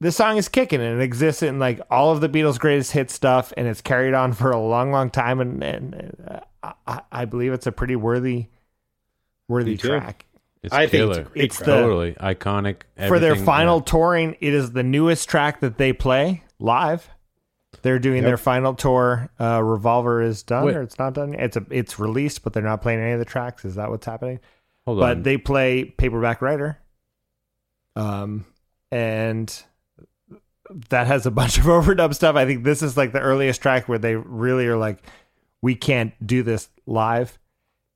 this 0.00 0.16
song 0.16 0.36
is 0.36 0.48
kicking 0.48 0.80
and 0.80 1.00
it 1.00 1.04
exists 1.04 1.42
in 1.42 1.58
like 1.58 1.80
all 1.90 2.12
of 2.12 2.20
the 2.20 2.28
Beatles' 2.28 2.58
greatest 2.58 2.92
hit 2.92 3.10
stuff, 3.10 3.52
and 3.56 3.66
it's 3.66 3.80
carried 3.80 4.14
on 4.14 4.32
for 4.32 4.50
a 4.50 4.60
long, 4.60 4.92
long 4.92 5.10
time. 5.10 5.40
And, 5.40 5.62
and 5.62 6.42
uh, 6.62 6.72
I, 6.86 7.00
I 7.10 7.24
believe 7.24 7.52
it's 7.52 7.66
a 7.66 7.72
pretty 7.72 7.96
worthy, 7.96 8.46
worthy 9.48 9.72
Me 9.72 9.76
track. 9.76 10.26
It's 10.62 10.74
I 10.74 10.86
think 10.86 10.92
killer. 11.12 11.20
it's 11.20 11.30
It's 11.34 11.56
track. 11.56 11.66
the- 11.66 11.72
totally 11.76 12.12
iconic. 12.14 12.82
For 13.08 13.18
their 13.18 13.36
final 13.36 13.78
yeah. 13.78 13.84
touring, 13.84 14.36
it 14.40 14.54
is 14.54 14.72
the 14.72 14.82
newest 14.82 15.28
track 15.28 15.60
that 15.60 15.78
they 15.78 15.92
play 15.92 16.42
live. 16.58 17.08
They're 17.82 17.98
doing 18.00 18.24
their 18.24 18.36
final 18.36 18.74
tour. 18.74 19.30
Uh, 19.38 19.62
Revolver 19.62 20.20
is 20.20 20.42
done, 20.42 20.64
Wait. 20.64 20.76
or 20.76 20.82
it's 20.82 20.98
not 20.98 21.14
done. 21.14 21.34
It's 21.34 21.56
a, 21.56 21.64
it's 21.70 21.98
released, 21.98 22.42
but 22.42 22.52
they're 22.52 22.62
not 22.62 22.82
playing 22.82 23.00
any 23.00 23.12
of 23.12 23.18
the 23.20 23.24
tracks. 23.24 23.64
Is 23.64 23.76
that 23.76 23.88
what's 23.90 24.04
happening? 24.06 24.40
Hold 24.84 24.98
but 25.00 25.18
on. 25.18 25.22
they 25.22 25.36
play 25.36 25.84
paperback 25.84 26.40
writer 26.42 26.78
um 27.96 28.44
and 28.90 29.62
that 30.90 31.06
has 31.06 31.26
a 31.26 31.30
bunch 31.30 31.58
of 31.58 31.64
overdub 31.64 32.14
stuff 32.14 32.36
i 32.36 32.44
think 32.46 32.62
this 32.64 32.82
is 32.82 32.96
like 32.96 33.12
the 33.12 33.20
earliest 33.20 33.60
track 33.60 33.88
where 33.88 33.98
they 33.98 34.14
really 34.14 34.66
are 34.66 34.76
like 34.76 35.02
we 35.62 35.74
can't 35.74 36.12
do 36.24 36.42
this 36.42 36.68
live 36.86 37.38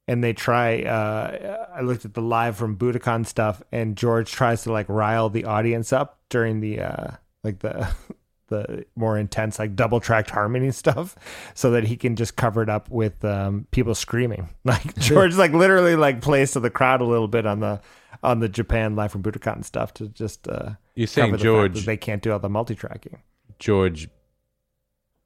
and 0.09 0.23
they 0.23 0.33
try 0.33 0.83
uh 0.83 1.67
i 1.75 1.81
looked 1.81 2.05
at 2.05 2.15
the 2.15 2.23
live 2.23 2.57
from 2.57 2.77
budokan 2.77 3.25
stuff 3.27 3.63
and 3.73 3.97
george 3.97 4.31
tries 4.33 4.63
to 4.63 4.73
like 4.73 4.87
rile 4.89 5.29
the 5.31 5.45
audience 5.45 5.93
up 5.93 6.19
during 6.29 6.61
the 6.61 6.81
uh 6.81 7.11
like 7.45 7.61
the 7.61 7.89
the 8.49 8.85
more 8.97 9.17
intense 9.17 9.59
like 9.59 9.75
double 9.75 9.99
tracked 9.99 10.29
harmony 10.29 10.71
stuff 10.71 11.17
so 11.55 11.71
that 11.71 11.85
he 11.85 11.97
can 11.97 12.17
just 12.17 12.37
cover 12.37 12.63
it 12.63 12.69
up 12.69 12.91
with 12.91 13.25
um 13.25 13.67
people 13.71 13.95
screaming. 13.95 14.49
Like 14.65 14.95
george 14.99 15.37
like 15.37 15.53
literally 15.53 15.97
like 15.97 16.21
plays 16.21 16.53
to 16.53 16.61
the 16.61 16.69
crowd 16.69 17.01
a 17.01 17.05
little 17.05 17.29
bit 17.29 17.47
on 17.47 17.61
the 17.61 17.81
on 18.23 18.41
the 18.41 18.49
japan 18.51 18.95
live 18.95 19.11
from 19.11 19.23
budokan 19.23 19.65
stuff 19.65 19.95
to 19.95 20.09
just 20.09 20.47
uh 20.49 20.73
You're 20.95 21.07
saying 21.07 21.31
cover 21.31 21.39
the 21.39 21.43
George 21.45 21.87
they 21.87 21.97
can't 21.97 22.23
do 22.23 22.31
all 22.33 22.39
the 22.39 22.51
multi-tracking. 22.51 23.23
George 23.59 24.09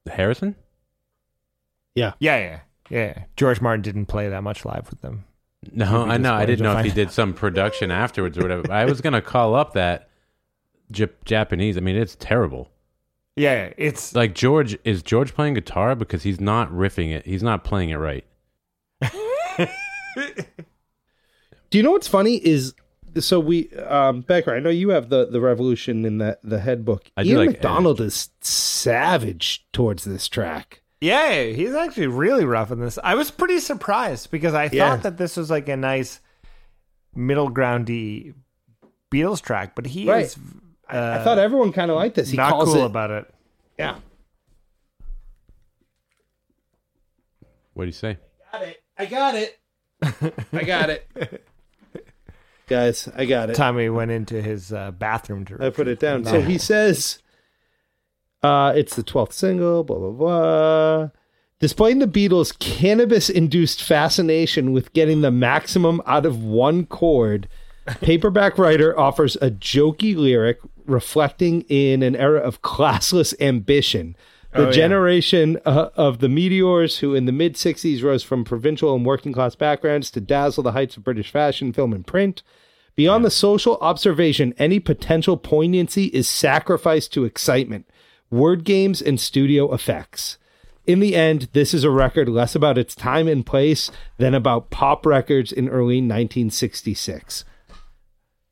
Harrison? 0.08 0.54
yeah 1.96 2.12
yeah 2.20 2.36
yeah 2.38 2.60
george 3.36 3.60
martin 3.60 3.82
didn't 3.82 4.06
play 4.06 4.28
that 4.28 4.42
much 4.42 4.64
live 4.64 4.88
with 4.90 5.00
them 5.00 5.24
No, 5.72 6.04
be 6.04 6.10
I 6.12 6.16
know. 6.18 6.34
I 6.34 6.46
didn't 6.46 6.62
know 6.62 6.76
if 6.78 6.84
he 6.84 6.92
did 6.92 7.10
some 7.10 7.34
production 7.34 7.90
afterwards 7.90 8.38
or 8.38 8.42
whatever. 8.42 8.70
I 8.72 8.84
was 8.84 9.00
gonna 9.00 9.20
call 9.22 9.54
up 9.56 9.72
that 9.72 10.08
Jap- 10.92 11.24
Japanese. 11.24 11.76
I 11.76 11.80
mean, 11.80 11.96
it's 11.96 12.14
terrible. 12.14 12.70
yeah 13.34 13.66
yeah, 13.66 13.72
it's 13.76 14.14
Like 14.14 14.34
George 14.34 14.78
is 14.84 15.02
George 15.02 15.34
playing 15.34 15.54
guitar 15.54 15.96
because 15.96 16.22
he's 16.22 16.40
not 16.40 16.70
riffing 16.70 17.10
it. 17.12 17.26
He's 17.26 17.42
not 17.42 17.64
playing 17.64 17.90
it 17.90 17.96
right. 17.96 18.24
Do 21.70 21.78
you 21.78 21.82
know 21.82 21.90
what's 21.90 22.08
funny 22.08 22.36
is 22.36 22.74
so 23.18 23.40
we 23.40 23.70
um 23.78 24.20
Becker, 24.20 24.54
I 24.54 24.60
know 24.60 24.70
you 24.70 24.90
have 24.90 25.08
the 25.08 25.26
the 25.26 25.40
revolution 25.40 26.04
in 26.04 26.18
the 26.18 26.38
the 26.44 26.60
head 26.60 26.84
book. 26.84 27.10
I 27.16 27.24
Ian 27.24 27.38
like 27.38 27.48
MacDonald 27.50 28.00
is 28.00 28.28
savage 28.40 29.66
towards 29.72 30.04
this 30.04 30.28
track. 30.28 30.82
Yeah, 31.00 31.42
he's 31.44 31.74
actually 31.74 32.06
really 32.06 32.44
rough 32.44 32.70
in 32.70 32.80
this. 32.80 32.98
I 33.04 33.14
was 33.14 33.30
pretty 33.30 33.58
surprised 33.60 34.30
because 34.30 34.54
I 34.54 34.70
Yeah. 34.72 34.90
thought 34.90 35.02
that 35.02 35.18
this 35.18 35.36
was 35.36 35.50
like 35.50 35.68
a 35.68 35.76
nice 35.76 36.20
middle 37.14 37.50
groundy 37.50 38.34
Beatles 39.12 39.42
track, 39.42 39.74
but 39.74 39.86
he 39.86 40.08
Right. 40.08 40.24
is 40.24 40.36
uh, 40.88 41.18
I 41.20 41.24
thought 41.24 41.38
everyone 41.38 41.72
kind 41.72 41.90
of 41.90 41.96
liked 41.96 42.14
this. 42.14 42.30
He 42.30 42.36
not 42.36 42.50
calls 42.50 42.72
cool 42.72 42.82
it 42.82 42.86
about 42.86 43.10
it. 43.10 43.34
yeah. 43.78 43.96
What 47.74 47.84
do 47.84 47.86
you 47.86 47.92
say? 47.92 48.18
I 48.98 49.06
got 49.06 49.34
it. 49.34 49.58
I 50.02 50.02
got 50.02 50.30
it. 50.30 50.40
I 50.52 50.64
got 50.64 50.90
it. 50.90 51.46
Guys, 52.68 53.08
I 53.14 53.26
got 53.26 53.50
it. 53.50 53.54
Tommy 53.54 53.88
went 53.90 54.10
into 54.10 54.40
his 54.40 54.72
uh, 54.72 54.90
bathroom 54.92 55.44
to 55.46 55.58
I 55.60 55.70
put 55.70 55.88
it 55.88 56.00
down. 56.00 56.24
So 56.26 56.40
he 56.40 56.58
says, 56.58 57.18
Uh, 58.46 58.72
it's 58.76 58.94
the 58.94 59.02
12th 59.02 59.32
single, 59.32 59.82
blah, 59.84 59.98
blah, 59.98 60.10
blah. 60.10 61.08
Displaying 61.58 61.98
the 62.00 62.06
Beatles' 62.06 62.56
cannabis 62.58 63.28
induced 63.30 63.82
fascination 63.82 64.72
with 64.72 64.92
getting 64.92 65.22
the 65.22 65.30
maximum 65.30 66.00
out 66.06 66.26
of 66.26 66.42
one 66.44 66.84
chord, 66.86 67.48
Paperback 68.02 68.58
Writer 68.58 68.98
offers 68.98 69.36
a 69.36 69.50
jokey 69.50 70.14
lyric 70.14 70.58
reflecting 70.84 71.62
in 71.62 72.02
an 72.02 72.14
era 72.14 72.40
of 72.40 72.62
classless 72.62 73.34
ambition. 73.40 74.16
The 74.52 74.62
Oh, 74.62 74.64
yeah. 74.66 74.70
generation 74.72 75.58
uh, 75.64 75.88
of 75.96 76.18
the 76.20 76.28
meteors 76.28 76.98
who 76.98 77.14
in 77.14 77.24
the 77.26 77.32
mid 77.32 77.54
60s 77.54 78.02
rose 78.02 78.22
from 78.22 78.44
provincial 78.44 78.94
and 78.94 79.04
working 79.04 79.32
class 79.32 79.54
backgrounds 79.54 80.10
to 80.12 80.20
dazzle 80.20 80.62
the 80.62 80.72
heights 80.72 80.96
of 80.96 81.04
British 81.04 81.30
fashion, 81.30 81.72
film, 81.72 81.92
and 81.92 82.06
print. 82.06 82.42
Beyond 82.94 83.24
the 83.24 83.30
social 83.30 83.76
observation, 83.82 84.54
any 84.58 84.78
potential 84.80 85.36
poignancy 85.36 86.06
is 86.06 86.26
sacrificed 86.28 87.12
to 87.14 87.24
excitement, 87.24 87.86
word 88.30 88.64
games, 88.64 89.00
and 89.00 89.20
studio 89.20 89.72
effects. 89.72 90.38
In 90.86 91.00
the 91.00 91.16
end, 91.16 91.48
this 91.52 91.74
is 91.74 91.82
a 91.82 91.90
record 91.90 92.28
less 92.28 92.54
about 92.54 92.78
its 92.78 92.94
time 92.94 93.26
and 93.26 93.44
place 93.44 93.90
than 94.18 94.34
about 94.34 94.70
pop 94.70 95.04
records 95.04 95.50
in 95.50 95.68
early 95.68 95.96
1966. 95.96 97.44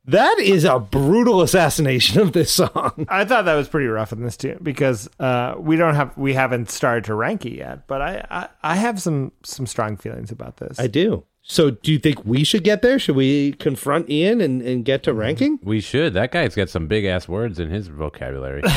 That 0.06 0.38
is 0.38 0.64
a 0.64 0.78
brutal 0.78 1.40
assassination 1.40 2.20
of 2.20 2.32
this 2.32 2.52
song. 2.52 3.06
I 3.08 3.24
thought 3.24 3.46
that 3.46 3.54
was 3.54 3.68
pretty 3.68 3.86
rough 3.86 4.12
in 4.12 4.22
this 4.22 4.36
tune 4.36 4.58
because 4.62 5.08
uh, 5.18 5.54
we 5.58 5.76
don't 5.76 5.94
have 5.94 6.16
we 6.16 6.34
haven't 6.34 6.70
started 6.70 7.04
to 7.04 7.14
rank 7.14 7.46
it 7.46 7.54
yet, 7.54 7.86
but 7.86 8.02
I, 8.02 8.26
I 8.30 8.48
I 8.62 8.76
have 8.76 9.00
some 9.00 9.32
some 9.42 9.66
strong 9.66 9.96
feelings 9.96 10.30
about 10.30 10.58
this. 10.58 10.78
I 10.78 10.88
do. 10.88 11.24
So, 11.46 11.70
do 11.70 11.92
you 11.92 11.98
think 11.98 12.24
we 12.24 12.42
should 12.42 12.64
get 12.64 12.80
there? 12.80 12.98
Should 12.98 13.16
we 13.16 13.52
confront 13.52 14.08
Ian 14.08 14.40
and, 14.40 14.62
and 14.62 14.82
get 14.82 15.02
to 15.02 15.12
ranking? 15.12 15.58
We 15.62 15.80
should. 15.80 16.14
That 16.14 16.32
guy's 16.32 16.54
got 16.54 16.70
some 16.70 16.86
big 16.86 17.04
ass 17.04 17.28
words 17.28 17.58
in 17.58 17.70
his 17.70 17.88
vocabulary. 17.88 18.62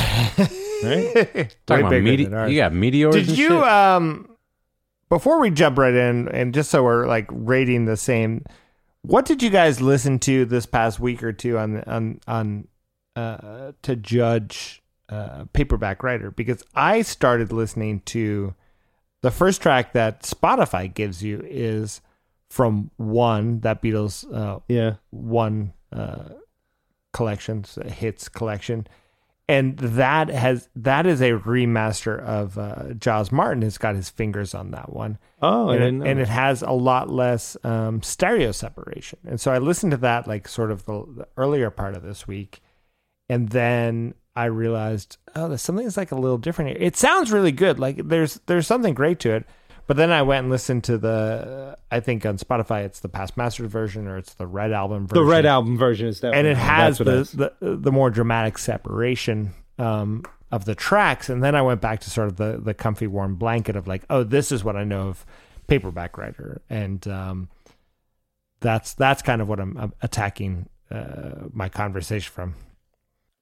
Right? 0.83 1.55
Talking 1.65 1.85
about 1.85 1.89
bigger 1.89 2.03
mete- 2.03 2.51
you 2.51 2.57
got 2.57 2.71
meteors. 2.71 3.15
Did 3.15 3.29
and 3.29 3.37
you 3.39 3.47
shit? 3.47 3.63
um 3.63 4.29
before 5.09 5.39
we 5.39 5.49
jump 5.49 5.79
right 5.79 5.93
in 5.93 6.27
and 6.29 6.53
just 6.53 6.69
so 6.69 6.83
we're 6.83 7.07
like 7.07 7.27
rating 7.31 7.85
the 7.85 7.97
same, 7.97 8.45
what 9.07 9.25
did 9.25 9.41
you 9.41 9.49
guys 9.49 9.81
listen 9.81 10.19
to 10.19 10.45
this 10.45 10.65
past 10.65 10.99
week 10.99 11.23
or 11.23 11.33
two 11.33 11.57
on 11.57 11.81
on 11.83 12.19
on 12.27 12.67
uh 13.15 13.71
to 13.81 13.95
judge 13.95 14.81
uh 15.09 15.45
paperback 15.53 16.03
writer? 16.03 16.31
Because 16.31 16.63
I 16.75 17.01
started 17.01 17.51
listening 17.51 18.01
to 18.07 18.53
the 19.21 19.31
first 19.31 19.61
track 19.61 19.93
that 19.93 20.23
Spotify 20.23 20.93
gives 20.93 21.23
you 21.23 21.41
is 21.45 22.01
from 22.49 22.91
one 22.97 23.61
that 23.61 23.81
Beatles 23.81 24.25
uh 24.33 24.59
Yeah. 24.67 24.95
one 25.09 25.73
uh, 25.91 26.29
collections 27.13 27.79
hits 27.85 28.29
collection 28.29 28.87
and 29.49 29.77
that 29.77 30.29
has 30.29 30.67
that 30.75 31.05
is 31.05 31.21
a 31.21 31.31
remaster 31.31 32.19
of 32.21 32.57
uh, 32.57 32.93
Giles 32.93 33.31
Martin 33.31 33.61
has 33.61 33.77
got 33.77 33.95
his 33.95 34.09
fingers 34.09 34.53
on 34.53 34.71
that 34.71 34.91
one. 34.91 35.17
I 35.69 35.75
and, 35.75 35.83
didn't 35.83 36.01
it, 36.01 36.09
and 36.11 36.19
it 36.19 36.27
has 36.27 36.61
a 36.61 36.71
lot 36.71 37.09
less 37.09 37.55
um, 37.63 38.01
stereo 38.01 38.51
separation. 38.51 39.19
And 39.25 39.39
so 39.39 39.51
I 39.51 39.59
listened 39.59 39.91
to 39.91 39.97
that 39.97 40.27
like 40.27 40.47
sort 40.47 40.71
of 40.71 40.85
the, 40.85 41.05
the 41.15 41.27
earlier 41.37 41.69
part 41.69 41.95
of 41.95 42.03
this 42.03 42.27
week. 42.27 42.61
And 43.29 43.49
then 43.49 44.15
I 44.35 44.45
realized 44.45 45.17
oh 45.35 45.47
there's 45.47 45.61
something 45.61 45.85
that's 45.85 45.97
like 45.97 46.11
a 46.11 46.15
little 46.15 46.37
different 46.37 46.71
here. 46.71 46.79
It 46.81 46.97
sounds 46.97 47.31
really 47.31 47.53
good. 47.53 47.79
Like 47.79 47.97
there's 48.05 48.41
there's 48.47 48.67
something 48.67 48.93
great 48.93 49.19
to 49.21 49.31
it 49.31 49.45
but 49.87 49.97
then 49.97 50.11
I 50.11 50.21
went 50.21 50.43
and 50.43 50.51
listened 50.51 50.83
to 50.85 50.97
the 50.97 51.77
I 51.89 51.99
think 51.99 52.25
on 52.25 52.37
Spotify 52.37 52.83
it's 52.85 52.99
the 52.99 53.09
past 53.09 53.37
mastered 53.37 53.69
version 53.69 54.07
or 54.07 54.17
it's 54.17 54.33
the 54.35 54.47
red 54.47 54.71
album 54.71 55.07
version 55.07 55.23
the 55.23 55.29
red 55.29 55.45
album 55.45 55.77
version 55.77 56.07
is 56.07 56.19
definitely 56.19 56.39
and 56.39 56.47
it 56.47 56.57
has 56.57 56.97
the, 56.99 57.53
the 57.59 57.75
the 57.77 57.91
more 57.91 58.09
dramatic 58.09 58.57
separation 58.57 59.53
um, 59.79 60.23
of 60.51 60.65
the 60.65 60.75
tracks. 60.75 61.29
And 61.29 61.43
then 61.43 61.55
I 61.55 61.61
went 61.61 61.81
back 61.81 61.99
to 62.01 62.09
sort 62.09 62.27
of 62.27 62.37
the 62.37 62.59
the 62.61 62.73
comfy 62.73 63.07
warm 63.07 63.35
blanket 63.35 63.75
of 63.75 63.87
like, 63.87 64.03
oh, 64.09 64.23
this 64.23 64.51
is 64.51 64.63
what 64.63 64.75
I 64.75 64.83
know 64.83 65.09
of 65.09 65.25
paperback 65.67 66.17
writer, 66.17 66.61
and 66.69 67.05
um, 67.07 67.49
that's 68.59 68.93
that's 68.93 69.21
kind 69.21 69.41
of 69.41 69.49
what 69.49 69.59
I'm, 69.59 69.77
I'm 69.77 69.93
attacking 70.01 70.69
uh, 70.91 71.47
my 71.51 71.69
conversation 71.69 72.31
from. 72.31 72.55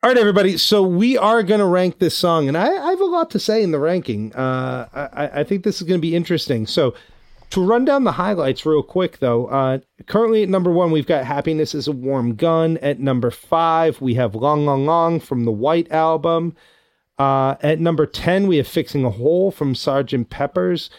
All 0.06 0.12
right, 0.12 0.20
everybody. 0.20 0.60
So 0.60 0.84
we 0.84 1.18
are 1.18 1.42
going 1.42 1.62
to 1.62 1.66
rank 1.66 1.98
this 1.98 2.16
song, 2.16 2.48
and 2.48 2.56
I, 2.56 2.68
I 2.68 2.92
have 2.92 3.02
a 3.02 3.06
lot 3.06 3.32
to 3.32 3.40
say 3.40 3.64
in 3.64 3.72
the 3.72 3.80
ranking. 3.80 4.36
Uh, 4.36 4.88
I, 4.94 5.40
I 5.40 5.44
think 5.44 5.64
this 5.64 5.78
is 5.78 5.88
going 5.88 5.98
to 6.00 6.08
be 6.08 6.16
interesting. 6.16 6.68
So 6.68 6.94
to 7.50 7.66
run 7.66 7.86
down 7.86 8.04
the 8.04 8.12
highlights 8.12 8.68
real 8.68 8.84
quick, 8.84 9.18
though, 9.18 9.48
uh, 9.48 9.80
currently 10.06 10.44
at 10.44 10.50
number 10.50 10.70
one, 10.70 10.92
we've 10.92 11.08
got 11.08 11.26
"Happiness 11.26 11.74
Is 11.74 11.88
a 11.88 11.92
Warm 11.92 12.36
Gun." 12.36 12.78
At 12.84 13.00
number 13.00 13.32
five, 13.32 14.00
we 14.00 14.14
have 14.14 14.36
"Long, 14.36 14.68
Long, 14.68 14.86
Long" 14.86 15.20
from 15.20 15.44
the 15.44 15.52
White 15.52 15.92
Album. 15.92 16.56
Uh, 17.18 17.56
at 17.64 17.80
number 17.80 18.06
ten, 18.06 18.46
we 18.46 18.58
have 18.58 18.68
"Fixing 18.68 19.06
a 19.06 19.10
Hole" 19.10 19.50
from 19.50 19.74
Sergeant 19.74 20.30
Pepper's. 20.30 20.92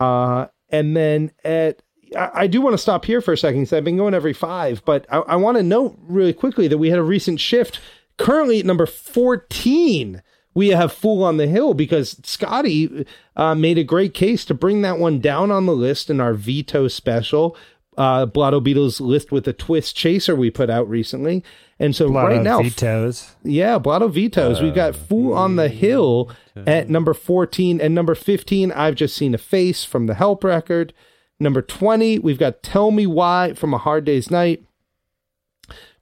Uh, 0.00 0.46
and 0.70 0.96
then 0.96 1.32
at 1.44 1.82
I, 2.16 2.30
I 2.34 2.46
do 2.46 2.62
want 2.62 2.72
to 2.72 2.78
stop 2.78 3.04
here 3.04 3.20
for 3.20 3.34
a 3.34 3.36
second 3.36 3.60
because 3.60 3.74
I've 3.74 3.84
been 3.84 3.98
going 3.98 4.14
every 4.14 4.32
five, 4.32 4.82
but 4.86 5.04
I, 5.10 5.18
I 5.18 5.36
want 5.36 5.58
to 5.58 5.62
note 5.62 5.98
really 6.00 6.32
quickly 6.32 6.66
that 6.68 6.78
we 6.78 6.88
had 6.88 6.98
a 6.98 7.02
recent 7.02 7.40
shift. 7.40 7.78
Currently 8.16 8.60
at 8.60 8.66
number 8.66 8.86
14, 8.86 10.22
we 10.54 10.68
have 10.68 10.92
Fool 10.92 11.24
on 11.24 11.36
the 11.36 11.46
Hill 11.48 11.74
because 11.74 12.20
Scotty 12.22 13.06
uh, 13.36 13.54
made 13.54 13.76
a 13.78 13.84
great 13.84 14.14
case 14.14 14.44
to 14.46 14.54
bring 14.54 14.82
that 14.82 14.98
one 14.98 15.20
down 15.20 15.50
on 15.50 15.66
the 15.66 15.74
list 15.74 16.10
in 16.10 16.20
our 16.20 16.34
veto 16.34 16.86
special. 16.88 17.56
Uh, 17.96 18.26
Blotto 18.26 18.60
Beatles 18.60 19.00
list 19.00 19.30
with 19.30 19.46
a 19.46 19.52
twist 19.52 19.96
chaser 19.96 20.34
we 20.34 20.50
put 20.50 20.68
out 20.70 20.88
recently. 20.88 21.44
And 21.78 21.94
so 21.94 22.08
right 22.08 22.42
now, 22.42 22.62
vetoes. 22.62 23.34
yeah, 23.42 23.78
Blotto 23.78 24.08
vetoes. 24.08 24.60
We've 24.62 24.74
got 24.74 24.94
Fool 24.96 25.32
on 25.32 25.56
the 25.56 25.68
Hill 25.68 26.30
at 26.68 26.88
number 26.88 27.14
14. 27.14 27.80
And 27.80 27.94
number 27.94 28.14
15, 28.14 28.70
I've 28.72 28.94
just 28.94 29.16
seen 29.16 29.34
a 29.34 29.38
face 29.38 29.84
from 29.84 30.06
the 30.06 30.14
Help 30.14 30.44
record. 30.44 30.92
Number 31.40 31.62
20, 31.62 32.20
we've 32.20 32.38
got 32.38 32.62
Tell 32.62 32.92
Me 32.92 33.06
Why 33.08 33.54
from 33.54 33.74
A 33.74 33.78
Hard 33.78 34.04
Day's 34.04 34.30
Night. 34.30 34.64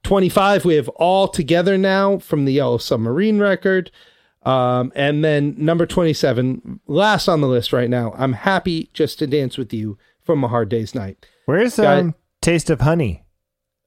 25, 0.03 0.65
we 0.65 0.75
have 0.75 0.89
All 0.89 1.27
Together 1.27 1.75
Now 1.77 2.17
from 2.19 2.45
the 2.45 2.53
Yellow 2.53 2.77
Submarine 2.77 3.39
record. 3.39 3.89
Um, 4.43 4.91
and 4.95 5.23
then 5.23 5.55
number 5.57 5.85
27, 5.85 6.81
last 6.85 7.27
on 7.29 7.39
the 7.41 7.47
list 7.47 7.71
right 7.71 7.89
now, 7.89 8.13
I'm 8.17 8.33
Happy 8.33 8.89
Just 8.93 9.19
to 9.19 9.27
Dance 9.27 9.57
with 9.57 9.71
You 9.73 9.97
from 10.21 10.43
A 10.43 10.49
Hard 10.49 10.67
Day's 10.69 10.93
Night. 10.93 11.25
Where's 11.45 11.77
Guy- 11.77 11.99
um, 11.99 12.15
taste 12.41 12.69
of 12.69 12.81
honey? 12.81 13.23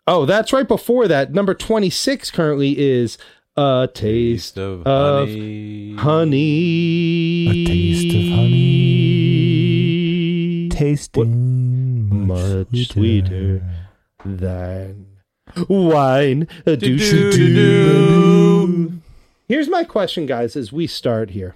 Oh, 0.07 0.25
that's 0.25 0.53
right 0.55 0.67
before 0.69 1.07
that. 1.09 1.33
Number 1.35 1.53
26 1.53 2.31
currently 2.31 2.79
is 2.79 3.19
A 3.57 3.89
Taste 3.93 4.55
Taste 4.55 4.59
of 4.59 4.87
of 4.87 5.29
honey. 5.29 5.95
honey. 5.97 7.49
A 7.49 7.67
taste 7.67 8.15
of 8.15 8.23
honey. 8.39 8.63
Tasting 10.71 12.27
Much 12.27 12.89
sweeter 12.89 13.63
than 14.25 15.07
wine. 15.69 16.49
A 16.67 16.77
do 16.77 16.97
Do, 16.97 16.99
do 16.99 17.33
do, 17.33 17.55
do. 17.55 18.93
Here's 19.49 19.69
my 19.69 19.85
question, 19.85 20.27
guys, 20.27 20.57
as 20.57 20.73
we 20.73 20.87
start 20.87 21.31
here. 21.31 21.55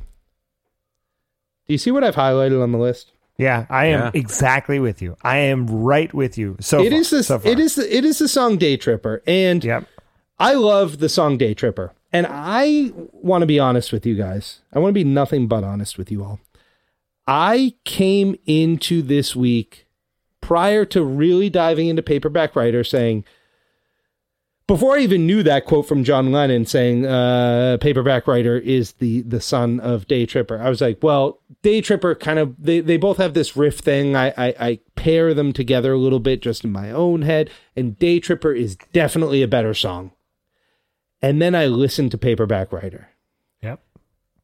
Do 1.66 1.74
you 1.74 1.78
see 1.78 1.90
what 1.90 2.04
I've 2.04 2.14
highlighted 2.16 2.62
on 2.62 2.72
the 2.72 2.78
list? 2.78 3.12
Yeah, 3.36 3.66
I 3.70 3.86
am 3.86 4.00
Yeah. 4.00 4.10
exactly 4.14 4.78
with 4.78 5.00
you. 5.00 5.16
I 5.22 5.38
am 5.38 5.66
right 5.66 6.12
with 6.12 6.36
you. 6.36 6.56
So 6.60 6.80
It 6.82 6.90
far, 6.90 7.00
is 7.00 7.10
this. 7.10 7.26
so 7.28 7.38
far. 7.38 7.50
it 7.50 7.58
is. 7.58 7.74
The, 7.76 7.96
it 7.96 8.04
is 8.04 8.18
the 8.18 8.28
song 8.28 8.58
"Day 8.58 8.76
Tripper," 8.76 9.22
and 9.26 9.64
Yep. 9.64 9.86
I 10.38 10.54
love 10.54 10.98
the 10.98 11.08
song 11.08 11.38
Day 11.38 11.54
Tripper. 11.54 11.92
And 12.12 12.26
I 12.28 12.92
want 13.12 13.42
to 13.42 13.46
be 13.46 13.58
honest 13.60 13.92
with 13.92 14.04
you 14.04 14.14
guys. 14.16 14.60
I 14.72 14.78
want 14.80 14.90
to 14.90 14.94
be 14.94 15.04
nothing 15.04 15.46
but 15.46 15.62
honest 15.64 15.96
with 15.96 16.10
you 16.10 16.24
all. 16.24 16.40
I 17.26 17.74
came 17.84 18.36
into 18.46 19.00
this 19.00 19.36
week 19.36 19.86
prior 20.40 20.84
to 20.86 21.04
really 21.04 21.48
diving 21.48 21.86
into 21.88 22.02
paperback 22.02 22.56
writer 22.56 22.82
saying, 22.82 23.24
before 24.70 24.96
I 24.96 25.00
even 25.00 25.26
knew 25.26 25.42
that 25.42 25.64
quote 25.64 25.88
from 25.88 26.04
John 26.04 26.30
Lennon 26.30 26.64
saying 26.64 27.04
uh, 27.04 27.76
paperback 27.80 28.28
writer 28.28 28.56
is 28.56 28.92
the 28.92 29.22
the 29.22 29.40
son 29.40 29.80
of 29.80 30.06
Day 30.06 30.26
Tripper, 30.26 30.62
I 30.62 30.70
was 30.70 30.80
like, 30.80 31.02
well, 31.02 31.40
Day 31.62 31.80
Tripper 31.80 32.14
kind 32.14 32.38
of 32.38 32.54
they, 32.56 32.78
they 32.78 32.96
both 32.96 33.16
have 33.16 33.34
this 33.34 33.56
riff 33.56 33.80
thing. 33.80 34.14
I, 34.14 34.28
I 34.28 34.54
I 34.60 34.80
pair 34.94 35.34
them 35.34 35.52
together 35.52 35.92
a 35.92 35.98
little 35.98 36.20
bit 36.20 36.40
just 36.40 36.62
in 36.62 36.70
my 36.70 36.92
own 36.92 37.22
head, 37.22 37.50
and 37.74 37.98
Day 37.98 38.20
Tripper 38.20 38.52
is 38.52 38.76
definitely 38.92 39.42
a 39.42 39.48
better 39.48 39.74
song. 39.74 40.12
And 41.20 41.42
then 41.42 41.56
I 41.56 41.66
listened 41.66 42.12
to 42.12 42.18
Paperback 42.18 42.72
Writer. 42.72 43.08
Yep. 43.62 43.82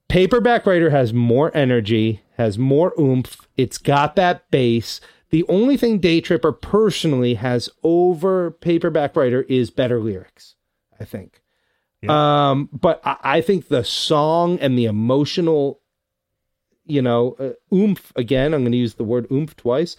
Paperback 0.08 0.66
Writer 0.66 0.90
has 0.90 1.12
more 1.12 1.56
energy, 1.56 2.22
has 2.36 2.58
more 2.58 2.92
oomph. 2.98 3.46
It's 3.56 3.78
got 3.78 4.16
that 4.16 4.50
bass. 4.50 5.00
The 5.30 5.44
only 5.48 5.76
thing 5.76 5.98
Day 5.98 6.20
Tripper 6.20 6.52
personally 6.52 7.34
has 7.34 7.68
over 7.82 8.50
Paperback 8.50 9.16
Writer 9.16 9.42
is 9.42 9.70
better 9.70 10.00
lyrics, 10.00 10.54
I 11.00 11.04
think. 11.04 11.42
Um, 12.08 12.68
but 12.72 13.00
I, 13.04 13.16
I 13.22 13.40
think 13.40 13.68
the 13.68 13.82
song 13.82 14.58
and 14.60 14.78
the 14.78 14.84
emotional, 14.84 15.80
you 16.84 17.02
know, 17.02 17.34
uh, 17.40 17.74
oomph 17.74 18.12
again, 18.14 18.54
I'm 18.54 18.62
going 18.62 18.72
to 18.72 18.78
use 18.78 18.94
the 18.94 19.04
word 19.04 19.26
oomph 19.32 19.56
twice. 19.56 19.96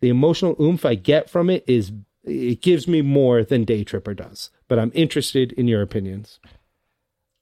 The 0.00 0.08
emotional 0.08 0.56
oomph 0.58 0.86
I 0.86 0.94
get 0.94 1.28
from 1.28 1.50
it 1.50 1.64
is, 1.66 1.92
it 2.24 2.62
gives 2.62 2.88
me 2.88 3.02
more 3.02 3.44
than 3.44 3.64
Day 3.64 3.84
Tripper 3.84 4.14
does. 4.14 4.50
But 4.68 4.78
I'm 4.78 4.92
interested 4.94 5.52
in 5.52 5.68
your 5.68 5.82
opinions. 5.82 6.40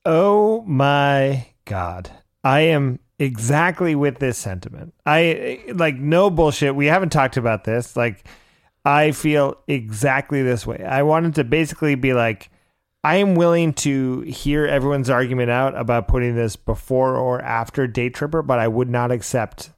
Oh 0.04 0.62
my 0.62 1.48
god. 1.64 2.10
I 2.42 2.60
am 2.60 2.98
exactly 3.18 3.94
with 3.94 4.18
this 4.18 4.38
sentiment. 4.38 4.94
I 5.06 5.62
like 5.74 5.96
no 5.96 6.30
bullshit. 6.30 6.74
We 6.74 6.86
haven't 6.86 7.10
talked 7.10 7.36
about 7.36 7.64
this. 7.64 7.96
Like 7.96 8.24
I 8.84 9.10
feel 9.12 9.56
exactly 9.66 10.42
this 10.42 10.66
way. 10.66 10.84
I 10.84 11.02
wanted 11.02 11.34
to 11.36 11.44
basically 11.44 11.94
be 11.94 12.12
like 12.14 12.50
I 13.04 13.16
am 13.16 13.34
willing 13.36 13.72
to 13.74 14.20
hear 14.22 14.66
everyone's 14.66 15.08
argument 15.10 15.50
out 15.50 15.76
about 15.78 16.08
putting 16.08 16.34
this 16.34 16.56
before 16.56 17.16
or 17.16 17.40
after 17.42 17.86
Day 17.86 18.10
Tripper, 18.10 18.42
but 18.42 18.58
I 18.58 18.66
would 18.68 18.88
not 18.90 19.12
accept 19.12 19.70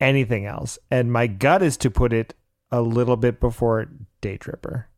anything 0.00 0.46
else. 0.46 0.78
And 0.90 1.12
my 1.12 1.26
gut 1.26 1.62
is 1.62 1.76
to 1.78 1.90
put 1.90 2.12
it 2.12 2.34
a 2.70 2.80
little 2.80 3.16
bit 3.16 3.40
before 3.40 3.88
Day 4.20 4.36
Tripper. 4.36 4.88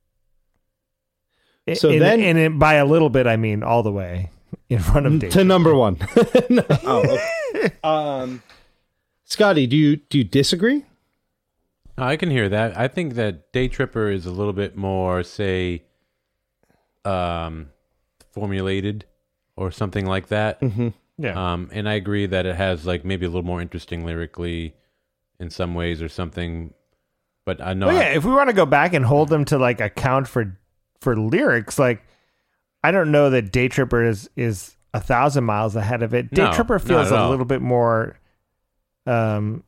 So 1.75 1.91
In- 1.91 1.99
then- 1.99 2.21
and 2.21 2.59
by 2.59 2.75
a 2.75 2.85
little 2.85 3.11
bit, 3.11 3.27
I 3.27 3.37
mean 3.37 3.63
all 3.63 3.83
the 3.83 3.91
way 3.93 4.31
in 4.69 4.79
front 4.79 5.07
of 5.07 5.19
Day 5.19 5.31
to 5.31 5.45
number 5.45 5.75
one. 5.75 5.97
No. 6.51 6.63
Oh, 6.85 7.01
okay. 7.01 7.31
um, 7.85 8.43
Scotty, 9.25 9.67
do 9.67 9.77
you 9.77 9.97
do 9.97 10.19
you 10.19 10.25
disagree? 10.25 10.85
I 11.99 12.17
can 12.17 12.31
hear 12.31 12.49
that. 12.49 12.77
I 12.77 12.89
think 12.89 13.15
that 13.15 13.53
Day 13.53 13.69
Tripper 13.69 14.11
is 14.11 14.27
a 14.27 14.31
little 14.31 14.53
bit 14.53 14.77
more, 14.77 15.23
say, 15.23 15.85
um, 17.07 17.71
formulated 18.33 19.07
or 19.57 19.71
something 19.71 20.05
like 20.05 20.29
that. 20.29 20.63
Yeah. 21.19 21.53
Um, 21.53 21.71
and 21.73 21.89
I 21.89 21.95
agree 21.95 22.27
that 22.27 22.45
it 22.45 22.57
has 22.57 22.85
like 22.85 23.05
maybe 23.05 23.25
a 23.25 23.29
little 23.31 23.43
more 23.43 23.63
interesting 23.63 24.05
lyrically 24.05 24.75
in 25.41 25.49
some 25.49 25.75
ways 25.75 26.03
or 26.03 26.09
something. 26.09 26.75
But 27.47 27.63
I 27.63 27.73
know 27.73 27.87
Well, 27.87 27.97
yeah, 27.97 28.15
if 28.15 28.25
we 28.25 28.33
want 28.33 28.51
to 28.51 28.55
go 28.55 28.67
back 28.67 28.93
and 28.93 29.05
hold 29.05 29.31
them 29.31 29.45
to 29.47 29.59
like 29.59 29.81
account 29.81 30.29
for 30.29 30.59
for 31.01 31.17
lyrics, 31.17 31.79
like 31.79 32.03
I 32.85 32.91
don't 32.91 33.11
know 33.11 33.31
that 33.31 33.53
Day 33.53 33.69
Tripper 33.69 34.05
is 34.05 34.29
is 34.37 34.76
a 34.97 35.01
thousand 35.01 35.45
miles 35.45 35.77
ahead 35.77 36.03
of 36.03 36.15
it. 36.15 36.33
Day 36.33 36.45
No, 36.45 36.53
Tripper 36.53 36.79
feels 36.79 37.11
a 37.11 37.29
little 37.29 37.45
bit 37.45 37.61
more, 37.61 38.19
um, 39.07 39.63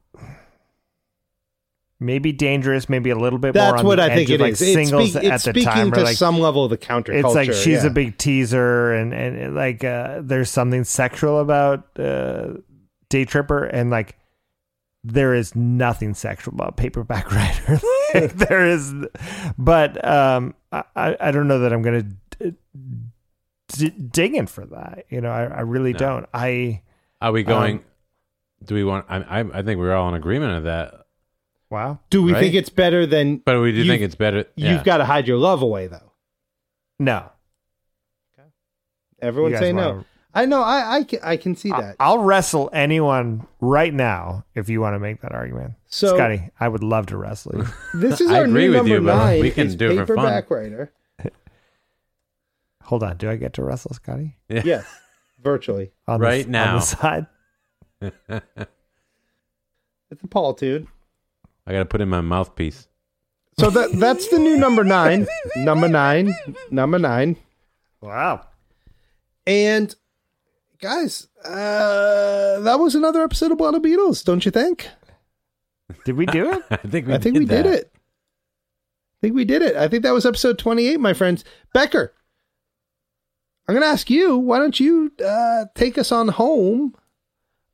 maybe 2.00 2.32
dangerous, 2.32 2.88
maybe 2.88 3.10
a 3.10 3.16
little 3.16 3.38
bit 3.38 3.54
more. 3.54 3.62
That's 3.62 3.80
on 3.80 3.86
what 3.86 3.96
the 3.96 4.04
I 4.04 4.14
think 4.14 4.30
edge 4.30 4.34
it 4.36 4.40
like 4.40 4.52
is. 4.52 4.62
It's, 4.62 4.72
singles 4.72 5.10
speak- 5.10 5.24
at 5.24 5.34
it's 5.34 5.44
the 5.44 5.50
speaking 5.50 5.70
time. 5.70 5.92
to 5.92 6.00
like, 6.00 6.16
some 6.16 6.38
level 6.38 6.64
of 6.64 6.70
the 6.70 6.78
counterculture. 6.78 7.24
it's 7.24 7.34
like 7.34 7.52
she's 7.52 7.84
yeah. 7.84 7.88
a 7.88 7.90
big 7.90 8.16
teaser, 8.16 8.94
and 8.94 9.12
and, 9.12 9.36
and, 9.36 9.54
like 9.54 9.84
uh, 9.84 10.20
there's 10.22 10.50
something 10.50 10.84
sexual 10.84 11.40
about 11.40 11.86
uh, 11.98 12.54
Day 13.10 13.26
Tripper, 13.26 13.64
and 13.64 13.90
like 13.90 14.16
there 15.04 15.34
is 15.34 15.54
nothing 15.54 16.14
sexual 16.14 16.54
about 16.54 16.78
Paperback 16.78 17.30
Writer. 17.32 17.80
Like, 18.14 18.32
there 18.32 18.66
is, 18.66 18.94
but 19.58 20.02
um, 20.02 20.54
I 20.72 20.84
I 20.96 21.16
I 21.20 21.30
don't 21.32 21.48
know 21.48 21.58
that 21.58 21.72
I'm 21.74 21.82
gonna 21.82 22.04
d- 22.04 22.54
d- 23.68 23.90
dig 23.90 24.34
in 24.34 24.46
for 24.46 24.66
that. 24.66 25.04
You 25.10 25.20
know, 25.20 25.30
I, 25.30 25.44
I 25.44 25.60
really 25.60 25.92
No. 25.92 25.98
don't. 25.98 26.26
I 26.34 26.82
are 27.20 27.32
we 27.32 27.42
going? 27.42 27.78
um, 27.78 27.84
do 28.64 28.74
we 28.74 28.84
want? 28.84 29.06
I, 29.08 29.18
I 29.18 29.58
I 29.58 29.62
think 29.62 29.78
we're 29.78 29.94
all 29.94 30.08
in 30.08 30.14
agreement 30.14 30.52
of 30.56 30.64
that. 30.64 31.06
wow. 31.70 31.98
Do 32.10 32.22
we 32.22 32.32
right? 32.32 32.40
think 32.40 32.54
it's 32.54 32.70
better 32.70 33.06
than 33.06 33.36
But 33.38 33.60
we 33.60 33.72
do 33.72 33.78
You- 33.82 33.90
think 33.90 34.02
it's 34.02 34.14
better. 34.16 34.38
you've 34.56 34.70
yeah. 34.78 34.82
got 34.84 34.96
to 34.98 35.04
hide 35.04 35.28
your 35.28 35.38
love 35.38 35.62
away 35.62 35.86
though? 35.86 36.12
No, 36.98 37.30
Okay. 38.38 38.48
Everyone 39.22 39.52
You 39.52 39.56
guys 39.56 39.62
say 39.66 39.72
no. 39.72 39.88
wanna- 39.90 40.04
I 40.34 40.44
know. 40.44 40.62
I 40.62 40.96
I 40.98 41.04
can, 41.04 41.18
I 41.22 41.36
can 41.36 41.56
see 41.56 41.70
I- 41.72 41.80
that. 41.80 41.96
I'll 42.00 42.18
wrestle 42.18 42.68
anyone 42.72 43.46
right 43.60 43.92
now 43.94 44.44
if 44.54 44.68
you 44.68 44.80
want 44.80 44.94
to 44.94 44.98
make 44.98 45.20
that 45.22 45.32
argument. 45.32 45.74
So- 45.86 46.14
Scotty, 46.16 46.50
I 46.60 46.68
would 46.68 46.82
love 46.84 47.06
to 47.06 47.16
wrestle 47.16 47.58
you. 47.58 47.66
This 47.94 48.20
is 48.20 48.30
I 48.32 48.38
our 48.40 48.44
agree 48.44 48.62
new 48.64 48.68
with 48.70 48.76
number 48.78 48.94
you, 48.94 49.00
but 49.00 49.16
nine. 49.16 49.40
we 49.40 49.50
can 49.50 49.66
is 49.68 49.74
do 49.76 49.90
it 49.90 49.96
for 50.06 50.14
fun. 50.16 50.26
paperback 50.26 50.50
writer. 50.50 50.92
Hold 52.88 53.02
on, 53.02 53.18
do 53.18 53.28
I 53.30 53.36
get 53.36 53.52
to 53.54 53.62
wrestle 53.62 53.92
Scotty 53.92 54.38
Yeah. 54.48 54.62
Yes, 54.64 54.86
virtually. 55.42 55.92
on 56.08 56.20
Right 56.20 56.46
the, 56.46 56.50
now. 56.50 56.74
on 56.74 56.80
the 56.80 56.86
side? 56.86 57.26
It's 60.10 60.22
a 60.22 60.26
Paul 60.26 60.54
dude. 60.54 60.86
I 61.66 61.72
got 61.72 61.80
to 61.80 61.84
put 61.84 62.00
in 62.00 62.08
my 62.08 62.22
mouthpiece. 62.22 62.88
So 63.58 63.68
that 63.68 63.92
that's 64.00 64.28
the 64.28 64.38
new 64.38 64.56
number 64.56 64.84
nine. 64.84 65.26
number 65.56 65.86
nine. 65.86 66.34
Number 66.70 66.98
nine. 66.98 67.36
Wow. 68.00 68.46
And 69.46 69.94
guys, 70.80 71.28
uh, 71.44 72.60
that 72.60 72.78
was 72.80 72.94
another 72.94 73.22
episode 73.22 73.52
of 73.52 73.58
Blotto 73.58 73.80
Beatles, 73.80 74.24
don't 74.24 74.46
you 74.46 74.50
think? 74.50 74.88
Did 76.06 76.16
we 76.16 76.24
do 76.24 76.52
it? 76.52 76.62
I 76.70 76.76
think 76.76 77.06
we 77.06 77.12
I 77.14 77.18
think 77.18 77.34
did 77.34 77.40
we 77.40 77.44
did 77.44 77.66
it. 77.66 77.92
I 77.92 79.18
think 79.20 79.34
we 79.34 79.44
did 79.44 79.60
it. 79.60 79.76
I 79.76 79.88
think 79.88 80.04
that 80.04 80.14
was 80.14 80.24
episode 80.24 80.58
28, 80.58 80.98
my 81.00 81.12
friends. 81.12 81.44
Becker, 81.74 82.14
I'm 83.68 83.74
going 83.74 83.82
to 83.82 83.88
ask 83.92 84.08
you, 84.08 84.38
why 84.38 84.58
don't 84.58 84.80
you 84.80 85.12
uh, 85.24 85.66
take 85.74 85.98
us 85.98 86.10
on 86.10 86.28
home 86.28 86.94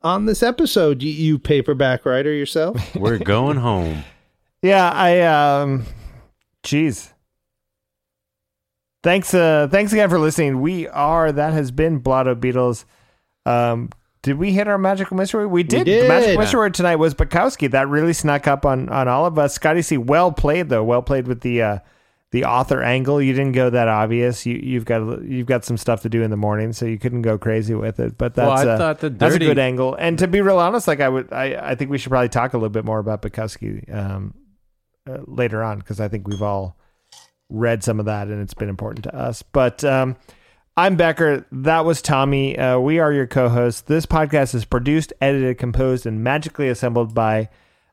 on 0.03 0.27
this 0.27 0.43
episode, 0.43 1.03
you, 1.03 1.11
you 1.11 1.39
paperback 1.39 2.05
writer 2.05 2.33
yourself? 2.33 2.95
We're 2.97 3.19
going 3.19 3.57
home. 3.57 4.05
yeah, 4.61 4.91
I 4.91 5.23
um 5.23 5.87
jeez. 6.62 7.11
Thanks 9.03 9.33
uh 9.35 9.69
thanks 9.71 9.93
again 9.93 10.11
for 10.11 10.19
listening. 10.19 10.61
We 10.61 10.87
are 10.89 11.33
that 11.33 11.55
has 11.55 11.71
been 11.71 12.01
Blotto 12.01 12.35
Beatles. 12.35 12.85
Um 13.47 13.89
did 14.23 14.37
we 14.37 14.53
hit 14.53 14.69
our 14.69 14.79
magical 14.79 15.16
mystery? 15.16 15.47
We 15.47 15.62
did. 15.62 15.81
The 15.81 15.85
did. 15.85 16.09
magical 16.09 16.39
mystery 16.39 16.59
word 16.59 16.75
tonight 16.75 16.97
was 16.97 17.15
Bukowski. 17.15 17.71
That 17.71 17.89
really 17.89 18.12
snuck 18.12 18.47
up 18.47 18.66
on 18.66 18.89
on 18.91 19.09
all 19.09 19.25
of 19.27 19.39
us. 19.39 19.55
Scotty 19.55 19.83
C, 19.83 19.97
well 19.97 20.33
played 20.33 20.69
though. 20.69 20.85
Well 20.85 21.03
played 21.03 21.27
with 21.27 21.41
the 21.41 21.62
uh 21.62 21.79
the 22.35 22.44
author 22.44 22.82
angle. 22.82 23.23
You 23.23 23.32
didn't 23.32 23.52
go 23.52 23.70
that 23.70 23.86
obvious. 23.86 24.44
You 24.44 24.56
you've 24.61 24.85
got 24.85 25.23
you've 25.23 25.47
got 25.47 25.65
some 25.65 25.77
stuff 25.77 26.02
to 26.02 26.09
do 26.09 26.20
in 26.20 26.32
the 26.32 26.36
morning, 26.36 26.73
so 26.73 26.85
you 26.85 26.98
couldn't 26.98 27.23
go 27.23 27.39
crazy 27.39 27.77
with 27.77 28.01
it. 28.01 28.19
But 28.19 28.35
that's 28.35 28.65
Well, 28.65 28.74
I 28.74 28.77
thought 28.77 28.98
the 28.98 29.11
that's 29.11 29.36
a 29.36 29.39
good 29.39 29.61
angle. 29.61 29.94
And 29.94 30.19
to 30.19 30.27
be 30.27 30.40
real 30.40 30.59
honest, 30.59 30.89
like 30.89 30.98
I 30.98 31.09
would, 31.09 31.32
I, 31.32 31.70
I 31.70 31.74
think 31.77 31.93
we 31.93 31.98
should 31.98 32.11
probably 32.11 32.31
talk 32.31 32.52
a 32.52 32.56
little 32.56 32.70
bit 32.70 32.85
more 32.85 32.98
about 32.98 33.23
Bukowski 33.23 33.89
um, 33.94 34.35
uh, 35.09 35.19
later 35.27 35.62
on 35.62 35.78
because 35.78 36.01
I 36.01 36.09
think 36.09 36.27
we've 36.27 36.43
all 36.43 36.77
read 37.51 37.85
some 37.85 38.01
of 38.01 38.06
that 38.06 38.27
and 38.27 38.43
it's 38.43 38.55
been 38.55 38.69
important 38.69 39.05
to 39.05 39.15
us. 39.15 39.43
But 39.43 39.85
um, 39.85 40.16
I'm 40.77 40.97
Becker. 40.97 41.47
That 41.52 41.85
was 41.85 42.02
Tommy. 42.02 42.59
Uh, 42.59 42.81
we 42.81 42.98
are 42.98 43.12
your 43.12 43.28
co-hosts. 43.28 43.82
This 43.82 44.06
podcast 44.06 44.56
is 44.56 44.65
produced, 44.65 45.12
edited, 45.20 45.59
composed, 45.59 46.05
and 46.05 46.24
magically 46.24 46.69
assembled 46.69 47.15
by 47.15 47.48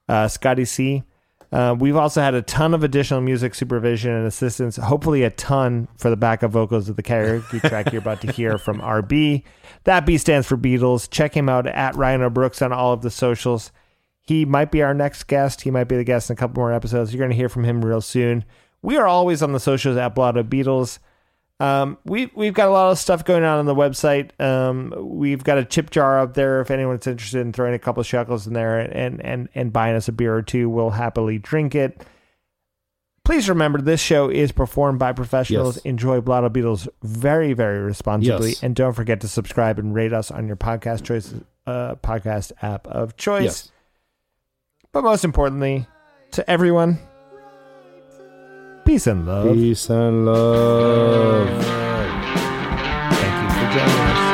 uh, 0.09 0.27
Scotty 0.27 0.65
C. 0.65 1.03
Uh, 1.51 1.75
we've 1.77 1.97
also 1.97 2.21
had 2.21 2.33
a 2.33 2.41
ton 2.41 2.73
of 2.73 2.83
additional 2.83 3.19
music 3.19 3.53
supervision 3.53 4.11
and 4.11 4.25
assistance. 4.25 4.77
Hopefully, 4.77 5.23
a 5.23 5.29
ton 5.29 5.87
for 5.97 6.09
the 6.09 6.15
backup 6.15 6.51
vocals 6.51 6.87
of 6.87 6.95
the 6.95 7.03
karaoke 7.03 7.61
track 7.69 7.91
you're 7.91 8.01
about 8.01 8.21
to 8.21 8.31
hear 8.31 8.57
from 8.57 8.79
RB. 8.79 9.43
That 9.83 10.05
B 10.05 10.17
stands 10.17 10.47
for 10.47 10.55
Beatles. 10.55 11.09
Check 11.09 11.35
him 11.35 11.49
out 11.49 11.67
at 11.67 11.95
Ryan 11.95 12.21
O'Brooks 12.21 12.61
on 12.61 12.71
all 12.71 12.93
of 12.93 13.01
the 13.01 13.11
socials. 13.11 13.71
He 14.21 14.45
might 14.45 14.71
be 14.71 14.81
our 14.81 14.93
next 14.93 15.23
guest. 15.25 15.61
He 15.61 15.71
might 15.71 15.85
be 15.85 15.97
the 15.97 16.03
guest 16.05 16.29
in 16.29 16.35
a 16.35 16.37
couple 16.37 16.61
more 16.61 16.71
episodes. 16.71 17.13
You're 17.13 17.19
going 17.19 17.31
to 17.31 17.35
hear 17.35 17.49
from 17.49 17.65
him 17.65 17.83
real 17.83 18.01
soon. 18.01 18.45
We 18.81 18.97
are 18.97 19.07
always 19.07 19.43
on 19.43 19.51
the 19.51 19.59
socials 19.59 19.97
at 19.97 20.15
Blotto 20.15 20.43
Beatles. 20.43 20.99
Um, 21.61 21.97
we 22.05 22.31
we've 22.35 22.53
got 22.53 22.67
a 22.69 22.71
lot 22.71 22.91
of 22.91 22.97
stuff 22.97 23.23
going 23.23 23.43
on 23.43 23.59
on 23.59 23.65
the 23.65 23.75
website. 23.75 24.31
Um, 24.41 24.93
we've 24.97 25.43
got 25.43 25.57
a 25.59 25.65
chip 25.65 25.91
jar 25.91 26.19
up 26.19 26.33
there. 26.33 26.59
If 26.61 26.71
anyone's 26.71 27.05
interested 27.05 27.41
in 27.41 27.53
throwing 27.53 27.73
a 27.75 27.79
couple 27.79 28.01
shekels 28.03 28.47
in 28.47 28.53
there 28.53 28.79
and 28.79 29.23
and 29.23 29.49
and 29.53 29.71
buying 29.71 29.95
us 29.95 30.07
a 30.07 30.11
beer 30.11 30.35
or 30.35 30.41
two, 30.41 30.69
we'll 30.69 30.89
happily 30.89 31.37
drink 31.37 31.75
it. 31.75 32.03
Please 33.23 33.47
remember, 33.47 33.79
this 33.79 34.01
show 34.01 34.29
is 34.29 34.51
performed 34.51 34.97
by 34.97 35.13
professionals. 35.13 35.75
Yes. 35.77 35.85
Enjoy 35.85 36.19
Blotto 36.21 36.49
Beatles 36.49 36.87
very, 37.03 37.53
very 37.53 37.79
responsibly, 37.79 38.49
Yes. 38.49 38.63
and 38.63 38.75
don't 38.75 38.93
forget 38.93 39.21
to 39.21 39.27
subscribe 39.27 39.77
and 39.77 39.93
rate 39.93 40.11
us 40.11 40.31
on 40.31 40.47
your 40.47 40.55
podcast 40.55 41.03
choice, 41.03 41.31
uh, 41.67 41.95
podcast 41.95 42.51
app 42.63 42.87
of 42.87 43.15
choice. 43.17 43.43
Yes. 43.43 43.71
But 44.91 45.03
most 45.03 45.23
importantly, 45.23 45.85
to 46.31 46.49
everyone, 46.49 46.97
peace 48.85 49.07
and 49.07 49.25
love. 49.25 49.53
Peace 49.53 49.89
and 49.89 50.25
love. 50.25 51.47
Thank 53.11 53.35
you 53.43 53.49
for 53.49 53.73
joining 53.73 53.99
us. 54.11 54.30